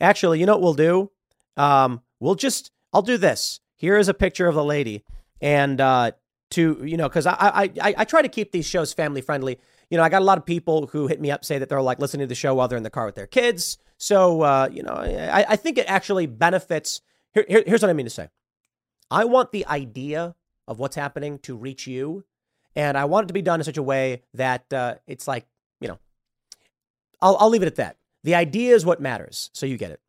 Actually, 0.00 0.40
you 0.40 0.46
know 0.46 0.52
what 0.52 0.62
we'll 0.62 0.74
do? 0.74 1.10
Um, 1.56 2.02
we'll 2.20 2.34
just, 2.34 2.70
I'll 2.92 3.02
do 3.02 3.16
this. 3.18 3.60
Here 3.76 3.98
is 3.98 4.08
a 4.08 4.14
picture 4.14 4.46
of 4.46 4.54
the 4.54 4.64
lady. 4.64 5.04
And 5.40 5.80
uh, 5.80 6.12
to 6.50 6.80
you 6.84 6.96
know 6.96 7.08
because 7.08 7.26
I, 7.26 7.36
I 7.38 7.62
I 7.80 7.94
I 7.98 8.04
try 8.04 8.22
to 8.22 8.28
keep 8.28 8.52
these 8.52 8.66
shows 8.66 8.92
family 8.92 9.20
friendly. 9.20 9.58
You 9.90 9.98
know, 9.98 10.02
I 10.02 10.08
got 10.08 10.22
a 10.22 10.24
lot 10.24 10.38
of 10.38 10.46
people 10.46 10.88
who 10.88 11.06
hit 11.06 11.20
me 11.20 11.30
up 11.30 11.44
say 11.44 11.58
that 11.58 11.68
they're 11.68 11.82
like 11.82 11.98
listening 11.98 12.24
to 12.24 12.28
the 12.28 12.34
show 12.34 12.54
while 12.54 12.68
they're 12.68 12.76
in 12.76 12.82
the 12.82 12.90
car 12.90 13.06
with 13.06 13.14
their 13.14 13.26
kids. 13.26 13.78
So 13.98 14.42
uh, 14.42 14.68
you 14.70 14.82
know, 14.82 14.94
I, 14.94 15.44
I 15.50 15.56
think 15.56 15.78
it 15.78 15.86
actually 15.88 16.26
benefits. 16.26 17.00
Here, 17.32 17.44
here, 17.48 17.62
here's 17.66 17.82
what 17.82 17.90
I 17.90 17.94
mean 17.94 18.06
to 18.06 18.10
say. 18.10 18.28
I 19.10 19.24
want 19.24 19.52
the 19.52 19.66
idea 19.66 20.34
of 20.66 20.78
what's 20.78 20.96
happening 20.96 21.38
to 21.40 21.56
reach 21.56 21.86
you, 21.86 22.24
and 22.74 22.96
I 22.96 23.04
want 23.04 23.24
it 23.24 23.28
to 23.28 23.34
be 23.34 23.42
done 23.42 23.60
in 23.60 23.64
such 23.64 23.76
a 23.76 23.82
way 23.82 24.22
that 24.34 24.72
uh, 24.72 24.96
it's 25.06 25.28
like 25.28 25.46
you 25.80 25.88
know, 25.88 25.98
I'll 27.20 27.36
I'll 27.38 27.50
leave 27.50 27.62
it 27.62 27.68
at 27.68 27.76
that. 27.76 27.96
The 28.26 28.34
idea 28.34 28.74
is 28.74 28.84
what 28.84 29.00
matters, 29.00 29.50
so 29.52 29.66
you 29.66 29.76
get 29.76 29.92
it. 29.92 30.00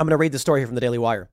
I'm 0.00 0.06
going 0.06 0.10
to 0.10 0.16
read 0.16 0.32
the 0.32 0.40
story 0.40 0.58
here 0.58 0.66
from 0.66 0.74
the 0.74 0.80
Daily 0.80 0.98
Wire. 0.98 1.30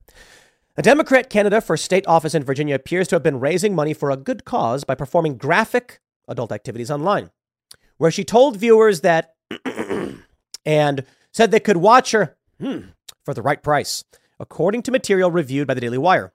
A 0.76 0.82
Democrat 0.82 1.28
candidate 1.28 1.64
for 1.64 1.76
state 1.76 2.06
office 2.06 2.32
in 2.32 2.44
Virginia 2.44 2.76
appears 2.76 3.08
to 3.08 3.16
have 3.16 3.24
been 3.24 3.40
raising 3.40 3.74
money 3.74 3.92
for 3.92 4.12
a 4.12 4.16
good 4.16 4.44
cause 4.44 4.84
by 4.84 4.94
performing 4.94 5.36
graphic 5.36 5.98
adult 6.28 6.52
activities 6.52 6.92
online, 6.92 7.30
where 7.96 8.12
she 8.12 8.22
told 8.22 8.56
viewers 8.56 9.00
that 9.00 9.34
and 10.64 11.04
said 11.32 11.50
they 11.50 11.58
could 11.58 11.78
watch 11.78 12.12
her 12.12 12.36
hmm, 12.60 12.82
for 13.24 13.34
the 13.34 13.42
right 13.42 13.60
price, 13.60 14.04
according 14.38 14.82
to 14.82 14.92
material 14.92 15.32
reviewed 15.32 15.66
by 15.66 15.74
the 15.74 15.80
Daily 15.80 15.98
Wire. 15.98 16.32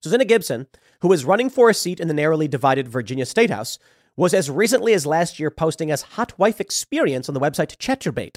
Susanna 0.00 0.24
Gibson, 0.24 0.68
who 1.00 1.12
is 1.12 1.24
running 1.24 1.50
for 1.50 1.68
a 1.70 1.74
seat 1.74 1.98
in 1.98 2.06
the 2.06 2.14
narrowly 2.14 2.46
divided 2.46 2.86
Virginia 2.86 3.26
State 3.26 3.50
House, 3.50 3.80
was 4.16 4.32
as 4.32 4.48
recently 4.48 4.92
as 4.92 5.06
last 5.06 5.40
year 5.40 5.50
posting 5.50 5.90
as 5.90 6.02
hot 6.02 6.38
wife 6.38 6.60
experience 6.60 7.28
on 7.28 7.34
the 7.34 7.40
website 7.40 7.76
Chaturbate, 7.78 8.36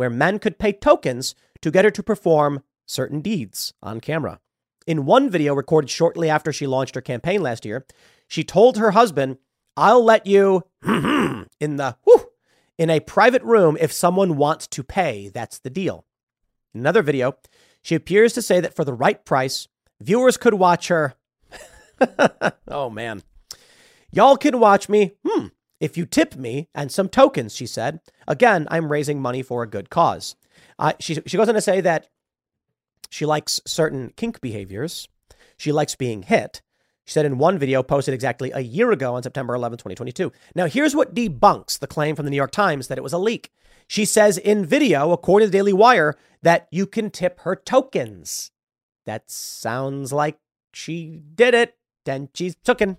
where 0.00 0.08
men 0.08 0.38
could 0.38 0.58
pay 0.58 0.72
tokens 0.72 1.34
to 1.60 1.70
get 1.70 1.84
her 1.84 1.90
to 1.90 2.02
perform 2.02 2.62
certain 2.86 3.20
deeds 3.20 3.74
on 3.82 4.00
camera. 4.00 4.40
In 4.86 5.04
one 5.04 5.28
video 5.28 5.52
recorded 5.52 5.90
shortly 5.90 6.30
after 6.30 6.54
she 6.54 6.66
launched 6.66 6.94
her 6.94 7.02
campaign 7.02 7.42
last 7.42 7.66
year, 7.66 7.84
she 8.26 8.42
told 8.42 8.78
her 8.78 8.92
husband, 8.92 9.36
I'll 9.76 10.02
let 10.02 10.26
you 10.26 10.62
in 10.86 11.76
the 11.76 11.98
whew, 12.04 12.30
in 12.78 12.88
a 12.88 13.00
private 13.00 13.42
room 13.42 13.76
if 13.78 13.92
someone 13.92 14.38
wants 14.38 14.66
to 14.68 14.82
pay. 14.82 15.28
That's 15.28 15.58
the 15.58 15.68
deal. 15.68 16.06
In 16.72 16.80
another 16.80 17.02
video, 17.02 17.34
she 17.82 17.94
appears 17.94 18.32
to 18.32 18.40
say 18.40 18.58
that 18.58 18.74
for 18.74 18.86
the 18.86 18.94
right 18.94 19.22
price, 19.22 19.68
viewers 20.00 20.38
could 20.38 20.54
watch 20.54 20.88
her. 20.88 21.12
oh 22.68 22.88
man. 22.88 23.22
Y'all 24.10 24.38
can 24.38 24.60
watch 24.60 24.88
me. 24.88 25.12
Hmm. 25.28 25.48
If 25.80 25.96
you 25.96 26.04
tip 26.04 26.36
me 26.36 26.68
and 26.74 26.92
some 26.92 27.08
tokens, 27.08 27.54
she 27.54 27.66
said. 27.66 28.00
Again, 28.28 28.68
I'm 28.70 28.92
raising 28.92 29.20
money 29.20 29.42
for 29.42 29.62
a 29.62 29.68
good 29.68 29.90
cause. 29.90 30.36
Uh, 30.78 30.92
she, 31.00 31.18
she 31.26 31.36
goes 31.36 31.48
on 31.48 31.54
to 31.54 31.60
say 31.60 31.80
that 31.80 32.08
she 33.08 33.26
likes 33.26 33.60
certain 33.66 34.12
kink 34.16 34.40
behaviors. 34.40 35.08
She 35.56 35.72
likes 35.72 35.96
being 35.96 36.22
hit. 36.22 36.62
She 37.06 37.14
said 37.14 37.26
in 37.26 37.38
one 37.38 37.58
video 37.58 37.82
posted 37.82 38.14
exactly 38.14 38.52
a 38.52 38.60
year 38.60 38.92
ago 38.92 39.14
on 39.14 39.22
September 39.22 39.54
11, 39.54 39.78
2022. 39.78 40.30
Now, 40.54 40.66
here's 40.66 40.94
what 40.94 41.14
debunks 41.14 41.78
the 41.78 41.86
claim 41.86 42.14
from 42.14 42.24
the 42.24 42.30
New 42.30 42.36
York 42.36 42.52
Times 42.52 42.88
that 42.88 42.98
it 42.98 43.04
was 43.04 43.12
a 43.12 43.18
leak. 43.18 43.50
She 43.88 44.04
says 44.04 44.38
in 44.38 44.64
video, 44.64 45.10
according 45.10 45.46
to 45.46 45.50
the 45.50 45.58
Daily 45.58 45.72
Wire, 45.72 46.14
that 46.42 46.68
you 46.70 46.86
can 46.86 47.10
tip 47.10 47.40
her 47.40 47.56
tokens. 47.56 48.52
That 49.06 49.28
sounds 49.30 50.12
like 50.12 50.38
she 50.72 51.20
did 51.34 51.54
it. 51.54 51.76
Then 52.04 52.28
she's 52.32 52.54
tooken. 52.54 52.98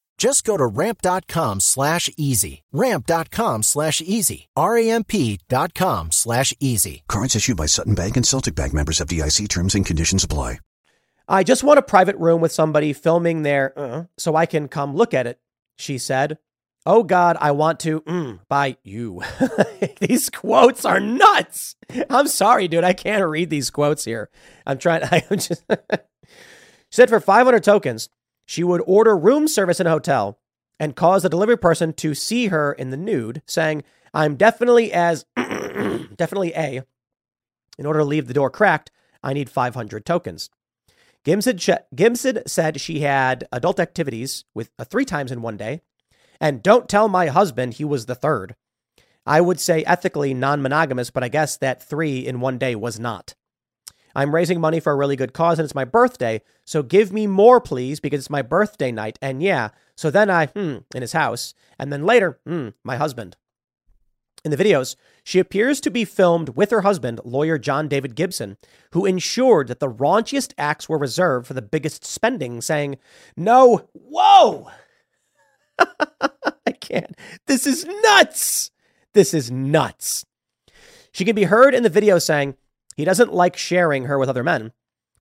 Just 0.21 0.43
go 0.43 0.55
to 0.55 0.67
ramp.com 0.67 1.61
slash 1.61 2.07
easy. 2.15 2.61
Ramp.com 2.71 3.63
slash 3.63 4.01
easy. 4.01 4.49
R-A-M-P 4.55 5.39
dot 5.49 5.73
com 5.73 6.11
slash 6.11 6.53
easy. 6.59 7.01
Cards 7.07 7.35
issued 7.35 7.57
by 7.57 7.65
Sutton 7.65 7.95
Bank 7.95 8.17
and 8.17 8.27
Celtic 8.27 8.53
Bank 8.53 8.71
members 8.71 8.99
FDIC 8.99 9.49
terms 9.49 9.73
and 9.73 9.83
conditions 9.83 10.23
apply. 10.23 10.59
I 11.27 11.43
just 11.43 11.63
want 11.63 11.79
a 11.79 11.81
private 11.81 12.17
room 12.17 12.39
with 12.39 12.51
somebody 12.51 12.93
filming 12.93 13.41
there 13.41 13.73
uh, 13.75 14.03
so 14.15 14.35
I 14.35 14.45
can 14.45 14.67
come 14.67 14.95
look 14.95 15.15
at 15.15 15.25
it, 15.25 15.39
she 15.75 15.97
said. 15.97 16.37
Oh 16.85 17.01
God, 17.01 17.35
I 17.41 17.49
want 17.49 17.79
to 17.79 18.01
mm, 18.01 18.41
by 18.47 18.77
you. 18.83 19.23
these 19.99 20.29
quotes 20.29 20.85
are 20.85 20.99
nuts. 20.99 21.75
I'm 22.11 22.27
sorry, 22.27 22.67
dude. 22.67 22.83
I 22.83 22.93
can't 22.93 23.27
read 23.27 23.49
these 23.49 23.71
quotes 23.71 24.05
here. 24.05 24.29
I'm 24.67 24.77
trying. 24.77 25.01
I'm 25.11 25.39
just. 25.39 25.63
she 25.67 25.97
said 26.91 27.09
for 27.09 27.19
500 27.19 27.63
tokens, 27.63 28.09
she 28.51 28.65
would 28.65 28.83
order 28.85 29.15
room 29.15 29.47
service 29.47 29.79
in 29.79 29.87
a 29.87 29.91
hotel 29.91 30.37
and 30.77 30.93
cause 30.93 31.23
the 31.23 31.29
delivery 31.29 31.57
person 31.57 31.93
to 31.93 32.13
see 32.13 32.47
her 32.47 32.73
in 32.73 32.89
the 32.89 32.97
nude, 32.97 33.41
saying, 33.45 33.81
I'm 34.13 34.35
definitely 34.35 34.91
as, 34.91 35.25
definitely 35.37 36.51
A. 36.53 36.83
In 37.77 37.85
order 37.85 37.99
to 37.99 38.05
leave 38.05 38.27
the 38.27 38.33
door 38.33 38.49
cracked, 38.49 38.91
I 39.23 39.31
need 39.31 39.49
500 39.49 40.05
tokens. 40.05 40.49
Gibson, 41.23 42.41
said 42.45 42.81
she 42.81 42.99
had 42.99 43.47
adult 43.53 43.79
activities 43.79 44.43
with 44.53 44.69
uh, 44.77 44.83
three 44.83 45.05
times 45.05 45.31
in 45.31 45.41
one 45.41 45.55
day. 45.55 45.79
And 46.41 46.61
don't 46.61 46.89
tell 46.89 47.07
my 47.07 47.27
husband 47.27 47.75
he 47.75 47.85
was 47.85 48.05
the 48.05 48.15
third. 48.15 48.57
I 49.25 49.39
would 49.39 49.61
say 49.61 49.85
ethically 49.85 50.33
non 50.33 50.61
monogamous, 50.61 51.09
but 51.09 51.23
I 51.23 51.29
guess 51.29 51.55
that 51.55 51.81
three 51.81 52.27
in 52.27 52.41
one 52.41 52.57
day 52.57 52.75
was 52.75 52.99
not. 52.99 53.33
I'm 54.15 54.33
raising 54.35 54.59
money 54.59 54.79
for 54.79 54.91
a 54.91 54.95
really 54.95 55.15
good 55.15 55.33
cause 55.33 55.59
and 55.59 55.65
it's 55.65 55.75
my 55.75 55.85
birthday. 55.85 56.41
So 56.65 56.83
give 56.83 57.11
me 57.11 57.27
more, 57.27 57.61
please, 57.61 57.99
because 57.99 58.19
it's 58.19 58.29
my 58.29 58.41
birthday 58.41 58.91
night. 58.91 59.17
And 59.21 59.41
yeah, 59.41 59.69
so 59.95 60.11
then 60.11 60.29
I, 60.29 60.47
hmm, 60.47 60.77
in 60.93 61.01
his 61.01 61.13
house. 61.13 61.53
And 61.79 61.91
then 61.91 62.05
later, 62.05 62.39
hmm, 62.45 62.69
my 62.83 62.97
husband. 62.97 63.37
In 64.43 64.49
the 64.49 64.57
videos, 64.57 64.95
she 65.23 65.37
appears 65.37 65.79
to 65.81 65.91
be 65.91 66.03
filmed 66.03 66.49
with 66.49 66.71
her 66.71 66.81
husband, 66.81 67.19
lawyer 67.23 67.59
John 67.59 67.87
David 67.87 68.15
Gibson, 68.15 68.57
who 68.91 69.05
ensured 69.05 69.67
that 69.67 69.79
the 69.79 69.91
raunchiest 69.91 70.53
acts 70.57 70.89
were 70.89 70.97
reserved 70.97 71.45
for 71.45 71.53
the 71.53 71.61
biggest 71.61 72.03
spending, 72.03 72.59
saying, 72.61 72.97
No, 73.37 73.87
whoa! 73.93 74.71
I 75.79 76.71
can't. 76.79 77.15
This 77.45 77.67
is 77.67 77.85
nuts. 77.85 78.71
This 79.13 79.33
is 79.33 79.51
nuts. 79.51 80.25
She 81.11 81.25
can 81.25 81.35
be 81.35 81.43
heard 81.43 81.75
in 81.75 81.83
the 81.83 81.89
video 81.89 82.17
saying, 82.17 82.55
he 82.95 83.05
doesn't 83.05 83.33
like 83.33 83.57
sharing 83.57 84.05
her 84.05 84.17
with 84.17 84.29
other 84.29 84.43
men. 84.43 84.71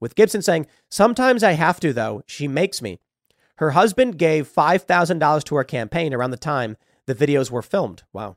With 0.01 0.15
Gibson 0.15 0.43
saying, 0.43 0.67
Sometimes 0.91 1.43
I 1.43 1.53
have 1.53 1.81
to, 1.81 1.93
though. 1.93 2.23
She 2.27 2.49
makes 2.49 2.81
me. 2.83 2.99
Her 3.57 3.71
husband 3.71 4.19
gave 4.19 4.49
$5,000 4.49 5.45
to 5.45 5.55
her 5.57 5.65
campaign 5.65 6.15
around 6.15 6.31
the 6.31 6.37
time 6.39 6.77
the 7.07 7.15
videos 7.15 7.51
were 7.51 7.63
filmed. 7.63 8.05
Wow. 8.13 8.37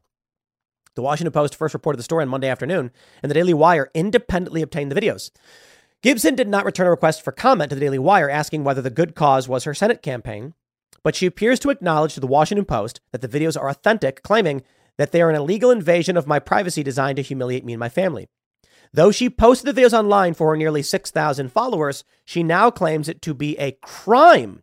The 0.96 1.02
Washington 1.02 1.32
Post 1.32 1.56
first 1.56 1.74
reported 1.74 1.98
the 1.98 2.04
story 2.04 2.24
on 2.24 2.30
Monday 2.30 2.50
afternoon, 2.50 2.92
and 3.22 3.30
the 3.30 3.34
Daily 3.34 3.54
Wire 3.54 3.90
independently 3.94 4.62
obtained 4.62 4.92
the 4.92 5.00
videos. 5.00 5.32
Gibson 6.02 6.36
did 6.36 6.50
not 6.50 6.66
return 6.66 6.88
a 6.88 6.92
request 6.92 7.22
for 7.22 7.32
comment 7.32 7.70
to 7.70 7.76
the 7.76 7.82
Daily 7.82 7.98
Wire 7.98 8.30
asking 8.30 8.64
whether 8.64 8.82
the 8.82 8.90
good 8.90 9.16
cause 9.16 9.48
was 9.48 9.64
her 9.64 9.74
Senate 9.74 10.02
campaign, 10.02 10.54
but 11.02 11.16
she 11.16 11.26
appears 11.26 11.60
to 11.60 11.70
acknowledge 11.70 12.14
to 12.14 12.20
the 12.20 12.28
Washington 12.28 12.66
Post 12.66 13.00
that 13.12 13.22
the 13.22 13.28
videos 13.28 13.60
are 13.60 13.70
authentic, 13.70 14.22
claiming 14.22 14.62
that 14.98 15.12
they 15.12 15.22
are 15.22 15.30
an 15.30 15.36
illegal 15.36 15.72
invasion 15.72 16.18
of 16.18 16.28
my 16.28 16.40
privacy 16.40 16.84
designed 16.84 17.16
to 17.16 17.22
humiliate 17.22 17.66
me 17.66 17.74
and 17.74 17.80
my 17.80 17.90
family. 17.90 18.28
Though 18.94 19.12
she 19.12 19.30
posted 19.30 19.74
the 19.74 19.82
videos 19.82 19.98
online 19.98 20.36
for 20.36 20.52
her 20.52 20.58
nearly 20.58 20.84
6,000 20.84 21.52
followers, 21.52 22.04
she 22.24 22.44
now 22.44 22.70
claims 22.70 23.10
it 23.10 23.22
to 23.24 23.34
be 23.34 23.58
a 23.58 23.72
crime 23.82 24.62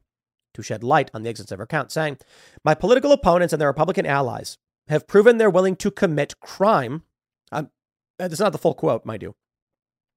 to 0.55 0.63
shed 0.63 0.85
light 0.85 1.11
on 1.13 1.23
the 1.23 1.31
existence 1.31 1.53
of 1.53 1.59
her 1.59 1.65
account, 1.65 1.91
saying, 1.91 2.19
My 2.65 2.75
political 2.75 3.13
opponents 3.13 3.53
and 3.53 3.61
their 3.61 3.69
Republican 3.69 4.07
allies 4.07 4.57
have 4.89 5.09
proven 5.09 5.39
they're 5.39 5.51
willing 5.51 5.77
to 5.77 5.91
commit 5.91 6.39
crime. 6.41 7.03
Um, 7.51 7.71
that's 8.19 8.41
not 8.41 8.53
the 8.53 8.59
full 8.59 8.75
quote, 8.75 9.05
mind 9.05 9.23
you. 9.23 9.35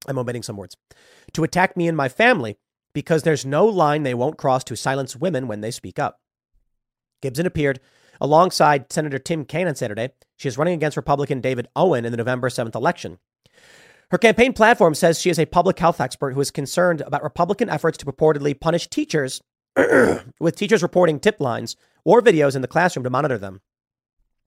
I'm 0.08 0.18
omitting 0.18 0.44
some 0.44 0.58
words. 0.58 0.78
To 1.34 1.44
attack 1.44 1.76
me 1.76 1.88
and 1.88 1.98
my 1.98 2.10
family 2.10 2.58
because 2.94 3.24
there's 3.24 3.46
no 3.46 3.66
line 3.66 4.04
they 4.04 4.14
won't 4.14 4.38
cross 4.38 4.64
to 4.66 4.76
silence 4.76 5.16
women 5.16 5.48
when 5.48 5.62
they 5.62 5.72
speak 5.72 5.98
up. 5.98 6.20
Gibson 7.22 7.46
appeared 7.46 7.80
alongside 8.22 8.92
Senator 8.92 9.18
Tim 9.18 9.46
Kaine 9.46 9.68
on 9.68 9.76
Saturday. 9.76 10.12
She 10.38 10.48
is 10.48 10.58
running 10.58 10.76
against 10.76 10.98
Republican 10.98 11.42
David 11.42 11.68
Owen 11.76 12.06
in 12.06 12.12
the 12.12 12.18
November 12.18 12.50
7th 12.50 12.76
election. 12.76 13.18
Her 14.12 14.18
campaign 14.18 14.54
platform 14.54 14.94
says 14.94 15.20
she 15.20 15.30
is 15.30 15.40
a 15.40 15.46
public 15.46 15.80
health 15.80 16.00
expert 16.00 16.34
who 16.34 16.42
is 16.42 16.52
concerned 16.52 17.02
about 17.02 17.24
Republican 17.24 17.70
efforts 17.70 17.98
to 18.00 18.06
purportedly 18.06 18.60
punish 18.60 18.88
teachers, 18.88 19.42
with 20.40 20.56
teachers 20.56 20.84
reporting 20.84 21.20
tip 21.20 21.40
lines 21.40 21.76
or 22.06 22.22
videos 22.22 22.56
in 22.56 22.62
the 22.62 22.68
classroom 22.68 23.04
to 23.04 23.10
monitor 23.10 23.38
them. 23.38 23.62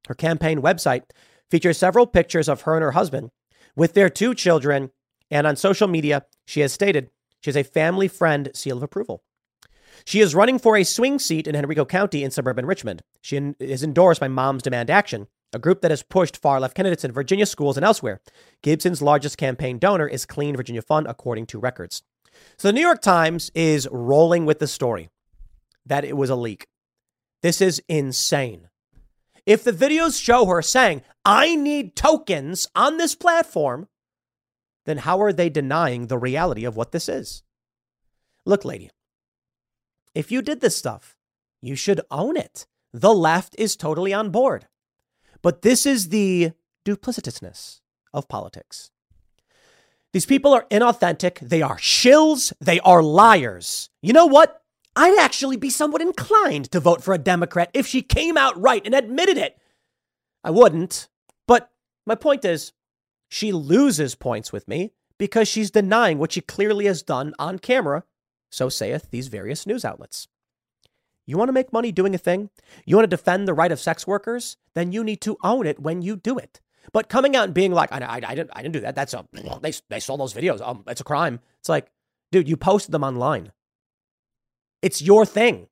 Her 0.06 0.14
campaign 0.14 0.62
website 0.62 1.02
features 1.50 1.78
several 1.78 2.06
pictures 2.06 2.48
of 2.48 2.62
her 2.62 2.74
and 2.74 2.82
her 2.82 2.92
husband 2.92 3.30
with 3.76 3.94
their 3.94 4.08
two 4.08 4.34
children, 4.34 4.90
and 5.30 5.46
on 5.46 5.56
social 5.56 5.86
media, 5.86 6.24
she 6.46 6.60
has 6.60 6.72
stated 6.72 7.10
she 7.40 7.50
has 7.50 7.56
a 7.56 7.62
family 7.62 8.08
friend 8.08 8.50
seal 8.54 8.78
of 8.78 8.82
approval. 8.82 9.22
She 10.04 10.20
is 10.20 10.34
running 10.34 10.58
for 10.58 10.76
a 10.76 10.84
swing 10.84 11.18
seat 11.18 11.46
in 11.46 11.56
Henrico 11.56 11.84
County 11.84 12.24
in 12.24 12.30
suburban 12.30 12.66
Richmond. 12.66 13.02
She 13.20 13.36
is 13.58 13.82
endorsed 13.82 14.20
by 14.20 14.28
Moms 14.28 14.62
Demand 14.62 14.90
Action, 14.90 15.26
a 15.52 15.58
group 15.58 15.80
that 15.80 15.90
has 15.90 16.02
pushed 16.02 16.36
far 16.36 16.60
left 16.60 16.74
candidates 16.74 17.04
in 17.04 17.12
Virginia 17.12 17.46
schools 17.46 17.76
and 17.76 17.84
elsewhere. 17.84 18.20
Gibson's 18.62 19.02
largest 19.02 19.38
campaign 19.38 19.78
donor 19.78 20.06
is 20.06 20.26
Clean 20.26 20.56
Virginia 20.56 20.82
Fund, 20.82 21.06
according 21.06 21.46
to 21.46 21.58
records. 21.58 22.02
So 22.58 22.68
the 22.68 22.72
New 22.72 22.80
York 22.80 23.00
Times 23.00 23.50
is 23.54 23.88
rolling 23.90 24.44
with 24.44 24.58
the 24.58 24.66
story 24.66 25.08
that 25.86 26.04
it 26.04 26.16
was 26.16 26.30
a 26.30 26.36
leak. 26.36 26.66
This 27.42 27.60
is 27.60 27.82
insane. 27.88 28.68
If 29.46 29.62
the 29.62 29.72
videos 29.72 30.20
show 30.20 30.46
her 30.46 30.60
saying, 30.60 31.02
I 31.24 31.54
need 31.54 31.94
tokens 31.94 32.66
on 32.74 32.96
this 32.96 33.14
platform, 33.14 33.88
then 34.84 34.98
how 34.98 35.20
are 35.20 35.32
they 35.32 35.48
denying 35.48 36.06
the 36.06 36.18
reality 36.18 36.64
of 36.64 36.76
what 36.76 36.92
this 36.92 37.08
is? 37.08 37.42
Look, 38.44 38.64
lady, 38.64 38.90
if 40.14 40.32
you 40.32 40.42
did 40.42 40.60
this 40.60 40.76
stuff, 40.76 41.16
you 41.60 41.76
should 41.76 42.00
own 42.10 42.36
it. 42.36 42.66
The 42.92 43.14
left 43.14 43.54
is 43.58 43.76
totally 43.76 44.12
on 44.12 44.30
board. 44.30 44.66
But 45.46 45.62
this 45.62 45.86
is 45.86 46.08
the 46.08 46.50
duplicitousness 46.84 47.78
of 48.12 48.28
politics. 48.28 48.90
These 50.12 50.26
people 50.26 50.52
are 50.52 50.66
inauthentic. 50.72 51.38
They 51.38 51.62
are 51.62 51.76
shills. 51.76 52.52
They 52.60 52.80
are 52.80 53.00
liars. 53.00 53.88
You 54.02 54.12
know 54.12 54.26
what? 54.26 54.60
I'd 54.96 55.16
actually 55.20 55.56
be 55.56 55.70
somewhat 55.70 56.02
inclined 56.02 56.72
to 56.72 56.80
vote 56.80 57.00
for 57.00 57.14
a 57.14 57.18
Democrat 57.18 57.70
if 57.74 57.86
she 57.86 58.02
came 58.02 58.36
out 58.36 58.60
right 58.60 58.84
and 58.84 58.92
admitted 58.92 59.38
it. 59.38 59.56
I 60.42 60.50
wouldn't. 60.50 61.06
But 61.46 61.70
my 62.04 62.16
point 62.16 62.44
is, 62.44 62.72
she 63.28 63.52
loses 63.52 64.16
points 64.16 64.52
with 64.52 64.66
me 64.66 64.94
because 65.16 65.46
she's 65.46 65.70
denying 65.70 66.18
what 66.18 66.32
she 66.32 66.40
clearly 66.40 66.86
has 66.86 67.04
done 67.04 67.34
on 67.38 67.60
camera, 67.60 68.02
so 68.50 68.68
saith 68.68 69.12
these 69.12 69.28
various 69.28 69.64
news 69.64 69.84
outlets. 69.84 70.26
You 71.26 71.36
want 71.36 71.48
to 71.48 71.52
make 71.52 71.72
money 71.72 71.90
doing 71.90 72.14
a 72.14 72.18
thing? 72.18 72.50
You 72.84 72.96
want 72.96 73.10
to 73.10 73.16
defend 73.16 73.46
the 73.46 73.54
right 73.54 73.72
of 73.72 73.80
sex 73.80 74.06
workers? 74.06 74.56
Then 74.74 74.92
you 74.92 75.02
need 75.02 75.20
to 75.22 75.36
own 75.42 75.66
it 75.66 75.80
when 75.80 76.00
you 76.00 76.16
do 76.16 76.38
it. 76.38 76.60
But 76.92 77.08
coming 77.08 77.34
out 77.34 77.44
and 77.44 77.54
being 77.54 77.72
like, 77.72 77.90
I, 77.92 77.98
I, 77.98 78.20
I 78.24 78.34
didn't, 78.34 78.50
I 78.52 78.62
didn't 78.62 78.74
do 78.74 78.80
that. 78.80 78.94
That's 78.94 79.12
a, 79.12 79.26
they, 79.60 79.72
they 79.88 80.00
stole 80.00 80.16
those 80.16 80.34
videos. 80.34 80.60
Um, 80.60 80.84
it's 80.86 81.00
a 81.00 81.04
crime. 81.04 81.40
It's 81.58 81.68
like, 81.68 81.90
dude, 82.30 82.48
you 82.48 82.56
posted 82.56 82.92
them 82.92 83.02
online. 83.02 83.52
It's 84.82 85.02
your 85.02 85.26
thing. 85.26 85.66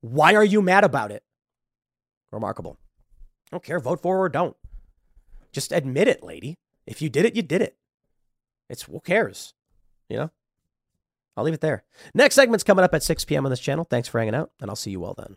Why 0.00 0.34
are 0.34 0.44
you 0.44 0.62
mad 0.62 0.84
about 0.84 1.10
it? 1.10 1.24
Remarkable. 2.30 2.78
I 3.48 3.56
don't 3.56 3.64
care. 3.64 3.80
Vote 3.80 4.00
for 4.00 4.18
or 4.18 4.28
don't. 4.28 4.56
Just 5.52 5.72
admit 5.72 6.06
it, 6.06 6.22
lady. 6.22 6.54
If 6.86 7.02
you 7.02 7.10
did 7.10 7.24
it, 7.24 7.34
you 7.34 7.42
did 7.42 7.62
it. 7.62 7.76
It's 8.68 8.82
who 8.82 9.00
cares? 9.00 9.54
You 10.08 10.16
know? 10.16 10.30
I'll 11.36 11.44
leave 11.44 11.54
it 11.54 11.60
there. 11.60 11.84
Next 12.14 12.34
segment's 12.34 12.64
coming 12.64 12.84
up 12.84 12.94
at 12.94 13.02
6 13.02 13.24
p.m. 13.24 13.46
on 13.46 13.50
this 13.50 13.60
channel. 13.60 13.86
Thanks 13.88 14.08
for 14.08 14.18
hanging 14.18 14.34
out, 14.34 14.50
and 14.60 14.70
I'll 14.70 14.76
see 14.76 14.90
you 14.90 15.04
all 15.04 15.14
then. 15.14 15.36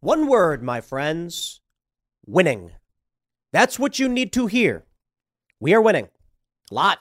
One 0.00 0.26
word, 0.26 0.62
my 0.62 0.80
friends 0.80 1.60
winning. 2.26 2.72
That's 3.52 3.78
what 3.78 3.98
you 3.98 4.08
need 4.08 4.32
to 4.34 4.46
hear. 4.46 4.84
We 5.60 5.74
are 5.74 5.80
winning. 5.80 6.08
A 6.70 6.74
lot. 6.74 6.98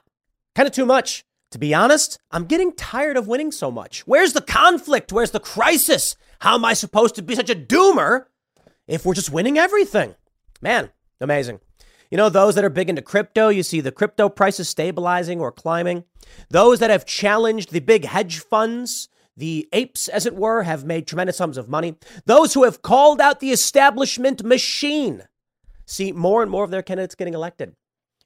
Kind 0.56 0.68
of 0.68 0.74
too 0.74 0.86
much. 0.86 1.26
To 1.52 1.60
be 1.60 1.74
honest, 1.74 2.20
I'm 2.32 2.46
getting 2.46 2.74
tired 2.74 3.16
of 3.16 3.28
winning 3.28 3.52
so 3.52 3.70
much. 3.70 4.08
Where's 4.08 4.34
the 4.34 4.42
conflict? 4.42 5.14
Where's 5.14 5.32
the 5.32 5.40
crisis? 5.40 6.16
How 6.40 6.56
am 6.56 6.66
I 6.66 6.74
supposed 6.74 7.16
to 7.16 7.22
be 7.22 7.36
such 7.36 7.50
a 7.50 7.56
doomer 7.56 8.26
if 8.88 9.06
we're 9.06 9.14
just 9.14 9.32
winning 9.32 9.58
everything? 9.58 10.16
Man, 10.62 10.90
amazing. 11.22 11.60
You 12.14 12.18
know, 12.18 12.30
those 12.30 12.54
that 12.54 12.64
are 12.64 12.70
big 12.70 12.92
into 12.92 13.02
crypto, 13.02 13.50
you 13.50 13.64
see 13.64 13.82
the 13.82 13.92
crypto 13.92 14.30
prices 14.30 14.70
stabilizing 14.70 15.42
or 15.42 15.52
climbing. 15.52 16.04
Those 16.48 16.78
that 16.78 16.92
have 16.92 17.08
challenged 17.08 17.72
the 17.72 17.80
big 17.80 18.06
hedge 18.06 18.38
funds, 18.38 19.10
the 19.36 19.68
apes, 19.74 20.08
as 20.10 20.28
it 20.28 20.36
were, 20.36 20.62
have 20.62 20.86
made 20.86 21.08
tremendous 21.08 21.38
sums 21.38 21.58
of 21.58 21.68
money. 21.68 21.96
Those 22.28 22.54
who 22.54 22.66
have 22.66 22.84
called 22.84 23.20
out 23.20 23.40
the 23.40 23.50
establishment 23.50 24.44
machine 24.44 25.24
see 25.88 26.12
more 26.12 26.44
and 26.44 26.52
more 26.52 26.64
of 26.64 26.70
their 26.70 26.84
candidates 26.84 27.16
getting 27.16 27.34
elected. 27.34 27.76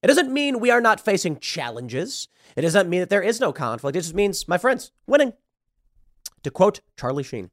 It 0.03 0.07
doesn't 0.07 0.33
mean 0.33 0.59
we 0.59 0.69
are 0.69 0.81
not 0.81 0.99
facing 0.99 1.39
challenges. 1.39 2.27
It 2.57 2.63
doesn't 2.63 2.89
mean 2.89 2.99
that 2.99 3.09
there 3.09 3.23
is 3.23 3.39
no 3.39 3.53
conflict. 3.53 3.95
It 3.95 4.01
just 4.01 4.13
means, 4.13 4.49
my 4.49 4.57
friends, 4.57 4.91
winning. 5.07 5.31
To 6.43 6.51
quote 6.51 6.81
Charlie 6.99 7.23
Sheen. 7.23 7.51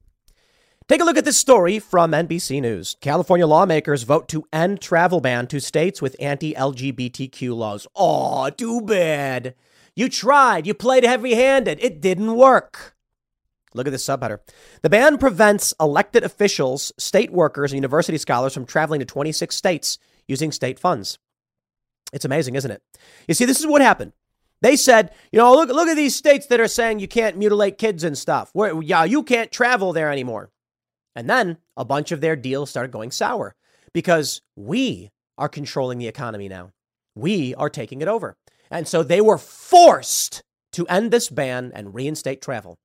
Take 0.86 1.00
a 1.00 1.04
look 1.04 1.16
at 1.16 1.24
this 1.24 1.38
story 1.38 1.78
from 1.78 2.12
NBC 2.12 2.60
News. 2.60 2.94
California 3.00 3.46
lawmakers 3.46 4.02
vote 4.02 4.28
to 4.28 4.44
end 4.52 4.82
travel 4.82 5.22
ban 5.22 5.46
to 5.46 5.58
states 5.58 6.02
with 6.02 6.14
anti 6.20 6.52
LGBTQ 6.52 7.56
laws. 7.56 7.86
Aw, 7.94 8.50
too 8.50 8.82
bad. 8.82 9.54
You 9.96 10.10
tried, 10.10 10.66
you 10.66 10.74
played 10.74 11.04
heavy 11.04 11.36
handed, 11.36 11.78
it 11.80 12.02
didn't 12.02 12.36
work. 12.36 12.96
Look 13.72 13.86
at 13.86 13.92
this 13.92 14.04
subheader. 14.04 14.40
The 14.82 14.90
ban 14.90 15.16
prevents 15.16 15.72
elected 15.80 16.22
officials, 16.22 16.92
state 16.98 17.32
workers, 17.32 17.72
and 17.72 17.78
university 17.78 18.18
scholars 18.18 18.52
from 18.52 18.66
traveling 18.66 19.00
to 19.00 19.06
26 19.06 19.56
states 19.56 19.96
using 20.28 20.52
state 20.52 20.78
funds. 20.78 21.18
It's 22.12 22.26
amazing, 22.26 22.56
isn't 22.56 22.70
it? 22.70 22.82
You 23.26 23.32
see, 23.32 23.46
this 23.46 23.58
is 23.58 23.66
what 23.66 23.80
happened. 23.80 24.12
They 24.60 24.76
said, 24.76 25.12
you 25.32 25.38
know, 25.38 25.54
look, 25.54 25.70
look 25.70 25.88
at 25.88 25.96
these 25.96 26.14
states 26.14 26.46
that 26.48 26.60
are 26.60 26.68
saying 26.68 26.98
you 26.98 27.08
can't 27.08 27.38
mutilate 27.38 27.78
kids 27.78 28.04
and 28.04 28.18
stuff. 28.18 28.50
Where, 28.52 28.82
yeah, 28.82 29.04
you 29.04 29.22
can't 29.22 29.50
travel 29.50 29.94
there 29.94 30.12
anymore. 30.12 30.50
And 31.14 31.28
then 31.30 31.58
a 31.76 31.84
bunch 31.84 32.12
of 32.12 32.20
their 32.20 32.36
deals 32.36 32.70
started 32.70 32.92
going 32.92 33.10
sour 33.10 33.54
because 33.92 34.42
we 34.56 35.10
are 35.38 35.48
controlling 35.48 35.98
the 35.98 36.08
economy 36.08 36.48
now. 36.48 36.70
We 37.14 37.54
are 37.54 37.70
taking 37.70 38.00
it 38.00 38.08
over. 38.08 38.36
And 38.70 38.88
so 38.88 39.02
they 39.02 39.20
were 39.20 39.38
forced 39.38 40.42
to 40.72 40.86
end 40.88 41.10
this 41.10 41.28
ban 41.28 41.70
and 41.74 41.94
reinstate 41.94 42.42
travel. 42.42 42.78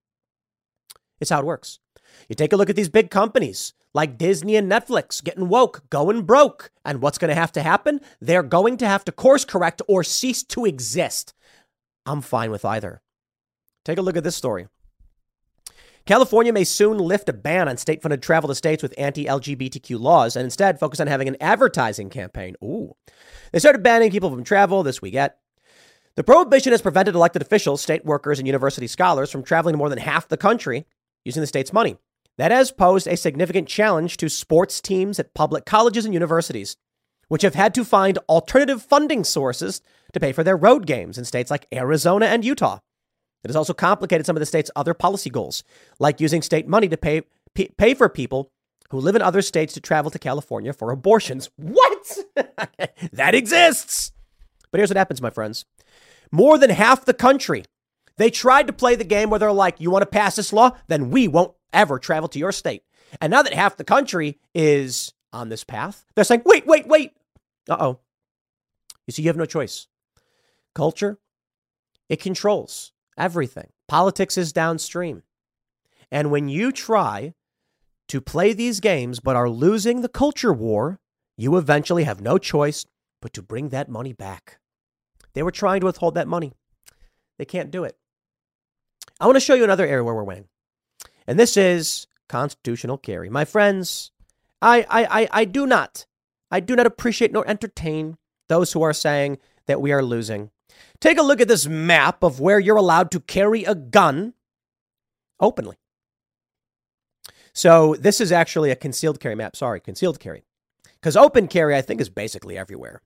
It's 1.20 1.32
how 1.32 1.40
it 1.40 1.46
works. 1.46 1.80
You 2.28 2.36
take 2.36 2.54
a 2.54 2.56
look 2.56 2.70
at 2.70 2.76
these 2.76 2.90
big 2.90 3.10
companies 3.10 3.74
like 3.94 4.18
Disney 4.18 4.56
and 4.56 4.72
Netflix 4.72 5.24
getting 5.24 5.50
woke, 5.50 5.90
going 5.90 6.24
broke. 6.24 6.72
And 6.86 7.02
what's 7.02 7.18
going 7.18 7.30
to 7.30 7.36
have 7.36 7.52
to 7.54 7.64
happen? 7.64 8.02
They're 8.22 8.44
going 8.44 8.78
to 8.78 8.88
have 8.88 9.04
to 9.06 9.12
course 9.12 9.46
correct 9.46 9.82
or 9.88 10.04
cease 10.04 10.44
to 10.44 10.66
exist. 10.66 11.34
I'm 12.06 12.22
fine 12.22 12.52
with 12.52 12.66
either. 12.66 13.02
Take 13.86 13.98
a 13.98 14.02
look 14.02 14.18
at 14.18 14.24
this 14.24 14.36
story. 14.36 14.68
California 16.10 16.52
may 16.52 16.64
soon 16.64 16.98
lift 16.98 17.30
a 17.30 17.34
ban 17.34 17.70
on 17.70 17.78
state 17.78 18.02
funded 18.02 18.24
travel 18.24 18.48
to 18.48 18.56
states 18.56 18.82
with 18.82 18.96
anti 18.98 19.26
LGBTQ 19.26 20.00
laws 20.00 20.36
and 20.36 20.44
instead 20.44 20.80
focus 20.80 21.00
on 21.00 21.06
having 21.06 21.28
an 21.28 21.38
advertising 21.40 22.10
campaign. 22.10 22.56
Ooh. 22.64 22.96
They 23.52 23.60
started 23.60 23.84
banning 23.84 24.10
people 24.10 24.32
from 24.32 24.44
travel 24.44 24.82
this 24.82 25.04
weekend. 25.04 25.34
The 26.16 26.24
prohibition 26.24 26.72
has 26.72 26.82
prevented 26.82 27.14
elected 27.14 27.44
officials, 27.44 27.84
state 27.84 28.06
workers, 28.06 28.40
and 28.40 28.48
university 28.48 28.88
scholars 28.88 29.30
from 29.30 29.44
traveling 29.44 29.74
to 29.74 29.78
more 29.78 29.88
than 29.88 30.00
half 30.00 30.28
the 30.28 30.36
country 30.36 30.88
using 31.26 31.42
the 31.42 31.46
state's 31.46 31.72
money. 31.72 31.96
That 32.40 32.50
has 32.50 32.72
posed 32.72 33.08
a 33.08 33.16
significant 33.16 33.68
challenge 33.68 34.18
to 34.18 34.30
sports 34.30 34.82
teams 34.82 35.20
at 35.20 35.36
public 35.36 35.68
colleges 35.68 36.06
and 36.06 36.14
universities, 36.16 36.76
which 37.28 37.44
have 37.44 37.54
had 37.54 37.76
to 37.76 37.86
find 37.86 38.18
alternative 38.28 38.82
funding 38.82 39.24
sources 39.24 39.80
to 40.14 40.20
pay 40.20 40.32
for 40.32 40.44
their 40.44 40.58
road 40.58 40.88
games 40.88 41.20
in 41.20 41.26
states 41.26 41.52
like 41.52 41.68
Arizona 41.72 42.26
and 42.26 42.44
Utah. 42.44 42.80
It 43.44 43.50
has 43.50 43.56
also 43.56 43.74
complicated 43.74 44.26
some 44.26 44.36
of 44.36 44.42
the 44.42 44.46
state's 44.46 44.72
other 44.76 44.94
policy 44.94 45.30
goals, 45.30 45.64
like 46.00 46.20
using 46.20 46.42
state 46.42 46.68
money 46.68 46.90
to 46.90 46.98
pay, 46.98 47.22
pay 47.54 47.94
for 47.94 48.10
people 48.10 48.52
who 48.90 49.00
live 49.00 49.16
in 49.16 49.22
other 49.22 49.42
states 49.42 49.74
to 49.74 49.82
travel 49.82 50.12
to 50.12 50.20
California 50.20 50.74
for 50.74 50.92
abortions. 50.92 51.50
What? 51.56 52.18
that 53.14 53.36
exists. 53.36 54.12
But 54.72 54.80
here's 54.80 54.90
what 54.90 54.98
happens, 54.98 55.22
my 55.22 55.30
friends. 55.30 55.66
More 56.32 56.58
than 56.58 56.70
half 56.70 57.06
the 57.06 57.14
country, 57.14 57.66
they 58.18 58.30
tried 58.30 58.68
to 58.68 58.74
play 58.74 58.96
the 58.96 59.04
game 59.04 59.30
where 59.30 59.40
they're 59.40 59.52
like, 59.52 59.80
you 59.80 59.90
want 59.90 60.02
to 60.02 60.08
pass 60.08 60.36
this 60.36 60.52
law? 60.52 60.72
Then 60.88 61.10
we 61.10 61.28
won't 61.28 61.54
ever 61.72 61.98
travel 62.00 62.28
to 62.30 62.40
your 62.40 62.52
state. 62.52 62.84
And 63.22 63.32
now 63.32 63.42
that 63.42 63.54
half 63.54 63.78
the 63.78 63.84
country 63.84 64.38
is 64.54 65.14
on 65.32 65.50
this 65.50 65.64
path, 65.64 66.06
they're 66.16 66.24
saying, 66.24 66.44
wait, 66.46 66.68
wait, 66.68 66.88
wait. 66.88 67.14
Uh 67.70 67.78
oh. 67.80 68.00
You 69.08 69.14
see, 69.14 69.24
you 69.24 69.30
have 69.30 69.38
no 69.38 69.46
choice. 69.46 69.88
Culture, 70.76 71.18
it 72.10 72.22
controls 72.22 72.92
everything. 73.20 73.70
Politics 73.88 74.38
is 74.38 74.54
downstream. 74.54 75.24
And 76.12 76.32
when 76.32 76.50
you 76.50 76.72
try 76.72 77.34
to 78.08 78.22
play 78.22 78.54
these 78.54 78.80
games 78.80 79.20
but 79.20 79.36
are 79.36 79.50
losing 79.50 80.02
the 80.02 80.10
culture 80.10 80.54
war, 80.54 81.00
you 81.38 81.58
eventually 81.58 82.06
have 82.06 82.22
no 82.22 82.38
choice 82.38 82.86
but 83.22 83.34
to 83.34 83.42
bring 83.42 83.70
that 83.70 83.90
money 83.90 84.14
back. 84.14 84.60
They 85.34 85.44
were 85.44 85.52
trying 85.52 85.82
to 85.82 85.86
withhold 85.86 86.16
that 86.16 86.28
money. 86.28 86.54
They 87.38 87.46
can't 87.46 87.72
do 87.72 87.84
it. 87.84 87.98
I 89.20 89.26
want 89.26 89.36
to 89.36 89.42
show 89.42 89.54
you 89.54 89.64
another 89.64 89.86
area 89.86 90.04
where 90.04 90.16
we're 90.16 90.24
winning. 90.24 90.48
And 91.28 91.38
this 91.38 91.58
is 91.58 92.08
constitutional 92.28 92.98
carry. 92.98 93.30
My 93.30 93.46
friends, 93.46 94.12
I, 94.62 94.86
I, 94.90 95.22
I, 95.22 95.28
I 95.32 95.46
do 95.46 95.68
not, 95.68 96.06
I 96.50 96.60
do 96.60 96.76
not 96.76 96.88
appreciate 96.88 97.32
nor 97.32 97.48
entertain 97.48 98.18
those 98.48 98.74
who 98.74 98.82
are 98.82 98.94
saying 98.94 99.38
that 99.68 99.82
we 99.82 99.92
are 99.92 100.04
losing. 100.04 100.52
Take 101.02 101.18
a 101.18 101.24
look 101.24 101.40
at 101.40 101.48
this 101.48 101.68
map 101.68 102.24
of 102.24 102.40
where 102.40 102.60
you're 102.60 102.76
allowed 102.76 103.12
to 103.12 103.20
carry 103.20 103.64
a 103.64 103.76
gun 103.76 104.34
openly. 105.40 105.78
So 107.54 107.96
this 108.00 108.20
is 108.22 108.32
actually 108.32 108.72
a 108.72 108.76
concealed 108.76 109.20
carry 109.20 109.36
map. 109.36 109.56
Sorry, 109.56 109.80
concealed 109.80 110.20
carry. 110.20 110.44
Because 111.00 111.16
open 111.16 111.48
carry, 111.48 111.76
I 111.76 111.82
think, 111.82 112.02
is 112.02 112.10
basically 112.10 112.58
everywhere. 112.58 113.02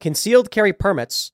Concealed 0.00 0.50
carry 0.50 0.72
permits 0.72 1.32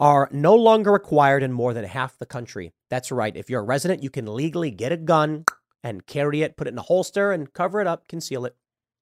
are 0.00 0.28
no 0.32 0.54
longer 0.54 0.92
required 0.92 1.42
in 1.42 1.52
more 1.52 1.72
than 1.72 1.84
half 1.84 2.18
the 2.18 2.26
country. 2.26 2.72
That's 2.90 3.12
right. 3.12 3.36
If 3.36 3.48
you're 3.48 3.60
a 3.60 3.64
resident, 3.64 4.02
you 4.02 4.10
can 4.10 4.32
legally 4.32 4.70
get 4.70 4.92
a 4.92 4.96
gun 4.96 5.44
and 5.82 6.06
carry 6.06 6.42
it, 6.42 6.56
put 6.56 6.66
it 6.66 6.72
in 6.72 6.78
a 6.78 6.82
holster 6.82 7.32
and 7.32 7.52
cover 7.52 7.80
it 7.80 7.86
up, 7.86 8.08
conceal 8.08 8.44
it. 8.44 8.56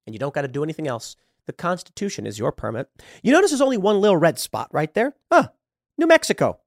And 0.07 0.15
you 0.15 0.19
don't 0.19 0.35
got 0.35 0.43
to 0.43 0.49
do 0.49 0.63
anything 0.63 0.87
else. 0.87 1.17
The 1.47 1.53
Constitution 1.53 2.27
is 2.27 2.39
your 2.39 2.53
permit. 2.53 2.89
You 3.23 3.33
notice 3.33 3.51
there's 3.51 3.61
only 3.61 3.79
one 3.79 4.01
little 4.01 4.17
red 4.17 4.39
spot 4.39 4.69
right 4.73 4.93
there? 4.95 5.15
Huh. 5.31 5.49
New 5.99 6.07
Mexico. 6.07 6.61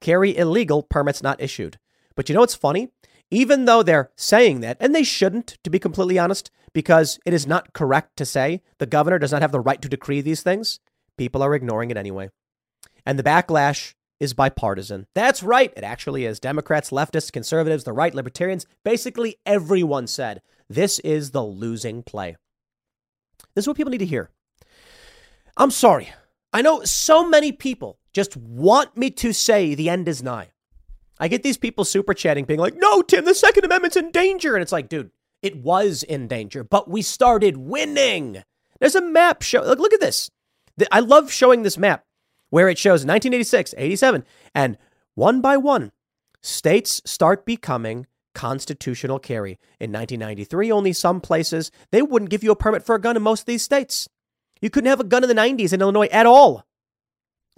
Carry 0.00 0.36
illegal, 0.36 0.82
permits 0.82 1.22
not 1.22 1.40
issued. 1.40 1.78
But 2.14 2.28
you 2.28 2.34
know 2.34 2.40
what's 2.40 2.54
funny? 2.54 2.90
Even 3.30 3.64
though 3.64 3.82
they're 3.82 4.10
saying 4.16 4.60
that, 4.60 4.76
and 4.80 4.94
they 4.94 5.04
shouldn't, 5.04 5.58
to 5.62 5.70
be 5.70 5.78
completely 5.78 6.18
honest, 6.18 6.50
because 6.72 7.18
it 7.24 7.32
is 7.32 7.46
not 7.46 7.72
correct 7.72 8.16
to 8.16 8.24
say 8.24 8.62
the 8.78 8.86
governor 8.86 9.18
does 9.18 9.32
not 9.32 9.42
have 9.42 9.52
the 9.52 9.60
right 9.60 9.80
to 9.80 9.88
decree 9.88 10.20
these 10.20 10.42
things, 10.42 10.80
people 11.16 11.42
are 11.42 11.54
ignoring 11.54 11.90
it 11.90 11.96
anyway. 11.96 12.28
And 13.06 13.18
the 13.18 13.22
backlash 13.22 13.94
is 14.18 14.34
bipartisan. 14.34 15.06
That's 15.14 15.42
right, 15.42 15.72
it 15.76 15.84
actually 15.84 16.26
is. 16.26 16.40
Democrats, 16.40 16.90
leftists, 16.90 17.32
conservatives, 17.32 17.84
the 17.84 17.92
right, 17.92 18.14
libertarians, 18.14 18.66
basically 18.84 19.36
everyone 19.46 20.06
said 20.06 20.42
this 20.68 20.98
is 21.00 21.30
the 21.30 21.42
losing 21.42 22.02
play. 22.02 22.36
This 23.54 23.64
is 23.64 23.68
what 23.68 23.76
people 23.76 23.90
need 23.90 23.98
to 23.98 24.06
hear. 24.06 24.30
I'm 25.56 25.70
sorry. 25.70 26.12
I 26.52 26.62
know 26.62 26.82
so 26.84 27.28
many 27.28 27.52
people 27.52 27.99
just 28.12 28.36
want 28.36 28.96
me 28.96 29.10
to 29.10 29.32
say 29.32 29.74
the 29.74 29.88
end 29.90 30.08
is 30.08 30.22
nigh. 30.22 30.50
I 31.18 31.28
get 31.28 31.42
these 31.42 31.58
people 31.58 31.84
super 31.84 32.14
chatting, 32.14 32.44
being 32.44 32.60
like, 32.60 32.76
no, 32.76 33.02
Tim, 33.02 33.24
the 33.24 33.34
Second 33.34 33.64
Amendment's 33.64 33.96
in 33.96 34.10
danger. 34.10 34.54
And 34.54 34.62
it's 34.62 34.72
like, 34.72 34.88
dude, 34.88 35.10
it 35.42 35.56
was 35.56 36.02
in 36.02 36.28
danger, 36.28 36.64
but 36.64 36.88
we 36.88 37.02
started 37.02 37.56
winning. 37.56 38.42
There's 38.78 38.94
a 38.94 39.02
map 39.02 39.42
show. 39.42 39.62
Look, 39.62 39.78
look 39.78 39.92
at 39.92 40.00
this. 40.00 40.30
I 40.90 41.00
love 41.00 41.30
showing 41.30 41.62
this 41.62 41.76
map 41.76 42.04
where 42.48 42.68
it 42.68 42.78
shows 42.78 43.04
1986, 43.04 43.74
87, 43.76 44.24
and 44.54 44.78
one 45.14 45.40
by 45.40 45.56
one, 45.56 45.92
states 46.42 47.02
start 47.04 47.44
becoming 47.44 48.06
constitutional 48.34 49.18
carry. 49.18 49.58
In 49.78 49.92
1993, 49.92 50.72
only 50.72 50.92
some 50.92 51.20
places, 51.20 51.70
they 51.92 52.00
wouldn't 52.02 52.30
give 52.30 52.42
you 52.42 52.50
a 52.50 52.56
permit 52.56 52.82
for 52.82 52.94
a 52.94 53.00
gun 53.00 53.16
in 53.16 53.22
most 53.22 53.40
of 53.40 53.46
these 53.46 53.62
states. 53.62 54.08
You 54.60 54.70
couldn't 54.70 54.88
have 54.88 55.00
a 55.00 55.04
gun 55.04 55.22
in 55.22 55.28
the 55.28 55.34
90s 55.34 55.72
in 55.72 55.80
Illinois 55.80 56.06
at 56.06 56.26
all. 56.26 56.64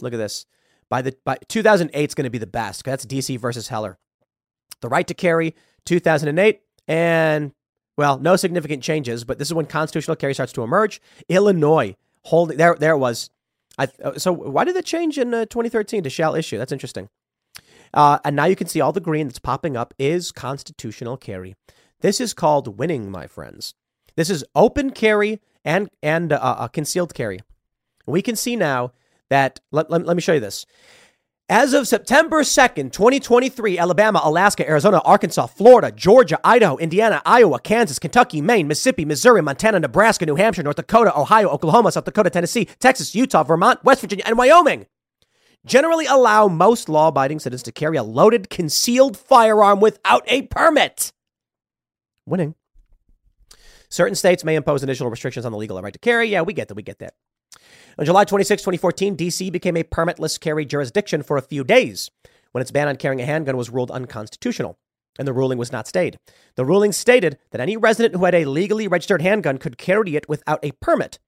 Look 0.02 0.12
at 0.12 0.18
this. 0.18 0.44
By 0.90 1.00
the 1.00 1.16
by 1.24 1.38
2008 1.48 2.10
is 2.10 2.14
going 2.14 2.24
to 2.24 2.30
be 2.30 2.38
the 2.38 2.46
best. 2.46 2.84
That's 2.84 3.06
DC 3.06 3.38
versus 3.38 3.68
Heller. 3.68 3.98
The 4.80 4.88
right 4.88 5.06
to 5.06 5.14
carry 5.14 5.54
2008 5.86 6.60
and 6.88 7.52
well, 7.96 8.18
no 8.18 8.36
significant 8.36 8.82
changes, 8.82 9.24
but 9.24 9.38
this 9.38 9.48
is 9.48 9.54
when 9.54 9.66
constitutional 9.66 10.16
carry 10.16 10.34
starts 10.34 10.52
to 10.54 10.62
emerge. 10.62 11.00
Illinois 11.28 11.96
holding 12.24 12.56
there 12.58 12.74
there 12.74 12.96
was. 12.96 13.30
I, 13.78 13.88
uh, 14.04 14.18
so 14.18 14.32
why 14.32 14.64
did 14.64 14.76
it 14.76 14.84
change 14.84 15.16
in 15.18 15.32
uh, 15.32 15.46
2013 15.46 16.02
to 16.02 16.10
shall 16.10 16.34
issue? 16.34 16.58
That's 16.58 16.72
interesting. 16.72 17.08
Uh, 17.94 18.18
and 18.24 18.36
now 18.36 18.44
you 18.44 18.56
can 18.56 18.66
see 18.66 18.80
all 18.80 18.92
the 18.92 19.00
green 19.00 19.28
that's 19.28 19.38
popping 19.38 19.76
up 19.76 19.94
is 19.98 20.30
constitutional 20.32 21.16
carry. 21.16 21.54
This 22.00 22.20
is 22.20 22.34
called 22.34 22.78
winning, 22.78 23.10
my 23.10 23.26
friends. 23.26 23.74
This 24.14 24.28
is 24.28 24.44
open 24.54 24.90
carry 24.90 25.40
and 25.64 25.88
and 26.02 26.32
uh, 26.32 26.36
uh 26.36 26.68
concealed 26.68 27.14
carry. 27.14 27.40
We 28.06 28.20
can 28.20 28.36
see 28.36 28.56
now 28.56 28.92
that 29.32 29.60
let, 29.72 29.90
let, 29.90 30.06
let 30.06 30.16
me 30.16 30.22
show 30.22 30.34
you 30.34 30.40
this. 30.40 30.64
As 31.48 31.74
of 31.74 31.88
September 31.88 32.42
2nd, 32.42 32.92
2023, 32.92 33.78
Alabama, 33.78 34.20
Alaska, 34.24 34.66
Arizona, 34.66 35.00
Arkansas, 35.04 35.48
Florida, 35.48 35.90
Georgia, 35.90 36.38
Idaho, 36.44 36.76
Indiana, 36.76 37.20
Iowa, 37.26 37.58
Kansas, 37.58 37.98
Kentucky, 37.98 38.40
Maine, 38.40 38.68
Mississippi, 38.68 39.04
Missouri, 39.04 39.42
Montana, 39.42 39.80
Nebraska, 39.80 40.24
New 40.24 40.36
Hampshire, 40.36 40.62
North 40.62 40.76
Dakota, 40.76 41.18
Ohio, 41.18 41.48
Oklahoma, 41.48 41.92
South 41.92 42.04
Dakota, 42.04 42.30
Tennessee, 42.30 42.66
Texas, 42.78 43.14
Utah, 43.14 43.42
Vermont, 43.42 43.82
West 43.84 44.00
Virginia, 44.00 44.24
and 44.26 44.38
Wyoming 44.38 44.86
generally 45.64 46.06
allow 46.06 46.48
most 46.48 46.88
law 46.88 47.08
abiding 47.08 47.38
citizens 47.38 47.62
to 47.64 47.72
carry 47.72 47.96
a 47.96 48.02
loaded, 48.02 48.50
concealed 48.50 49.16
firearm 49.16 49.80
without 49.80 50.24
a 50.26 50.42
permit. 50.42 51.12
Winning. 52.26 52.54
Certain 53.88 54.14
states 54.14 54.42
may 54.42 54.56
impose 54.56 54.82
additional 54.82 55.10
restrictions 55.10 55.44
on 55.44 55.52
the 55.52 55.58
legal 55.58 55.80
right 55.80 55.92
to 55.92 55.98
carry. 55.98 56.28
Yeah, 56.28 56.42
we 56.42 56.54
get 56.54 56.68
that. 56.68 56.74
We 56.74 56.82
get 56.82 56.98
that. 57.00 57.14
On 57.98 58.06
July 58.06 58.24
26, 58.24 58.62
2014, 58.62 59.16
D.C. 59.16 59.50
became 59.50 59.76
a 59.76 59.84
permitless 59.84 60.40
carry 60.40 60.64
jurisdiction 60.64 61.22
for 61.22 61.36
a 61.36 61.42
few 61.42 61.62
days 61.62 62.10
when 62.52 62.62
its 62.62 62.70
ban 62.70 62.88
on 62.88 62.96
carrying 62.96 63.20
a 63.20 63.26
handgun 63.26 63.56
was 63.56 63.70
ruled 63.70 63.90
unconstitutional, 63.90 64.78
and 65.18 65.28
the 65.28 65.32
ruling 65.32 65.58
was 65.58 65.72
not 65.72 65.86
stayed. 65.86 66.16
The 66.56 66.64
ruling 66.64 66.92
stated 66.92 67.38
that 67.50 67.60
any 67.60 67.76
resident 67.76 68.14
who 68.14 68.24
had 68.24 68.34
a 68.34 68.46
legally 68.46 68.88
registered 68.88 69.20
handgun 69.20 69.58
could 69.58 69.76
carry 69.76 70.16
it 70.16 70.28
without 70.28 70.60
a 70.62 70.72
permit, 70.80 71.18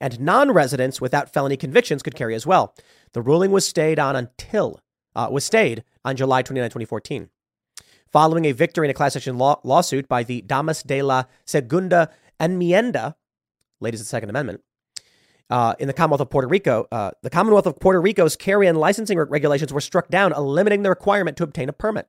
and 0.00 0.20
non 0.20 0.52
residents 0.52 1.00
without 1.00 1.32
felony 1.32 1.56
convictions 1.56 2.02
could 2.02 2.14
carry 2.14 2.34
as 2.34 2.46
well. 2.46 2.74
The 3.12 3.22
ruling 3.22 3.50
was 3.50 3.66
stayed 3.66 3.98
on 3.98 4.16
until 4.16 4.80
uh, 5.14 5.28
was 5.30 5.44
stayed 5.44 5.84
on 6.04 6.16
July 6.16 6.42
29, 6.42 6.68
2014. 6.68 7.28
Following 8.10 8.44
a 8.46 8.52
victory 8.52 8.86
in 8.86 8.90
a 8.90 8.94
class 8.94 9.16
action 9.16 9.36
law- 9.36 9.60
lawsuit 9.64 10.08
by 10.08 10.22
the 10.22 10.40
Damas 10.42 10.82
de 10.82 11.02
la 11.02 11.24
Segunda 11.44 12.10
Enmienda, 12.40 13.16
ladies 13.80 14.00
of 14.00 14.06
the 14.06 14.10
Second 14.10 14.30
Amendment, 14.30 14.62
uh, 15.50 15.74
in 15.78 15.86
the 15.86 15.92
Commonwealth 15.92 16.20
of 16.20 16.30
Puerto 16.30 16.48
Rico, 16.48 16.86
uh, 16.90 17.10
the 17.22 17.30
Commonwealth 17.30 17.66
of 17.66 17.78
Puerto 17.78 18.00
Rico's 18.00 18.36
carry 18.36 18.66
and 18.66 18.78
licensing 18.78 19.18
regulations 19.18 19.72
were 19.72 19.80
struck 19.80 20.08
down, 20.08 20.32
eliminating 20.32 20.82
the 20.82 20.90
requirement 20.90 21.36
to 21.36 21.44
obtain 21.44 21.68
a 21.68 21.72
permit. 21.72 22.08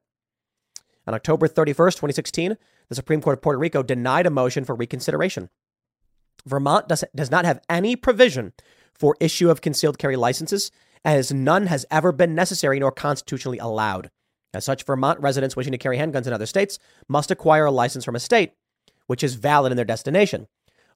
On 1.05 1.13
October 1.13 1.47
31st, 1.47 1.95
2016, 1.95 2.57
the 2.89 2.95
Supreme 2.95 3.21
Court 3.21 3.37
of 3.37 3.41
Puerto 3.41 3.59
Rico 3.59 3.83
denied 3.83 4.25
a 4.25 4.31
motion 4.31 4.65
for 4.65 4.75
reconsideration. 4.75 5.49
Vermont 6.45 6.87
does, 6.87 7.03
does 7.15 7.31
not 7.31 7.45
have 7.45 7.61
any 7.69 7.95
provision 7.95 8.53
for 8.93 9.15
issue 9.19 9.49
of 9.49 9.61
concealed 9.61 9.97
carry 9.97 10.15
licenses, 10.15 10.71
as 11.05 11.31
none 11.31 11.67
has 11.67 11.85
ever 11.91 12.11
been 12.11 12.35
necessary 12.35 12.79
nor 12.79 12.91
constitutionally 12.91 13.59
allowed. 13.59 14.09
As 14.53 14.65
such, 14.65 14.83
Vermont 14.83 15.19
residents 15.19 15.55
wishing 15.55 15.71
to 15.71 15.77
carry 15.77 15.97
handguns 15.97 16.25
in 16.25 16.33
other 16.33 16.45
states 16.45 16.79
must 17.07 17.31
acquire 17.31 17.65
a 17.65 17.71
license 17.71 18.03
from 18.03 18.15
a 18.15 18.19
state 18.19 18.53
which 19.05 19.23
is 19.23 19.35
valid 19.35 19.71
in 19.71 19.75
their 19.75 19.85
destination. 19.85 20.47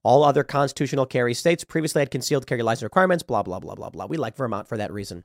All 0.03 0.23
other 0.23 0.43
constitutional 0.43 1.05
carry 1.05 1.33
states 1.33 1.63
previously 1.63 2.01
had 2.01 2.11
concealed 2.11 2.47
carry 2.47 2.63
license 2.63 2.83
requirements, 2.83 3.23
blah, 3.23 3.43
blah, 3.43 3.59
blah, 3.59 3.75
blah, 3.75 3.89
blah. 3.89 4.05
We 4.05 4.17
like 4.17 4.35
Vermont 4.35 4.67
for 4.67 4.77
that 4.77 4.91
reason. 4.91 5.23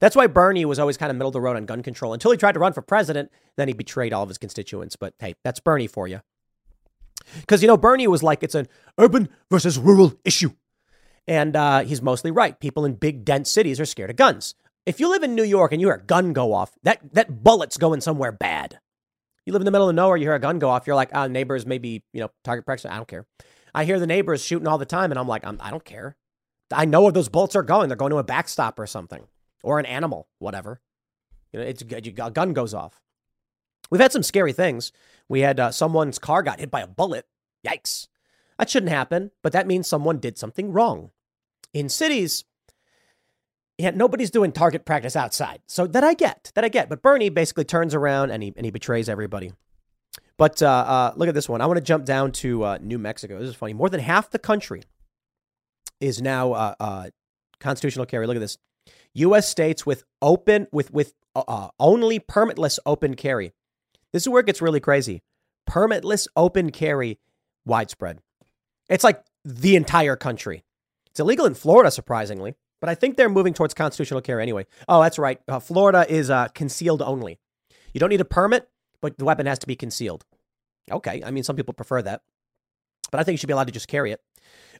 That's 0.00 0.16
why 0.16 0.26
Bernie 0.26 0.64
was 0.64 0.78
always 0.78 0.96
kind 0.96 1.10
of 1.10 1.16
middle 1.16 1.28
of 1.28 1.34
the 1.34 1.40
road 1.40 1.56
on 1.56 1.66
gun 1.66 1.82
control 1.82 2.12
until 2.12 2.30
he 2.30 2.36
tried 2.36 2.52
to 2.52 2.60
run 2.60 2.72
for 2.72 2.82
president. 2.82 3.30
Then 3.56 3.68
he 3.68 3.74
betrayed 3.74 4.12
all 4.12 4.22
of 4.22 4.28
his 4.28 4.38
constituents. 4.38 4.96
But 4.96 5.14
hey, 5.18 5.34
that's 5.42 5.60
Bernie 5.60 5.86
for 5.86 6.06
you. 6.06 6.20
Because, 7.40 7.62
you 7.62 7.68
know, 7.68 7.76
Bernie 7.76 8.06
was 8.06 8.22
like, 8.22 8.42
it's 8.42 8.54
an 8.54 8.68
urban 8.98 9.28
versus 9.50 9.78
rural 9.78 10.14
issue. 10.24 10.50
And 11.26 11.56
uh, 11.56 11.80
he's 11.80 12.02
mostly 12.02 12.30
right. 12.30 12.58
People 12.60 12.84
in 12.84 12.94
big, 12.94 13.24
dense 13.24 13.50
cities 13.50 13.80
are 13.80 13.86
scared 13.86 14.10
of 14.10 14.16
guns. 14.16 14.54
If 14.84 15.00
you 15.00 15.10
live 15.10 15.24
in 15.24 15.34
New 15.34 15.42
York 15.42 15.72
and 15.72 15.80
you 15.80 15.88
hear 15.88 15.96
a 15.96 16.02
gun 16.02 16.32
go 16.32 16.52
off, 16.52 16.72
that, 16.84 17.00
that 17.14 17.42
bullet's 17.42 17.76
going 17.76 18.00
somewhere 18.00 18.32
bad. 18.32 18.78
You 19.44 19.52
live 19.52 19.62
in 19.62 19.66
the 19.66 19.72
middle 19.72 19.88
of 19.88 19.94
nowhere, 19.94 20.16
you 20.16 20.24
hear 20.24 20.34
a 20.34 20.40
gun 20.40 20.58
go 20.58 20.68
off, 20.68 20.86
you're 20.86 20.96
like, 20.96 21.10
ah, 21.12 21.26
neighbors 21.26 21.66
maybe, 21.66 22.04
you 22.12 22.20
know, 22.20 22.30
target 22.44 22.64
practice. 22.64 22.90
I 22.90 22.96
don't 22.96 23.08
care. 23.08 23.26
I 23.76 23.84
hear 23.84 24.00
the 24.00 24.06
neighbors 24.06 24.42
shooting 24.42 24.66
all 24.66 24.78
the 24.78 24.86
time, 24.86 25.12
and 25.12 25.20
I'm 25.20 25.28
like, 25.28 25.46
I'm, 25.46 25.58
I 25.60 25.68
do 25.68 25.74
not 25.74 25.84
care. 25.84 26.16
I 26.72 26.86
know 26.86 27.02
where 27.02 27.12
those 27.12 27.28
bullets 27.28 27.54
are 27.54 27.62
going. 27.62 27.88
They're 27.88 27.96
going 27.96 28.10
to 28.10 28.16
a 28.16 28.24
backstop 28.24 28.78
or 28.78 28.86
something, 28.86 29.26
or 29.62 29.78
an 29.78 29.84
animal, 29.84 30.28
whatever. 30.38 30.80
You 31.52 31.60
know, 31.60 31.66
it's 31.66 31.82
a 31.82 32.30
gun 32.30 32.54
goes 32.54 32.72
off. 32.72 33.02
We've 33.90 34.00
had 34.00 34.12
some 34.12 34.22
scary 34.22 34.54
things. 34.54 34.92
We 35.28 35.40
had 35.40 35.60
uh, 35.60 35.70
someone's 35.72 36.18
car 36.18 36.42
got 36.42 36.58
hit 36.58 36.70
by 36.70 36.80
a 36.80 36.86
bullet. 36.86 37.26
Yikes. 37.66 38.08
That 38.58 38.70
shouldn't 38.70 38.90
happen, 38.90 39.30
but 39.42 39.52
that 39.52 39.66
means 39.66 39.86
someone 39.86 40.20
did 40.20 40.38
something 40.38 40.72
wrong. 40.72 41.10
In 41.74 41.90
cities, 41.90 42.44
yeah, 43.76 43.90
nobody's 43.90 44.30
doing 44.30 44.52
target 44.52 44.86
practice 44.86 45.16
outside. 45.16 45.60
So 45.66 45.86
that 45.86 46.02
I 46.02 46.14
get, 46.14 46.50
that 46.54 46.64
I 46.64 46.70
get. 46.70 46.88
But 46.88 47.02
Bernie 47.02 47.28
basically 47.28 47.64
turns 47.64 47.94
around 47.94 48.30
and 48.30 48.42
he, 48.42 48.54
and 48.56 48.64
he 48.64 48.70
betrays 48.70 49.10
everybody. 49.10 49.52
But 50.38 50.62
uh, 50.62 50.68
uh, 50.68 51.12
look 51.16 51.28
at 51.28 51.34
this 51.34 51.48
one. 51.48 51.60
I 51.60 51.66
want 51.66 51.78
to 51.78 51.84
jump 51.84 52.04
down 52.04 52.32
to 52.32 52.64
uh, 52.64 52.78
New 52.80 52.98
Mexico. 52.98 53.38
This 53.38 53.48
is 53.48 53.54
funny. 53.54 53.72
More 53.72 53.88
than 53.88 54.00
half 54.00 54.30
the 54.30 54.38
country 54.38 54.82
is 56.00 56.20
now 56.20 56.52
uh, 56.52 56.74
uh, 56.78 57.10
constitutional 57.58 58.06
carry. 58.06 58.26
Look 58.26 58.36
at 58.36 58.40
this. 58.40 58.58
U.S. 59.14 59.48
states 59.48 59.86
with 59.86 60.04
open, 60.20 60.66
with 60.72 60.92
with 60.92 61.14
uh, 61.34 61.68
only 61.80 62.20
permitless 62.20 62.78
open 62.84 63.14
carry. 63.14 63.52
This 64.12 64.24
is 64.24 64.28
where 64.28 64.40
it 64.40 64.46
gets 64.46 64.60
really 64.60 64.80
crazy. 64.80 65.22
Permitless 65.68 66.28
open 66.36 66.70
carry 66.70 67.18
widespread. 67.64 68.18
It's 68.90 69.04
like 69.04 69.22
the 69.44 69.74
entire 69.74 70.16
country. 70.16 70.64
It's 71.10 71.18
illegal 71.18 71.46
in 71.46 71.54
Florida, 71.54 71.90
surprisingly. 71.90 72.54
But 72.78 72.90
I 72.90 72.94
think 72.94 73.16
they're 73.16 73.30
moving 73.30 73.54
towards 73.54 73.72
constitutional 73.72 74.20
carry 74.20 74.42
anyway. 74.42 74.66
Oh, 74.86 75.00
that's 75.00 75.18
right. 75.18 75.40
Florida 75.62 76.04
is 76.06 76.30
concealed 76.54 77.00
only. 77.00 77.38
You 77.94 78.00
don't 78.00 78.10
need 78.10 78.20
a 78.20 78.26
permit, 78.26 78.68
but 79.00 79.18
the 79.18 79.24
weapon 79.24 79.46
has 79.46 79.58
to 79.60 79.66
be 79.66 79.76
concealed. 79.76 80.24
Okay. 80.90 81.22
I 81.24 81.30
mean, 81.30 81.42
some 81.42 81.56
people 81.56 81.74
prefer 81.74 82.02
that. 82.02 82.22
But 83.10 83.20
I 83.20 83.24
think 83.24 83.34
you 83.34 83.38
should 83.38 83.48
be 83.48 83.52
allowed 83.52 83.68
to 83.68 83.72
just 83.72 83.88
carry 83.88 84.12
it. 84.12 84.20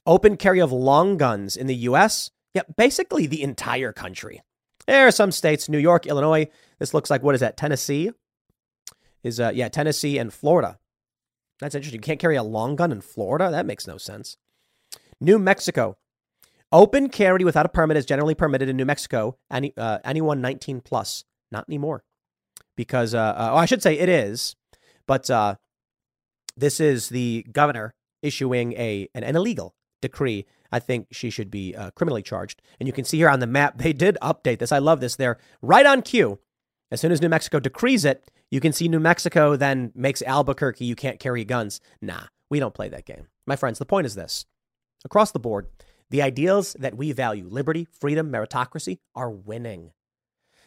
Open 0.06 0.36
carry 0.36 0.60
of 0.60 0.72
long 0.72 1.16
guns 1.16 1.56
in 1.56 1.66
the 1.66 1.74
U.S. 1.74 2.30
Yeah, 2.54 2.62
basically 2.76 3.26
the 3.26 3.42
entire 3.42 3.92
country. 3.92 4.42
There 4.86 5.06
are 5.06 5.12
some 5.12 5.32
states, 5.32 5.68
New 5.68 5.78
York, 5.78 6.06
Illinois. 6.06 6.48
This 6.78 6.94
looks 6.94 7.10
like, 7.10 7.22
what 7.22 7.34
is 7.34 7.40
that? 7.40 7.56
Tennessee? 7.56 8.10
Is, 9.22 9.40
uh, 9.40 9.50
yeah, 9.54 9.68
Tennessee 9.68 10.18
and 10.18 10.32
Florida. 10.32 10.78
That's 11.60 11.74
interesting. 11.74 12.00
You 12.00 12.04
can't 12.04 12.20
carry 12.20 12.36
a 12.36 12.42
long 12.42 12.76
gun 12.76 12.92
in 12.92 13.00
Florida? 13.00 13.50
That 13.50 13.66
makes 13.66 13.86
no 13.86 13.98
sense. 13.98 14.36
New 15.20 15.38
Mexico. 15.38 15.96
Open 16.70 17.08
carry 17.08 17.44
without 17.44 17.66
a 17.66 17.70
permit 17.70 17.96
is 17.96 18.06
generally 18.06 18.34
permitted 18.34 18.68
in 18.68 18.76
New 18.76 18.84
Mexico. 18.84 19.38
Any, 19.50 19.72
uh, 19.76 19.98
anyone 20.04 20.40
19 20.40 20.80
plus, 20.80 21.24
not 21.50 21.68
anymore, 21.68 22.04
because 22.76 23.14
uh, 23.14 23.18
uh, 23.18 23.50
oh, 23.52 23.56
I 23.56 23.66
should 23.66 23.82
say 23.82 23.98
it 23.98 24.08
is, 24.08 24.54
but 25.06 25.30
uh, 25.30 25.56
this 26.56 26.80
is 26.80 27.08
the 27.08 27.46
governor 27.52 27.94
issuing 28.22 28.72
a 28.74 29.08
an, 29.14 29.24
an, 29.24 29.36
illegal 29.36 29.74
decree. 30.00 30.46
I 30.72 30.78
think 30.78 31.08
she 31.12 31.30
should 31.30 31.50
be 31.50 31.74
uh, 31.74 31.90
criminally 31.92 32.22
charged. 32.22 32.60
And 32.78 32.86
you 32.86 32.92
can 32.92 33.04
see 33.04 33.18
here 33.18 33.28
on 33.28 33.40
the 33.40 33.46
map 33.46 33.78
they 33.78 33.92
did 33.92 34.18
update 34.22 34.58
this. 34.58 34.72
I 34.72 34.78
love 34.78 35.00
this. 35.00 35.16
They're 35.16 35.38
right 35.62 35.86
on 35.86 36.02
cue. 36.02 36.38
As 36.90 37.00
soon 37.00 37.12
as 37.12 37.20
New 37.20 37.28
Mexico 37.28 37.58
decrees 37.58 38.04
it, 38.04 38.30
you 38.50 38.60
can 38.60 38.72
see 38.72 38.88
New 38.88 39.00
Mexico 39.00 39.56
then 39.56 39.92
makes 39.94 40.22
Albuquerque 40.22 40.84
you 40.84 40.94
can't 40.94 41.18
carry 41.18 41.44
guns. 41.44 41.80
Nah, 42.00 42.24
we 42.48 42.60
don't 42.60 42.74
play 42.74 42.88
that 42.88 43.06
game. 43.06 43.26
My 43.46 43.56
friends, 43.56 43.78
the 43.78 43.86
point 43.86 44.06
is 44.06 44.14
this 44.14 44.44
across 45.04 45.32
the 45.32 45.38
board, 45.38 45.66
the 46.10 46.22
ideals 46.22 46.74
that 46.78 46.96
we 46.96 47.12
value, 47.12 47.48
liberty, 47.48 47.86
freedom, 47.90 48.30
meritocracy, 48.30 48.98
are 49.14 49.30
winning. 49.30 49.92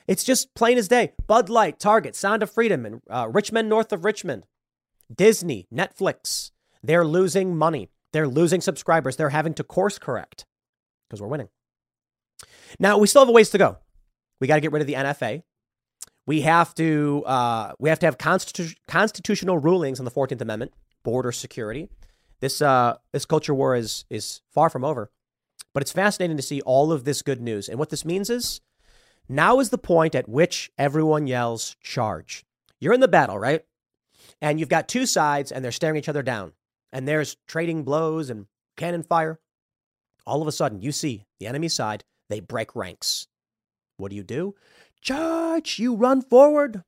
It's 0.10 0.24
just 0.24 0.56
plain 0.56 0.80
as 0.80 0.88
day. 0.88 1.14
Bud 1.28 1.50
Light, 1.50 1.80
Target, 1.80 2.16
Sound 2.16 2.42
of 2.42 2.50
Freedom, 2.50 2.84
and 2.84 3.02
uh, 3.12 3.30
Rich 3.32 3.52
Men, 3.52 3.70
north 3.70 3.94
of 3.94 4.04
Richmond, 4.04 4.48
Disney, 5.16 5.68
Netflix, 5.72 6.50
they're 6.82 7.06
losing 7.06 7.56
money. 7.56 7.90
They're 8.12 8.28
losing 8.28 8.60
subscribers. 8.60 9.18
They're 9.18 9.30
having 9.30 9.54
to 9.54 9.64
course 9.64 10.00
correct 10.00 10.48
because 11.08 11.22
we're 11.22 11.28
winning. 11.28 11.50
Now, 12.80 12.98
we 12.98 13.06
still 13.06 13.22
have 13.22 13.30
a 13.30 13.32
ways 13.32 13.52
to 13.52 13.60
go. 13.60 13.78
We 14.42 14.48
got 14.48 14.56
to 14.56 14.62
get 14.62 14.72
rid 14.72 14.82
of 14.82 14.88
the 14.88 14.96
NFA. 14.96 15.44
We 16.26 16.42
have 16.42 16.74
to 16.76 17.24
uh, 17.28 17.74
we 17.78 17.90
have 17.90 18.00
to 18.00 18.08
have 18.08 18.18
constitu- 18.18 18.78
constitutional 18.88 19.60
rulings 19.60 20.00
on 20.00 20.06
the 20.06 20.12
Fourteenth 20.12 20.42
Amendment, 20.42 20.74
border 21.04 21.32
security. 21.32 21.88
This 22.40 22.64
uh, 22.64 22.98
this 23.14 23.26
culture 23.26 23.54
war 23.54 23.76
is 23.76 24.06
is 24.10 24.42
far 24.52 24.72
from 24.72 24.84
over. 24.84 25.12
But 25.72 25.84
it's 25.84 25.92
fascinating 25.92 26.38
to 26.38 26.44
see 26.44 26.62
all 26.62 26.92
of 26.92 27.04
this 27.04 27.22
good 27.22 27.42
news. 27.42 27.70
And 27.70 27.78
what 27.78 27.92
this 27.92 28.04
means 28.04 28.32
is 28.32 28.62
now 29.30 29.60
is 29.60 29.70
the 29.70 29.78
point 29.78 30.16
at 30.16 30.28
which 30.28 30.72
everyone 30.78 31.28
yells, 31.28 31.76
charge. 31.82 32.46
You're 32.80 32.94
in 32.94 33.00
the 33.00 33.08
battle, 33.08 33.38
right? 33.38 33.64
And 34.42 34.60
you've 34.60 34.70
got 34.70 34.88
two 34.88 35.06
sides 35.06 35.52
and 35.52 35.64
they're 35.64 35.72
staring 35.72 35.98
each 35.98 36.10
other 36.10 36.24
down. 36.24 36.54
And 36.92 37.08
there's 37.08 37.38
trading 37.48 37.84
blows 37.84 38.30
and 38.30 38.48
cannon 38.76 39.04
fire. 39.04 39.40
All 40.26 40.42
of 40.42 40.48
a 40.48 40.52
sudden, 40.52 40.82
you 40.82 40.92
see 40.92 41.26
the 41.40 41.48
enemy 41.48 41.68
side, 41.68 42.04
they 42.30 42.40
break 42.40 42.76
ranks. 42.76 43.28
What 43.98 44.10
do 44.10 44.16
you 44.16 44.24
do? 44.24 44.56
Charge! 45.02 45.80
You 45.80 45.96
run 45.96 46.22
forward. 46.22 46.84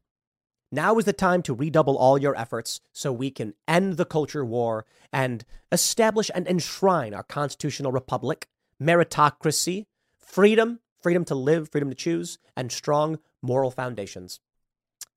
Now 0.71 0.97
is 0.97 1.05
the 1.05 1.13
time 1.13 1.41
to 1.43 1.53
redouble 1.53 1.97
all 1.97 2.17
your 2.17 2.35
efforts 2.37 2.79
so 2.93 3.11
we 3.11 3.29
can 3.29 3.53
end 3.67 3.97
the 3.97 4.05
culture 4.05 4.45
war 4.45 4.85
and 5.11 5.43
establish 5.71 6.31
and 6.33 6.47
enshrine 6.47 7.13
our 7.13 7.23
constitutional 7.23 7.91
republic 7.91 8.47
meritocracy, 8.81 9.85
freedom, 10.17 10.79
freedom 11.01 11.25
to 11.25 11.35
live, 11.35 11.69
freedom 11.69 11.89
to 11.89 11.95
choose, 11.95 12.37
and 12.55 12.71
strong 12.71 13.19
moral 13.41 13.71
foundations. 13.71 14.39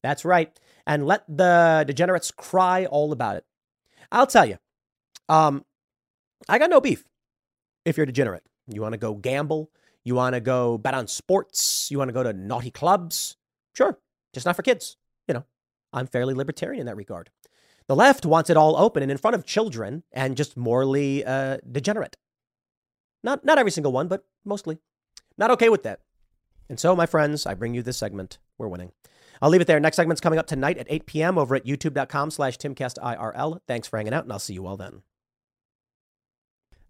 That's 0.03 0.25
right. 0.25 0.59
And 0.87 1.07
let 1.07 1.25
the 1.29 1.85
degenerates 1.87 2.31
cry 2.31 2.87
all 2.87 3.13
about 3.13 3.37
it. 3.37 3.45
I'll 4.13 4.27
tell 4.27 4.45
you, 4.45 4.59
um, 5.29 5.65
I 6.49 6.59
got 6.59 6.71
no 6.71 6.81
beef 6.81 7.05
if 7.85 7.97
you're 7.97 8.07
degenerate. 8.07 8.45
You 8.69 8.83
want 8.83 8.93
to 8.93 8.99
go 8.99 9.15
gamble, 9.15 9.71
You 10.05 10.15
want 10.15 10.35
to 10.35 10.41
go 10.41 10.77
bet 10.77 10.95
on 10.95 11.07
sports? 11.07 11.91
You 11.91 11.99
want 11.99 12.11
to 12.11 12.13
go 12.13 12.23
to 12.23 12.33
naughty 12.35 12.71
clubs? 12.71 13.37
Sure, 13.73 13.99
just 14.35 14.45
not 14.45 14.55
for 14.55 14.63
kids. 14.63 14.97
You 15.27 15.35
know, 15.35 15.45
I'm 15.93 16.07
fairly 16.07 16.35
libertarian 16.35 16.81
in 16.81 16.87
that 16.87 16.97
regard. 16.97 17.31
The 17.89 17.97
left 17.97 18.27
wants 18.27 18.51
it 18.51 18.57
all 18.57 18.77
open 18.77 19.03
and 19.03 19.11
in 19.11 19.19
front 19.19 19.35
of 19.35 19.45
children 19.47 20.05
and 20.13 20.37
just 20.37 20.57
morally 20.57 21.25
uh, 21.25 21.59
degenerate. 21.71 22.17
Not, 23.23 23.45
not 23.45 23.59
every 23.59 23.71
single 23.71 23.93
one, 23.93 24.09
but 24.09 24.25
mostly. 24.45 24.79
Not 25.37 25.51
okay 25.53 25.69
with 25.69 25.83
that. 25.83 26.01
And 26.69 26.81
so, 26.81 26.97
my 26.97 27.07
friends, 27.07 27.47
I 27.47 27.55
bring 27.55 27.75
you 27.75 27.83
this 27.83 27.97
segment. 27.97 28.39
We're 28.59 28.69
winning. 28.69 28.93
I'll 29.43 29.51
leave 29.51 29.61
it 29.61 29.67
there. 29.67 29.81
Next 29.81 29.97
segment's 29.97 30.21
coming 30.21 30.39
up 30.39 30.47
tonight 30.47 30.79
at 30.79 30.87
8 30.89 31.07
p.m. 31.07 31.39
over 31.39 31.55
at 31.55 31.67
youtube.com 31.67 32.31
slash 32.31 32.57
timcastirl. 32.57 33.61
Thanks 33.67 33.89
for 33.89 33.97
hanging 33.97 34.15
out, 34.15 34.25
and 34.25 34.33
I'll 34.33 34.39
see 34.39 34.55
you 34.55 34.67
all 34.67 34.77
then. 34.77 35.03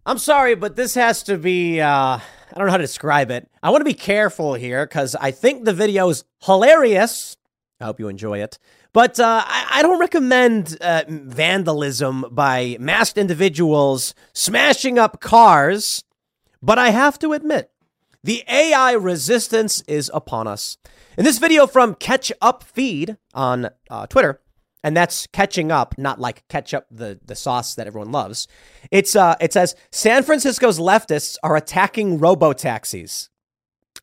I'm 0.05 0.19
sorry, 0.19 0.53
but 0.53 0.75
this 0.75 0.93
has 0.93 1.23
to 1.23 1.37
be, 1.37 1.81
uh, 1.81 1.87
I 1.89 2.21
don't 2.55 2.65
know 2.67 2.71
how 2.71 2.77
to 2.77 2.83
describe 2.83 3.31
it. 3.31 3.49
I 3.63 3.71
want 3.71 3.81
to 3.81 3.85
be 3.85 3.95
careful 3.95 4.53
here 4.53 4.85
because 4.85 5.15
I 5.15 5.31
think 5.31 5.65
the 5.65 5.73
video 5.73 6.07
is 6.09 6.23
hilarious. 6.43 7.35
I 7.81 7.85
hope 7.85 7.99
you 7.99 8.07
enjoy 8.07 8.39
it. 8.39 8.59
But 8.93 9.19
uh, 9.19 9.43
I, 9.45 9.67
I, 9.71 9.81
don't 9.81 9.99
recommend 9.99 10.77
uh, 10.79 11.03
vandalism 11.09 12.25
by 12.31 12.77
masked 12.79 13.17
individuals 13.17 14.13
smashing 14.31 14.97
up 14.97 15.19
cars. 15.19 16.03
But 16.61 16.79
I 16.79 16.91
have 16.91 17.19
to 17.19 17.33
admit, 17.33 17.71
the 18.25 18.43
AI 18.49 18.93
resistance 18.93 19.83
is 19.87 20.09
upon 20.11 20.47
us. 20.47 20.77
In 21.15 21.23
this 21.23 21.37
video 21.37 21.67
from 21.67 21.93
Catch 21.93 22.31
Up 22.41 22.63
Feed 22.63 23.17
on 23.35 23.69
uh, 23.87 24.07
Twitter, 24.07 24.41
and 24.83 24.97
that's 24.97 25.27
catching 25.27 25.71
up, 25.71 25.95
not 25.99 26.19
like 26.19 26.43
ketchup, 26.47 26.87
the, 26.89 27.19
the 27.23 27.35
sauce 27.35 27.75
that 27.75 27.85
everyone 27.85 28.11
loves. 28.11 28.47
It's 28.89 29.15
uh, 29.15 29.35
it 29.39 29.53
says 29.53 29.75
San 29.91 30.23
Francisco's 30.23 30.79
leftists 30.79 31.37
are 31.43 31.55
attacking 31.55 32.17
robo 32.17 32.51
taxis. 32.51 33.29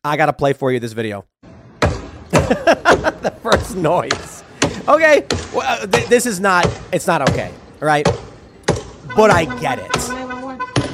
I 0.05 0.15
gotta 0.15 0.33
play 0.33 0.53
for 0.53 0.71
you 0.71 0.79
this 0.79 0.93
video. 0.93 1.25
the 1.81 3.37
first 3.43 3.75
noise. 3.75 4.43
Okay, 4.87 5.27
well, 5.53 5.85
th- 5.85 6.07
this 6.07 6.25
is 6.25 6.39
not. 6.39 6.65
It's 6.93 7.07
not 7.07 7.29
okay. 7.29 7.53
Right, 7.81 8.07
but 9.17 9.31
I 9.31 9.43
get 9.59 9.79
it. 9.79 10.22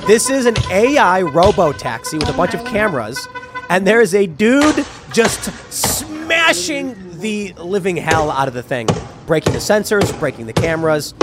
This 0.10 0.31
is 0.31 0.48
an 0.48 0.56
AI 0.72 1.22
robo 1.22 1.72
taxi 1.72 2.18
with 2.18 2.30
a 2.30 2.34
bunch 2.34 2.56
of 2.56 2.65
cameras, 2.65 3.27
and 3.69 3.86
there 3.86 4.02
is 4.02 4.15
a 4.15 4.26
dude 4.26 4.84
just 5.14 5.44
smashing 5.72 7.19
the 7.19 7.53
living 7.53 7.95
hell 7.95 8.31
out 8.31 8.48
of 8.48 8.56
the 8.56 8.64
thing 8.64 8.88
breaking 9.27 9.53
the 9.53 9.60
sensors, 9.60 10.19
breaking 10.19 10.48
the 10.48 10.53
cameras. 10.53 11.14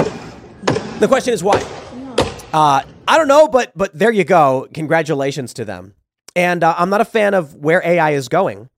The 1.00 1.08
question 1.08 1.34
is 1.34 1.42
why? 1.42 1.60
Uh, 2.52 2.84
I 3.08 3.18
don't 3.18 3.26
know, 3.26 3.48
but 3.48 3.72
but 3.74 3.92
there 3.92 4.12
you 4.12 4.22
go. 4.22 4.68
Congratulations 4.72 5.52
to 5.54 5.64
them. 5.64 5.94
And 6.36 6.62
uh, 6.62 6.76
I'm 6.78 6.88
not 6.88 7.00
a 7.00 7.04
fan 7.04 7.34
of 7.34 7.56
where 7.56 7.84
AI 7.84 8.12
is 8.12 8.28
going, 8.28 8.70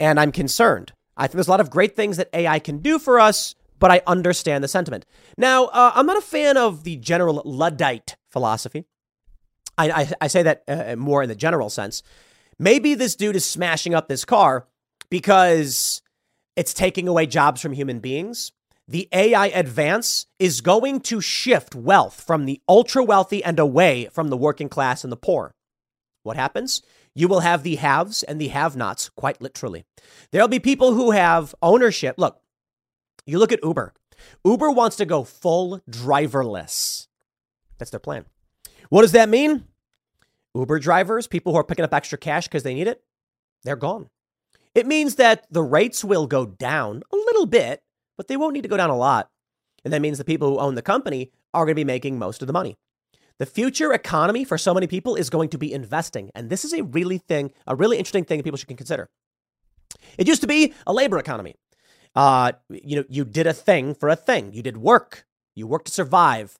and 0.00 0.18
I'm 0.18 0.32
concerned. 0.32 0.94
I 1.14 1.26
think 1.26 1.34
there's 1.34 1.48
a 1.48 1.50
lot 1.50 1.60
of 1.60 1.68
great 1.68 1.94
things 1.94 2.16
that 2.16 2.30
AI 2.32 2.58
can 2.58 2.78
do 2.78 2.98
for 2.98 3.20
us, 3.20 3.54
but 3.78 3.90
I 3.90 4.00
understand 4.06 4.64
the 4.64 4.68
sentiment. 4.68 5.04
Now, 5.36 5.66
uh, 5.66 5.92
I'm 5.94 6.06
not 6.06 6.16
a 6.16 6.22
fan 6.22 6.56
of 6.56 6.84
the 6.84 6.96
general 6.96 7.42
Luddite 7.44 8.16
philosophy. 8.30 8.86
I, 9.78 9.90
I, 9.90 10.12
I 10.22 10.26
say 10.28 10.42
that 10.42 10.64
uh, 10.68 10.96
more 10.96 11.22
in 11.22 11.28
the 11.28 11.34
general 11.34 11.70
sense. 11.70 12.02
Maybe 12.58 12.94
this 12.94 13.16
dude 13.16 13.36
is 13.36 13.44
smashing 13.44 13.94
up 13.94 14.08
this 14.08 14.24
car 14.24 14.66
because 15.10 16.02
it's 16.56 16.74
taking 16.74 17.08
away 17.08 17.26
jobs 17.26 17.60
from 17.60 17.72
human 17.72 18.00
beings 18.00 18.52
the 18.88 19.08
AI 19.12 19.46
advance 19.46 20.26
is 20.38 20.60
going 20.60 21.00
to 21.00 21.20
shift 21.20 21.74
wealth 21.74 22.20
from 22.20 22.44
the 22.44 22.60
ultra 22.68 23.02
wealthy 23.02 23.42
and 23.42 23.58
away 23.58 24.08
from 24.12 24.28
the 24.28 24.36
working 24.36 24.68
class 24.68 25.04
and 25.04 25.12
the 25.12 25.16
poor. 25.16 25.54
What 26.24 26.36
happens? 26.36 26.82
You 27.14 27.28
will 27.28 27.40
have 27.40 27.62
the 27.62 27.76
haves 27.76 28.22
and 28.22 28.40
the 28.40 28.48
have 28.48 28.76
nots, 28.76 29.08
quite 29.08 29.40
literally. 29.40 29.84
There'll 30.30 30.48
be 30.48 30.58
people 30.58 30.94
who 30.94 31.12
have 31.12 31.54
ownership. 31.62 32.16
Look, 32.18 32.40
you 33.24 33.38
look 33.38 33.52
at 33.52 33.62
Uber. 33.62 33.92
Uber 34.44 34.70
wants 34.70 34.96
to 34.96 35.04
go 35.04 35.24
full 35.24 35.80
driverless. 35.90 37.08
That's 37.78 37.90
their 37.90 38.00
plan. 38.00 38.26
What 38.92 39.00
does 39.00 39.12
that 39.12 39.30
mean? 39.30 39.64
Uber 40.54 40.78
drivers, 40.78 41.26
people 41.26 41.50
who 41.50 41.58
are 41.58 41.64
picking 41.64 41.82
up 41.82 41.94
extra 41.94 42.18
cash 42.18 42.46
because 42.46 42.62
they 42.62 42.74
need 42.74 42.88
it, 42.88 43.02
they're 43.64 43.74
gone. 43.74 44.10
It 44.74 44.86
means 44.86 45.14
that 45.14 45.46
the 45.50 45.62
rates 45.62 46.04
will 46.04 46.26
go 46.26 46.44
down 46.44 47.02
a 47.10 47.16
little 47.16 47.46
bit, 47.46 47.82
but 48.18 48.28
they 48.28 48.36
won't 48.36 48.52
need 48.52 48.64
to 48.64 48.68
go 48.68 48.76
down 48.76 48.90
a 48.90 48.96
lot. 48.98 49.30
And 49.82 49.94
that 49.94 50.02
means 50.02 50.18
the 50.18 50.26
people 50.26 50.50
who 50.50 50.58
own 50.58 50.74
the 50.74 50.82
company 50.82 51.32
are 51.54 51.64
going 51.64 51.74
to 51.74 51.80
be 51.80 51.84
making 51.84 52.18
most 52.18 52.42
of 52.42 52.46
the 52.46 52.52
money. 52.52 52.76
The 53.38 53.46
future 53.46 53.94
economy 53.94 54.44
for 54.44 54.58
so 54.58 54.74
many 54.74 54.86
people 54.86 55.14
is 55.14 55.30
going 55.30 55.48
to 55.48 55.58
be 55.58 55.72
investing. 55.72 56.30
And 56.34 56.50
this 56.50 56.62
is 56.62 56.74
a 56.74 56.82
really 56.82 57.16
thing, 57.16 57.50
a 57.66 57.74
really 57.74 57.96
interesting 57.96 58.26
thing 58.26 58.42
people 58.42 58.58
should 58.58 58.76
consider. 58.76 59.08
It 60.18 60.28
used 60.28 60.42
to 60.42 60.46
be 60.46 60.74
a 60.86 60.92
labor 60.92 61.16
economy. 61.16 61.54
Uh, 62.14 62.52
you 62.68 62.96
know, 62.96 63.04
you 63.08 63.24
did 63.24 63.46
a 63.46 63.54
thing 63.54 63.94
for 63.94 64.10
a 64.10 64.16
thing. 64.16 64.52
You 64.52 64.62
did 64.62 64.76
work. 64.76 65.24
You 65.54 65.66
worked 65.66 65.86
to 65.86 65.92
survive. 65.92 66.58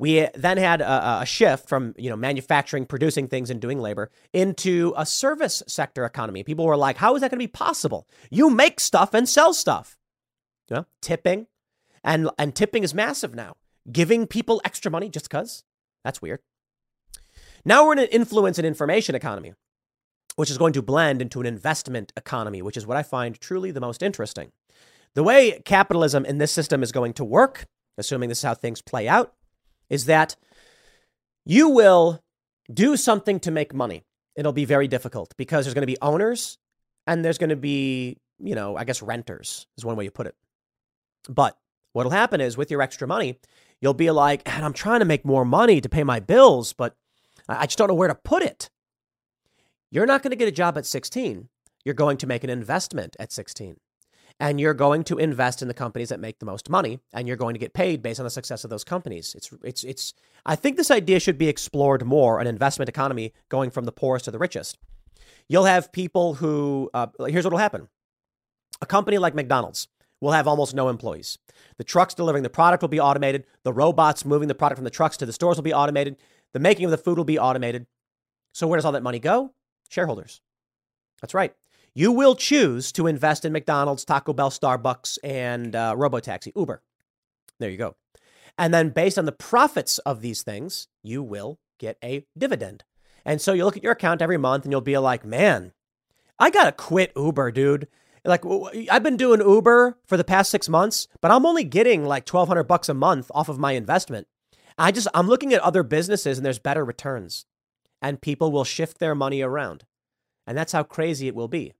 We 0.00 0.26
then 0.34 0.56
had 0.56 0.80
a, 0.80 1.20
a, 1.20 1.26
shift 1.26 1.68
from 1.68 1.94
you 1.98 2.08
know 2.08 2.16
manufacturing, 2.16 2.86
producing 2.86 3.28
things, 3.28 3.50
and 3.50 3.60
doing 3.60 3.78
labor 3.78 4.10
into 4.32 4.94
a 4.96 5.04
service 5.04 5.62
sector 5.68 6.06
economy. 6.06 6.42
People 6.42 6.64
were 6.64 6.78
like, 6.78 6.96
"How 6.96 7.14
is 7.16 7.20
that 7.20 7.30
going 7.30 7.38
to 7.38 7.42
be 7.44 7.46
possible? 7.46 8.08
You 8.30 8.48
make 8.48 8.80
stuff 8.80 9.12
and 9.12 9.28
sell 9.28 9.52
stuff." 9.52 9.98
You 10.70 10.86
tipping, 11.02 11.48
and 12.02 12.30
and 12.38 12.54
tipping 12.54 12.82
is 12.82 12.94
massive 12.94 13.34
now. 13.34 13.56
Giving 13.92 14.26
people 14.26 14.62
extra 14.64 14.90
money 14.90 15.10
just 15.10 15.28
because 15.28 15.64
that's 16.02 16.22
weird. 16.22 16.40
Now 17.66 17.84
we're 17.84 17.92
in 17.92 17.98
an 17.98 18.06
influence 18.06 18.56
and 18.56 18.66
information 18.66 19.14
economy, 19.14 19.52
which 20.36 20.50
is 20.50 20.56
going 20.56 20.72
to 20.72 20.82
blend 20.82 21.20
into 21.20 21.40
an 21.40 21.46
investment 21.46 22.10
economy, 22.16 22.62
which 22.62 22.78
is 22.78 22.86
what 22.86 22.96
I 22.96 23.02
find 23.02 23.38
truly 23.38 23.70
the 23.70 23.82
most 23.82 24.02
interesting. 24.02 24.50
The 25.12 25.22
way 25.22 25.60
capitalism 25.66 26.24
in 26.24 26.38
this 26.38 26.52
system 26.52 26.82
is 26.82 26.90
going 26.90 27.12
to 27.14 27.24
work, 27.24 27.66
assuming 27.98 28.30
this 28.30 28.38
is 28.38 28.44
how 28.44 28.54
things 28.54 28.80
play 28.80 29.06
out, 29.06 29.34
is 29.90 30.06
that 30.06 30.36
you 31.44 31.68
will 31.68 32.22
do 32.72 32.96
something 32.96 33.40
to 33.40 33.50
make 33.50 33.74
money. 33.74 34.04
It'll 34.36 34.52
be 34.52 34.64
very 34.64 34.88
difficult 34.88 35.34
because 35.36 35.64
there's 35.64 35.74
going 35.74 35.82
to 35.82 35.86
be 35.86 35.98
owners 36.00 36.58
and 37.06 37.24
there's 37.24 37.38
going 37.38 37.50
to 37.50 37.56
be, 37.56 38.16
you 38.38 38.54
know, 38.54 38.76
I 38.76 38.84
guess 38.84 39.02
renters 39.02 39.66
is 39.76 39.84
one 39.84 39.96
way 39.96 40.04
you 40.04 40.10
put 40.10 40.28
it. 40.28 40.36
But 41.28 41.58
what'll 41.92 42.12
happen 42.12 42.40
is 42.40 42.56
with 42.56 42.70
your 42.70 42.80
extra 42.80 43.08
money, 43.08 43.38
you'll 43.80 43.94
be 43.94 44.10
like, 44.10 44.42
and 44.46 44.64
I'm 44.64 44.72
trying 44.72 45.00
to 45.00 45.04
make 45.04 45.24
more 45.24 45.44
money 45.44 45.80
to 45.80 45.88
pay 45.88 46.04
my 46.04 46.20
bills, 46.20 46.72
but 46.72 46.94
I 47.48 47.66
just 47.66 47.78
don't 47.78 47.88
know 47.88 47.94
where 47.94 48.08
to 48.08 48.14
put 48.14 48.42
it. 48.42 48.70
You're 49.90 50.06
not 50.06 50.22
going 50.22 50.30
to 50.30 50.36
get 50.36 50.48
a 50.48 50.52
job 50.52 50.78
at 50.78 50.86
16. 50.86 51.48
You're 51.84 51.94
going 51.94 52.16
to 52.18 52.26
make 52.26 52.44
an 52.44 52.50
investment 52.50 53.16
at 53.18 53.32
16. 53.32 53.76
And 54.40 54.58
you're 54.58 54.74
going 54.74 55.04
to 55.04 55.18
invest 55.18 55.62
in 55.62 55.68
the 55.68 55.74
companies 55.74 56.08
that 56.08 56.18
make 56.18 56.38
the 56.38 56.46
most 56.46 56.70
money, 56.70 56.98
and 57.12 57.28
you're 57.28 57.36
going 57.36 57.54
to 57.54 57.60
get 57.60 57.74
paid 57.74 58.02
based 58.02 58.18
on 58.18 58.24
the 58.24 58.30
success 58.30 58.64
of 58.64 58.70
those 58.70 58.84
companies. 58.84 59.34
It's, 59.36 59.50
it's, 59.62 59.84
it's, 59.84 60.14
I 60.46 60.56
think 60.56 60.76
this 60.76 60.90
idea 60.90 61.20
should 61.20 61.36
be 61.36 61.48
explored 61.48 62.06
more 62.06 62.40
an 62.40 62.46
investment 62.46 62.88
economy 62.88 63.34
going 63.50 63.70
from 63.70 63.84
the 63.84 63.92
poorest 63.92 64.24
to 64.24 64.30
the 64.30 64.38
richest. 64.38 64.78
You'll 65.48 65.64
have 65.66 65.92
people 65.92 66.34
who, 66.34 66.90
uh, 66.94 67.08
here's 67.26 67.44
what 67.44 67.52
will 67.52 67.58
happen 67.58 67.88
a 68.80 68.86
company 68.86 69.18
like 69.18 69.34
McDonald's 69.34 69.88
will 70.20 70.32
have 70.32 70.46
almost 70.46 70.74
no 70.74 70.88
employees. 70.88 71.38
The 71.76 71.84
trucks 71.84 72.14
delivering 72.14 72.42
the 72.42 72.50
product 72.50 72.82
will 72.82 72.88
be 72.88 73.00
automated. 73.00 73.44
The 73.62 73.72
robots 73.72 74.24
moving 74.24 74.48
the 74.48 74.54
product 74.54 74.78
from 74.78 74.84
the 74.84 74.90
trucks 74.90 75.16
to 75.18 75.26
the 75.26 75.32
stores 75.32 75.56
will 75.56 75.62
be 75.62 75.74
automated. 75.74 76.16
The 76.52 76.60
making 76.60 76.84
of 76.84 76.90
the 76.90 76.98
food 76.98 77.18
will 77.18 77.24
be 77.24 77.38
automated. 77.38 77.86
So, 78.52 78.66
where 78.66 78.76
does 78.76 78.84
all 78.84 78.92
that 78.92 79.02
money 79.02 79.18
go? 79.18 79.52
Shareholders. 79.88 80.40
That's 81.20 81.34
right. 81.34 81.54
You 81.94 82.12
will 82.12 82.36
choose 82.36 82.92
to 82.92 83.06
invest 83.06 83.44
in 83.44 83.52
McDonald's, 83.52 84.04
Taco 84.04 84.32
Bell, 84.32 84.50
Starbucks, 84.50 85.18
and 85.24 85.74
uh, 85.74 85.94
Robotaxi, 85.96 86.52
Uber. 86.54 86.82
There 87.58 87.70
you 87.70 87.76
go. 87.76 87.96
And 88.56 88.72
then, 88.72 88.90
based 88.90 89.18
on 89.18 89.24
the 89.24 89.32
profits 89.32 89.98
of 89.98 90.20
these 90.20 90.42
things, 90.42 90.88
you 91.02 91.22
will 91.22 91.58
get 91.78 91.96
a 92.04 92.26
dividend. 92.36 92.84
And 93.24 93.40
so, 93.40 93.52
you 93.52 93.64
look 93.64 93.76
at 93.76 93.82
your 93.82 93.92
account 93.92 94.22
every 94.22 94.36
month 94.36 94.64
and 94.64 94.72
you'll 94.72 94.80
be 94.80 94.98
like, 94.98 95.24
man, 95.24 95.72
I 96.38 96.50
got 96.50 96.64
to 96.64 96.72
quit 96.72 97.12
Uber, 97.16 97.52
dude. 97.52 97.88
Like 98.24 98.44
I've 98.90 99.02
been 99.02 99.16
doing 99.16 99.40
Uber 99.40 99.98
for 100.06 100.16
the 100.16 100.24
past 100.24 100.50
six 100.50 100.68
months, 100.68 101.08
but 101.20 101.30
I'm 101.30 101.46
only 101.46 101.64
getting 101.64 102.04
like 102.04 102.28
1200 102.28 102.64
bucks 102.64 102.88
a 102.88 102.94
month 102.94 103.30
off 103.34 103.48
of 103.48 103.58
my 103.58 103.72
investment. 103.72 104.26
I 104.76 104.92
just, 104.92 105.08
I'm 105.14 105.26
looking 105.26 105.54
at 105.54 105.62
other 105.62 105.82
businesses 105.82 106.38
and 106.38 106.44
there's 106.44 106.58
better 106.58 106.84
returns 106.84 107.46
and 108.02 108.20
people 108.20 108.52
will 108.52 108.64
shift 108.64 108.98
their 108.98 109.14
money 109.14 109.42
around. 109.42 109.84
And 110.46 110.56
that's 110.56 110.72
how 110.72 110.82
crazy 110.82 111.28
it 111.28 111.34
will 111.34 111.48
be. 111.48 111.74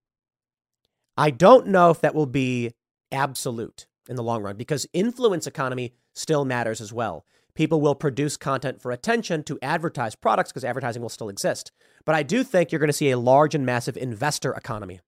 I 1.17 1.31
don't 1.31 1.67
know 1.67 1.91
if 1.91 2.01
that 2.01 2.15
will 2.15 2.27
be 2.27 2.73
absolute 3.13 3.87
in 4.09 4.17
the 4.17 4.23
long 4.23 4.43
run 4.43 4.57
because 4.57 4.87
influence 4.93 5.47
economy 5.47 5.95
still 6.15 6.45
matters 6.45 6.81
as 6.81 6.93
well. 6.93 7.25
People 7.55 7.81
will 7.81 7.95
produce 7.95 8.37
content 8.37 8.81
for 8.81 8.93
attention 8.93 9.43
to 9.45 9.59
advertise 9.61 10.15
products 10.15 10.51
because 10.51 10.65
advertising 10.65 11.03
will 11.03 11.09
still 11.09 11.29
exist. 11.29 11.73
But 12.05 12.15
I 12.15 12.23
do 12.23 12.43
think 12.45 12.71
you're 12.71 12.79
going 12.79 12.89
to 12.89 12.93
see 12.93 13.11
a 13.11 13.19
large 13.19 13.55
and 13.55 13.67
massive 13.67 13.97
investor 13.97 14.53
economy. 14.53 15.01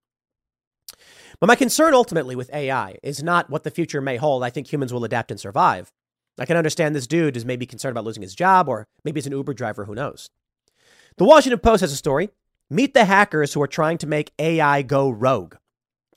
But 1.40 1.46
my 1.46 1.56
concern 1.56 1.94
ultimately 1.94 2.36
with 2.36 2.52
AI 2.52 2.98
is 3.02 3.22
not 3.22 3.48
what 3.48 3.64
the 3.64 3.70
future 3.70 4.00
may 4.00 4.16
hold. 4.16 4.44
I 4.44 4.50
think 4.50 4.70
humans 4.70 4.92
will 4.92 5.04
adapt 5.04 5.30
and 5.30 5.40
survive. 5.40 5.90
I 6.38 6.46
can 6.46 6.56
understand 6.56 6.94
this 6.94 7.06
dude 7.06 7.36
is 7.36 7.44
maybe 7.44 7.66
concerned 7.66 7.92
about 7.92 8.04
losing 8.04 8.22
his 8.22 8.34
job, 8.34 8.68
or 8.68 8.86
maybe 9.04 9.18
he's 9.18 9.26
an 9.26 9.32
Uber 9.32 9.54
driver, 9.54 9.84
who 9.84 9.94
knows. 9.94 10.30
The 11.18 11.24
Washington 11.24 11.60
Post 11.60 11.82
has 11.82 11.92
a 11.92 11.96
story 11.96 12.30
Meet 12.72 12.94
the 12.94 13.04
hackers 13.04 13.52
who 13.52 13.60
are 13.60 13.66
trying 13.66 13.98
to 13.98 14.06
make 14.06 14.32
AI 14.38 14.80
go 14.80 15.10
rogue. 15.10 15.56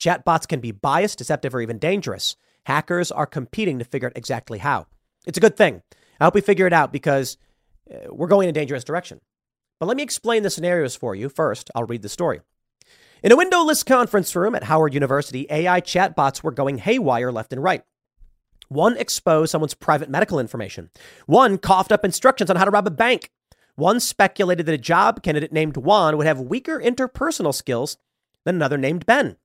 Chatbots 0.00 0.48
can 0.48 0.60
be 0.60 0.72
biased, 0.72 1.18
deceptive, 1.18 1.54
or 1.54 1.60
even 1.60 1.78
dangerous. 1.78 2.36
Hackers 2.66 3.12
are 3.12 3.26
competing 3.26 3.78
to 3.78 3.84
figure 3.84 4.08
out 4.08 4.16
exactly 4.16 4.58
how. 4.58 4.86
It's 5.26 5.38
a 5.38 5.40
good 5.40 5.56
thing. 5.56 5.82
I 6.20 6.24
hope 6.24 6.34
we 6.34 6.40
figure 6.40 6.66
it 6.66 6.72
out 6.72 6.92
because 6.92 7.36
uh, 7.90 8.12
we're 8.12 8.26
going 8.26 8.48
in 8.48 8.50
a 8.50 8.58
dangerous 8.58 8.84
direction. 8.84 9.20
But 9.78 9.86
let 9.86 9.96
me 9.96 10.02
explain 10.02 10.42
the 10.42 10.50
scenarios 10.50 10.96
for 10.96 11.14
you. 11.14 11.28
First, 11.28 11.70
I'll 11.74 11.84
read 11.84 12.02
the 12.02 12.08
story. 12.08 12.40
In 13.22 13.32
a 13.32 13.36
windowless 13.36 13.82
conference 13.82 14.34
room 14.36 14.54
at 14.54 14.64
Howard 14.64 14.94
University, 14.94 15.46
AI 15.50 15.80
chatbots 15.80 16.42
were 16.42 16.52
going 16.52 16.78
haywire 16.78 17.32
left 17.32 17.52
and 17.52 17.62
right. 17.62 17.82
One 18.68 18.96
exposed 18.96 19.50
someone's 19.50 19.74
private 19.74 20.10
medical 20.10 20.38
information. 20.38 20.90
One 21.26 21.58
coughed 21.58 21.92
up 21.92 22.04
instructions 22.04 22.50
on 22.50 22.56
how 22.56 22.64
to 22.64 22.70
rob 22.70 22.86
a 22.86 22.90
bank. 22.90 23.30
One 23.76 24.00
speculated 24.00 24.66
that 24.66 24.74
a 24.74 24.78
job 24.78 25.22
candidate 25.22 25.52
named 25.52 25.76
Juan 25.76 26.16
would 26.16 26.26
have 26.26 26.40
weaker 26.40 26.80
interpersonal 26.80 27.54
skills 27.54 27.96
than 28.44 28.56
another 28.56 28.78
named 28.78 29.06
Ben. 29.06 29.36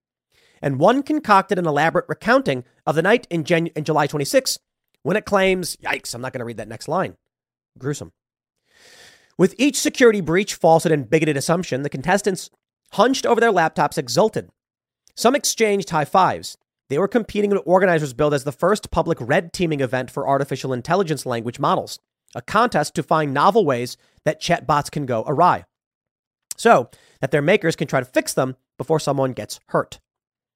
And 0.62 0.80
one 0.80 1.04
concocted 1.04 1.58
an 1.58 1.66
elaborate 1.66 2.06
recounting 2.08 2.64
of 2.86 2.96
the 2.96 3.02
night 3.02 3.28
in, 3.30 3.44
Jan- 3.44 3.68
in 3.68 3.84
July 3.84 4.08
26 4.08 4.60
when 5.04 5.18
it 5.18 5.26
claims, 5.26 5.78
yikes, 5.78 6.14
I'm 6.14 6.22
not 6.22 6.32
going 6.34 6.40
to 6.40 6.46
read 6.46 6.58
that 6.58 6.68
next 6.68 6.88
line. 6.88 7.16
Gruesome. 7.78 8.12
With 9.38 9.56
each 9.58 9.80
security 9.80 10.22
breach, 10.22 10.54
falsehood, 10.54 10.92
and 10.92 11.10
bigoted 11.10 11.38
assumption, 11.38 11.82
the 11.82 11.90
contestants 11.90 12.50
hunched 12.92 13.26
over 13.26 13.42
their 13.42 13.52
laptops, 13.52 13.98
exulted. 13.98 14.50
Some 15.16 15.36
exchanged 15.36 15.90
high 15.90 16.06
fives. 16.06 16.58
They 16.90 17.00
were 17.00 17.08
competing 17.08 17.52
in 17.52 17.58
organizers 17.66 18.14
billed 18.14 18.34
as 18.34 18.44
the 18.44 18.52
first 18.52 18.92
public 18.92 19.18
red 19.22 19.54
teaming 19.54 19.80
event 19.80 20.12
for 20.12 20.28
artificial 20.28 20.74
intelligence 20.74 21.26
language 21.26 21.58
models, 21.58 22.00
a 22.36 22.42
contest 22.42 22.94
to 22.96 23.04
find 23.04 23.34
novel 23.34 23.66
ways 23.66 23.98
that 24.26 24.42
chatbots 24.42 24.92
can 24.92 25.06
go 25.06 25.24
awry, 25.26 25.64
so 26.58 26.90
that 27.22 27.32
their 27.32 27.42
makers 27.42 27.76
can 27.76 27.88
try 27.88 28.00
to 28.02 28.06
fix 28.06 28.34
them 28.34 28.56
before 28.78 29.00
someone 29.00 29.32
gets 29.32 29.60
hurt. 29.68 30.00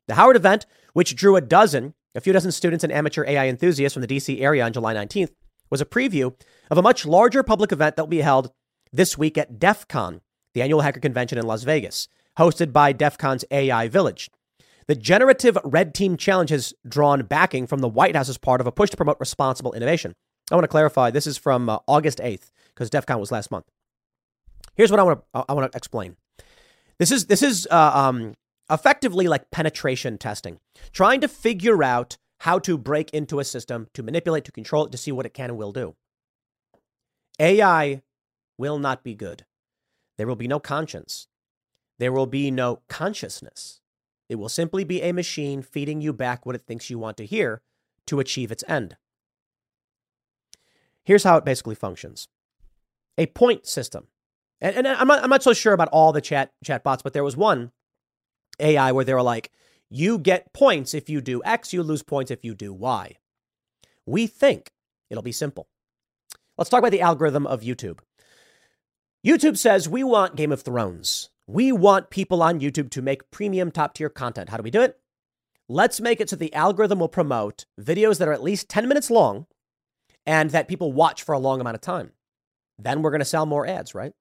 The 0.08 0.16
Howard 0.16 0.36
event, 0.36 0.66
which 0.94 1.16
drew 1.16 1.36
a 1.36 1.42
dozen, 1.42 1.94
a 2.14 2.22
few 2.22 2.34
dozen 2.34 2.52
students 2.52 2.84
and 2.84 2.94
amateur 2.94 3.26
AI 3.28 3.48
enthusiasts 3.48 3.94
from 3.94 4.02
the 4.02 4.08
DC 4.08 4.42
area 4.42 4.64
on 4.64 4.74
July 4.74 4.94
19th, 4.94 5.32
was 5.70 5.82
a 5.82 5.86
preview 5.86 6.34
of 6.70 6.78
a 6.78 6.82
much 6.82 7.06
larger 7.06 7.44
public 7.44 7.72
event 7.72 7.96
that 7.96 8.04
will 8.04 8.08
be 8.08 8.22
held 8.22 8.52
this 8.94 9.18
week 9.18 9.38
at 9.38 9.60
DEF 9.60 9.88
CON, 9.88 10.22
the 10.54 10.62
annual 10.62 10.82
hacker 10.82 11.00
convention 11.00 11.38
in 11.38 11.46
Las 11.46 11.64
Vegas, 11.64 12.08
hosted 12.38 12.72
by 12.72 12.92
DEF 12.92 13.18
CON's 13.18 13.46
AI 13.52 13.88
Village. 13.88 14.30
The 14.88 14.96
Generative 14.96 15.58
Red 15.64 15.96
Team 15.96 16.16
Challenge 16.16 16.52
has 16.52 16.74
drawn 16.88 17.24
backing 17.26 17.66
from 17.66 17.80
the 17.80 17.90
White 17.90 18.16
House 18.16 18.30
as 18.30 18.38
part 18.38 18.62
of 18.62 18.68
a 18.68 18.72
push 18.72 18.92
to 18.92 18.98
promote 18.98 19.20
responsible 19.20 19.74
innovation. 19.74 20.14
I 20.52 20.56
want 20.56 20.64
to 20.64 20.70
clarify 20.70 21.10
this 21.10 21.26
is 21.26 21.38
from 21.38 21.68
uh, 21.70 21.80
August 21.88 22.20
8th, 22.20 22.52
because 22.68 22.92
DEF 22.92 23.08
CON 23.08 23.20
was 23.20 23.32
last 23.32 23.50
month. 23.50 23.66
Here's 24.76 24.92
what 24.92 25.00
I 25.00 25.04
want 25.04 25.22
to 25.34 25.46
I 25.50 25.54
want 25.54 25.72
to 25.72 25.78
explain. 25.78 26.18
This 27.00 27.12
is 27.12 27.26
this 27.26 27.42
is 27.42 27.68
uh, 27.72 27.92
um, 27.94 28.36
effectively 28.70 29.28
like 29.28 29.52
penetration 29.52 30.18
testing, 30.18 30.60
trying 30.92 31.22
to 31.22 31.28
figure 31.28 31.84
out 31.84 32.18
how 32.40 32.60
to 32.60 32.78
break 32.78 33.10
into 33.12 33.40
a 33.40 33.44
system, 33.44 33.88
to 33.94 34.04
manipulate, 34.04 34.46
to 34.46 34.52
control 34.52 34.86
it, 34.86 34.92
to 34.92 34.98
see 34.98 35.12
what 35.12 35.26
it 35.26 35.34
can 35.34 35.50
and 35.50 35.58
will 35.58 35.72
do. 35.72 35.96
AI 37.40 38.02
will 38.58 38.80
not 38.80 39.04
be 39.04 39.16
good. 39.16 39.46
There 40.18 40.28
will 40.28 40.36
be 40.36 40.48
no 40.48 40.60
conscience. 40.60 41.28
There 42.00 42.12
will 42.12 42.28
be 42.28 42.52
no 42.52 42.82
consciousness. 42.88 43.82
It 44.30 44.36
will 44.36 44.50
simply 44.50 44.84
be 44.84 45.02
a 45.02 45.12
machine 45.12 45.62
feeding 45.62 46.02
you 46.02 46.14
back 46.14 46.46
what 46.46 46.56
it 46.56 46.66
thinks 46.66 46.90
you 46.90 46.98
want 46.98 47.18
to 47.18 47.26
hear 47.26 47.62
to 48.08 48.20
achieve 48.20 48.52
its 48.52 48.64
end. 48.68 48.98
Here's 51.04 51.24
how 51.24 51.38
it 51.38 51.46
basically 51.46 51.76
functions 51.76 52.28
a 53.18 53.28
point 53.28 53.66
system. 53.66 54.08
And, 54.60 54.76
and 54.76 54.88
I'm, 54.88 55.08
not, 55.08 55.24
I'm 55.24 55.30
not 55.30 55.44
so 55.44 55.54
sure 55.54 55.74
about 55.74 55.90
all 55.90 56.12
the 56.12 56.22
chat 56.22 56.52
chatbots, 56.66 57.04
but 57.04 57.14
there 57.14 57.24
was 57.24 57.38
one 57.38 57.72
AI 58.60 58.92
where 58.92 59.06
they 59.06 59.14
were 59.14 59.22
like, 59.22 59.52
you 59.90 60.18
get 60.18 60.54
points 60.54 60.94
if 60.94 61.10
you 61.10 61.22
do 61.22 61.42
X, 61.46 61.74
you 61.74 61.84
lose 61.84 62.04
points 62.04 62.32
if 62.32 62.44
you 62.44 62.56
do 62.56 62.74
Y. 62.74 63.16
We 64.06 64.28
think 64.28 64.72
it'll 65.10 65.24
be 65.24 65.32
simple. 65.32 65.68
Let's 66.58 66.70
talk 66.70 66.80
about 66.80 66.92
the 66.92 67.02
algorithm 67.02 67.46
of 67.46 67.62
YouTube. 67.62 68.00
YouTube 69.26 69.58
says 69.58 69.90
we 69.90 70.04
want 70.04 70.36
Game 70.36 70.52
of 70.52 70.62
Thrones. 70.62 71.30
We 71.48 71.72
want 71.72 72.10
people 72.10 72.42
on 72.42 72.60
YouTube 72.60 72.90
to 72.92 73.02
make 73.02 73.30
premium 73.32 73.72
top 73.72 73.94
tier 73.94 74.10
content. 74.10 74.50
How 74.50 74.58
do 74.58 74.64
we 74.64 74.72
do 74.72 74.82
it? 74.82 75.00
Let's 75.68 76.00
make 76.00 76.22
it 76.22 76.30
so 76.30 76.36
the 76.36 76.54
algorithm 76.54 77.00
will 77.00 77.08
promote 77.08 77.66
videos 77.80 78.20
that 78.20 78.28
are 78.28 78.34
at 78.34 78.44
least 78.44 78.70
10 78.70 78.88
minutes 78.88 79.10
long 79.10 79.48
and 80.26 80.52
that 80.52 80.68
people 80.68 80.92
watch 80.92 81.24
for 81.24 81.34
a 81.34 81.40
long 81.40 81.60
amount 81.60 81.76
of 81.76 81.82
time. 81.82 82.12
Then 82.78 83.02
we're 83.02 83.12
going 83.12 83.20
to 83.20 83.26
sell 83.26 83.46
more 83.46 83.66
ads, 83.66 83.96
right? 83.96 84.14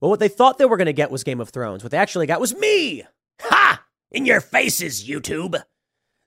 Well, 0.00 0.10
what 0.10 0.20
they 0.20 0.28
thought 0.28 0.58
they 0.58 0.64
were 0.64 0.76
going 0.76 0.86
to 0.86 0.92
get 0.92 1.10
was 1.10 1.24
Game 1.24 1.40
of 1.40 1.50
Thrones. 1.50 1.82
What 1.82 1.90
they 1.90 1.98
actually 1.98 2.26
got 2.26 2.40
was 2.40 2.54
me. 2.54 3.04
In 4.14 4.26
your 4.26 4.40
faces, 4.40 5.08
YouTube. 5.08 5.60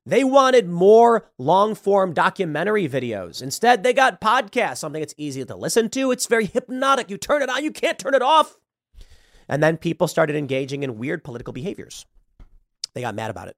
They 0.06 0.26
wanted 0.26 0.68
more 0.68 1.32
long 1.38 1.74
form 1.74 2.14
documentary 2.14 2.90
videos. 2.90 3.42
Instead, 3.42 3.82
they 3.82 3.94
got 3.94 4.20
podcasts, 4.20 4.80
something 4.80 5.02
that's 5.02 5.14
easy 5.18 5.46
to 5.46 5.56
listen 5.56 5.90
to. 5.92 6.12
It's 6.12 6.28
very 6.28 6.48
hypnotic. 6.48 7.10
You 7.10 7.18
turn 7.18 7.42
it 7.42 7.50
on, 7.50 7.64
you 7.64 7.72
can't 7.72 7.98
turn 7.98 8.14
it 8.14 8.22
off. 8.22 8.58
And 9.48 9.64
then 9.64 9.78
people 9.78 10.10
started 10.10 10.36
engaging 10.36 10.84
in 10.84 10.98
weird 10.98 11.24
political 11.24 11.54
behaviors. 11.54 12.06
They 12.94 13.00
got 13.00 13.16
mad 13.16 13.32
about 13.32 13.48
it. 13.48 13.56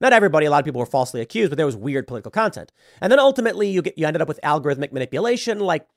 Not 0.00 0.12
everybody, 0.12 0.46
a 0.46 0.50
lot 0.50 0.60
of 0.60 0.64
people 0.64 0.78
were 0.78 0.86
falsely 0.86 1.20
accused, 1.20 1.50
but 1.50 1.56
there 1.56 1.66
was 1.66 1.74
weird 1.74 2.06
political 2.06 2.30
content. 2.30 2.70
And 3.00 3.10
then 3.10 3.18
ultimately, 3.18 3.68
you, 3.68 3.82
get, 3.82 3.98
you 3.98 4.06
ended 4.06 4.22
up 4.22 4.28
with 4.28 4.38
algorithmic 4.44 4.92
manipulation, 4.92 5.58
like 5.58 5.88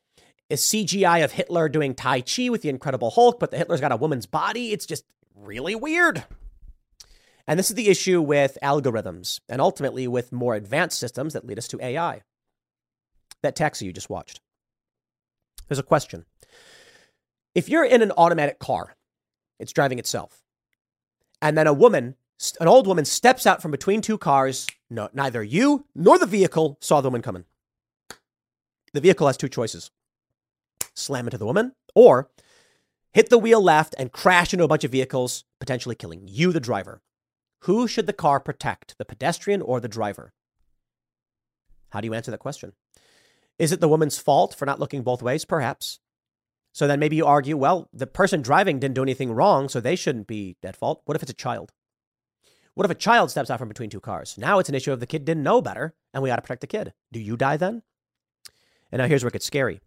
a 0.49 0.55
CGI 0.55 1.23
of 1.23 1.33
Hitler 1.33 1.69
doing 1.69 1.93
Tai 1.93 2.21
Chi 2.21 2.49
with 2.49 2.63
the 2.63 2.69
Incredible 2.69 3.11
Hulk, 3.11 3.39
but 3.39 3.51
the 3.51 3.57
Hitler's 3.57 3.81
got 3.81 3.91
a 3.91 3.97
woman's 3.97 4.25
body. 4.25 4.71
It's 4.71 4.87
just 4.87 5.03
really 5.35 5.75
weird. 5.75 6.25
And 7.49 7.57
this 7.57 7.71
is 7.71 7.75
the 7.75 7.89
issue 7.89 8.21
with 8.21 8.59
algorithms 8.61 9.39
and 9.49 9.59
ultimately 9.59 10.07
with 10.07 10.31
more 10.31 10.53
advanced 10.53 10.99
systems 10.99 11.33
that 11.33 11.47
lead 11.47 11.57
us 11.57 11.67
to 11.69 11.83
AI. 11.83 12.21
That 13.41 13.55
taxi 13.55 13.87
you 13.87 13.91
just 13.91 14.09
watched. 14.09 14.39
There's 15.67 15.79
a 15.79 15.83
question. 15.83 16.25
If 17.55 17.67
you're 17.67 17.83
in 17.83 18.03
an 18.03 18.11
automatic 18.15 18.59
car, 18.59 18.95
it's 19.59 19.73
driving 19.73 19.97
itself, 19.97 20.43
and 21.41 21.57
then 21.57 21.65
a 21.65 21.73
woman, 21.73 22.13
an 22.61 22.67
old 22.67 22.85
woman, 22.85 23.03
steps 23.03 23.47
out 23.47 23.63
from 23.63 23.71
between 23.71 24.01
two 24.01 24.19
cars, 24.19 24.67
no, 24.91 25.09
neither 25.11 25.41
you 25.41 25.87
nor 25.95 26.19
the 26.19 26.27
vehicle 26.27 26.77
saw 26.81 27.01
the 27.01 27.09
woman 27.09 27.23
coming. 27.23 27.45
The 28.93 29.01
vehicle 29.01 29.25
has 29.25 29.37
two 29.37 29.49
choices 29.49 29.89
slam 30.93 31.25
into 31.25 31.39
the 31.39 31.47
woman 31.47 31.73
or 31.95 32.29
hit 33.11 33.29
the 33.29 33.39
wheel 33.39 33.61
left 33.61 33.95
and 33.97 34.11
crash 34.11 34.53
into 34.53 34.65
a 34.65 34.67
bunch 34.67 34.83
of 34.83 34.91
vehicles, 34.91 35.45
potentially 35.59 35.95
killing 35.95 36.27
you, 36.27 36.51
the 36.51 36.59
driver. 36.59 37.01
Who 37.63 37.87
should 37.87 38.07
the 38.07 38.13
car 38.13 38.39
protect, 38.39 38.97
the 38.97 39.05
pedestrian 39.05 39.61
or 39.61 39.79
the 39.79 39.87
driver? 39.87 40.33
How 41.89 42.01
do 42.01 42.05
you 42.05 42.13
answer 42.13 42.31
that 42.31 42.39
question? 42.39 42.73
Is 43.57 43.71
it 43.71 43.81
the 43.81 43.89
woman's 43.89 44.17
fault 44.17 44.55
for 44.55 44.65
not 44.65 44.79
looking 44.79 45.03
both 45.03 45.21
ways? 45.21 45.43
Perhaps. 45.43 45.99
So 46.71 46.87
then 46.87 46.99
maybe 46.99 47.17
you 47.17 47.25
argue, 47.25 47.57
well, 47.57 47.89
the 47.91 48.07
person 48.07 48.41
driving 48.41 48.79
didn't 48.79 48.95
do 48.95 49.03
anything 49.03 49.33
wrong, 49.33 49.67
so 49.67 49.79
they 49.79 49.95
shouldn't 49.95 50.27
be 50.27 50.55
at 50.63 50.77
fault. 50.77 51.01
What 51.05 51.15
if 51.15 51.23
it's 51.23 51.31
a 51.31 51.35
child? 51.35 51.73
What 52.75 52.85
if 52.85 52.91
a 52.91 52.95
child 52.95 53.31
steps 53.31 53.49
out 53.49 53.59
from 53.59 53.67
between 53.67 53.89
two 53.89 53.99
cars? 53.99 54.37
Now 54.37 54.59
it's 54.59 54.69
an 54.69 54.75
issue 54.75 54.93
of 54.93 55.01
the 55.01 55.07
kid 55.07 55.25
didn't 55.25 55.43
know 55.43 55.61
better, 55.61 55.95
and 56.13 56.23
we 56.23 56.31
ought 56.31 56.37
to 56.37 56.41
protect 56.41 56.61
the 56.61 56.67
kid. 56.67 56.93
Do 57.11 57.19
you 57.19 57.35
die 57.35 57.57
then? 57.57 57.81
And 58.91 58.99
now 58.99 59.07
here's 59.07 59.23
where 59.23 59.29
it 59.29 59.33
gets 59.33 59.45
scary. 59.45 59.81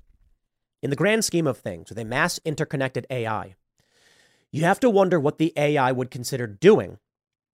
In 0.83 0.91
the 0.91 0.97
grand 0.97 1.25
scheme 1.25 1.47
of 1.47 1.57
things, 1.57 1.89
with 1.89 1.99
a 1.99 2.05
mass 2.05 2.39
interconnected 2.45 3.07
AI, 3.09 3.55
you 4.51 4.65
have 4.65 4.81
to 4.81 4.91
wonder 4.91 5.19
what 5.19 5.39
the 5.39 5.53
AI 5.57 5.93
would 5.93 6.11
consider 6.11 6.47
doing 6.47 6.99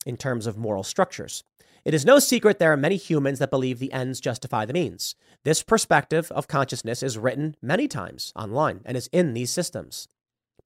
in 0.07 0.17
terms 0.17 0.47
of 0.47 0.57
moral 0.57 0.83
structures. 0.83 1.45
It 1.85 1.95
is 1.95 2.05
no 2.05 2.19
secret 2.19 2.59
there 2.59 2.73
are 2.73 2.77
many 2.77 2.97
humans 2.97 3.39
that 3.39 3.51
believe 3.51 3.79
the 3.79 3.93
ends 3.93 4.21
justify 4.21 4.65
the 4.65 4.73
means. 4.73 5.15
This 5.45 5.63
perspective 5.63 6.31
of 6.33 6.49
consciousness 6.49 7.03
is 7.03 7.17
written 7.17 7.57
many 7.63 7.89
times 7.89 8.33
online 8.37 8.81
and 8.85 8.97
is 8.97 9.09
in 9.13 9.33
these 9.33 9.51
systems. 9.51 10.09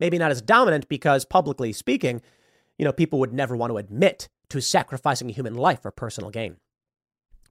Maybe 0.00 0.18
not 0.18 0.30
as 0.30 0.42
dominant 0.42 0.88
because, 0.88 1.24
publicly 1.24 1.72
speaking, 1.72 2.22
you 2.78 2.84
know, 2.84 2.92
people 2.92 3.20
would 3.20 3.32
never 3.32 3.56
want 3.56 3.70
to 3.70 3.76
admit 3.76 4.28
to 4.50 4.60
sacrificing 4.60 5.30
a 5.30 5.32
human 5.32 5.54
life 5.54 5.82
for 5.82 5.90
personal 5.90 6.30
gain. 6.30 6.56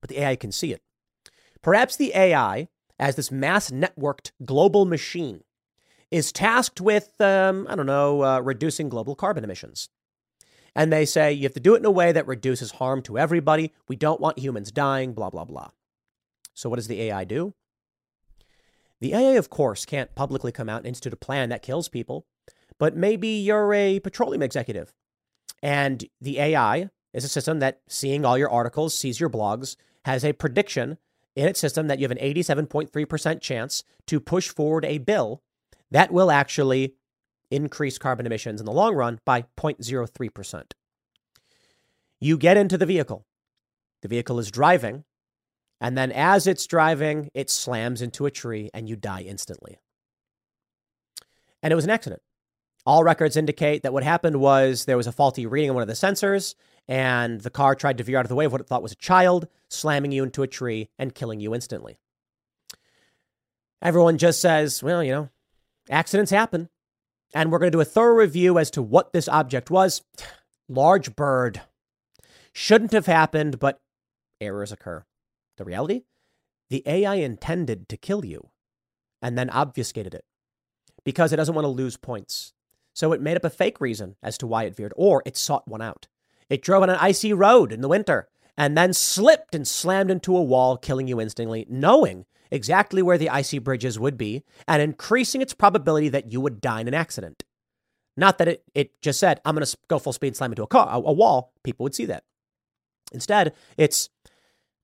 But 0.01 0.09
the 0.09 0.19
AI 0.19 0.35
can 0.35 0.51
see 0.51 0.73
it. 0.73 0.81
Perhaps 1.61 1.95
the 1.95 2.11
AI, 2.15 2.67
as 2.99 3.15
this 3.15 3.31
mass 3.31 3.69
networked 3.69 4.31
global 4.43 4.85
machine, 4.85 5.43
is 6.09 6.31
tasked 6.31 6.81
with, 6.81 7.13
um, 7.21 7.67
I 7.69 7.75
don't 7.75 7.85
know, 7.85 8.23
uh, 8.23 8.39
reducing 8.41 8.89
global 8.89 9.15
carbon 9.15 9.43
emissions. 9.43 9.89
And 10.75 10.91
they 10.91 11.05
say 11.05 11.33
you 11.33 11.43
have 11.43 11.53
to 11.53 11.59
do 11.59 11.75
it 11.75 11.79
in 11.79 11.85
a 11.85 11.91
way 11.91 12.11
that 12.11 12.27
reduces 12.27 12.71
harm 12.71 13.01
to 13.03 13.17
everybody. 13.17 13.73
We 13.87 13.95
don't 13.95 14.21
want 14.21 14.39
humans 14.39 14.71
dying, 14.71 15.13
blah, 15.13 15.29
blah, 15.29 15.45
blah. 15.45 15.69
So, 16.53 16.69
what 16.69 16.77
does 16.77 16.87
the 16.87 17.01
AI 17.01 17.23
do? 17.25 17.53
The 18.99 19.13
AI, 19.13 19.31
of 19.31 19.49
course, 19.49 19.85
can't 19.85 20.15
publicly 20.15 20.51
come 20.51 20.69
out 20.69 20.77
and 20.79 20.87
institute 20.87 21.13
a 21.13 21.17
plan 21.17 21.49
that 21.49 21.63
kills 21.63 21.89
people, 21.89 22.25
but 22.77 22.95
maybe 22.95 23.27
you're 23.29 23.73
a 23.73 23.99
petroleum 23.99 24.43
executive 24.43 24.93
and 25.61 26.05
the 26.19 26.39
AI 26.39 26.89
is 27.13 27.23
a 27.23 27.29
system 27.29 27.59
that, 27.59 27.81
seeing 27.87 28.25
all 28.25 28.37
your 28.37 28.49
articles, 28.49 28.97
sees 28.97 29.19
your 29.19 29.29
blogs, 29.29 29.75
has 30.05 30.23
a 30.23 30.33
prediction 30.33 30.97
in 31.35 31.47
its 31.47 31.59
system 31.59 31.87
that 31.87 31.99
you 31.99 32.03
have 32.03 32.11
an 32.11 32.17
87.3% 32.17 33.41
chance 33.41 33.83
to 34.07 34.19
push 34.19 34.49
forward 34.49 34.85
a 34.85 34.97
bill 34.97 35.41
that 35.91 36.11
will 36.11 36.31
actually 36.31 36.95
increase 37.51 37.97
carbon 37.97 38.25
emissions 38.25 38.59
in 38.59 38.65
the 38.65 38.71
long 38.71 38.95
run 38.95 39.19
by 39.25 39.43
0.03%. 39.57 40.63
You 42.19 42.37
get 42.37 42.57
into 42.57 42.77
the 42.77 42.85
vehicle. 42.85 43.25
The 44.01 44.07
vehicle 44.07 44.39
is 44.39 44.49
driving. 44.49 45.03
And 45.79 45.97
then 45.97 46.11
as 46.11 46.47
it's 46.47 46.67
driving, 46.67 47.29
it 47.33 47.49
slams 47.49 48.01
into 48.01 48.25
a 48.25 48.31
tree 48.31 48.69
and 48.73 48.87
you 48.87 48.95
die 48.95 49.21
instantly. 49.21 49.79
And 51.63 51.71
it 51.71 51.75
was 51.75 51.85
an 51.85 51.89
accident. 51.91 52.21
All 52.85 53.03
records 53.03 53.37
indicate 53.37 53.83
that 53.83 53.93
what 53.93 54.03
happened 54.03 54.37
was 54.37 54.85
there 54.85 54.97
was 54.97 55.07
a 55.07 55.11
faulty 55.11 55.45
reading 55.45 55.69
on 55.69 55.75
one 55.75 55.83
of 55.83 55.87
the 55.87 55.93
sensors, 55.93 56.55
and 56.87 57.39
the 57.41 57.51
car 57.51 57.75
tried 57.75 57.97
to 57.99 58.03
veer 58.03 58.17
out 58.17 58.25
of 58.25 58.29
the 58.29 58.35
way 58.35 58.45
of 58.45 58.51
what 58.51 58.61
it 58.61 58.67
thought 58.67 58.81
was 58.81 58.91
a 58.91 58.95
child, 58.95 59.47
slamming 59.69 60.11
you 60.11 60.23
into 60.23 60.41
a 60.41 60.47
tree 60.47 60.89
and 60.97 61.13
killing 61.13 61.39
you 61.39 61.53
instantly. 61.53 61.99
Everyone 63.81 64.17
just 64.17 64.41
says, 64.41 64.81
well, 64.81 65.03
you 65.03 65.11
know, 65.11 65.29
accidents 65.89 66.31
happen. 66.31 66.69
And 67.33 67.51
we're 67.51 67.59
going 67.59 67.71
to 67.71 67.75
do 67.75 67.81
a 67.81 67.85
thorough 67.85 68.15
review 68.15 68.59
as 68.59 68.71
to 68.71 68.81
what 68.81 69.13
this 69.13 69.27
object 69.27 69.71
was. 69.71 70.01
Large 70.69 71.15
bird. 71.15 71.61
Shouldn't 72.53 72.91
have 72.91 73.05
happened, 73.05 73.59
but 73.59 73.79
errors 74.39 74.71
occur. 74.71 75.05
The 75.57 75.65
reality? 75.65 76.03
The 76.69 76.83
AI 76.85 77.15
intended 77.15 77.89
to 77.89 77.97
kill 77.97 78.25
you 78.25 78.49
and 79.21 79.37
then 79.37 79.49
obfuscated 79.49 80.13
it 80.13 80.25
because 81.03 81.33
it 81.33 81.37
doesn't 81.37 81.55
want 81.55 81.65
to 81.65 81.69
lose 81.69 81.97
points. 81.97 82.53
So 82.93 83.13
it 83.13 83.21
made 83.21 83.37
up 83.37 83.45
a 83.45 83.49
fake 83.49 83.79
reason 83.79 84.15
as 84.21 84.37
to 84.39 84.47
why 84.47 84.63
it 84.63 84.75
veered, 84.75 84.93
or 84.95 85.23
it 85.25 85.37
sought 85.37 85.67
one 85.67 85.81
out. 85.81 86.07
It 86.49 86.61
drove 86.61 86.83
on 86.83 86.89
an 86.89 86.97
icy 86.99 87.31
road 87.31 87.71
in 87.71 87.81
the 87.81 87.87
winter 87.87 88.27
and 88.61 88.77
then 88.77 88.93
slipped 88.93 89.55
and 89.55 89.67
slammed 89.67 90.11
into 90.11 90.37
a 90.37 90.43
wall, 90.43 90.77
killing 90.77 91.07
you 91.07 91.19
instantly, 91.19 91.65
knowing 91.67 92.25
exactly 92.51 93.01
where 93.01 93.17
the 93.17 93.27
icy 93.27 93.57
bridges 93.57 93.97
would 93.97 94.19
be 94.19 94.43
and 94.67 94.83
increasing 94.83 95.41
its 95.41 95.51
probability 95.51 96.09
that 96.09 96.31
you 96.31 96.39
would 96.39 96.61
die 96.61 96.79
in 96.79 96.87
an 96.87 96.93
accident. 96.93 97.43
Not 98.15 98.37
that 98.37 98.47
it, 98.47 98.63
it 98.75 99.01
just 99.01 99.19
said, 99.19 99.41
I'm 99.43 99.55
going 99.55 99.65
to 99.65 99.77
go 99.87 99.97
full 99.97 100.13
speed 100.13 100.27
and 100.27 100.35
slam 100.35 100.51
into 100.51 100.61
a 100.61 100.67
car, 100.67 100.87
a, 100.91 100.97
a 100.97 101.11
wall. 101.11 101.53
People 101.63 101.85
would 101.85 101.95
see 101.95 102.05
that. 102.05 102.23
Instead, 103.11 103.53
it's 103.77 104.09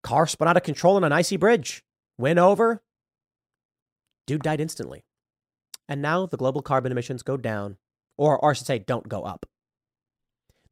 car 0.02 0.26
spun 0.26 0.48
out 0.48 0.58
of 0.58 0.64
control 0.64 0.95
on 0.95 1.04
an 1.04 1.14
icy 1.14 1.38
bridge, 1.38 1.84
went 2.18 2.40
over, 2.40 2.82
dude 4.26 4.41
died 4.41 4.60
instantly. 4.60 5.04
And 5.88 6.02
now 6.02 6.26
the 6.26 6.36
global 6.36 6.64
carbon 6.64 6.91
emissions 6.91 7.22
go 7.22 7.38
down, 7.38 7.78
or, 8.18 8.40
or 8.40 8.49
I 8.49 8.54
should 8.54 8.66
say, 8.66 8.80
don't 8.80 9.08
go 9.08 9.22
up. 9.22 9.45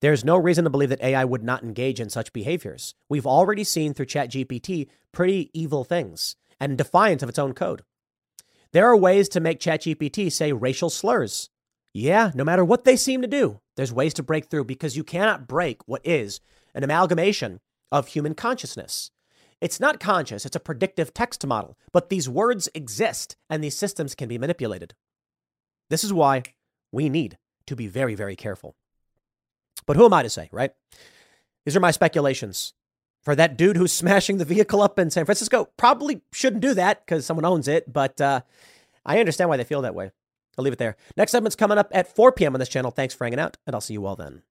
There's 0.05 0.23
no 0.23 0.37
reason 0.37 0.65
to 0.65 0.69
believe 0.69 0.89
that 0.89 1.01
AI 1.01 1.25
would 1.25 1.43
not 1.43 1.63
engage 1.63 1.99
in 1.99 2.11
such 2.11 2.31
behaviors. 2.31 2.93
We've 3.09 3.25
already 3.25 3.63
seen 3.63 3.95
through 3.95 4.05
ChatGPT 4.05 4.87
pretty 5.11 5.49
evil 5.51 5.83
things 5.83 6.35
and 6.59 6.77
defiance 6.77 7.23
of 7.23 7.29
its 7.29 7.39
own 7.39 7.55
code. 7.55 7.81
There 8.71 8.85
are 8.85 8.95
ways 8.95 9.27
to 9.29 9.39
make 9.39 9.59
ChatGPT 9.59 10.31
say 10.31 10.53
racial 10.53 10.91
slurs. 10.91 11.49
Yeah, 11.91 12.29
no 12.35 12.43
matter 12.43 12.63
what 12.63 12.83
they 12.83 12.95
seem 12.95 13.23
to 13.23 13.27
do, 13.27 13.61
there's 13.77 13.91
ways 13.91 14.13
to 14.13 14.21
break 14.21 14.45
through 14.45 14.65
because 14.65 14.95
you 14.95 15.03
cannot 15.03 15.47
break 15.47 15.81
what 15.87 16.05
is 16.05 16.39
an 16.75 16.83
amalgamation 16.83 17.59
of 17.91 18.09
human 18.09 18.35
consciousness. 18.35 19.09
It's 19.59 19.79
not 19.79 19.99
conscious, 19.99 20.45
it's 20.45 20.55
a 20.55 20.59
predictive 20.59 21.15
text 21.15 21.43
model, 21.47 21.79
but 21.91 22.09
these 22.09 22.29
words 22.29 22.69
exist 22.75 23.37
and 23.49 23.63
these 23.63 23.75
systems 23.75 24.13
can 24.13 24.29
be 24.29 24.37
manipulated. 24.37 24.93
This 25.89 26.03
is 26.03 26.13
why 26.13 26.43
we 26.91 27.09
need 27.09 27.39
to 27.65 27.75
be 27.75 27.87
very, 27.87 28.13
very 28.13 28.35
careful. 28.35 28.75
But 29.85 29.97
who 29.97 30.05
am 30.05 30.13
I 30.13 30.23
to 30.23 30.29
say, 30.29 30.49
right? 30.51 30.71
These 31.65 31.75
are 31.75 31.81
my 31.81 31.91
speculations. 31.91 32.73
For 33.21 33.35
that 33.35 33.57
dude 33.57 33.77
who's 33.77 33.91
smashing 33.93 34.37
the 34.37 34.45
vehicle 34.45 34.81
up 34.81 34.99
in 34.99 35.09
San 35.09 35.25
Francisco, 35.25 35.69
probably 35.77 36.21
shouldn't 36.31 36.61
do 36.61 36.73
that 36.73 37.05
because 37.05 37.25
someone 37.25 37.45
owns 37.45 37.67
it, 37.67 37.91
but 37.91 38.19
uh, 38.21 38.41
I 39.05 39.19
understand 39.19 39.49
why 39.49 39.57
they 39.57 39.63
feel 39.63 39.81
that 39.81 39.95
way. 39.95 40.11
I'll 40.57 40.63
leave 40.63 40.73
it 40.73 40.79
there. 40.79 40.95
Next 41.17 41.31
segment's 41.31 41.55
coming 41.55 41.77
up 41.77 41.89
at 41.91 42.15
4 42.15 42.31
p.m. 42.31 42.53
on 42.53 42.59
this 42.59 42.69
channel. 42.69 42.91
Thanks 42.91 43.13
for 43.13 43.25
hanging 43.25 43.39
out, 43.39 43.57
and 43.67 43.75
I'll 43.75 43.81
see 43.81 43.93
you 43.93 44.05
all 44.05 44.15
then. 44.15 44.43